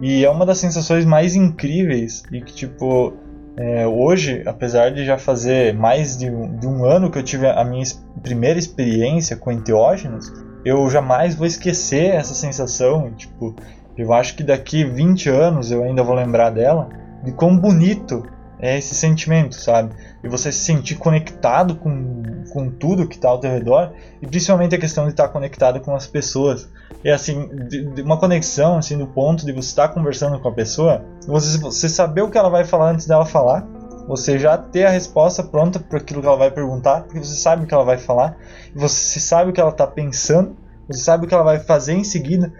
E 0.00 0.24
é 0.24 0.30
uma 0.30 0.46
das 0.46 0.58
sensações 0.58 1.04
mais 1.04 1.34
incríveis 1.34 2.22
e 2.32 2.40
que, 2.40 2.54
tipo, 2.54 3.12
é, 3.56 3.86
hoje, 3.86 4.42
apesar 4.46 4.90
de 4.90 5.04
já 5.04 5.18
fazer 5.18 5.74
mais 5.74 6.16
de 6.16 6.30
um, 6.30 6.56
de 6.56 6.66
um, 6.66 6.84
ano 6.84 7.10
que 7.10 7.18
eu 7.18 7.22
tive 7.22 7.46
a 7.46 7.64
minha 7.64 7.84
primeira 8.22 8.58
experiência 8.58 9.36
com 9.36 9.52
enteógenos, 9.52 10.32
eu 10.64 10.88
jamais 10.88 11.34
vou 11.34 11.46
esquecer 11.46 12.14
essa 12.14 12.34
sensação. 12.34 13.10
Tipo, 13.12 13.54
eu 13.96 14.12
acho 14.12 14.36
que 14.36 14.42
daqui 14.42 14.84
20 14.84 15.28
anos 15.28 15.70
eu 15.70 15.84
ainda 15.84 16.02
vou 16.02 16.14
lembrar 16.14 16.50
dela, 16.50 16.88
de 17.22 17.32
quão 17.32 17.56
bonito 17.56 18.22
é 18.60 18.78
esse 18.78 18.94
sentimento, 18.94 19.54
sabe? 19.54 19.94
E 20.22 20.28
você 20.28 20.52
se 20.52 20.60
sentir 20.60 20.96
conectado 20.96 21.76
com, 21.76 22.44
com 22.52 22.70
tudo 22.70 23.08
que 23.08 23.16
está 23.16 23.28
ao 23.30 23.38
teu 23.38 23.50
redor, 23.50 23.92
e 24.20 24.26
principalmente 24.26 24.74
a 24.74 24.78
questão 24.78 25.04
de 25.04 25.10
estar 25.10 25.28
conectado 25.28 25.80
com 25.80 25.94
as 25.94 26.06
pessoas. 26.06 26.68
É 27.02 27.12
assim, 27.12 27.48
de, 27.68 27.86
de 27.86 28.02
uma 28.02 28.18
conexão, 28.18 28.76
assim, 28.76 28.98
do 28.98 29.06
ponto 29.06 29.46
de 29.46 29.52
você 29.52 29.68
estar 29.68 29.88
conversando 29.88 30.38
com 30.38 30.48
a 30.48 30.52
pessoa, 30.52 31.04
você, 31.26 31.56
você 31.58 31.88
saber 31.88 32.22
o 32.22 32.30
que 32.30 32.36
ela 32.36 32.50
vai 32.50 32.64
falar 32.64 32.90
antes 32.90 33.06
dela 33.06 33.24
falar, 33.24 33.66
você 34.06 34.38
já 34.38 34.58
ter 34.58 34.84
a 34.84 34.90
resposta 34.90 35.42
pronta 35.42 35.78
para 35.78 35.98
aquilo 35.98 36.20
que 36.20 36.26
ela 36.26 36.36
vai 36.36 36.50
perguntar, 36.50 37.04
porque 37.04 37.18
você 37.18 37.36
sabe 37.36 37.64
o 37.64 37.66
que 37.66 37.72
ela 37.72 37.84
vai 37.84 37.96
falar, 37.96 38.36
você 38.74 39.18
sabe 39.20 39.50
o 39.50 39.52
que 39.52 39.60
ela 39.60 39.70
está 39.70 39.86
pensando, 39.86 40.56
você 40.86 41.00
sabe 41.00 41.24
o 41.24 41.28
que 41.28 41.34
ela 41.34 41.44
vai 41.44 41.60
fazer 41.60 41.94
em 41.94 42.04
seguida, 42.04 42.52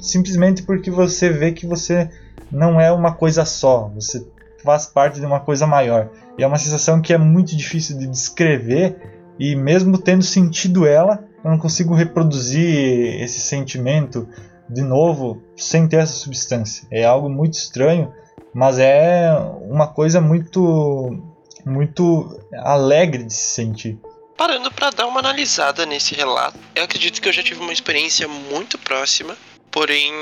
simplesmente 0.00 0.62
porque 0.64 0.90
você 0.90 1.30
vê 1.30 1.52
que 1.52 1.64
você 1.64 2.10
não 2.50 2.80
é 2.80 2.90
uma 2.90 3.12
coisa 3.12 3.44
só, 3.44 3.88
você 3.94 4.26
faz 4.62 4.86
parte 4.86 5.20
de 5.20 5.26
uma 5.26 5.40
coisa 5.40 5.66
maior. 5.66 6.10
E 6.38 6.42
é 6.42 6.46
uma 6.46 6.58
sensação 6.58 7.00
que 7.00 7.12
é 7.12 7.18
muito 7.18 7.56
difícil 7.56 7.98
de 7.98 8.06
descrever 8.06 8.96
e 9.38 9.56
mesmo 9.56 9.96
tendo 9.96 10.22
sentido 10.22 10.86
ela, 10.86 11.24
eu 11.42 11.50
não 11.50 11.58
consigo 11.58 11.94
reproduzir 11.94 13.20
esse 13.22 13.40
sentimento 13.40 14.28
de 14.68 14.82
novo 14.82 15.42
sem 15.56 15.88
ter 15.88 15.96
essa 15.96 16.12
substância. 16.12 16.86
É 16.90 17.04
algo 17.04 17.28
muito 17.28 17.54
estranho, 17.54 18.12
mas 18.54 18.78
é 18.78 19.32
uma 19.62 19.86
coisa 19.86 20.20
muito 20.20 21.18
muito 21.64 22.40
alegre 22.54 23.24
de 23.24 23.34
se 23.34 23.54
sentir. 23.54 23.98
Parando 24.36 24.70
para 24.70 24.90
dar 24.90 25.06
uma 25.06 25.20
analisada 25.20 25.84
nesse 25.84 26.14
relato, 26.14 26.58
eu 26.74 26.84
acredito 26.84 27.20
que 27.20 27.28
eu 27.28 27.32
já 27.32 27.42
tive 27.42 27.60
uma 27.60 27.72
experiência 27.72 28.26
muito 28.26 28.78
próxima, 28.78 29.36
porém 29.70 30.12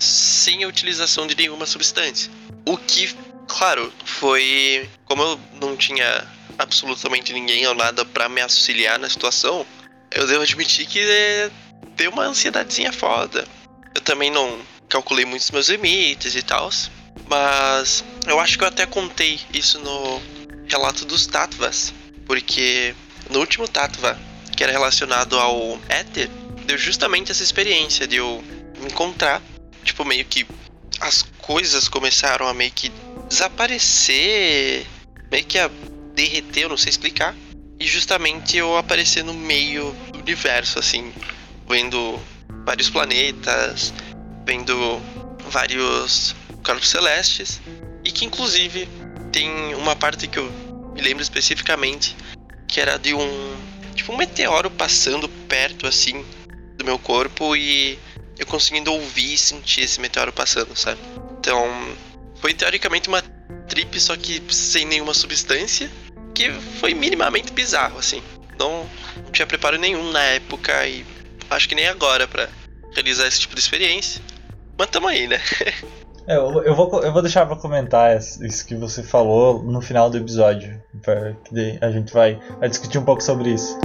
sem 0.00 0.64
a 0.64 0.68
utilização 0.68 1.26
de 1.26 1.36
nenhuma 1.36 1.66
substância. 1.66 2.30
O 2.66 2.76
que, 2.76 3.14
claro, 3.48 3.92
foi 4.04 4.88
como 5.04 5.22
eu 5.22 5.40
não 5.60 5.76
tinha 5.76 6.26
absolutamente 6.58 7.32
ninguém 7.32 7.66
ou 7.66 7.74
nada 7.74 8.04
para 8.04 8.28
me 8.28 8.40
auxiliar 8.40 8.98
na 8.98 9.08
situação, 9.08 9.66
eu 10.10 10.26
devo 10.26 10.42
admitir 10.42 10.86
que 10.86 11.00
é, 11.00 11.50
deu 11.96 12.10
uma 12.10 12.24
ansiedadezinha 12.24 12.92
foda. 12.92 13.46
Eu 13.94 14.00
também 14.00 14.30
não 14.30 14.60
calculei 14.88 15.24
muitos 15.24 15.50
meus 15.50 15.68
limites 15.68 16.34
e 16.34 16.42
tal, 16.42 16.70
mas 17.28 18.04
eu 18.26 18.38
acho 18.40 18.56
que 18.56 18.64
eu 18.64 18.68
até 18.68 18.86
contei 18.86 19.40
isso 19.52 19.78
no 19.80 20.22
relato 20.68 21.04
dos 21.04 21.26
Tattvas, 21.26 21.92
porque 22.26 22.94
no 23.30 23.40
último 23.40 23.66
Tattva, 23.66 24.18
que 24.56 24.62
era 24.62 24.72
relacionado 24.72 25.38
ao 25.38 25.78
Éter, 25.88 26.28
deu 26.66 26.76
justamente 26.76 27.30
essa 27.30 27.42
experiência 27.42 28.06
de 28.06 28.16
eu 28.16 28.42
encontrar, 28.82 29.42
tipo, 29.84 30.04
meio 30.04 30.24
que 30.24 30.46
as 31.00 31.22
coisas 31.38 31.88
começaram 31.88 32.46
a 32.46 32.54
meio 32.54 32.70
que 32.72 32.90
desaparecer, 33.28 34.86
meio 35.30 35.44
que 35.44 35.58
a 35.58 35.70
derreter, 36.14 36.64
eu 36.64 36.68
não 36.68 36.76
sei 36.76 36.90
explicar, 36.90 37.34
e 37.78 37.86
justamente 37.86 38.56
eu 38.56 38.76
aparecer 38.76 39.22
no 39.22 39.34
meio 39.34 39.94
do 40.12 40.18
universo, 40.18 40.78
assim, 40.78 41.12
vendo 41.68 42.18
vários 42.64 42.90
planetas, 42.90 43.92
vendo 44.46 45.00
vários 45.50 46.34
corpos 46.64 46.88
celestes, 46.88 47.60
e 48.04 48.10
que 48.10 48.24
inclusive 48.24 48.88
tem 49.30 49.74
uma 49.74 49.94
parte 49.94 50.26
que 50.26 50.38
eu 50.38 50.50
me 50.94 51.00
lembro 51.00 51.22
especificamente 51.22 52.16
que 52.66 52.80
era 52.80 52.98
de 52.98 53.14
um 53.14 53.56
tipo 53.94 54.12
um 54.12 54.16
meteoro 54.16 54.70
passando 54.70 55.28
perto 55.28 55.86
assim 55.86 56.24
do 56.76 56.84
meu 56.84 56.98
corpo 56.98 57.56
e 57.56 57.98
eu 58.38 58.46
conseguindo 58.46 58.92
ouvir 58.92 59.34
e 59.34 59.38
sentir 59.38 59.82
esse 59.82 60.00
meteoro 60.00 60.32
passando, 60.32 60.76
sabe? 60.76 61.00
Então, 61.38 61.66
foi 62.40 62.54
teoricamente 62.54 63.08
uma 63.08 63.22
trip 63.68 64.00
só 64.00 64.16
que 64.16 64.42
sem 64.52 64.86
nenhuma 64.86 65.14
substância, 65.14 65.90
que 66.34 66.50
foi 66.80 66.94
minimamente 66.94 67.52
bizarro 67.52 67.98
assim. 67.98 68.22
Não, 68.58 68.86
não 69.16 69.32
tinha 69.32 69.46
preparo 69.46 69.78
nenhum 69.78 70.10
na 70.10 70.22
época 70.22 70.86
e 70.86 71.04
acho 71.50 71.68
que 71.68 71.74
nem 71.74 71.86
agora 71.86 72.26
para 72.26 72.48
realizar 72.92 73.26
esse 73.26 73.40
tipo 73.40 73.54
de 73.54 73.60
experiência. 73.60 74.20
Mas 74.76 74.90
tamo 74.90 75.08
aí, 75.08 75.26
né? 75.26 75.40
É, 76.28 76.36
eu, 76.36 76.62
eu, 76.62 76.74
vou, 76.74 77.02
eu 77.02 77.10
vou 77.10 77.22
deixar 77.22 77.46
pra 77.46 77.56
comentar 77.56 78.14
isso 78.18 78.66
que 78.66 78.74
você 78.74 79.02
falou 79.02 79.62
no 79.62 79.80
final 79.80 80.10
do 80.10 80.18
episódio. 80.18 80.78
Que 81.48 81.78
a 81.80 81.90
gente 81.90 82.12
vai, 82.12 82.38
vai 82.60 82.68
discutir 82.68 82.98
um 82.98 83.04
pouco 83.04 83.22
sobre 83.22 83.54
isso. 83.54 83.78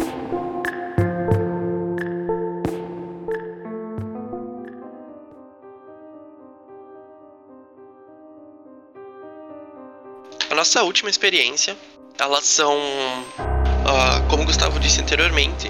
Nossa 10.63 10.81
última 10.81 11.09
experiência, 11.09 11.77
elas 12.17 12.45
são, 12.45 12.73
uh, 12.73 14.29
como 14.29 14.43
o 14.43 14.45
Gustavo 14.45 14.79
disse 14.79 15.01
anteriormente, 15.01 15.69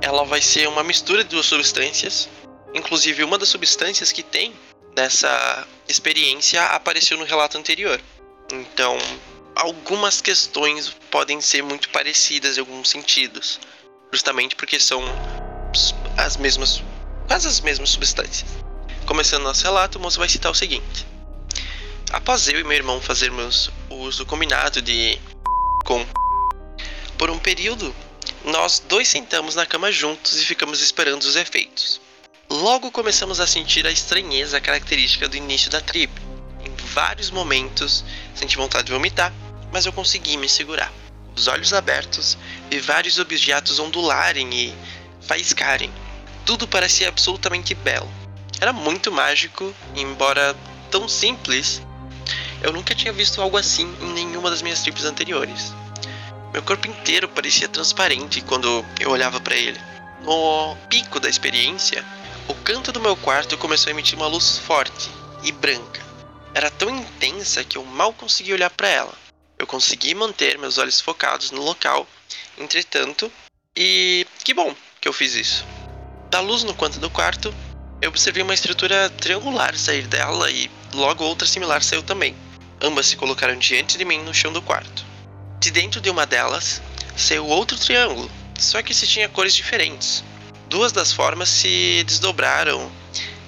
ela 0.00 0.24
vai 0.24 0.40
ser 0.40 0.68
uma 0.68 0.84
mistura 0.84 1.24
de 1.24 1.30
duas 1.30 1.46
substâncias. 1.46 2.28
Inclusive, 2.72 3.24
uma 3.24 3.36
das 3.36 3.48
substâncias 3.48 4.12
que 4.12 4.22
tem 4.22 4.54
dessa 4.94 5.66
experiência 5.88 6.62
apareceu 6.66 7.18
no 7.18 7.24
relato 7.24 7.58
anterior. 7.58 8.00
Então, 8.52 8.96
algumas 9.56 10.20
questões 10.20 10.90
podem 11.10 11.40
ser 11.40 11.64
muito 11.64 11.88
parecidas 11.88 12.56
em 12.56 12.60
alguns 12.60 12.90
sentidos, 12.90 13.58
justamente 14.12 14.54
porque 14.54 14.78
são 14.78 15.02
as 16.16 16.36
mesmas, 16.36 16.80
quase 17.26 17.48
as 17.48 17.60
mesmas 17.60 17.90
substâncias. 17.90 18.48
Começando 19.04 19.42
nosso 19.42 19.64
relato, 19.64 19.98
o 19.98 20.00
moço 20.00 20.16
vai 20.16 20.28
citar 20.28 20.52
o 20.52 20.54
seguinte: 20.54 21.04
Após 22.10 22.48
eu 22.48 22.58
e 22.58 22.64
meu 22.64 22.72
irmão 22.72 23.00
fazermos 23.00 23.70
uso 23.90 24.24
combinado 24.24 24.80
de 24.80 25.20
com 25.84 26.06
por 27.18 27.30
um 27.30 27.38
período, 27.38 27.94
nós 28.44 28.78
dois 28.88 29.08
sentamos 29.08 29.54
na 29.54 29.66
cama 29.66 29.92
juntos 29.92 30.40
e 30.40 30.44
ficamos 30.44 30.80
esperando 30.80 31.22
os 31.22 31.36
efeitos. 31.36 32.00
Logo 32.48 32.90
começamos 32.90 33.40
a 33.40 33.46
sentir 33.46 33.86
a 33.86 33.90
estranheza 33.90 34.60
característica 34.60 35.28
do 35.28 35.36
início 35.36 35.70
da 35.70 35.80
trip. 35.80 36.12
Em 36.64 36.74
vários 36.94 37.30
momentos 37.30 38.04
senti 38.34 38.56
vontade 38.56 38.86
de 38.86 38.92
vomitar, 38.92 39.32
mas 39.70 39.84
eu 39.84 39.92
consegui 39.92 40.36
me 40.36 40.48
segurar. 40.48 40.92
Os 41.36 41.46
olhos 41.46 41.74
abertos, 41.74 42.38
vi 42.70 42.80
vários 42.80 43.18
objetos 43.18 43.78
ondularem 43.78 44.48
e 44.54 44.74
faiscarem. 45.20 45.92
Tudo 46.46 46.66
parecia 46.66 47.08
absolutamente 47.08 47.74
belo. 47.74 48.10
Era 48.60 48.72
muito 48.72 49.12
mágico, 49.12 49.74
embora 49.94 50.56
tão 50.90 51.06
simples. 51.06 51.82
Eu 52.60 52.72
nunca 52.72 52.94
tinha 52.94 53.12
visto 53.12 53.40
algo 53.40 53.56
assim 53.56 53.94
em 54.00 54.12
nenhuma 54.12 54.50
das 54.50 54.62
minhas 54.62 54.82
trips 54.82 55.04
anteriores. 55.04 55.72
Meu 56.52 56.62
corpo 56.62 56.88
inteiro 56.88 57.28
parecia 57.28 57.68
transparente 57.68 58.40
quando 58.40 58.84
eu 58.98 59.10
olhava 59.10 59.40
para 59.40 59.56
ele. 59.56 59.78
No 60.22 60.76
pico 60.88 61.20
da 61.20 61.28
experiência, 61.28 62.04
o 62.48 62.54
canto 62.54 62.90
do 62.90 63.00
meu 63.00 63.16
quarto 63.16 63.56
começou 63.56 63.90
a 63.90 63.92
emitir 63.92 64.18
uma 64.18 64.26
luz 64.26 64.58
forte 64.58 65.08
e 65.44 65.52
branca. 65.52 66.02
Era 66.52 66.70
tão 66.70 66.90
intensa 66.90 67.62
que 67.62 67.78
eu 67.78 67.84
mal 67.84 68.12
conseguia 68.12 68.54
olhar 68.54 68.70
para 68.70 68.88
ela. 68.88 69.12
Eu 69.58 69.66
consegui 69.66 70.14
manter 70.14 70.58
meus 70.58 70.78
olhos 70.78 71.00
focados 71.00 71.50
no 71.50 71.62
local, 71.62 72.06
entretanto, 72.56 73.30
e 73.76 74.26
que 74.42 74.54
bom 74.54 74.74
que 75.00 75.08
eu 75.08 75.12
fiz 75.12 75.34
isso. 75.34 75.64
Da 76.30 76.40
luz 76.40 76.64
no 76.64 76.74
canto 76.74 76.98
do 76.98 77.10
quarto, 77.10 77.54
eu 78.00 78.08
observei 78.08 78.42
uma 78.42 78.54
estrutura 78.54 79.10
triangular 79.10 79.76
sair 79.76 80.06
dela 80.06 80.50
e 80.50 80.70
logo 80.94 81.24
outra 81.24 81.46
similar 81.46 81.82
saiu 81.82 82.02
também. 82.02 82.34
Ambas 82.80 83.06
se 83.06 83.16
colocaram 83.16 83.56
diante 83.56 83.98
de 83.98 84.04
mim 84.04 84.22
no 84.22 84.34
chão 84.34 84.52
do 84.52 84.62
quarto. 84.62 85.04
De 85.60 85.70
dentro 85.70 86.00
de 86.00 86.10
uma 86.10 86.26
delas 86.26 86.80
saiu 87.16 87.46
outro 87.46 87.78
triângulo, 87.78 88.30
só 88.58 88.82
que 88.82 88.94
se 88.94 89.06
tinha 89.06 89.28
cores 89.28 89.54
diferentes 89.54 90.22
duas 90.68 90.92
das 90.92 91.12
formas 91.12 91.48
se 91.48 92.04
desdobraram 92.06 92.90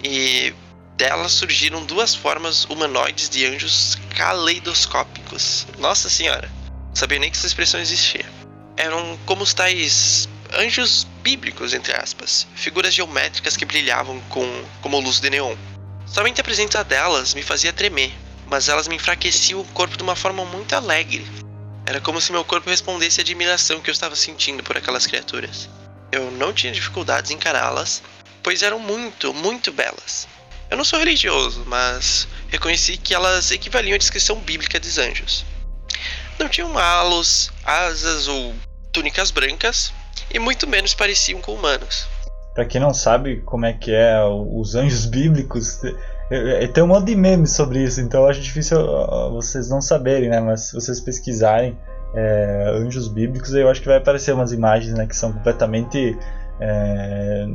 e 0.03 0.55
delas 0.97 1.33
surgiram 1.33 1.85
duas 1.85 2.15
formas 2.15 2.65
humanoides 2.65 3.29
de 3.29 3.47
anjos 3.47 3.99
caleidoscópicos. 4.17 5.67
Nossa 5.79 6.09
senhora, 6.09 6.51
sabia 6.95 7.19
nem 7.19 7.31
que 7.31 7.37
essa 7.37 7.47
expressão 7.47 7.81
existia. 7.81 8.25
Eram 8.77 9.19
como 9.27 9.43
os 9.43 9.53
tais 9.53 10.29
anjos 10.55 11.07
bíblicos, 11.23 11.75
entre 11.75 11.95
aspas, 11.95 12.47
figuras 12.55 12.95
geométricas 12.95 13.57
que 13.57 13.65
brilhavam 13.65 14.19
com 14.29 14.65
como 14.81 15.01
luz 15.01 15.21
de 15.21 15.31
neon. 15.31 15.55
Somente 16.07 16.41
a 16.41 16.45
presença 16.45 16.83
delas 16.83 17.35
me 17.35 17.43
fazia 17.43 17.73
tremer, 17.73 18.13
mas 18.51 18.69
elas 18.69 18.89
me 18.89 18.97
enfraqueciam 18.97 19.61
o 19.61 19.65
corpo 19.67 19.97
de 19.97 20.03
uma 20.03 20.17
forma 20.17 20.45
muito 20.45 20.75
alegre. 20.75 21.25
Era 21.87 22.01
como 22.01 22.21
se 22.21 22.33
meu 22.33 22.45
corpo 22.45 22.69
respondesse 22.69 23.21
à 23.21 23.23
admiração 23.23 23.81
que 23.81 23.89
eu 23.89 23.93
estava 23.93 24.17
sentindo 24.17 24.63
por 24.63 24.77
aquelas 24.77 25.07
criaturas. 25.07 25.69
Eu 26.13 26.31
não 26.33 26.53
tinha 26.53 26.73
dificuldades 26.73 27.31
em 27.31 27.35
encará-las, 27.35 28.03
pois 28.43 28.63
eram 28.63 28.81
muito, 28.81 29.33
muito 29.33 29.73
belas. 29.73 30.27
Eu 30.69 30.77
não 30.77 30.85
sou 30.85 30.99
religioso, 30.99 31.65
mas 31.67 32.29
reconheci 32.49 32.97
que 32.97 33.15
elas 33.15 33.51
equivaliam 33.51 33.95
à 33.95 33.99
descrição 33.99 34.37
bíblica 34.37 34.79
dos 34.79 34.99
anjos. 34.99 35.45
Não 36.39 36.49
tinham 36.49 36.77
halos, 36.77 37.51
asas 37.65 38.27
ou 38.27 38.55
túnicas 38.93 39.31
brancas, 39.31 39.93
e 40.33 40.39
muito 40.39 40.67
menos 40.67 40.95
pareciam 40.95 41.41
com 41.41 41.55
humanos. 41.55 42.09
Para 42.55 42.65
quem 42.65 42.81
não 42.81 42.93
sabe 42.93 43.41
como 43.43 43.67
é 43.67 43.73
que 43.73 43.93
é 43.93 44.23
os 44.25 44.75
anjos 44.75 45.07
bíblicos, 45.07 45.81
tem 46.73 46.85
um 46.85 46.87
monte 46.87 47.07
de 47.07 47.17
memes 47.17 47.53
sobre 47.53 47.83
isso, 47.83 48.01
então 48.01 48.27
acho 48.27 48.41
difícil 48.41 48.79
vocês 49.33 49.69
não 49.69 49.83
saberem, 49.83 50.29
né? 50.29 50.41
Mas 50.41 50.69
se 50.69 50.75
vocês 50.75 51.01
pesquisarem, 51.01 51.77
é, 52.15 52.65
anjos 52.77 53.09
bíblicos, 53.09 53.53
eu 53.55 53.69
acho 53.69 53.81
que 53.81 53.89
vai 53.89 53.99
aparecer 53.99 54.35
umas 54.35 54.53
imagens 54.53 54.95
né, 54.95 55.07
que 55.07 55.17
são 55.17 55.33
completamente 55.33 56.17
é, 56.61 57.47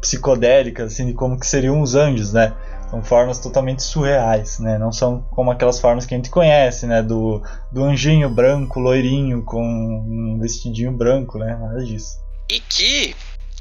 psicodélicas, 0.00 0.92
assim, 0.92 1.06
de 1.06 1.14
como 1.14 1.38
que 1.38 1.46
seriam 1.46 1.80
os 1.80 1.94
anjos, 1.94 2.32
né? 2.32 2.54
São 2.90 3.02
formas 3.02 3.38
totalmente 3.38 3.82
surreais, 3.82 4.58
né? 4.58 4.76
Não 4.76 4.92
são 4.92 5.22
como 5.30 5.50
aquelas 5.50 5.80
formas 5.80 6.04
que 6.04 6.14
a 6.14 6.16
gente 6.18 6.28
conhece, 6.28 6.86
né? 6.86 7.02
Do, 7.02 7.42
do 7.72 7.82
anjinho 7.82 8.28
branco, 8.28 8.78
loirinho, 8.78 9.42
com 9.42 9.64
um 9.64 10.38
vestidinho 10.38 10.92
branco, 10.92 11.38
né? 11.38 11.56
Nada 11.58 11.82
disso. 11.82 12.18
E 12.50 12.60
que, 12.60 13.16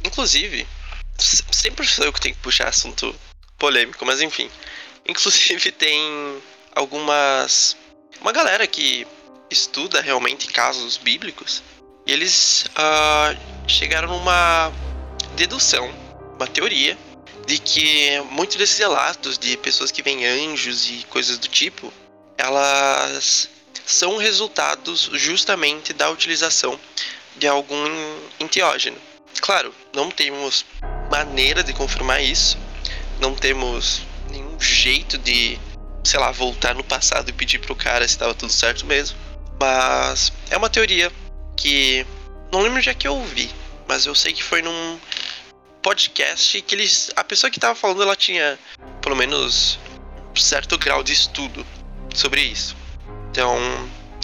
inclusive, 0.05 0.67
sempre 1.17 1.87
sou 1.87 2.03
eu 2.03 2.11
que 2.11 2.19
tenho 2.19 2.35
que 2.35 2.41
puxar 2.41 2.67
assunto 2.67 3.15
polêmico, 3.61 4.03
mas 4.03 4.21
enfim. 4.21 4.49
Inclusive 5.07 5.69
tem 5.71 6.41
algumas. 6.75 7.77
Uma 8.19 8.31
galera 8.31 8.65
que 8.65 9.05
estuda 9.51 10.01
realmente 10.01 10.47
casos 10.47 10.97
bíblicos. 10.97 11.61
E 12.07 12.11
eles 12.11 12.65
uh, 12.71 13.69
chegaram 13.69 14.07
numa 14.07 14.71
dedução, 15.35 15.93
uma 16.35 16.47
teoria, 16.47 16.97
de 17.45 17.59
que 17.59 18.19
muitos 18.31 18.55
desses 18.55 18.79
relatos 18.79 19.37
de 19.37 19.55
pessoas 19.57 19.91
que 19.91 20.01
veem 20.01 20.25
anjos 20.25 20.89
e 20.89 21.05
coisas 21.09 21.37
do 21.37 21.47
tipo, 21.47 21.93
elas 22.37 23.49
são 23.85 24.17
resultados 24.17 25.11
justamente 25.13 25.93
da 25.93 26.09
utilização 26.09 26.79
de 27.37 27.47
algum 27.47 27.85
enteógeno. 28.39 28.97
Claro, 29.39 29.73
não 29.93 30.09
temos 30.09 30.65
maneira 31.11 31.63
de 31.63 31.73
confirmar 31.73 32.23
isso, 32.23 32.57
não 33.21 33.35
temos 33.35 34.01
nenhum 34.29 34.59
jeito 34.59 35.17
de, 35.17 35.57
sei 36.03 36.19
lá, 36.19 36.31
voltar 36.31 36.73
no 36.73 36.83
passado 36.83 37.29
e 37.29 37.33
pedir 37.33 37.59
pro 37.59 37.75
cara 37.75 38.07
se 38.07 38.15
estava 38.15 38.33
tudo 38.33 38.51
certo 38.51 38.85
mesmo. 38.85 39.17
Mas 39.59 40.33
é 40.49 40.57
uma 40.57 40.69
teoria 40.69 41.11
que 41.55 42.05
não 42.51 42.61
lembro 42.61 42.79
onde 42.79 42.89
é 42.89 42.93
que 42.93 43.07
eu 43.07 43.15
ouvi, 43.15 43.49
mas 43.87 44.05
eu 44.05 44.15
sei 44.15 44.33
que 44.33 44.43
foi 44.43 44.61
num 44.61 44.99
podcast 45.81 46.61
que 46.61 46.75
eles 46.75 47.09
a 47.15 47.23
pessoa 47.23 47.49
que 47.49 47.57
estava 47.57 47.73
falando 47.73 48.03
ela 48.03 48.15
tinha 48.15 48.57
pelo 49.01 49.15
menos 49.15 49.79
um 50.31 50.35
certo 50.35 50.77
grau 50.77 51.03
de 51.03 51.13
estudo 51.13 51.65
sobre 52.13 52.41
isso. 52.41 52.75
Então, 53.29 53.55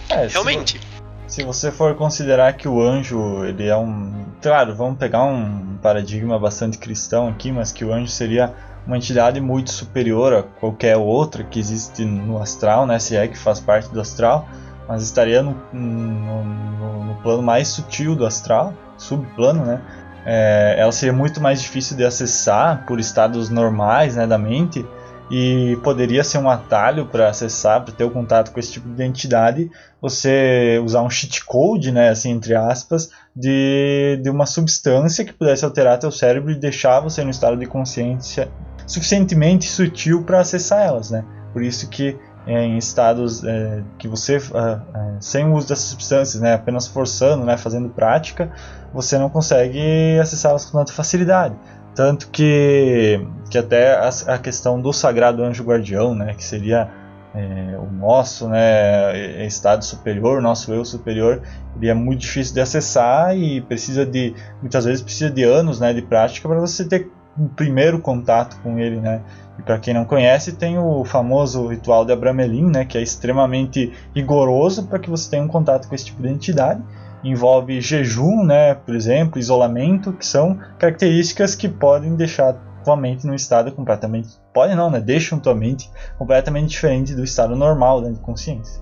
é, 0.10 0.28
realmente. 0.28 0.80
Se, 1.28 1.42
se 1.42 1.44
você 1.44 1.72
for 1.72 1.96
considerar 1.96 2.54
que 2.54 2.68
o 2.68 2.82
anjo, 2.82 3.46
ele 3.46 3.68
é 3.68 3.76
um, 3.78 4.26
claro, 4.42 4.76
vamos 4.76 4.98
pegar 4.98 5.24
um 5.24 5.78
paradigma 5.82 6.38
bastante 6.40 6.78
cristão 6.78 7.28
aqui, 7.28 7.52
mas 7.52 7.72
que 7.72 7.86
o 7.86 7.94
anjo 7.94 8.12
seria 8.12 8.54
uma 8.88 8.96
entidade 8.96 9.42
muito 9.42 9.70
superior 9.70 10.34
a 10.34 10.44
qualquer 10.44 10.96
outra 10.96 11.44
que 11.44 11.60
existe 11.60 12.06
no 12.06 12.42
astral, 12.42 12.88
né? 12.88 12.98
Se 12.98 13.18
é 13.18 13.28
que 13.28 13.38
faz 13.38 13.60
parte 13.60 13.90
do 13.90 14.00
astral, 14.00 14.48
mas 14.88 15.04
estaria 15.04 15.44
no, 15.44 15.56
no, 15.74 16.44
no, 16.44 17.04
no 17.04 17.16
plano 17.16 17.44
mais 17.44 17.68
sutil 17.68 18.16
do 18.16 18.26
astral, 18.26 18.74
subplano, 18.98 19.66
né? 19.66 19.82
É, 20.26 20.76
ela 20.78 20.92
seria 20.92 21.14
muito 21.14 21.42
mais 21.42 21.62
difícil 21.62 21.96
de 21.96 22.06
acessar 22.06 22.86
por 22.86 23.00
estados 23.00 23.50
normais 23.50 24.16
né, 24.16 24.26
da 24.26 24.38
mente 24.38 24.86
e 25.30 25.78
poderia 25.84 26.24
ser 26.24 26.38
um 26.38 26.50
atalho 26.50 27.06
para 27.06 27.30
acessar, 27.30 27.84
para 27.84 27.94
ter 27.94 28.04
o 28.04 28.12
contato 28.12 28.52
com 28.52 28.60
esse 28.60 28.74
tipo 28.74 28.88
de 28.88 28.94
identidade, 28.94 29.70
você 30.02 30.82
usar 30.84 31.02
um 31.02 31.10
cheat 31.10 31.44
code, 31.46 31.92
né, 31.92 32.10
assim 32.10 32.32
entre 32.32 32.56
aspas, 32.56 33.10
de, 33.36 34.20
de 34.24 34.30
uma 34.30 34.46
substância 34.46 35.26
que 35.26 35.34
pudesse 35.34 35.66
alterar 35.66 36.00
teu 36.00 36.12
cérebro 36.12 36.52
e 36.52 36.56
deixar 36.56 37.00
você 37.00 37.24
no 37.24 37.30
estado 37.30 37.58
de 37.58 37.66
consciência 37.66 38.50
suficientemente 38.86 39.68
sutil 39.68 40.24
para 40.24 40.40
acessar 40.40 40.86
elas, 40.86 41.12
né? 41.12 41.26
Por 41.52 41.62
isso 41.62 41.90
que 41.90 42.18
é, 42.48 42.64
em 42.64 42.78
estados 42.78 43.44
é, 43.44 43.84
que 43.98 44.08
você, 44.08 44.38
é, 44.38 44.80
sem 45.20 45.46
o 45.46 45.54
uso 45.54 45.68
dessas 45.68 45.86
substâncias, 45.86 46.42
né, 46.42 46.54
apenas 46.54 46.88
forçando, 46.88 47.44
né, 47.44 47.58
fazendo 47.58 47.90
prática, 47.90 48.50
você 48.94 49.18
não 49.18 49.30
consegue 49.30 50.18
acessá-las 50.20 50.66
com 50.66 50.78
tanta 50.78 50.94
facilidade. 50.94 51.56
Tanto 51.98 52.30
que, 52.30 53.20
que 53.50 53.58
até 53.58 53.96
a, 53.96 54.10
a 54.28 54.38
questão 54.38 54.80
do 54.80 54.94
sagrado 54.94 55.44
anjo 55.44 55.64
guardião, 55.64 56.14
né, 56.14 56.36
que 56.36 56.44
seria 56.44 56.92
é, 57.34 57.76
o 57.76 57.92
nosso 57.92 58.48
né, 58.48 59.44
estado 59.48 59.84
superior, 59.84 60.40
nosso 60.40 60.72
eu 60.72 60.86
superior, 60.86 61.42
ele 61.76 61.90
é 61.90 61.96
muito 61.96 62.20
difícil 62.20 62.54
de 62.54 62.62
acessar 62.62 63.36
e 63.36 63.62
precisa 63.62 64.06
de, 64.06 64.36
muitas 64.62 64.86
vezes 64.86 65.02
precisa 65.02 65.32
de 65.32 65.44
anos 65.44 65.80
né, 65.80 65.92
de 65.92 66.04
prática 66.04 66.48
para 66.48 66.60
você 66.60 66.86
ter 66.86 67.12
um 67.36 67.48
primeiro 67.48 67.98
contato 67.98 68.60
com 68.62 68.78
ele, 68.78 69.00
né? 69.00 69.24
E 69.58 69.64
para 69.64 69.80
quem 69.80 69.92
não 69.92 70.06
conhece, 70.06 70.52
tem 70.52 70.78
o 70.78 71.04
famoso 71.04 71.66
ritual 71.66 72.06
de 72.06 72.14
Abramelin, 72.14 72.70
né, 72.70 72.86
que 72.86 72.96
é 72.96 73.02
extremamente 73.02 73.92
rigoroso 74.14 74.86
para 74.86 75.00
que 75.00 75.10
você 75.10 75.32
tenha 75.32 75.42
um 75.42 75.48
contato 75.48 75.88
com 75.88 75.96
esse 75.96 76.06
tipo 76.06 76.22
de 76.22 76.30
entidade. 76.30 76.80
Envolve 77.24 77.82
jejum, 77.82 78.44
né, 78.44 78.76
por 78.76 78.96
exemplo, 78.96 79.40
isolamento, 79.40 80.14
que 80.14 80.26
são 80.26 80.60
características 80.78 81.56
que 81.56 81.68
podem 81.68 82.16
deixar 82.16 82.54
tua 82.84 82.96
mente 82.96 83.28
num 83.28 83.34
estado 83.34 83.72
completamente, 83.72 84.30
podem 84.54 84.76
não, 84.76 84.90
né, 84.90 85.02
deixam 85.02 85.38
tua 85.40 85.54
mente 85.54 85.92
completamente 86.18 86.70
diferente 86.70 87.14
do 87.14 87.24
estado 87.24 87.56
normal 87.56 88.00
né, 88.02 88.12
de 88.12 88.20
consciência. 88.20 88.82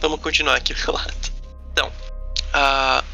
Vamos 0.00 0.20
continuar 0.20 0.56
aqui 0.56 0.72
o 0.72 0.76
relato. 0.76 1.32
Então, 1.70 1.88
uh, 1.88 3.04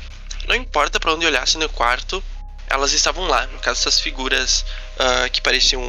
não 0.48 0.54
importa 0.54 0.98
para 0.98 1.12
onde 1.12 1.26
olhasse 1.26 1.58
no 1.58 1.68
quarto, 1.68 2.24
elas 2.66 2.92
estavam 2.92 3.26
lá, 3.26 3.46
no 3.48 3.58
caso 3.58 3.80
essas 3.80 4.00
figuras 4.00 4.64
uh, 4.94 5.30
que 5.30 5.42
pareciam 5.42 5.82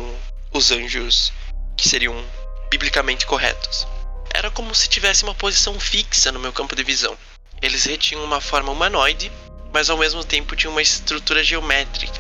os 0.51 0.71
anjos 0.71 1.31
que 1.77 1.87
seriam 1.87 2.13
biblicamente 2.69 3.25
corretos. 3.25 3.87
Era 4.33 4.51
como 4.51 4.75
se 4.75 4.89
tivesse 4.89 5.23
uma 5.23 5.33
posição 5.33 5.79
fixa 5.79 6.33
no 6.33 6.39
meu 6.39 6.51
campo 6.51 6.75
de 6.75 6.83
visão. 6.83 7.15
Eles 7.61 7.85
retinham 7.85 8.23
uma 8.23 8.41
forma 8.41 8.71
humanoide, 8.71 9.31
mas 9.73 9.89
ao 9.89 9.97
mesmo 9.97 10.23
tempo 10.23 10.55
tinham 10.55 10.71
uma 10.71 10.81
estrutura 10.81 11.43
geométrica. 11.43 12.19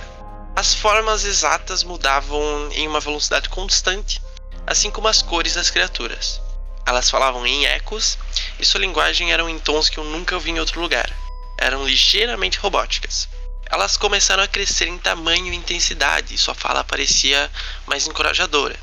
As 0.55 0.73
formas 0.73 1.25
exatas 1.25 1.83
mudavam 1.83 2.69
em 2.71 2.87
uma 2.87 2.99
velocidade 2.99 3.49
constante, 3.49 4.21
assim 4.65 4.89
como 4.89 5.07
as 5.07 5.21
cores 5.21 5.53
das 5.53 5.69
criaturas. 5.69 6.41
Elas 6.85 7.09
falavam 7.09 7.45
em 7.45 7.65
ecos 7.65 8.17
e 8.59 8.65
sua 8.65 8.79
linguagem 8.79 9.33
eram 9.33 9.49
em 9.49 9.59
tons 9.59 9.89
que 9.89 9.97
eu 9.97 10.03
nunca 10.03 10.35
ouvi 10.35 10.51
em 10.51 10.59
outro 10.59 10.79
lugar. 10.79 11.11
Eram 11.57 11.85
ligeiramente 11.85 12.59
robóticas. 12.59 13.27
Elas 13.65 13.97
começaram 13.97 14.43
a 14.43 14.47
crescer 14.47 14.87
em 14.87 14.97
tamanho 14.97 15.51
e 15.51 15.55
intensidade, 15.55 16.33
e 16.33 16.37
sua 16.37 16.53
fala 16.53 16.83
parecia 16.83 17.51
mais 17.87 18.07
encorajadora. 18.07 18.75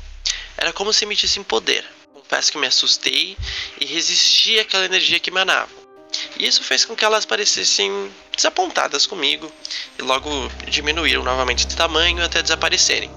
Era 0.57 0.73
como 0.73 0.91
se 0.91 1.05
emitissem 1.05 1.43
poder. 1.43 1.85
Confesso 2.13 2.51
que 2.51 2.57
me 2.57 2.67
assustei 2.67 3.37
e 3.79 3.85
resisti 3.85 4.59
àquela 4.59 4.85
energia 4.85 5.19
que 5.19 5.29
emanavam. 5.29 5.82
E 6.37 6.47
isso 6.47 6.63
fez 6.63 6.85
com 6.85 6.95
que 6.95 7.05
elas 7.05 7.25
parecessem 7.25 8.11
desapontadas 8.35 9.05
comigo 9.05 9.51
e 9.97 10.01
logo 10.01 10.29
diminuíram 10.67 11.23
novamente 11.23 11.67
de 11.67 11.75
tamanho 11.75 12.23
até 12.23 12.41
desaparecerem, 12.41 13.11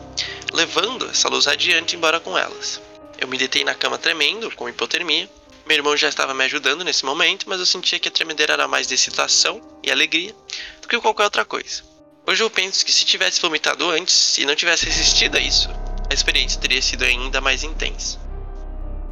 levando 0.52 1.09
essa 1.09 1.28
luz 1.28 1.47
adiante 1.47 1.97
embora 1.97 2.20
com 2.20 2.36
elas. 2.36 2.80
Eu 3.18 3.26
me 3.26 3.38
deitei 3.38 3.64
na 3.64 3.74
cama 3.74 3.97
tremendo, 3.97 4.51
com 4.55 4.68
hipotermia. 4.68 5.28
Meu 5.66 5.78
irmão 5.78 5.97
já 5.97 6.09
estava 6.09 6.34
me 6.34 6.44
ajudando 6.44 6.84
nesse 6.84 7.05
momento, 7.05 7.48
mas 7.48 7.59
eu 7.59 7.66
sentia 7.66 7.98
que 7.98 8.09
a 8.09 8.10
tremedeira 8.10 8.52
era 8.52 8.68
mais 8.68 8.86
de 8.86 8.94
excitação 8.94 9.60
e 9.82 9.90
alegria 9.90 10.34
do 10.80 10.86
que 10.86 11.01
qualquer 11.01 11.24
outra 11.24 11.44
coisa. 11.44 11.82
Hoje 12.26 12.43
eu 12.43 12.51
penso 12.51 12.84
que 12.84 12.93
se 12.93 13.05
tivesse 13.05 13.40
vomitado 13.40 13.88
antes 13.90 14.36
e 14.38 14.44
não 14.44 14.55
tivesse 14.55 14.84
resistido 14.84 15.36
a 15.36 15.40
isso, 15.40 15.68
a 16.10 16.14
experiência 16.14 16.60
teria 16.60 16.82
sido 16.82 17.05
ainda 17.05 17.40
mais 17.40 17.62
intensa. 17.62 18.18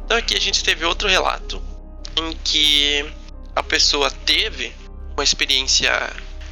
Então 0.05 0.17
aqui 0.17 0.35
a 0.35 0.39
gente 0.39 0.63
teve 0.63 0.85
outro 0.85 1.07
relato 1.07 1.61
em 2.15 2.33
que 2.43 3.05
a 3.55 3.63
pessoa 3.63 4.11
teve 4.11 4.73
uma 5.13 5.23
experiência 5.23 5.91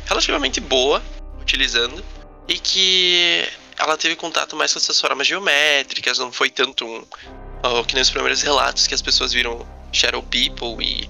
relativamente 0.05 0.59
boa 0.61 1.01
utilizando 1.41 2.03
e 2.47 2.57
que 2.57 3.45
ela 3.77 3.97
teve 3.97 4.15
contato 4.15 4.55
mais 4.55 4.71
com 4.71 4.79
essas 4.79 4.99
formas 4.99 5.27
geométricas, 5.27 6.17
não 6.17 6.31
foi 6.31 6.49
tanto 6.49 6.85
um, 6.85 7.03
oh, 7.63 7.83
que 7.83 7.93
nem 7.93 8.01
os 8.01 8.09
primeiros 8.09 8.41
relatos 8.41 8.87
que 8.87 8.93
as 8.93 9.01
pessoas 9.01 9.33
viram 9.33 9.65
Shadow 9.91 10.23
People 10.23 10.83
e 10.83 11.09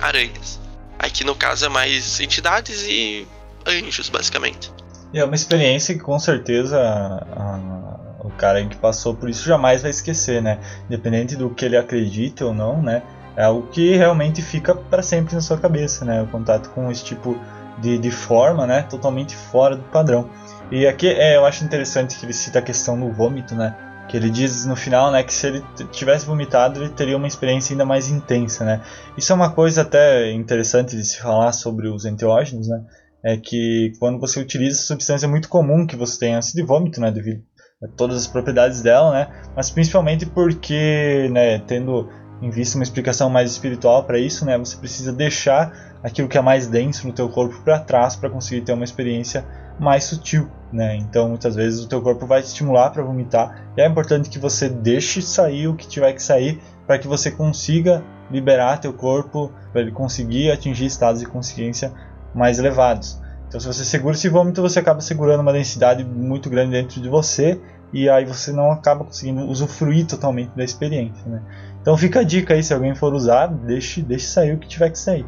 aranhas. 0.00 0.60
Aqui 0.98 1.24
no 1.24 1.34
caso 1.34 1.64
é 1.64 1.68
mais 1.68 2.20
entidades 2.20 2.84
e 2.86 3.26
anjos, 3.66 4.08
basicamente. 4.08 4.70
E 5.12 5.18
é 5.18 5.24
uma 5.24 5.34
experiência 5.34 5.94
que 5.94 6.00
com 6.00 6.18
certeza 6.18 6.78
a, 6.78 7.54
a, 7.54 8.26
o 8.26 8.30
cara 8.30 8.64
que 8.66 8.76
passou 8.76 9.14
por 9.14 9.28
isso 9.28 9.44
jamais 9.44 9.82
vai 9.82 9.90
esquecer, 9.90 10.42
né? 10.42 10.60
Independente 10.86 11.36
do 11.36 11.50
que 11.50 11.64
ele 11.64 11.76
acredite 11.76 12.44
ou 12.44 12.54
não, 12.54 12.82
né? 12.82 13.02
É 13.36 13.44
algo 13.44 13.66
que 13.68 13.96
realmente 13.96 14.42
fica 14.42 14.74
para 14.74 15.02
sempre 15.02 15.34
na 15.34 15.40
sua 15.40 15.58
cabeça, 15.58 16.04
né? 16.04 16.22
O 16.22 16.26
contato 16.26 16.70
com 16.70 16.90
esse 16.90 17.04
tipo 17.04 17.38
de, 17.78 17.98
de 17.98 18.10
forma, 18.10 18.66
né? 18.66 18.82
Totalmente 18.82 19.34
fora 19.34 19.76
do 19.76 19.82
padrão. 19.84 20.28
E 20.70 20.86
aqui 20.86 21.08
é, 21.08 21.36
eu 21.36 21.46
acho 21.46 21.64
interessante 21.64 22.16
que 22.16 22.26
ele 22.26 22.32
cita 22.32 22.58
a 22.58 22.62
questão 22.62 22.98
do 22.98 23.12
vômito, 23.12 23.54
né? 23.54 23.74
Que 24.08 24.16
ele 24.16 24.28
diz 24.28 24.66
no 24.66 24.74
final, 24.74 25.12
né, 25.12 25.22
que 25.22 25.32
se 25.32 25.46
ele 25.46 25.64
tivesse 25.92 26.26
vomitado, 26.26 26.82
ele 26.82 26.88
teria 26.88 27.16
uma 27.16 27.28
experiência 27.28 27.72
ainda 27.72 27.84
mais 27.84 28.08
intensa, 28.08 28.64
né? 28.64 28.80
Isso 29.16 29.32
é 29.32 29.36
uma 29.36 29.52
coisa 29.52 29.82
até 29.82 30.32
interessante 30.32 30.96
de 30.96 31.04
se 31.04 31.18
falar 31.20 31.52
sobre 31.52 31.88
os 31.88 32.04
enteógenos, 32.04 32.66
né? 32.66 32.82
é 33.22 33.36
que 33.36 33.92
quando 33.98 34.18
você 34.18 34.40
utiliza 34.40 34.78
essa 34.78 34.86
substância 34.86 35.26
é 35.26 35.28
muito 35.28 35.48
comum 35.48 35.86
que 35.86 35.96
você 35.96 36.18
tenha 36.18 36.38
ânsia 36.38 36.54
de 36.54 36.66
vômito, 36.66 37.00
né, 37.00 37.10
devido 37.10 37.42
a 37.82 37.88
todas 37.88 38.16
as 38.16 38.26
propriedades 38.26 38.82
dela, 38.82 39.12
né, 39.12 39.28
mas 39.56 39.70
principalmente 39.70 40.26
porque, 40.26 41.28
né, 41.30 41.58
tendo 41.60 42.08
em 42.40 42.50
vista 42.50 42.76
uma 42.76 42.84
explicação 42.84 43.28
mais 43.28 43.50
espiritual 43.50 44.04
para 44.04 44.18
isso, 44.18 44.44
né, 44.44 44.56
você 44.56 44.76
precisa 44.76 45.12
deixar 45.12 45.72
aquilo 46.02 46.28
que 46.28 46.38
é 46.38 46.40
mais 46.40 46.66
denso 46.66 47.06
no 47.06 47.12
teu 47.12 47.28
corpo 47.28 47.60
para 47.62 47.78
trás 47.78 48.16
para 48.16 48.30
conseguir 48.30 48.62
ter 48.62 48.72
uma 48.72 48.84
experiência 48.84 49.44
mais 49.78 50.04
sutil, 50.04 50.48
né? 50.70 50.96
Então, 50.96 51.28
muitas 51.28 51.54
vezes 51.54 51.82
o 51.82 51.88
teu 51.88 52.02
corpo 52.02 52.26
vai 52.26 52.42
te 52.42 52.46
estimular 52.46 52.90
para 52.90 53.02
vomitar, 53.02 53.72
e 53.76 53.80
é 53.80 53.86
importante 53.86 54.28
que 54.28 54.38
você 54.38 54.68
deixe 54.68 55.22
sair 55.22 55.68
o 55.68 55.74
que 55.74 55.88
tiver 55.88 56.12
que 56.12 56.22
sair 56.22 56.60
para 56.86 56.98
que 56.98 57.08
você 57.08 57.30
consiga 57.30 58.04
liberar 58.30 58.78
teu 58.78 58.92
corpo, 58.92 59.50
para 59.72 59.80
ele 59.80 59.90
conseguir 59.90 60.50
atingir 60.50 60.86
estados 60.86 61.20
de 61.20 61.26
consciência 61.26 61.92
mais 62.34 62.58
elevados. 62.58 63.18
Então, 63.48 63.58
se 63.58 63.66
você 63.66 63.84
segura 63.84 64.14
esse 64.14 64.28
vômito, 64.28 64.62
você 64.62 64.78
acaba 64.78 65.00
segurando 65.00 65.40
uma 65.40 65.52
densidade 65.52 66.04
muito 66.04 66.48
grande 66.48 66.72
dentro 66.72 67.00
de 67.00 67.08
você 67.08 67.60
e 67.92 68.08
aí 68.08 68.24
você 68.24 68.52
não 68.52 68.70
acaba 68.70 69.04
conseguindo 69.04 69.44
usufruir 69.46 70.06
totalmente 70.06 70.52
da 70.54 70.62
experiência, 70.62 71.28
né? 71.28 71.42
Então 71.80 71.96
fica 71.96 72.20
a 72.20 72.22
dica 72.22 72.54
aí, 72.54 72.62
se 72.62 72.74
alguém 72.74 72.94
for 72.94 73.14
usar, 73.14 73.46
deixe, 73.46 74.02
deixe 74.02 74.26
sair 74.26 74.52
o 74.52 74.58
que 74.58 74.68
tiver 74.68 74.90
que 74.90 74.98
sair. 74.98 75.24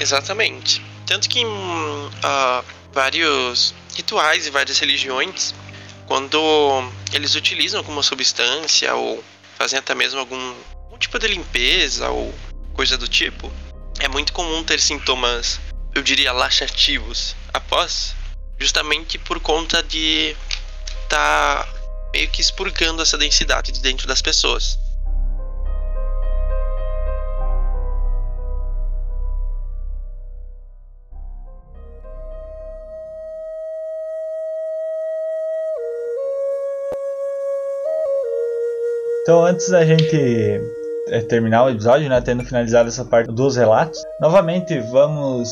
Exatamente. 0.00 0.82
Tanto 1.06 1.28
que 1.28 1.40
em 1.40 1.46
uh, 1.46 2.64
vários 2.92 3.74
rituais 3.94 4.46
e 4.46 4.50
várias 4.50 4.78
religiões, 4.78 5.54
quando 6.06 6.38
eles 7.12 7.34
utilizam 7.34 7.80
alguma 7.80 8.02
substância 8.02 8.94
ou 8.94 9.22
fazem 9.58 9.78
até 9.78 9.94
mesmo 9.94 10.18
algum, 10.20 10.54
algum 10.84 10.98
tipo 10.98 11.18
de 11.18 11.28
limpeza 11.28 12.08
ou 12.08 12.34
coisa 12.72 12.96
do 12.96 13.06
tipo, 13.06 13.52
é 14.00 14.08
muito 14.08 14.32
comum 14.32 14.64
ter 14.64 14.80
sintomas, 14.80 15.60
eu 15.94 16.02
diria, 16.02 16.32
laxativos 16.32 17.36
após, 17.52 18.14
justamente 18.58 19.18
por 19.18 19.38
conta 19.40 19.82
de 19.82 20.34
estar 21.04 21.64
tá 21.64 21.68
meio 22.12 22.28
que 22.30 22.40
expurgando 22.40 23.02
essa 23.02 23.18
densidade 23.18 23.72
de 23.72 23.80
dentro 23.80 24.06
das 24.06 24.22
pessoas. 24.22 24.78
Então, 39.22 39.44
antes 39.44 39.68
da 39.68 39.84
gente 39.86 40.16
é, 41.08 41.20
terminar 41.20 41.64
o 41.64 41.70
episódio, 41.70 42.08
né, 42.08 42.20
tendo 42.20 42.42
finalizado 42.42 42.88
essa 42.88 43.04
parte 43.04 43.30
dos 43.30 43.54
relatos, 43.54 44.02
novamente 44.20 44.76
vamos 44.90 45.48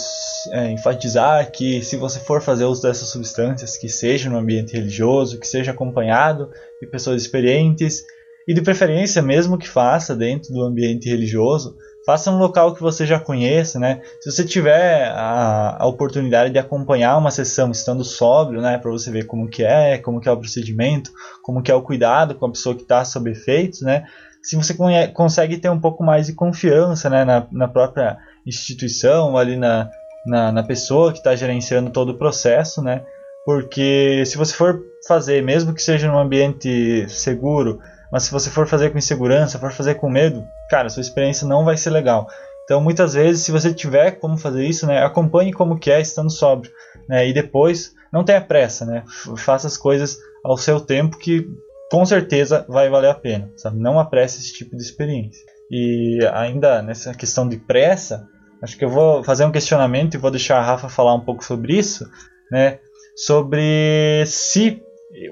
é, 0.52 0.72
enfatizar 0.72 1.52
que 1.52 1.80
se 1.80 1.96
você 1.96 2.18
for 2.18 2.42
fazer 2.42 2.64
uso 2.64 2.82
dessas 2.82 3.08
substâncias, 3.10 3.76
que 3.76 3.88
seja 3.88 4.28
no 4.28 4.38
ambiente 4.38 4.72
religioso, 4.72 5.38
que 5.38 5.46
seja 5.46 5.70
acompanhado 5.70 6.50
de 6.82 6.86
pessoas 6.88 7.22
experientes 7.22 8.02
e 8.48 8.52
de 8.52 8.60
preferência 8.60 9.22
mesmo 9.22 9.56
que 9.56 9.68
faça 9.68 10.16
dentro 10.16 10.52
do 10.52 10.64
ambiente 10.64 11.08
religioso, 11.08 11.76
faça 12.04 12.30
um 12.30 12.38
local 12.38 12.74
que 12.74 12.80
você 12.80 13.06
já 13.06 13.18
conheça, 13.20 13.78
né? 13.78 14.00
Se 14.20 14.30
você 14.30 14.44
tiver 14.44 15.08
a, 15.10 15.82
a 15.82 15.86
oportunidade 15.86 16.52
de 16.52 16.58
acompanhar 16.58 17.16
uma 17.18 17.30
sessão 17.30 17.70
estando 17.70 18.04
sóbrio, 18.04 18.60
né, 18.60 18.78
para 18.78 18.90
você 18.90 19.10
ver 19.10 19.26
como 19.26 19.48
que 19.48 19.62
é, 19.62 19.98
como 19.98 20.20
que 20.20 20.28
é 20.28 20.32
o 20.32 20.36
procedimento, 20.36 21.10
como 21.42 21.62
que 21.62 21.70
é 21.70 21.74
o 21.74 21.82
cuidado 21.82 22.34
com 22.34 22.46
a 22.46 22.50
pessoa 22.50 22.74
que 22.74 22.82
está 22.82 23.04
sob 23.04 23.30
efeitos, 23.30 23.82
né? 23.82 24.04
Se 24.42 24.56
você 24.56 24.74
consegue 25.12 25.58
ter 25.58 25.68
um 25.68 25.80
pouco 25.80 26.02
mais 26.02 26.26
de 26.26 26.32
confiança, 26.32 27.10
né, 27.10 27.24
na, 27.24 27.46
na 27.52 27.68
própria 27.68 28.16
instituição, 28.46 29.36
ali 29.36 29.56
na, 29.56 29.90
na, 30.26 30.50
na 30.50 30.62
pessoa 30.62 31.12
que 31.12 31.18
está 31.18 31.36
gerenciando 31.36 31.90
todo 31.90 32.12
o 32.12 32.18
processo, 32.18 32.82
né? 32.82 33.02
Porque 33.44 34.22
se 34.26 34.38
você 34.38 34.54
for 34.54 34.80
fazer, 35.06 35.42
mesmo 35.42 35.74
que 35.74 35.82
seja 35.82 36.10
num 36.10 36.18
ambiente 36.18 37.06
seguro, 37.08 37.80
mas 38.10 38.24
se 38.24 38.30
você 38.30 38.50
for 38.50 38.66
fazer 38.66 38.90
com 38.90 38.98
insegurança, 38.98 39.58
for 39.58 39.72
fazer 39.72 39.94
com 39.94 40.08
medo, 40.08 40.44
cara, 40.68 40.88
sua 40.88 41.00
experiência 41.00 41.46
não 41.46 41.64
vai 41.64 41.76
ser 41.76 41.90
legal. 41.90 42.26
Então, 42.64 42.80
muitas 42.80 43.14
vezes, 43.14 43.42
se 43.42 43.50
você 43.50 43.72
tiver 43.72 44.12
como 44.12 44.36
fazer 44.36 44.64
isso, 44.64 44.86
né, 44.86 45.02
acompanhe 45.02 45.52
como 45.52 45.78
que 45.78 45.90
é 45.90 46.00
estando 46.00 46.30
sóbrio, 46.30 46.70
né, 47.08 47.28
e 47.28 47.32
depois 47.32 47.92
não 48.12 48.24
tenha 48.24 48.40
pressa, 48.40 48.84
né, 48.84 49.04
faça 49.36 49.66
as 49.66 49.76
coisas 49.76 50.16
ao 50.44 50.56
seu 50.56 50.80
tempo 50.80 51.18
que 51.18 51.46
com 51.90 52.06
certeza 52.06 52.64
vai 52.68 52.88
valer 52.88 53.10
a 53.10 53.14
pena, 53.14 53.50
sabe? 53.56 53.78
Não 53.78 53.98
apresse 53.98 54.38
esse 54.38 54.52
tipo 54.52 54.76
de 54.76 54.82
experiência. 54.82 55.44
E 55.68 56.20
ainda 56.32 56.80
nessa 56.80 57.12
questão 57.12 57.48
de 57.48 57.56
pressa, 57.56 58.28
acho 58.62 58.78
que 58.78 58.84
eu 58.84 58.88
vou 58.88 59.24
fazer 59.24 59.44
um 59.44 59.50
questionamento 59.50 60.14
e 60.14 60.18
vou 60.18 60.30
deixar 60.30 60.58
a 60.58 60.62
Rafa 60.62 60.88
falar 60.88 61.14
um 61.14 61.24
pouco 61.24 61.44
sobre 61.44 61.76
isso, 61.76 62.08
né? 62.50 62.78
Sobre 63.16 64.22
se 64.26 64.80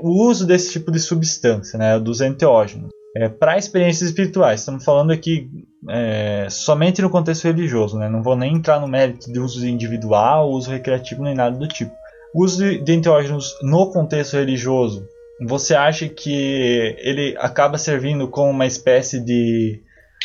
o 0.01 0.11
uso 0.29 0.47
desse 0.47 0.73
tipo 0.73 0.91
de 0.91 0.99
substância, 0.99 1.79
né, 1.79 1.99
dos 1.99 2.21
enteógenos, 2.21 2.91
é, 3.17 3.29
para 3.29 3.59
experiências 3.59 4.11
espirituais. 4.11 4.61
Estamos 4.61 4.85
falando 4.85 5.13
aqui 5.13 5.49
é, 5.89 6.47
somente 6.51 7.03
no 7.03 7.11
contexto 7.11 7.45
religioso, 7.45 7.99
né? 7.99 8.09
não 8.09 8.23
vou 8.23 8.37
nem 8.37 8.55
entrar 8.55 8.81
no 8.81 8.89
mérito 8.89 9.33
de 9.33 9.39
uso 9.39 9.67
individual, 9.67 10.51
uso 10.51 10.71
recreativo, 10.71 11.23
nem 11.23 11.35
nada 11.35 11.57
do 11.57 11.67
tipo. 11.67 11.93
O 12.35 12.45
uso 12.45 12.83
de 12.83 12.93
enteógenos 12.93 13.55
no 13.63 13.91
contexto 13.91 14.35
religioso, 14.35 15.07
você 15.47 15.75
acha 15.75 16.09
que 16.09 16.97
ele 16.99 17.37
acaba 17.39 17.79
servindo 17.79 18.29
como 18.29 18.51
uma 18.51 18.67
espécie 18.67 19.21
de 19.21 19.81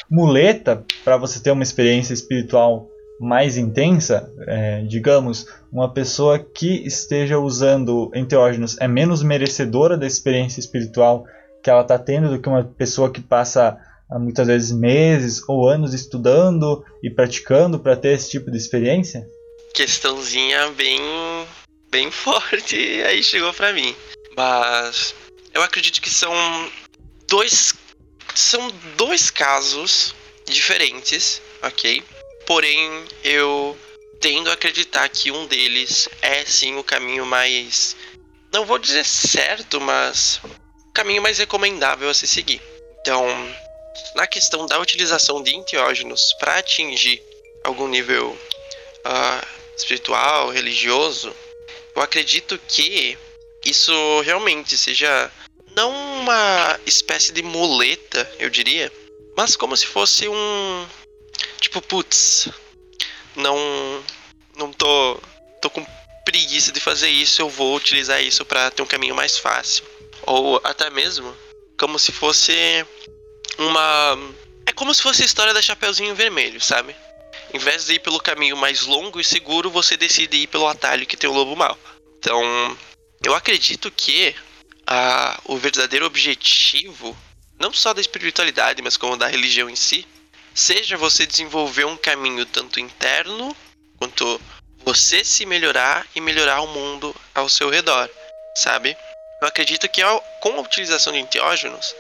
muleta 0.10 0.84
para 1.04 1.18
você 1.18 1.40
ter 1.40 1.52
uma 1.52 1.64
experiência 1.64 2.14
espiritual 2.14 2.88
mais 3.20 3.58
intensa, 3.58 4.32
é, 4.48 4.82
digamos, 4.84 5.48
uma 5.72 5.92
pessoa 5.92 6.40
que 6.40 6.86
esteja 6.86 7.40
usando 7.40 8.12
enteógenos 8.14 8.78
é 8.80 8.88
menos 8.88 9.24
merecedora 9.24 9.98
da 9.98 10.06
experiência 10.06 10.60
espiritual 10.60 11.26
que 11.64 11.70
ela 11.70 11.82
está 11.82 11.98
tendo 11.98 12.30
do 12.30 12.40
que 12.40 12.50
uma 12.50 12.64
pessoa 12.64 13.12
que 13.12 13.22
passa 13.22 13.78
ah, 14.10 14.20
muitas 14.20 14.48
vezes 14.48 14.72
meses 14.72 15.42
ou 15.48 15.68
anos 15.68 15.94
estudando 15.94 16.84
e 17.02 17.10
praticando 17.10 17.80
para 17.80 17.96
ter 17.96 18.10
esse 18.10 18.30
tipo 18.30 18.52
de 18.52 18.58
experiência? 18.58 19.26
Questãozinha 19.74 20.70
bem 20.72 21.00
bem 21.90 22.10
forte 22.12 22.76
aí 22.76 23.24
chegou 23.24 23.54
para 23.54 23.72
mim. 23.72 23.96
Mas 24.36 25.16
eu 25.54 25.62
acredito 25.62 26.02
que 26.02 26.10
são 26.10 26.34
dois 27.28 27.74
são 28.36 28.72
dois 28.98 29.30
casos 29.30 30.14
diferentes, 30.46 31.42
OK? 31.62 32.04
Porém, 32.46 33.06
eu 33.24 33.78
tendo 34.20 34.50
a 34.50 34.54
acreditar 34.54 35.08
que 35.10 35.32
um 35.32 35.46
deles 35.46 36.08
é 36.22 36.46
sim 36.46 36.78
o 36.78 36.84
caminho 36.84 37.26
mais. 37.26 37.96
Não 38.52 38.66
vou 38.66 38.78
dizer 38.78 39.06
certo, 39.06 39.82
mas. 39.82 40.40
O 40.88 40.94
caminho 40.94 41.22
mais 41.22 41.40
recomendável 41.40 42.10
a 42.10 42.14
se 42.14 42.28
seguir. 42.28 42.62
Então, 43.02 43.26
na 44.16 44.28
questão 44.28 44.66
da 44.66 44.80
utilização 44.80 45.42
de 45.42 45.56
enteógenos 45.56 46.34
para 46.40 46.58
atingir 46.58 47.22
algum 47.64 47.88
nível 47.88 48.30
uh, 48.30 49.48
espiritual, 49.76 50.50
religioso, 50.50 51.36
eu 51.96 52.02
acredito 52.02 52.60
que 52.68 53.18
isso 53.66 54.22
realmente 54.22 54.78
seja 54.78 55.32
não 55.76 55.92
uma 56.22 56.80
espécie 56.86 57.32
de 57.32 57.42
muleta, 57.42 58.30
eu 58.40 58.50
diria, 58.50 58.92
mas 59.36 59.56
como 59.56 59.76
se 59.76 59.86
fosse 59.86 60.28
um 60.28 60.88
Tipo, 61.60 61.82
putz, 61.82 62.50
não. 63.36 63.58
Não 64.56 64.72
tô. 64.72 65.20
tô 65.62 65.70
com 65.70 65.86
preguiça 66.26 66.72
de 66.72 66.80
fazer 66.80 67.10
isso, 67.10 67.42
eu 67.42 67.50
vou 67.50 67.76
utilizar 67.76 68.22
isso 68.24 68.46
para 68.46 68.72
ter 68.72 68.82
um 68.82 68.88
caminho 68.88 69.16
mais 69.16 69.38
fácil. 69.38 69.84
Ou 70.24 70.60
até 70.64 70.90
mesmo 70.90 71.36
como 71.78 72.00
se 72.00 72.12
fosse 72.12 72.54
uma. 73.58 74.18
É 74.66 74.72
como 74.72 74.94
se 74.94 75.02
fosse 75.02 75.22
a 75.22 75.26
história 75.26 75.54
da 75.54 75.62
Chapeuzinho 75.62 76.16
Vermelho, 76.16 76.62
sabe? 76.62 76.96
Em 77.54 77.60
vez 77.60 77.86
de 77.86 77.94
ir 77.94 78.00
pelo 78.00 78.20
caminho 78.20 78.56
mais 78.56 78.84
longo 78.84 79.20
e 79.20 79.24
seguro, 79.24 79.70
você 79.70 79.98
decide 79.98 80.38
ir 80.38 80.48
pelo 80.48 80.68
atalho 80.68 81.06
que 81.06 81.18
tem 81.18 81.30
o 81.30 81.34
lobo 81.34 81.56
mal. 81.56 81.78
Então, 82.18 82.42
eu 83.24 83.36
acredito 83.36 83.92
que 83.92 84.34
a, 84.88 85.40
o 85.46 85.58
verdadeiro 85.58 86.06
objetivo, 86.06 87.16
não 87.60 87.74
só 87.74 87.94
da 87.94 88.02
espiritualidade, 88.02 88.82
mas 88.82 88.98
como 88.98 89.18
da 89.18 89.28
religião 89.28 89.70
em 89.70 89.76
si, 89.76 90.08
seja 90.54 90.98
você 90.98 91.26
desenvolver 91.26 91.86
um 91.86 91.98
caminho 91.98 92.46
tanto 92.46 92.80
interno 92.80 93.56
quanto 93.98 94.40
você 94.86 95.24
se 95.24 95.46
melhorar 95.46 96.06
e 96.16 96.22
melhorar 96.22 96.62
o 96.62 96.68
mundo 96.68 97.16
ao 97.34 97.48
seu 97.50 97.70
redor, 97.70 98.10
sabe? 98.56 98.96
Eu 99.42 99.48
acredito 99.48 99.88
que 99.90 100.02
com 100.42 100.58
a 100.58 100.62
utilização 100.62 101.14
de 101.14 101.20
enteógenos 101.20 101.96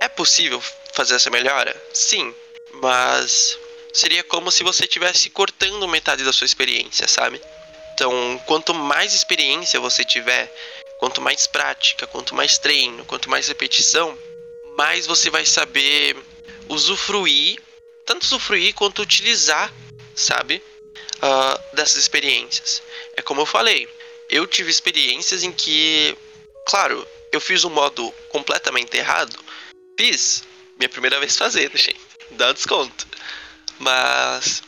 é 0.00 0.08
possível 0.08 0.62
fazer 0.92 1.14
essa 1.14 1.30
melhora? 1.30 1.74
Sim, 1.92 2.34
mas 2.74 3.58
seria 3.92 4.24
como 4.24 4.50
se 4.50 4.62
você 4.62 4.84
estivesse 4.84 5.30
cortando 5.30 5.86
metade 5.88 6.24
da 6.24 6.32
sua 6.32 6.44
experiência, 6.44 7.06
sabe? 7.06 7.40
Então, 7.94 8.38
quanto 8.46 8.74
mais 8.74 9.14
experiência 9.14 9.80
você 9.80 10.04
tiver, 10.04 10.52
quanto 10.98 11.20
mais 11.20 11.46
prática, 11.46 12.06
quanto 12.06 12.34
mais 12.34 12.58
treino, 12.58 13.04
quanto 13.06 13.30
mais 13.30 13.48
repetição, 13.48 14.16
mais 14.76 15.06
você 15.06 15.30
vai 15.30 15.46
saber 15.46 16.16
usufruir 16.68 17.58
tanto 18.06 18.22
usufruir 18.22 18.72
quanto 18.74 19.02
utilizar, 19.02 19.72
sabe? 20.14 20.62
Uh, 21.16 21.76
dessas 21.76 21.96
experiências. 21.96 22.82
É 23.16 23.22
como 23.22 23.40
eu 23.40 23.46
falei, 23.46 23.88
eu 24.30 24.46
tive 24.46 24.70
experiências 24.70 25.42
em 25.42 25.52
que, 25.52 26.16
claro, 26.66 27.06
eu 27.32 27.40
fiz 27.40 27.64
um 27.64 27.70
modo 27.70 28.12
completamente 28.30 28.96
errado. 28.96 29.38
Fiz, 29.98 30.44
minha 30.78 30.88
primeira 30.88 31.18
vez 31.18 31.36
fazendo, 31.36 31.76
gente. 31.76 32.00
Dá 32.32 32.52
desconto. 32.52 33.06
Mas 33.78 34.62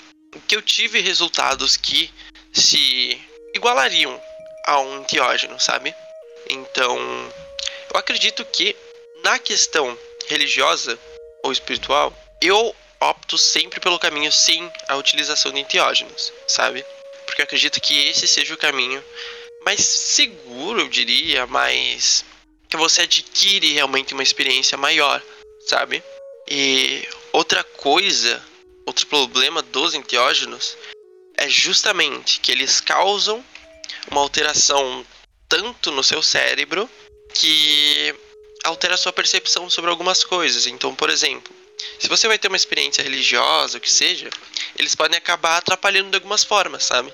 que 0.47 0.57
eu 0.57 0.63
tive 0.63 1.01
resultados 1.01 1.77
que 1.77 2.11
se 2.53 3.21
igualariam 3.55 4.21
a 4.67 4.81
um 4.81 5.01
enteógeno, 5.01 5.59
sabe? 5.59 5.95
Então, 6.51 6.99
eu 7.93 7.99
acredito 7.99 8.45
que 8.45 8.77
na 9.25 9.39
questão 9.39 9.99
religiosa 10.27 10.99
ou 11.43 11.53
espiritual, 11.53 12.13
eu 12.41 12.75
opto 13.01 13.39
sempre 13.39 13.81
pelo 13.81 13.99
caminho 13.99 14.31
sim 14.33 14.71
a 14.89 14.97
utilização 14.97 15.53
de 15.53 15.61
enteógenos, 15.61 16.33
sabe? 16.47 16.85
Porque 17.27 17.43
acredito 17.43 17.81
que 17.81 18.09
esse 18.09 18.27
seja 18.27 18.55
o 18.55 18.59
caminho 18.59 19.03
mais 19.65 19.81
seguro, 19.81 20.81
eu 20.81 20.89
diria, 20.89 21.47
mais 21.47 22.25
que 22.69 22.77
você 22.77 23.03
adquire 23.03 23.73
realmente 23.73 24.15
uma 24.15 24.23
experiência 24.23 24.77
maior, 24.77 25.23
sabe? 25.67 26.03
E 26.51 27.07
outra 27.33 27.63
coisa, 27.63 28.43
outro 28.87 29.07
problema 29.07 29.63
dos 29.63 29.95
enteógenos 29.95 30.77
é 31.37 31.49
justamente 31.49 32.41
que 32.41 32.51
eles 32.51 32.81
causam 32.81 33.45
uma 34.11 34.21
alteração 34.21 35.07
tanto 35.49 35.91
no 35.93 36.03
seu 36.03 36.23
cérebro 36.23 36.89
que 37.35 38.15
altera 38.65 38.95
a 38.95 38.99
sua 38.99 39.13
percepção 39.13 39.71
sobre 39.71 39.91
algumas 39.91 40.25
coisas. 40.25 40.67
Então, 40.67 40.95
por 40.95 41.11
exemplo, 41.11 41.55
se 41.99 42.09
você 42.09 42.29
vai 42.29 42.39
ter 42.39 42.49
uma 42.49 42.57
experiência 42.57 43.03
religiosa, 43.03 43.79
o 43.79 43.81
que 43.81 43.91
seja, 43.91 44.31
eles 44.79 44.95
podem 44.95 45.17
acabar 45.17 45.59
atrapalhando 45.59 46.11
de 46.11 46.17
algumas 46.17 46.45
formas, 46.45 46.85
sabe? 46.85 47.13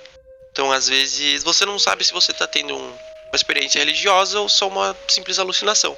Então, 0.52 0.70
às 0.70 0.88
vezes, 0.88 1.42
você 1.42 1.66
não 1.66 1.78
sabe 1.78 2.04
se 2.04 2.12
você 2.12 2.30
está 2.30 2.46
tendo 2.46 2.76
um, 2.76 2.88
uma 2.88 3.34
experiência 3.36 3.78
religiosa 3.78 4.38
ou 4.38 4.48
só 4.48 4.68
uma 4.68 4.96
simples 5.08 5.38
alucinação. 5.38 5.96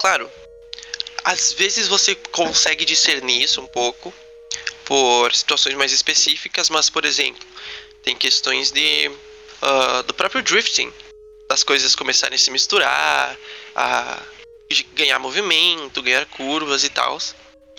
Claro, 0.00 0.30
às 1.24 1.52
vezes 1.52 1.86
você 1.88 2.14
consegue 2.14 2.84
discernir 2.84 3.42
isso 3.42 3.60
um 3.60 3.66
pouco 3.66 4.12
por 4.84 5.34
situações 5.34 5.74
mais 5.76 5.92
específicas, 5.92 6.70
mas, 6.70 6.88
por 6.88 7.04
exemplo, 7.04 7.46
tem 8.02 8.16
questões 8.16 8.70
de 8.70 9.08
uh, 9.08 10.02
do 10.04 10.14
próprio 10.14 10.42
drifting, 10.42 10.92
das 11.48 11.62
coisas 11.62 11.94
começarem 11.94 12.36
a 12.36 12.38
se 12.38 12.50
misturar, 12.50 13.36
a 13.74 14.22
ganhar 14.94 15.18
movimento, 15.18 16.02
ganhar 16.02 16.24
curvas 16.26 16.84
e 16.84 16.88
tal. 16.88 17.18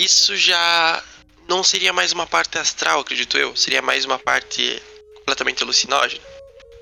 Isso 0.01 0.35
já 0.35 1.03
não 1.47 1.63
seria 1.63 1.93
mais 1.93 2.11
uma 2.11 2.25
parte 2.25 2.57
astral, 2.57 3.01
acredito 3.01 3.37
eu. 3.37 3.55
Seria 3.55 3.83
mais 3.83 4.03
uma 4.03 4.17
parte 4.17 4.81
completamente 5.17 5.61
alucinógena. 5.61 6.23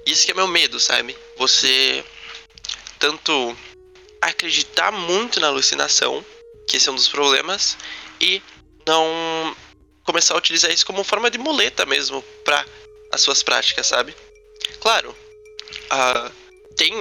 Isso 0.05 0.25
que 0.25 0.31
é 0.31 0.33
meu 0.33 0.47
medo, 0.47 0.79
sabe? 0.79 1.17
Você 1.37 2.01
tanto 2.97 3.57
acreditar 4.21 4.93
muito 4.93 5.41
na 5.41 5.47
alucinação, 5.47 6.23
que 6.65 6.77
esse 6.77 6.87
é 6.87 6.91
um 6.93 6.95
dos 6.95 7.09
problemas, 7.09 7.77
e 8.21 8.41
não 8.87 9.53
começar 10.05 10.33
a 10.33 10.37
utilizar 10.37 10.71
isso 10.71 10.85
como 10.85 11.03
forma 11.03 11.29
de 11.29 11.37
muleta 11.37 11.85
mesmo 11.85 12.21
para 12.45 12.65
as 13.11 13.19
suas 13.19 13.43
práticas, 13.43 13.87
sabe? 13.87 14.15
Claro, 14.79 15.13
uh, 15.91 16.31
tem 16.77 16.93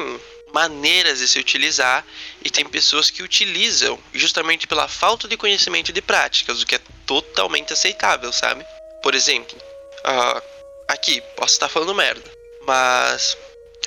maneiras 0.52 1.18
de 1.18 1.28
se 1.28 1.38
utilizar 1.38 2.04
e 2.44 2.50
tem 2.50 2.64
pessoas 2.64 3.10
que 3.10 3.22
utilizam 3.22 3.98
justamente 4.12 4.66
pela 4.66 4.88
falta 4.88 5.28
de 5.28 5.36
conhecimento 5.36 5.92
de 5.92 6.00
práticas, 6.00 6.62
o 6.62 6.66
que 6.66 6.76
é 6.76 6.80
totalmente 7.06 7.72
aceitável, 7.72 8.32
sabe? 8.32 8.64
Por 9.02 9.14
exemplo, 9.14 9.56
uh, 9.58 10.42
aqui, 10.88 11.20
posso 11.36 11.54
estar 11.54 11.68
falando 11.68 11.94
merda, 11.94 12.30
mas 12.66 13.36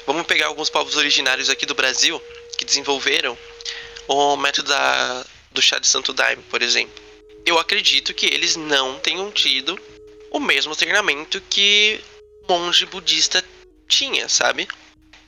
vamos 0.06 0.26
pegar 0.26 0.48
alguns 0.48 0.70
povos 0.70 0.96
originários 0.96 1.50
aqui 1.50 1.66
do 1.66 1.76
Brasil 1.76 2.22
que 2.58 2.66
desenvolveram 2.66 3.38
o 4.08 4.36
método 4.38 4.70
da, 4.70 5.26
do 5.52 5.62
chá 5.62 5.80
de 5.80 5.88
Santo 5.88 6.14
Daime, 6.14 6.44
por 6.44 6.62
exemplo. 6.62 7.02
Eu 7.46 7.58
acredito 7.58 8.14
que 8.14 8.28
eles 8.28 8.56
não 8.56 9.00
tenham 9.00 9.32
tido 9.32 9.80
o 10.30 10.40
mesmo 10.40 10.76
treinamento 10.76 11.42
que 11.50 12.00
monge 12.48 12.86
budista 12.86 13.44
tinha, 13.88 14.30
sabe? 14.30 14.68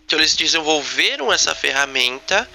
Então 0.06 0.20
eles 0.20 0.36
desenvolveram 0.36 1.32
essa 1.32 1.56
ferramenta 1.56 2.50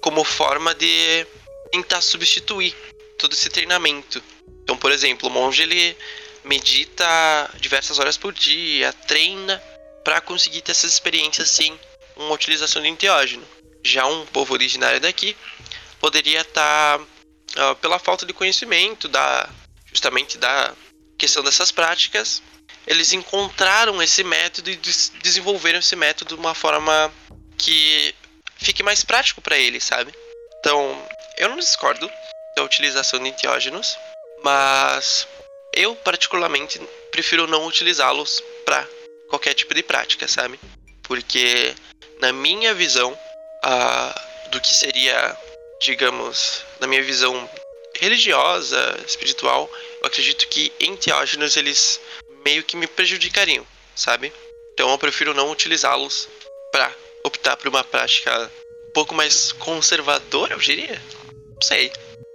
como 0.00 0.24
forma 0.24 0.74
de 0.74 1.26
tentar 1.70 2.00
substituir 2.00 2.74
todo 3.18 3.32
esse 3.32 3.48
treinamento. 3.50 4.22
Então, 4.62 4.76
por 4.76 4.90
exemplo, 4.90 5.28
o 5.28 5.32
monge 5.32 5.62
ele 5.62 5.96
medita 6.44 7.50
diversas 7.60 7.98
horas 7.98 8.16
por 8.16 8.32
dia, 8.32 8.92
treina 8.92 9.62
para 10.04 10.20
conseguir 10.20 10.62
ter 10.62 10.72
essas 10.72 10.92
experiências 10.92 11.50
sem 11.50 11.78
uma 12.16 12.34
utilização 12.34 12.80
de 12.80 12.88
enteógeno. 12.88 13.46
Já 13.84 14.06
um 14.06 14.26
povo 14.26 14.54
originário 14.54 15.00
daqui 15.00 15.36
poderia 16.00 16.40
estar 16.40 16.98
tá, 16.98 17.72
uh, 17.72 17.76
pela 17.76 17.98
falta 17.98 18.24
de 18.24 18.32
conhecimento 18.32 19.08
da 19.08 19.48
justamente 19.86 20.38
da 20.38 20.74
questão 21.18 21.42
dessas 21.42 21.70
práticas 21.70 22.42
eles 22.90 23.12
encontraram 23.12 24.02
esse 24.02 24.24
método 24.24 24.68
e 24.68 24.74
des 24.74 25.12
desenvolveram 25.22 25.78
esse 25.78 25.94
método 25.94 26.34
de 26.34 26.40
uma 26.40 26.56
forma 26.56 27.12
que 27.56 28.12
fique 28.56 28.82
mais 28.82 29.04
prático 29.04 29.40
para 29.40 29.56
eles, 29.56 29.84
sabe? 29.84 30.12
Então, 30.58 31.00
eu 31.38 31.48
não 31.48 31.56
discordo 31.56 32.10
da 32.56 32.64
utilização 32.64 33.22
de 33.22 33.28
enteógenos, 33.28 33.96
mas 34.42 35.28
eu 35.72 35.94
particularmente 35.94 36.80
prefiro 37.12 37.46
não 37.46 37.64
utilizá-los 37.64 38.42
para 38.64 38.84
qualquer 39.28 39.54
tipo 39.54 39.72
de 39.72 39.84
prática, 39.84 40.26
sabe? 40.26 40.58
Porque 41.04 41.72
na 42.18 42.32
minha 42.32 42.74
visão 42.74 43.12
uh, 43.12 44.50
do 44.50 44.60
que 44.60 44.74
seria, 44.74 45.38
digamos, 45.80 46.64
na 46.80 46.88
minha 46.88 47.04
visão 47.04 47.48
religiosa, 47.94 48.98
espiritual, 49.06 49.70
eu 50.00 50.06
acredito 50.08 50.48
que 50.48 50.72
enteógenos 50.80 51.56
eles 51.56 52.00
meio 52.44 52.62
que 52.64 52.76
me 52.76 52.86
prejudicariam, 52.86 53.64
sabe? 53.94 54.32
Então 54.72 54.90
eu 54.90 54.98
prefiro 54.98 55.34
não 55.34 55.50
utilizá-los 55.50 56.28
para 56.72 56.90
optar 57.24 57.56
por 57.56 57.68
uma 57.68 57.84
prática 57.84 58.50
um 58.88 58.92
pouco 58.92 59.14
mais 59.14 59.52
conservadora, 59.52 60.54
eu 60.54 60.58
diria. 60.58 61.00
Não 61.48 61.62
sei. 61.62 61.92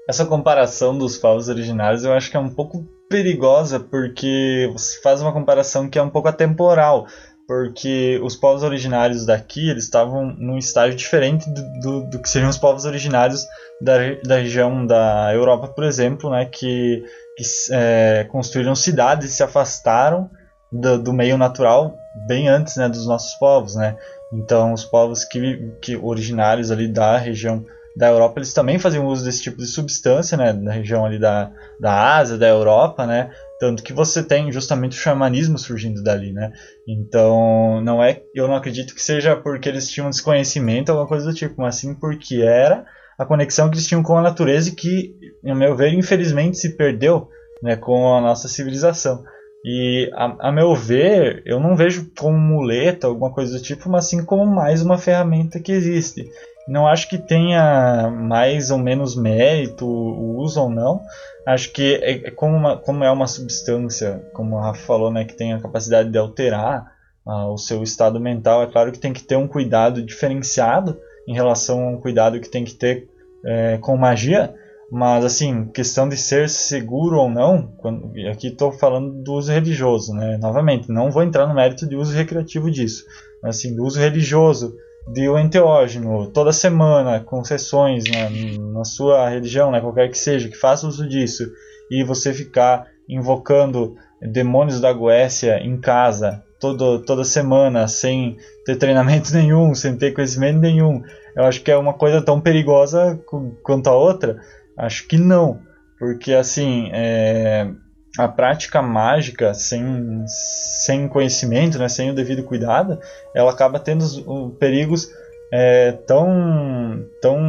Essa 0.08 0.26
comparação 0.26 0.98
dos 0.98 1.18
povos 1.18 1.50
originários 1.50 2.04
eu 2.04 2.14
acho 2.14 2.30
que 2.30 2.38
é 2.38 2.40
um 2.40 2.54
pouco 2.54 2.86
perigosa 3.10 3.80
porque 3.80 4.70
você 4.72 5.02
faz 5.02 5.22
uma 5.22 5.34
comparação 5.34 5.90
que 5.90 5.98
é 5.98 6.02
um 6.02 6.10
pouco 6.10 6.28
atemporal, 6.28 7.08
porque 7.48 8.20
os 8.24 8.36
povos 8.36 8.64
originários 8.64 9.26
daqui 9.26 9.70
eles 9.70 9.84
estavam 9.84 10.36
num 10.38 10.58
estágio 10.58 10.96
diferente 10.96 11.50
do, 11.50 11.80
do, 11.80 12.10
do 12.10 12.20
que 12.20 12.30
seriam 12.30 12.50
os 12.50 12.58
povos 12.58 12.86
originários 12.86 13.46
da, 13.82 13.94
da 14.26 14.38
região 14.38 14.86
da 14.86 15.32
Europa, 15.34 15.68
por 15.68 15.84
exemplo, 15.84 16.30
né, 16.30 16.46
que 16.46 17.04
que 17.36 17.44
é, 17.72 18.26
construíram 18.30 18.76
cidades 18.76 19.30
e 19.30 19.34
se 19.34 19.44
afastaram 19.44 20.30
do, 20.72 20.98
do, 20.98 21.14
meio 21.14 21.38
natural 21.38 21.94
bem 22.28 22.48
antes 22.48 22.78
né, 22.78 22.88
dos 22.88 23.06
nossos 23.06 23.34
povos, 23.38 23.76
né? 23.76 23.98
Então 24.34 24.74
os 24.74 24.86
povos 24.86 25.26
que, 25.26 25.72
que 25.82 25.98
originários 25.98 26.72
ali 26.72 26.88
da 26.88 27.18
região 27.18 27.66
da 27.96 28.10
Europa 28.10 28.40
eles 28.40 28.54
também 28.54 28.78
faziam 28.78 29.06
uso 29.06 29.24
desse 29.24 29.42
tipo 29.42 29.58
de 29.58 29.68
substância, 29.68 30.38
né? 30.38 30.52
Na 30.52 30.72
região 30.72 31.06
ali 31.06 31.18
da, 31.18 31.52
da 31.80 32.18
Ásia, 32.18 32.38
da 32.38 32.48
Europa, 32.48 33.06
né? 33.06 33.32
Tanto 33.60 33.82
que 33.84 33.94
você 33.94 34.22
tem 34.22 34.52
justamente 34.52 34.98
o 34.98 35.02
xamanismo 35.02 35.58
surgindo 35.58 36.04
dali, 36.04 36.34
né? 36.34 36.52
Então 36.88 37.82
não 37.82 38.04
é, 38.04 38.22
eu 38.34 38.48
não 38.48 38.56
acredito 38.56 38.94
que 38.94 39.02
seja 39.02 39.36
porque 39.36 39.70
eles 39.70 39.90
tinham 39.90 40.10
desconhecimento 40.10 40.90
alguma 40.90 41.08
coisa 41.08 41.26
do 41.26 41.34
tipo, 41.34 41.62
mas 41.62 41.76
sim 41.76 41.96
porque 41.96 42.42
era 42.42 42.86
a 43.18 43.26
conexão 43.26 43.70
que 43.70 43.76
eles 43.76 43.88
tinham 43.88 44.04
com 44.04 44.18
a 44.18 44.22
natureza 44.22 44.70
e 44.70 44.74
que, 44.74 45.16
a 45.46 45.56
meu 45.56 45.76
ver, 45.76 45.94
infelizmente 45.94 46.58
se 46.58 46.76
perdeu 46.76 47.30
né, 47.64 47.78
com 47.78 48.14
a 48.16 48.22
nossa 48.22 48.48
civilização. 48.48 49.24
E, 49.64 50.12
a, 50.14 50.50
a, 50.50 50.52
meu 50.52 50.76
ver, 50.76 51.42
eu 51.46 51.60
não 51.60 51.76
vejo 51.76 52.12
como 52.16 52.38
muleta, 52.38 53.08
alguma 53.08 53.34
coisa 53.34 53.58
do 53.58 53.64
tipo, 53.64 53.90
mas 53.90 54.06
sim 54.06 54.24
como 54.24 54.46
mais 54.46 54.84
uma 54.84 54.98
ferramenta 54.98 55.60
que 55.60 55.72
existe. 55.72 56.30
Não 56.68 56.88
acho 56.88 57.08
que 57.08 57.18
tenha 57.18 58.10
mais 58.10 58.72
ou 58.72 58.78
menos 58.78 59.16
mérito 59.16 59.86
o 59.86 60.38
uso 60.38 60.62
ou 60.62 60.70
não. 60.70 61.02
Acho 61.46 61.72
que 61.72 61.96
é, 61.96 62.28
é 62.28 62.32
como, 62.32 62.56
uma, 62.56 62.78
como 62.78 63.04
é 63.04 63.12
uma 63.12 63.28
substância, 63.28 64.24
como 64.34 64.58
a 64.58 64.68
Rafa 64.68 64.82
falou, 64.86 65.12
né, 65.12 65.26
que 65.26 65.36
tem 65.36 65.54
a 65.54 65.62
capacidade 65.62 66.10
de 66.10 66.18
alterar 66.18 66.92
ah, 67.26 67.48
o 67.48 67.58
seu 67.58 67.82
estado 67.82 68.20
mental, 68.20 68.62
é 68.62 68.68
claro 68.68 68.92
que 68.92 69.00
tem 69.00 69.12
que 69.12 69.24
ter 69.24 69.36
um 69.36 69.48
cuidado 69.48 70.04
diferenciado 70.04 71.00
em 71.28 71.34
relação 71.34 71.84
a 71.84 71.90
um 71.90 72.00
cuidado 72.00 72.40
que 72.40 72.50
tem 72.50 72.64
que 72.64 72.76
ter 72.76 73.10
é, 73.44 73.78
com 73.80 73.98
magia, 73.98 74.54
mas 74.92 75.26
assim, 75.26 75.66
questão 75.66 76.08
de 76.08 76.18
ser 76.18 76.48
seguro 76.50 77.18
ou 77.18 77.30
não, 77.30 77.74
quando, 77.78 78.12
aqui 78.30 78.48
estou 78.48 78.72
falando 78.72 79.24
do 79.24 79.34
uso 79.34 79.52
religioso, 79.52 80.14
né? 80.14 80.38
Novamente, 80.38 80.92
não 80.92 81.10
vou 81.10 81.24
entrar 81.24 81.48
no 81.48 81.56
mérito 81.56 81.88
de 81.88 81.96
uso 81.96 82.16
recreativo 82.16 82.70
disso, 82.70 83.04
mas 83.42 83.58
assim, 83.58 83.76
do 83.76 83.84
uso 83.84 84.00
religioso 84.00 84.76
de 85.08 85.30
um 85.30 85.38
enteógeno 85.38 86.28
toda 86.28 86.52
semana, 86.52 87.20
com 87.20 87.44
sessões 87.44 88.04
na, 88.06 88.30
na 88.74 88.84
sua 88.84 89.30
religião, 89.30 89.72
né, 89.72 89.80
qualquer 89.80 90.10
que 90.10 90.18
seja, 90.18 90.50
que 90.50 90.58
faça 90.58 90.88
uso 90.88 91.08
disso, 91.08 91.44
e 91.90 92.04
você 92.04 92.34
ficar 92.34 92.88
invocando 93.08 93.96
demônios 94.22 94.82
da 94.82 94.92
Goécia 94.92 95.60
em 95.60 95.80
casa 95.80 96.44
todo, 96.60 97.04
toda 97.04 97.24
semana 97.24 97.88
sem 97.88 98.38
ter 98.66 98.78
treinamento 98.78 99.32
nenhum, 99.36 99.76
sem 99.76 99.96
ter 99.96 100.14
conhecimento 100.14 100.60
nenhum, 100.60 101.04
eu 101.36 101.44
acho 101.44 101.62
que 101.62 101.72
é 101.72 101.78
uma 101.78 101.94
coisa 101.94 102.22
tão 102.22 102.40
perigosa 102.40 103.20
quanto 103.62 103.88
a 103.88 103.96
outra. 103.96 104.40
Acho 104.78 105.08
que 105.08 105.18
não, 105.18 105.60
porque 106.00 106.34
assim 106.34 106.90
é, 106.94 107.70
a 108.18 108.28
prática 108.28 108.82
mágica 108.82 109.54
sem, 109.54 110.24
sem 110.28 111.08
conhecimento, 111.08 111.78
né, 111.78 111.90
sem 111.90 112.12
o 112.12 112.16
devido 112.16 112.44
cuidado, 112.44 113.00
ela 113.34 113.52
acaba 113.52 113.80
tendo 113.80 114.02
os, 114.02 114.18
os 114.18 114.54
perigos 114.58 115.10
é, 115.52 115.92
tão, 115.92 117.06
tão 117.22 117.40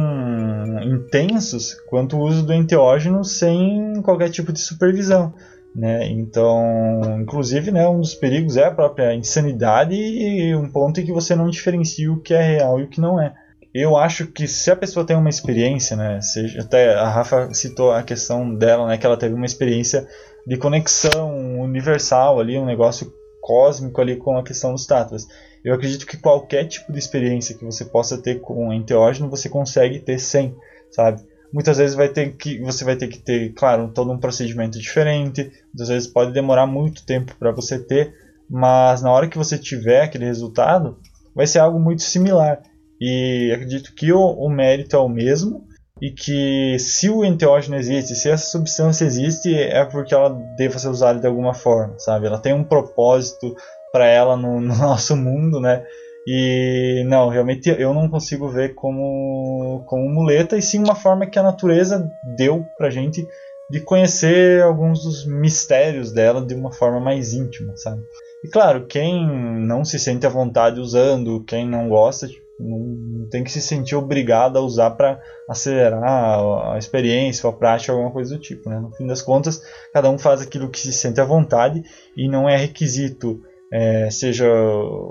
intensos 0.83 1.73
quanto 1.87 2.17
o 2.17 2.21
uso 2.21 2.45
do 2.45 2.53
enteógeno 2.53 3.23
sem 3.23 4.01
qualquer 4.01 4.29
tipo 4.29 4.51
de 4.51 4.59
supervisão. 4.59 5.33
Né? 5.75 6.07
Então, 6.07 7.19
inclusive, 7.21 7.71
né, 7.71 7.87
um 7.87 7.99
dos 7.99 8.15
perigos 8.15 8.57
é 8.57 8.65
a 8.65 8.71
própria 8.71 9.13
insanidade 9.13 9.93
e 9.93 10.55
um 10.55 10.69
ponto 10.71 10.99
em 10.99 11.05
que 11.05 11.11
você 11.11 11.35
não 11.35 11.49
diferencia 11.49 12.11
o 12.11 12.19
que 12.19 12.33
é 12.33 12.41
real 12.41 12.79
e 12.79 12.83
o 12.83 12.87
que 12.87 12.99
não 12.99 13.21
é. 13.21 13.33
eu 13.73 13.95
acho 13.95 14.25
que 14.27 14.47
se 14.47 14.71
a 14.71 14.75
pessoa 14.75 15.05
tem 15.05 15.15
uma 15.15 15.29
experiência, 15.29 15.95
né, 15.95 16.19
seja, 16.19 16.61
até 16.61 16.95
a 16.95 17.07
Rafa 17.07 17.53
citou 17.53 17.91
a 17.91 18.01
questão 18.01 18.55
dela, 18.55 18.87
né, 18.87 18.97
que 18.97 19.05
ela 19.05 19.17
teve 19.17 19.35
uma 19.35 19.45
experiência 19.45 20.07
de 20.47 20.55
conexão 20.55 21.59
universal 21.59 22.39
ali, 22.39 22.57
um 22.57 22.65
negócio 22.65 23.13
cósmico 23.41 23.99
ali 23.99 24.15
com 24.15 24.37
a 24.37 24.43
questão 24.43 24.71
dos 24.71 24.85
tatras. 24.85 25.27
Eu 25.63 25.73
acredito 25.73 26.05
que 26.05 26.15
qualquer 26.15 26.65
tipo 26.65 26.93
de 26.93 26.99
experiência 26.99 27.53
que 27.53 27.65
você 27.65 27.83
possa 27.83 28.17
ter 28.17 28.39
com 28.39 28.71
enteógeno, 28.71 29.29
você 29.29 29.49
consegue 29.49 29.99
ter 29.99 30.17
sem, 30.17 30.55
sabe? 30.89 31.21
Muitas 31.51 31.77
vezes 31.77 31.97
vai 31.97 32.07
ter 32.07 32.31
que 32.37 32.59
você 32.59 32.85
vai 32.85 32.95
ter 32.95 33.09
que 33.09 33.19
ter, 33.19 33.51
claro, 33.53 33.91
todo 33.93 34.09
um 34.09 34.17
procedimento 34.17 34.79
diferente. 34.79 35.51
Muitas 35.73 35.89
vezes 35.89 36.07
pode 36.07 36.31
demorar 36.31 36.65
muito 36.65 37.05
tempo 37.05 37.35
para 37.37 37.51
você 37.51 37.77
ter, 37.77 38.13
mas 38.49 39.01
na 39.01 39.11
hora 39.11 39.27
que 39.27 39.37
você 39.37 39.57
tiver 39.57 40.03
aquele 40.03 40.25
resultado, 40.25 40.97
vai 41.35 41.45
ser 41.45 41.59
algo 41.59 41.77
muito 41.77 42.03
similar. 42.03 42.61
E 43.01 43.51
acredito 43.53 43.93
que 43.93 44.13
o, 44.13 44.21
o 44.21 44.49
mérito 44.49 44.95
é 44.95 44.99
o 44.99 45.09
mesmo 45.09 45.66
e 46.01 46.11
que 46.11 46.77
se 46.79 47.09
o 47.09 47.25
enteógeno 47.25 47.75
existe, 47.75 48.15
se 48.15 48.29
essa 48.29 48.49
substância 48.49 49.05
existe, 49.05 49.53
é 49.53 49.83
porque 49.85 50.13
ela 50.13 50.29
deva 50.55 50.77
ser 50.77 50.89
usada 50.89 51.19
de 51.19 51.27
alguma 51.27 51.53
forma, 51.53 51.97
sabe? 51.97 52.27
Ela 52.27 52.39
tem 52.39 52.53
um 52.53 52.63
propósito 52.63 53.55
para 53.91 54.05
ela 54.05 54.35
no, 54.35 54.59
no, 54.61 54.75
nosso 54.77 55.15
mundo, 55.15 55.59
né? 55.59 55.83
E 56.27 57.03
não, 57.07 57.29
realmente 57.29 57.69
eu 57.69 57.93
não 57.93 58.09
consigo 58.09 58.49
ver 58.49 58.75
como, 58.75 59.83
como 59.87 60.09
muleta, 60.09 60.57
e 60.57 60.61
sim 60.61 60.83
uma 60.83 60.95
forma 60.95 61.25
que 61.25 61.39
a 61.39 61.43
natureza 61.43 62.05
deu 62.35 62.65
pra 62.77 62.89
gente 62.89 63.25
de 63.69 63.79
conhecer 63.81 64.61
alguns 64.61 65.03
dos 65.03 65.25
mistérios 65.25 66.11
dela 66.11 66.45
de 66.45 66.53
uma 66.53 66.71
forma 66.71 66.99
mais 66.99 67.33
íntima, 67.33 67.75
sabe? 67.75 68.01
E 68.43 68.49
claro, 68.49 68.85
quem 68.85 69.25
não 69.65 69.83
se 69.83 69.97
sente 69.97 70.25
à 70.25 70.29
vontade 70.29 70.79
usando, 70.79 71.43
quem 71.45 71.67
não 71.67 71.89
gosta, 71.89 72.27
não 72.59 73.27
tem 73.29 73.43
que 73.43 73.51
se 73.51 73.61
sentir 73.61 73.95
obrigado 73.95 74.57
a 74.57 74.61
usar 74.61 74.91
para 74.91 75.21
acelerar 75.47 76.39
a 76.73 76.77
experiência 76.77 77.47
a 77.47 77.53
prática, 77.53 77.91
alguma 77.91 78.11
coisa 78.11 78.35
do 78.35 78.41
tipo. 78.41 78.69
Né? 78.69 78.79
No 78.79 78.91
fim 78.91 79.05
das 79.05 79.21
contas, 79.21 79.61
cada 79.93 80.09
um 80.09 80.17
faz 80.17 80.41
aquilo 80.41 80.69
que 80.69 80.79
se 80.79 80.91
sente 80.91 81.21
à 81.21 81.25
vontade 81.25 81.83
e 82.15 82.27
não 82.27 82.49
é 82.49 82.57
requisito, 82.57 83.41
é, 83.71 84.09
seja 84.09 84.47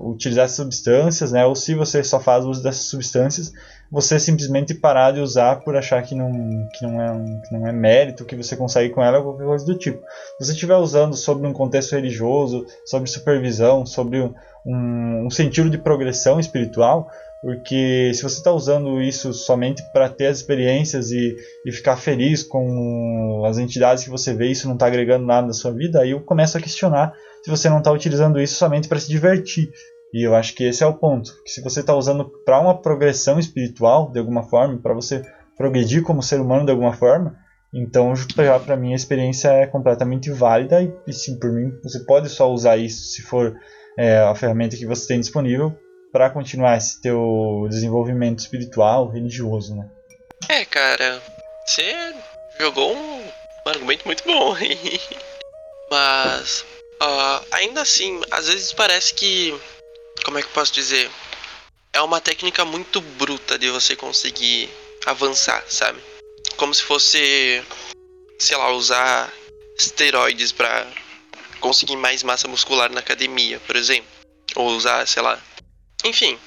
utilizar 0.03 0.49
substâncias, 0.49 1.31
né? 1.31 1.45
ou 1.47 1.55
se 1.55 1.75
você 1.75 2.03
só 2.03 2.19
faz 2.19 2.45
uso 2.45 2.63
dessas 2.63 2.87
substâncias, 2.87 3.53
você 3.91 4.19
simplesmente 4.19 4.75
parar 4.75 5.13
de 5.13 5.21
usar 5.21 5.57
por 5.57 5.77
achar 5.77 6.03
que 6.03 6.15
não, 6.15 6.33
que 6.75 6.85
não, 6.85 7.01
é, 7.01 7.41
que 7.47 7.57
não 7.57 7.67
é 7.69 7.73
mérito, 7.73 8.25
que 8.25 8.35
você 8.35 8.57
consegue 8.57 8.93
com 8.93 9.03
ela, 9.03 9.23
qualquer 9.23 9.45
coisa 9.45 9.65
do 9.65 9.79
tipo. 9.79 9.99
Se 10.39 10.47
você 10.47 10.53
estiver 10.53 10.77
usando 10.77 11.15
sobre 11.15 11.47
um 11.47 11.53
contexto 11.53 11.93
religioso, 11.93 12.67
sobre 12.85 13.09
supervisão, 13.09 13.87
sobre 13.87 14.21
um, 14.21 15.27
um 15.27 15.31
sentido 15.31 15.71
de 15.71 15.79
progressão 15.79 16.41
espiritual, 16.41 17.09
porque 17.43 18.13
se 18.15 18.23
você 18.23 18.39
está 18.39 18.51
usando 18.51 19.01
isso 19.01 19.33
somente 19.33 19.83
para 19.93 20.09
ter 20.09 20.27
as 20.27 20.39
experiências 20.39 21.11
e, 21.11 21.37
e 21.65 21.73
ficar 21.73 21.97
feliz 21.97 22.43
com 22.43 23.43
as 23.47 23.59
entidades 23.59 24.05
que 24.05 24.11
você 24.11 24.35
vê, 24.35 24.49
isso 24.49 24.67
não 24.67 24.75
está 24.75 24.87
agregando 24.87 25.27
nada 25.27 25.47
na 25.47 25.53
sua 25.53 25.73
vida, 25.73 26.01
aí 26.01 26.11
eu 26.11 26.21
começo 26.21 26.57
a 26.57 26.61
questionar 26.61 27.13
se 27.45 27.51
você 27.51 27.69
não 27.69 27.79
está 27.79 27.93
utilizando 27.93 28.41
isso 28.41 28.55
somente 28.55 28.89
para 28.89 28.99
se 28.99 29.09
divertir. 29.09 29.71
E 30.13 30.27
eu 30.27 30.35
acho 30.35 30.55
que 30.55 30.65
esse 30.65 30.83
é 30.83 30.87
o 30.87 30.95
ponto. 30.95 31.31
Que 31.45 31.51
se 31.51 31.61
você 31.61 31.81
está 31.81 31.95
usando 31.95 32.25
para 32.45 32.61
uma 32.61 32.81
progressão 32.81 33.39
espiritual, 33.39 34.11
de 34.11 34.19
alguma 34.19 34.43
forma, 34.45 34.79
para 34.79 34.95
você 34.95 35.23
progredir 35.57 36.03
como 36.03 36.23
ser 36.23 36.41
humano 36.41 36.65
de 36.65 36.71
alguma 36.71 36.93
forma, 36.93 37.37
então 37.73 38.13
para 38.65 38.77
mim 38.77 38.93
a 38.93 38.97
experiência 38.97 39.49
é 39.49 39.67
completamente 39.67 40.31
válida 40.31 40.83
e, 40.83 40.93
e 41.07 41.13
sim, 41.13 41.39
por 41.39 41.53
mim, 41.53 41.73
você 41.83 42.01
pode 42.01 42.29
só 42.29 42.51
usar 42.51 42.77
isso 42.77 43.05
se 43.13 43.23
for 43.23 43.55
é, 43.99 44.19
a 44.19 44.35
ferramenta 44.35 44.77
que 44.77 44.87
você 44.87 45.07
tem 45.07 45.21
disponível 45.21 45.77
para 46.17 46.31
continuar 46.31 46.79
esse 46.79 46.99
teu 47.03 47.67
desenvolvimento 47.69 48.39
espiritual, 48.39 49.07
religioso, 49.11 49.75
né? 49.75 49.87
É, 50.49 50.65
cara, 50.65 51.23
você 51.67 52.15
jogou 52.59 52.97
um, 52.97 53.23
argumento 53.67 54.07
muito 54.07 54.25
bom. 54.25 54.57
Mas 55.91 56.65
uh, 57.03 57.47
ainda 57.51 57.83
assim, 57.83 58.19
às 58.31 58.49
vezes 58.49 58.73
parece 58.73 59.13
que, 59.13 59.55
como 60.25 60.39
é 60.39 60.41
que 60.41 60.49
eu 60.49 60.53
posso 60.53 60.73
dizer, 60.73 61.11
é 61.93 62.01
uma 62.01 62.19
técnica 62.19 62.65
muito 62.65 63.03
bruta 63.03 63.59
de 63.59 63.69
você 63.69 63.95
conseguir 63.95 64.71
avançar, 65.05 65.63
sabe? 65.69 66.01
Como 66.57 66.73
se 66.73 66.83
fosse, 66.83 67.63
sei 68.39 68.57
lá, 68.57 68.71
usar 68.71 69.31
esteroides 69.77 70.51
para 70.51 70.87
conseguir 71.61 71.97
mais 71.97 72.23
massa 72.23 72.49
muscular 72.49 72.91
na 72.91 73.01
academia, 73.01 73.61
por 73.67 73.77
exemplo, 73.77 74.09
ou 74.55 74.69
usar, 74.69 75.07
sei 75.07 75.23
lá, 75.23 75.39
enfim, 76.05 76.39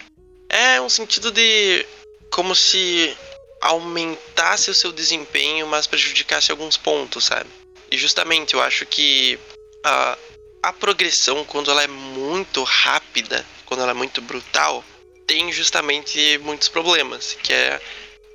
é 0.49 0.81
um 0.81 0.89
sentido 0.89 1.31
de 1.31 1.85
como 2.31 2.55
se 2.55 3.15
aumentasse 3.61 4.69
o 4.69 4.75
seu 4.75 4.91
desempenho, 4.91 5.67
mas 5.67 5.87
prejudicasse 5.87 6.51
alguns 6.51 6.77
pontos, 6.77 7.25
sabe? 7.25 7.49
E 7.91 7.97
justamente 7.97 8.53
eu 8.53 8.61
acho 8.61 8.85
que 8.85 9.39
a, 9.83 10.17
a 10.63 10.73
progressão, 10.73 11.43
quando 11.45 11.71
ela 11.71 11.83
é 11.83 11.87
muito 11.87 12.63
rápida, 12.63 13.45
quando 13.65 13.81
ela 13.81 13.91
é 13.91 13.95
muito 13.95 14.21
brutal, 14.21 14.83
tem 15.27 15.51
justamente 15.51 16.37
muitos 16.39 16.69
problemas, 16.69 17.37
que 17.43 17.53
é 17.53 17.79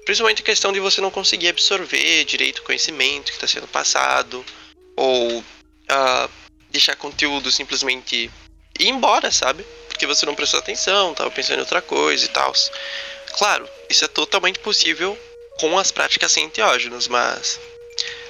principalmente 0.05 0.43
a 0.43 0.45
questão 0.45 0.73
de 0.73 0.81
você 0.81 1.01
não 1.01 1.11
conseguir 1.11 1.49
absorver 1.49 2.25
direito 2.25 2.59
o 2.59 2.63
conhecimento 2.63 3.33
que 3.33 3.39
está 3.39 3.47
sendo 3.47 3.67
passado, 3.67 4.45
ou 4.97 5.39
uh, 5.39 6.31
deixar 6.71 6.95
conteúdo 6.97 7.51
simplesmente 7.51 8.31
ir 8.79 8.89
embora, 8.89 9.31
sabe? 9.31 9.65
Porque 9.95 10.07
você 10.09 10.27
não 10.27 10.35
prestou 10.35 10.59
atenção, 10.59 11.15
tava 11.15 11.31
pensando 11.31 11.59
em 11.59 11.61
outra 11.61 11.81
coisa 11.81 12.25
e 12.25 12.29
tal. 12.29 12.53
Claro, 13.39 13.69
isso 13.89 14.05
é 14.05 14.09
totalmente 14.09 14.59
possível 14.59 15.17
com 15.61 15.79
as 15.79 15.93
práticas 15.93 16.33
sem 16.33 16.47
enteógenos, 16.47 17.07
mas 17.07 17.61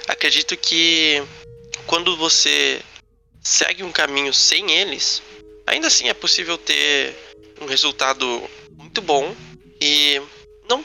acredito 0.07 0.55
que 0.55 1.23
quando 1.87 2.15
você 2.15 2.79
segue 3.43 3.83
um 3.83 3.91
caminho 3.91 4.31
sem 4.31 4.71
eles, 4.71 5.23
ainda 5.65 5.87
assim 5.87 6.07
é 6.07 6.13
possível 6.13 6.55
ter 6.55 7.15
um 7.59 7.65
resultado 7.65 8.47
muito 8.77 9.01
bom 9.01 9.35
e 9.81 10.21
não 10.69 10.83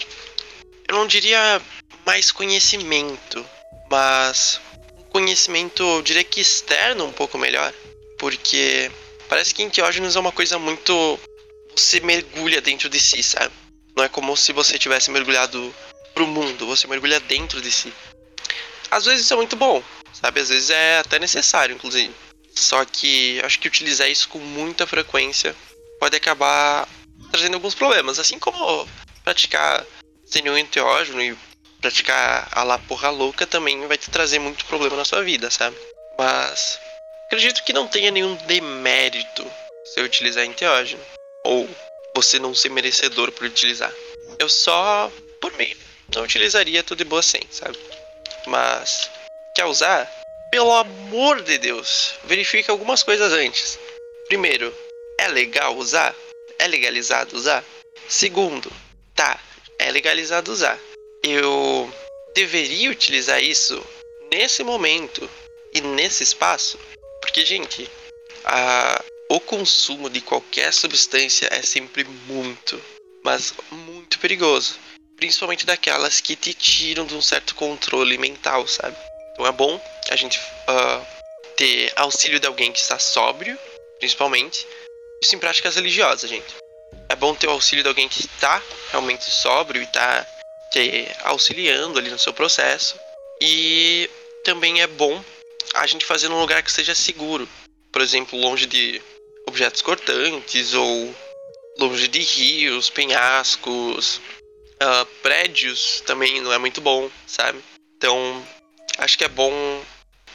eu 0.89 0.95
não 0.95 1.07
diria 1.07 1.61
mais 2.07 2.33
conhecimento, 2.33 3.47
mas 3.91 4.61
um 4.99 5.05
conhecimento, 5.11 5.83
eu 5.83 6.03
diria 6.03 6.25
que 6.25 6.41
externo 6.41 7.05
um 7.05 7.13
pouco 7.13 7.37
melhor, 7.37 7.73
porque 8.19 8.91
Parece 9.31 9.55
que 9.55 9.63
enteógenos 9.63 10.17
é 10.17 10.21
uma 10.21 10.33
coisa 10.33 10.59
muito. 10.59 11.19
Você 11.77 12.01
mergulha 12.01 12.61
dentro 12.61 12.89
de 12.89 12.99
si, 12.99 13.23
sabe? 13.23 13.55
Não 13.97 14.03
é 14.03 14.09
como 14.09 14.37
se 14.37 14.53
você 14.53 14.77
tivesse 14.77 15.09
mergulhado 15.09 15.73
pro 16.13 16.27
mundo, 16.27 16.67
você 16.67 16.89
mergulha 16.89 17.21
dentro 17.21 17.63
de 17.63 17.71
si. 17.71 17.93
Às 18.91 19.05
vezes 19.05 19.25
isso 19.25 19.33
é 19.33 19.37
muito 19.37 19.55
bom, 19.55 19.81
sabe? 20.13 20.41
Às 20.41 20.49
vezes 20.49 20.71
é 20.71 20.99
até 20.99 21.21
necessário, 21.21 21.77
inclusive. 21.77 22.13
Só 22.57 22.85
que 22.85 23.41
acho 23.45 23.61
que 23.61 23.69
utilizar 23.69 24.11
isso 24.11 24.29
com 24.29 24.41
muita 24.41 24.85
frequência 24.85 25.55
pode 26.01 26.17
acabar 26.17 26.89
trazendo 27.31 27.55
alguns 27.55 27.77
problemas. 27.77 28.19
Assim 28.19 28.37
como 28.37 28.89
praticar 29.23 29.87
sem 30.27 30.43
nenhum 30.43 30.59
enteógeno 30.59 31.23
e 31.23 31.39
praticar 31.81 32.49
a 32.51 32.65
lá 32.65 32.79
porra 32.81 33.11
louca 33.11 33.47
também 33.47 33.87
vai 33.87 33.97
te 33.97 34.11
trazer 34.11 34.41
muito 34.41 34.65
problema 34.65 34.97
na 34.97 35.05
sua 35.05 35.23
vida, 35.23 35.53
sabe? 35.53 35.77
Mas 36.19 36.81
Acredito 37.31 37.63
que 37.63 37.73
não 37.73 37.87
tenha 37.87 38.11
nenhum 38.11 38.35
demérito 38.35 39.49
se 39.85 40.01
eu 40.01 40.05
utilizar 40.05 40.45
enteógeno. 40.45 41.01
Ou 41.45 41.71
você 42.13 42.41
não 42.41 42.53
ser 42.53 42.71
merecedor 42.71 43.31
por 43.31 43.47
utilizar. 43.47 43.95
Eu 44.37 44.49
só, 44.49 45.13
por 45.41 45.53
mim, 45.53 45.73
não 46.13 46.25
utilizaria 46.25 46.83
tudo 46.83 46.99
de 46.99 47.05
boa 47.05 47.23
sem, 47.23 47.43
sabe? 47.49 47.79
Mas, 48.49 49.09
quer 49.55 49.65
usar? 49.67 50.11
Pelo 50.51 50.73
amor 50.73 51.41
de 51.41 51.57
Deus, 51.57 52.15
verifique 52.25 52.69
algumas 52.69 53.05
coisas 53.05 53.33
antes. 53.33 53.79
Primeiro, 54.27 54.75
é 55.17 55.29
legal 55.29 55.77
usar? 55.77 56.13
É 56.59 56.67
legalizado 56.67 57.37
usar? 57.37 57.65
Segundo, 58.09 58.73
tá, 59.15 59.41
é 59.79 59.89
legalizado 59.93 60.51
usar. 60.51 60.77
Eu 61.23 61.95
deveria 62.35 62.91
utilizar 62.91 63.41
isso 63.41 63.81
nesse 64.33 64.65
momento 64.65 65.31
e 65.73 65.81
nesse 65.81 66.25
espaço? 66.25 66.77
Porque, 67.21 67.45
gente, 67.45 67.89
a, 68.45 69.03
o 69.29 69.39
consumo 69.39 70.11
de 70.11 70.21
qualquer 70.21 70.73
substância 70.73 71.49
é 71.53 71.63
sempre 71.63 72.05
muito, 72.05 72.83
mas 73.25 73.55
muito 73.71 74.19
perigoso. 74.19 74.79
Principalmente 75.17 75.67
daquelas 75.67 76.21
que 76.21 76.35
te 76.35 76.55
tiram 76.55 77.07
de 77.07 77.15
um 77.15 77.23
certo 77.23 77.55
controle 77.55 78.17
mental, 78.19 78.67
sabe? 78.67 78.97
Então 79.33 79.47
é 79.47 79.53
bom 79.53 79.81
a 80.11 80.17
gente 80.17 80.39
uh, 80.39 81.07
ter 81.57 81.93
auxílio 81.97 82.41
de 82.41 82.47
alguém 82.47 82.73
que 82.73 82.79
está 82.79 82.99
sóbrio, 82.99 83.59
principalmente. 83.99 84.67
Isso 85.23 85.37
em 85.37 85.39
práticas 85.39 85.77
religiosas, 85.77 86.29
gente. 86.29 86.57
É 87.09 87.15
bom 87.15 87.35
ter 87.35 87.47
o 87.47 87.51
auxílio 87.51 87.83
de 87.83 87.89
alguém 87.89 88.09
que 88.09 88.21
está 88.21 88.63
realmente 88.91 89.31
sóbrio 89.31 89.83
e 89.83 89.85
está 89.85 90.27
te 90.73 91.07
auxiliando 91.25 91.99
ali 91.99 92.11
no 92.11 92.19
seu 92.19 92.33
processo. 92.33 92.99
E 93.41 94.09
também 94.43 94.81
é 94.81 94.87
bom 94.87 95.23
a 95.75 95.87
gente 95.87 96.05
fazer 96.05 96.29
num 96.29 96.41
lugar 96.41 96.63
que 96.63 96.73
seja 96.73 96.95
seguro. 96.95 97.49
Por 97.93 98.03
exemplo, 98.03 98.39
longe 98.39 98.67
de 98.67 99.01
objetos 99.47 99.83
cortantes 99.83 100.75
ou 100.75 101.15
longe 101.79 102.09
de 102.09 102.21
rios, 102.21 102.91
penhascos, 102.91 104.21
Uh, 104.83 105.05
prédios 105.21 106.03
também 106.07 106.41
não 106.41 106.51
é 106.51 106.57
muito 106.57 106.81
bom, 106.81 107.11
sabe? 107.27 107.63
Então, 107.99 108.43
acho 108.97 109.19
que 109.19 109.25
é 109.25 109.29
bom 109.29 109.53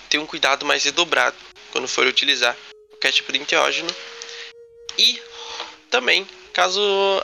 ter 0.08 0.20
um 0.20 0.26
cuidado 0.28 0.64
mais 0.64 0.84
redobrado 0.84 1.36
quando 1.72 1.88
for 1.88 2.06
utilizar 2.06 2.56
qualquer 2.92 3.12
tipo 3.12 3.32
de 3.32 3.40
enteógeno. 3.40 3.90
E 5.00 5.20
também, 5.90 6.28
caso 6.54 6.80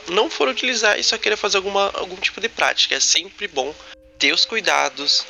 não 0.08 0.28
for 0.28 0.48
utilizar 0.48 0.98
e 0.98 1.04
só 1.04 1.16
queira 1.16 1.36
fazer 1.36 1.58
alguma, 1.58 1.92
algum 1.94 2.16
tipo 2.16 2.40
de 2.40 2.48
prática, 2.48 2.96
é 2.96 3.00
sempre 3.00 3.46
bom 3.46 3.72
ter 4.18 4.32
os 4.32 4.44
cuidados. 4.44 5.20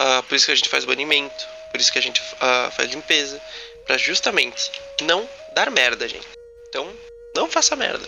Uh, 0.00 0.22
por 0.22 0.36
isso 0.36 0.46
que 0.46 0.52
a 0.52 0.56
gente 0.56 0.70
faz 0.70 0.86
banimento, 0.86 1.46
por 1.74 1.80
isso 1.80 1.92
que 1.92 1.98
a 1.98 2.02
gente 2.02 2.20
uh, 2.20 2.70
faz 2.70 2.88
limpeza, 2.88 3.40
para 3.84 3.98
justamente 3.98 4.70
não 5.02 5.24
dar 5.56 5.72
merda, 5.72 6.06
gente. 6.06 6.24
Então, 6.68 6.86
não 7.34 7.50
faça 7.50 7.74
merda. 7.74 8.04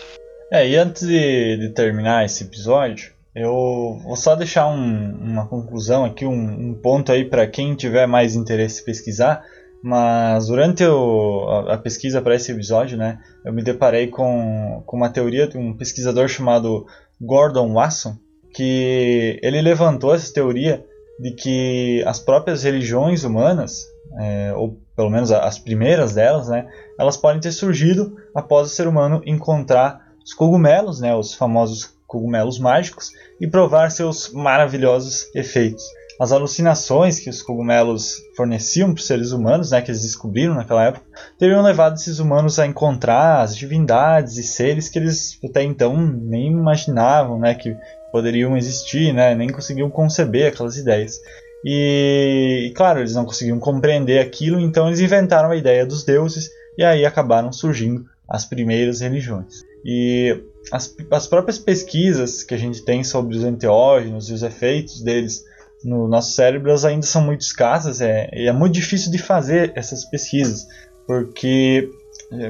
É, 0.49 0.65
e 0.65 0.77
antes 0.77 1.05
de, 1.05 1.57
de 1.57 1.69
terminar 1.73 2.23
esse 2.23 2.45
episódio, 2.45 3.11
eu 3.35 3.99
vou 4.01 4.15
só 4.15 4.35
deixar 4.37 4.67
um, 4.67 5.17
uma 5.21 5.45
conclusão 5.47 6.05
aqui, 6.05 6.25
um, 6.25 6.69
um 6.69 6.73
ponto 6.81 7.11
aí 7.11 7.25
para 7.25 7.45
quem 7.45 7.75
tiver 7.75 8.07
mais 8.07 8.37
interesse 8.37 8.83
em 8.83 8.85
pesquisar. 8.85 9.43
Mas 9.83 10.47
durante 10.47 10.85
o, 10.85 11.49
a, 11.49 11.73
a, 11.73 11.77
pesquisa 11.77 12.21
para 12.21 12.35
esse 12.35 12.53
episódio, 12.53 12.97
né, 12.97 13.19
eu 13.43 13.51
me 13.51 13.61
deparei 13.61 14.07
com, 14.07 14.81
com 14.85 14.95
uma 14.95 15.09
teoria 15.09 15.45
de 15.45 15.57
um 15.57 15.75
pesquisador 15.75 16.29
chamado 16.29 16.87
Gordon 17.19 17.73
Wasson, 17.73 18.15
que 18.53 19.37
ele 19.43 19.61
levantou 19.61 20.15
essa 20.15 20.33
teoria 20.33 20.85
de 21.19 21.31
que 21.31 22.03
as 22.05 22.19
próprias 22.19 22.63
religiões 22.63 23.23
humanas, 23.23 23.87
é, 24.19 24.53
ou 24.55 24.77
pelo 24.95 25.09
menos 25.09 25.31
as 25.31 25.59
primeiras 25.59 26.13
delas, 26.13 26.47
né, 26.47 26.67
elas 26.99 27.17
podem 27.17 27.41
ter 27.41 27.51
surgido 27.51 28.15
após 28.33 28.67
o 28.67 28.69
ser 28.69 28.87
humano 28.87 29.21
encontrar 29.25 30.07
os 30.23 30.33
cogumelos, 30.33 30.99
né, 30.99 31.15
os 31.15 31.33
famosos 31.33 31.95
cogumelos 32.05 32.57
mágicos, 32.59 33.11
e 33.39 33.47
provar 33.47 33.91
seus 33.91 34.31
maravilhosos 34.31 35.27
efeitos. 35.35 35.83
As 36.19 36.31
alucinações 36.31 37.19
que 37.19 37.29
os 37.29 37.43
cogumelos 37.43 38.15
forneciam 38.35 38.91
para 38.91 38.99
os 38.99 39.05
seres 39.05 39.31
humanos, 39.31 39.69
né, 39.69 39.81
que 39.81 39.91
eles 39.91 40.01
descobriram 40.01 40.55
naquela 40.55 40.85
época, 40.85 41.05
teriam 41.37 41.61
levado 41.61 41.95
esses 41.95 42.17
humanos 42.17 42.57
a 42.57 42.65
encontrar 42.65 43.41
as 43.41 43.55
divindades 43.55 44.35
e 44.37 44.43
seres 44.43 44.89
que 44.89 44.97
eles 44.97 45.37
até 45.43 45.61
então 45.61 45.95
nem 45.95 46.47
imaginavam 46.47 47.37
né, 47.37 47.53
que 47.53 47.75
poderiam 48.17 48.57
existir, 48.57 49.13
né, 49.13 49.35
nem 49.35 49.49
conseguiam 49.49 49.91
conceber 49.91 50.47
aquelas 50.47 50.75
ideias. 50.75 51.21
E, 51.63 52.73
claro, 52.75 52.99
eles 52.99 53.13
não 53.13 53.25
conseguiam 53.25 53.59
compreender 53.59 54.19
aquilo, 54.19 54.59
então 54.59 54.87
eles 54.87 54.99
inventaram 54.99 55.51
a 55.51 55.55
ideia 55.55 55.85
dos 55.85 56.03
deuses 56.03 56.49
e 56.75 56.83
aí 56.83 57.05
acabaram 57.05 57.51
surgindo 57.51 58.05
as 58.27 58.43
primeiras 58.43 59.01
religiões. 59.01 59.61
E 59.85 60.43
as, 60.71 60.95
as 61.11 61.27
próprias 61.27 61.59
pesquisas 61.59 62.41
que 62.41 62.55
a 62.55 62.57
gente 62.57 62.83
tem 62.83 63.03
sobre 63.03 63.37
os 63.37 63.43
enteógenos 63.43 64.29
e 64.29 64.33
os 64.33 64.41
efeitos 64.41 65.01
deles 65.01 65.43
no 65.83 66.07
nosso 66.07 66.31
cérebro 66.31 66.73
ainda 66.85 67.05
são 67.05 67.21
muito 67.21 67.41
escassas 67.41 68.01
é, 68.01 68.29
e 68.33 68.47
é 68.47 68.51
muito 68.51 68.73
difícil 68.73 69.11
de 69.11 69.19
fazer 69.19 69.71
essas 69.75 70.03
pesquisas, 70.05 70.65
porque 71.05 71.87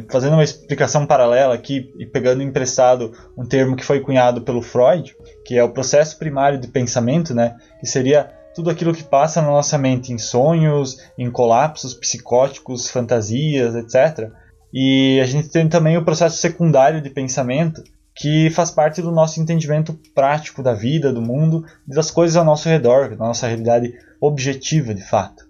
fazendo 0.10 0.34
uma 0.34 0.44
explicação 0.44 1.06
paralela 1.06 1.54
aqui 1.54 1.94
e 2.00 2.06
pegando 2.06 2.42
emprestado 2.42 3.14
um 3.38 3.46
termo 3.46 3.76
que 3.76 3.86
foi 3.86 4.00
cunhado 4.00 4.42
pelo 4.42 4.62
Freud, 4.62 5.16
que 5.46 5.56
é 5.56 5.64
o 5.64 5.72
processo 5.72 6.18
primário 6.18 6.60
de 6.60 6.68
pensamento, 6.68 7.34
né, 7.34 7.56
que 7.80 7.86
seria 7.86 8.32
tudo 8.56 8.72
aquilo 8.72 8.94
que 8.94 9.04
passa 9.04 9.42
na 9.42 9.50
nossa 9.50 9.78
mente 9.78 10.12
em 10.12 10.18
sonhos, 10.18 10.98
em 11.18 11.30
colapsos 11.30 11.94
psicóticos, 11.94 12.90
fantasias, 12.90 13.76
etc. 13.76 14.32
E 14.74 15.20
a 15.22 15.26
gente 15.26 15.50
tem 15.50 15.70
também 15.70 15.96
o 15.96 16.04
processo 16.04 16.38
secundário 16.38 17.00
de 17.00 17.10
pensamento, 17.12 17.84
que 18.16 18.50
faz 18.50 18.72
parte 18.72 19.00
do 19.00 19.12
nosso 19.12 19.40
entendimento 19.40 19.94
prático 20.16 20.64
da 20.64 20.74
vida, 20.74 21.14
do 21.14 21.22
mundo, 21.22 21.64
das 21.88 22.10
coisas 22.10 22.36
ao 22.36 22.44
nosso 22.44 22.68
redor, 22.68 23.10
da 23.10 23.28
nossa 23.28 23.46
realidade 23.46 23.94
objetiva 24.20 24.92
de 24.92 25.04
fato. 25.04 25.47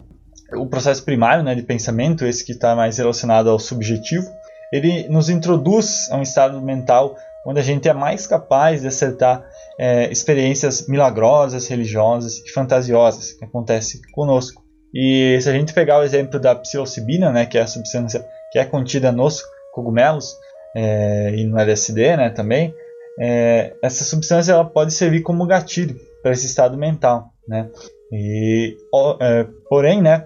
O 0.53 0.67
processo 0.67 1.03
primário 1.03 1.43
né, 1.43 1.53
de 1.55 1.61
pensamento, 1.61 2.25
esse 2.25 2.45
que 2.45 2.53
está 2.53 2.75
mais 2.75 2.97
relacionado 2.97 3.49
ao 3.49 3.59
subjetivo, 3.59 4.27
ele 4.71 5.07
nos 5.09 5.29
introduz 5.29 6.09
a 6.11 6.17
um 6.17 6.21
estado 6.21 6.61
mental 6.61 7.15
onde 7.45 7.59
a 7.59 7.63
gente 7.63 7.87
é 7.87 7.93
mais 7.93 8.27
capaz 8.27 8.81
de 8.81 8.87
acertar 8.87 9.45
é, 9.79 10.11
experiências 10.11 10.87
milagrosas, 10.87 11.67
religiosas 11.67 12.39
e 12.39 12.51
fantasiosas 12.51 13.31
que 13.33 13.45
acontecem 13.45 14.01
conosco. 14.13 14.63
E 14.93 15.39
se 15.41 15.49
a 15.49 15.53
gente 15.53 15.73
pegar 15.73 15.99
o 15.99 16.03
exemplo 16.03 16.39
da 16.39 16.55
psilocibina, 16.55 17.31
né, 17.31 17.45
que 17.45 17.57
é 17.57 17.61
a 17.61 17.67
substância 17.67 18.25
que 18.51 18.59
é 18.59 18.65
contida 18.65 19.11
nos 19.11 19.41
cogumelos, 19.73 20.35
é, 20.75 21.33
e 21.35 21.43
no 21.45 21.57
LSD 21.57 22.17
né, 22.17 22.29
também, 22.29 22.73
é, 23.19 23.73
essa 23.81 24.03
substância 24.03 24.51
ela 24.51 24.65
pode 24.65 24.93
servir 24.93 25.21
como 25.21 25.45
gatilho 25.45 25.95
para 26.21 26.31
esse 26.31 26.45
estado 26.45 26.77
mental. 26.77 27.29
Né? 27.47 27.69
E, 28.11 28.75
é, 29.21 29.45
porém, 29.69 30.01
né, 30.01 30.25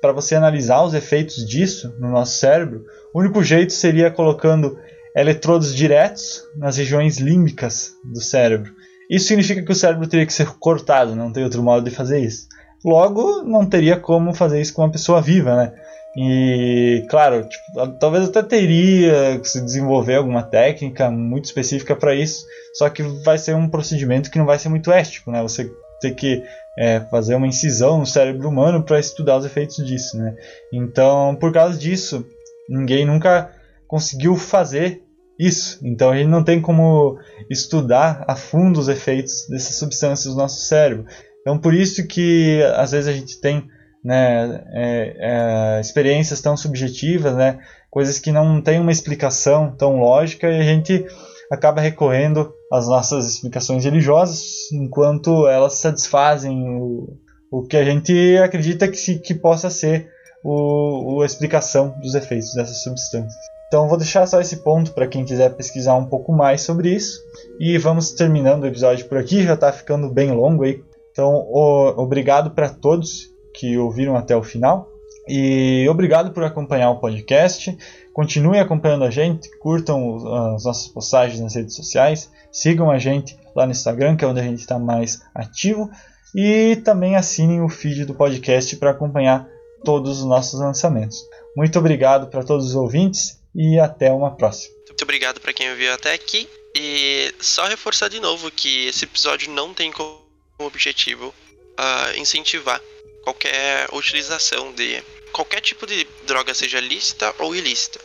para 0.00 0.12
você 0.12 0.34
analisar 0.34 0.82
os 0.82 0.94
efeitos 0.94 1.46
disso 1.46 1.94
no 1.98 2.10
nosso 2.10 2.38
cérebro, 2.38 2.84
o 3.12 3.20
único 3.20 3.42
jeito 3.42 3.72
seria 3.72 4.10
colocando 4.10 4.78
eletrodos 5.14 5.74
diretos 5.74 6.42
nas 6.56 6.76
regiões 6.76 7.18
límbicas 7.18 7.92
do 8.04 8.20
cérebro. 8.20 8.72
Isso 9.10 9.26
significa 9.26 9.62
que 9.62 9.72
o 9.72 9.74
cérebro 9.74 10.06
teria 10.06 10.26
que 10.26 10.32
ser 10.32 10.48
cortado, 10.58 11.14
não 11.14 11.32
tem 11.32 11.44
outro 11.44 11.62
modo 11.62 11.88
de 11.88 11.94
fazer 11.94 12.20
isso. 12.20 12.48
Logo, 12.84 13.42
não 13.42 13.64
teria 13.64 13.98
como 13.98 14.34
fazer 14.34 14.60
isso 14.60 14.74
com 14.74 14.82
uma 14.82 14.90
pessoa 14.90 15.20
viva, 15.20 15.56
né? 15.56 15.72
E, 16.18 17.06
claro, 17.10 17.46
tipo, 17.46 17.98
talvez 18.00 18.24
até 18.24 18.42
teria 18.42 19.38
que 19.38 19.48
se 19.48 19.60
desenvolver 19.60 20.14
alguma 20.14 20.42
técnica 20.42 21.10
muito 21.10 21.44
específica 21.44 21.94
para 21.94 22.14
isso, 22.14 22.44
só 22.74 22.88
que 22.88 23.02
vai 23.02 23.36
ser 23.36 23.54
um 23.54 23.68
procedimento 23.68 24.30
que 24.30 24.38
não 24.38 24.46
vai 24.46 24.58
ser 24.58 24.70
muito 24.70 24.90
ético, 24.90 25.30
né? 25.30 25.42
Você 25.42 25.70
ter 26.00 26.14
que 26.14 26.42
é, 26.78 27.00
fazer 27.00 27.34
uma 27.34 27.46
incisão 27.46 27.98
no 27.98 28.06
cérebro 28.06 28.48
humano 28.48 28.82
para 28.82 29.00
estudar 29.00 29.36
os 29.38 29.44
efeitos 29.44 29.76
disso, 29.84 30.18
né? 30.18 30.36
Então, 30.72 31.36
por 31.36 31.52
causa 31.52 31.78
disso, 31.78 32.26
ninguém 32.68 33.04
nunca 33.04 33.50
conseguiu 33.88 34.36
fazer 34.36 35.02
isso. 35.38 35.78
Então, 35.82 36.10
a 36.10 36.16
gente 36.16 36.28
não 36.28 36.44
tem 36.44 36.60
como 36.60 37.18
estudar 37.50 38.24
a 38.26 38.34
fundo 38.34 38.78
os 38.78 38.88
efeitos 38.88 39.46
dessas 39.48 39.76
substâncias 39.76 40.34
no 40.34 40.40
nosso 40.40 40.60
cérebro. 40.60 41.06
Então, 41.40 41.58
por 41.58 41.72
isso 41.72 42.06
que 42.06 42.62
às 42.74 42.92
vezes 42.92 43.08
a 43.08 43.12
gente 43.12 43.40
tem 43.40 43.68
né, 44.04 44.64
é, 44.72 45.16
é, 45.18 45.80
experiências 45.80 46.40
tão 46.40 46.56
subjetivas, 46.56 47.34
né, 47.34 47.58
coisas 47.90 48.18
que 48.18 48.30
não 48.30 48.60
têm 48.60 48.80
uma 48.80 48.92
explicação 48.92 49.74
tão 49.76 49.98
lógica 49.98 50.48
e 50.48 50.60
a 50.60 50.62
gente 50.62 51.04
acaba 51.50 51.80
recorrendo 51.80 52.52
às 52.72 52.88
nossas 52.88 53.26
explicações 53.28 53.84
religiosas 53.84 54.70
enquanto 54.72 55.46
elas 55.46 55.74
satisfazem 55.74 56.68
o, 56.80 57.16
o 57.50 57.62
que 57.62 57.76
a 57.76 57.84
gente 57.84 58.36
acredita 58.38 58.88
que, 58.88 58.96
se, 58.96 59.18
que 59.18 59.34
possa 59.34 59.70
ser 59.70 60.08
o, 60.42 61.20
a 61.22 61.26
explicação 61.26 61.94
dos 62.00 62.14
efeitos 62.14 62.54
dessas 62.54 62.82
substâncias. 62.82 63.34
Então 63.68 63.88
vou 63.88 63.98
deixar 63.98 64.26
só 64.26 64.40
esse 64.40 64.58
ponto 64.58 64.92
para 64.92 65.08
quem 65.08 65.24
quiser 65.24 65.54
pesquisar 65.56 65.96
um 65.96 66.06
pouco 66.06 66.32
mais 66.32 66.60
sobre 66.60 66.94
isso. 66.94 67.20
E 67.58 67.76
vamos 67.78 68.12
terminando 68.12 68.62
o 68.62 68.66
episódio 68.66 69.06
por 69.06 69.18
aqui, 69.18 69.42
já 69.42 69.54
está 69.54 69.72
ficando 69.72 70.08
bem 70.08 70.30
longo 70.30 70.64
aí. 70.64 70.80
Então, 71.10 71.32
o, 71.34 71.94
obrigado 71.96 72.50
para 72.50 72.68
todos 72.68 73.30
que 73.54 73.76
ouviram 73.76 74.16
até 74.16 74.36
o 74.36 74.42
final. 74.42 74.88
E 75.28 75.86
obrigado 75.88 76.30
por 76.30 76.44
acompanhar 76.44 76.90
o 76.90 77.00
podcast. 77.00 77.76
Continue 78.16 78.58
acompanhando 78.58 79.04
a 79.04 79.10
gente, 79.10 79.50
curtam 79.58 80.54
as 80.54 80.64
nossas 80.64 80.88
postagens 80.88 81.38
nas 81.38 81.54
redes 81.54 81.76
sociais, 81.76 82.32
sigam 82.50 82.90
a 82.90 82.98
gente 82.98 83.38
lá 83.54 83.66
no 83.66 83.72
Instagram, 83.72 84.16
que 84.16 84.24
é 84.24 84.26
onde 84.26 84.40
a 84.40 84.42
gente 84.42 84.60
está 84.60 84.78
mais 84.78 85.20
ativo, 85.34 85.90
e 86.34 86.76
também 86.76 87.14
assinem 87.14 87.60
o 87.60 87.68
feed 87.68 88.06
do 88.06 88.14
podcast 88.14 88.74
para 88.76 88.92
acompanhar 88.92 89.46
todos 89.84 90.20
os 90.20 90.24
nossos 90.24 90.58
lançamentos. 90.58 91.18
Muito 91.54 91.78
obrigado 91.78 92.28
para 92.28 92.42
todos 92.42 92.68
os 92.68 92.74
ouvintes 92.74 93.38
e 93.54 93.78
até 93.78 94.10
uma 94.10 94.34
próxima. 94.34 94.74
Muito 94.88 95.02
obrigado 95.02 95.38
para 95.38 95.52
quem 95.52 95.68
ouviu 95.68 95.92
até 95.92 96.14
aqui. 96.14 96.48
E 96.74 97.34
só 97.38 97.66
reforçar 97.66 98.08
de 98.08 98.18
novo 98.18 98.50
que 98.50 98.86
esse 98.86 99.04
episódio 99.04 99.50
não 99.50 99.74
tem 99.74 99.92
como 99.92 100.16
objetivo 100.60 101.34
uh, 101.78 102.16
incentivar 102.16 102.80
qualquer 103.24 103.88
utilização 103.92 104.72
de 104.72 105.02
qualquer 105.36 105.60
tipo 105.60 105.86
de 105.86 106.04
droga, 106.26 106.54
seja 106.54 106.80
lícita 106.80 107.34
ou 107.38 107.54
ilícita. 107.54 108.00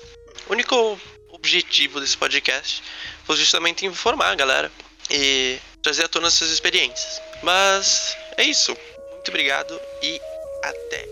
O 0.50 0.52
único 0.52 1.00
objetivo 1.30 2.02
desse 2.02 2.18
podcast 2.18 2.84
foi 3.24 3.38
justamente 3.38 3.86
informar 3.86 4.32
a 4.32 4.36
galera 4.36 4.72
e 5.10 5.58
trazer 5.82 6.04
à 6.04 6.10
tona 6.10 6.28
essas 6.28 6.50
experiências. 6.52 7.22
Mas 7.42 8.18
é 8.38 8.44
isso. 8.44 8.76
Muito 9.14 9.30
obrigado 9.30 9.80
e 10.04 10.20
até. 10.62 11.08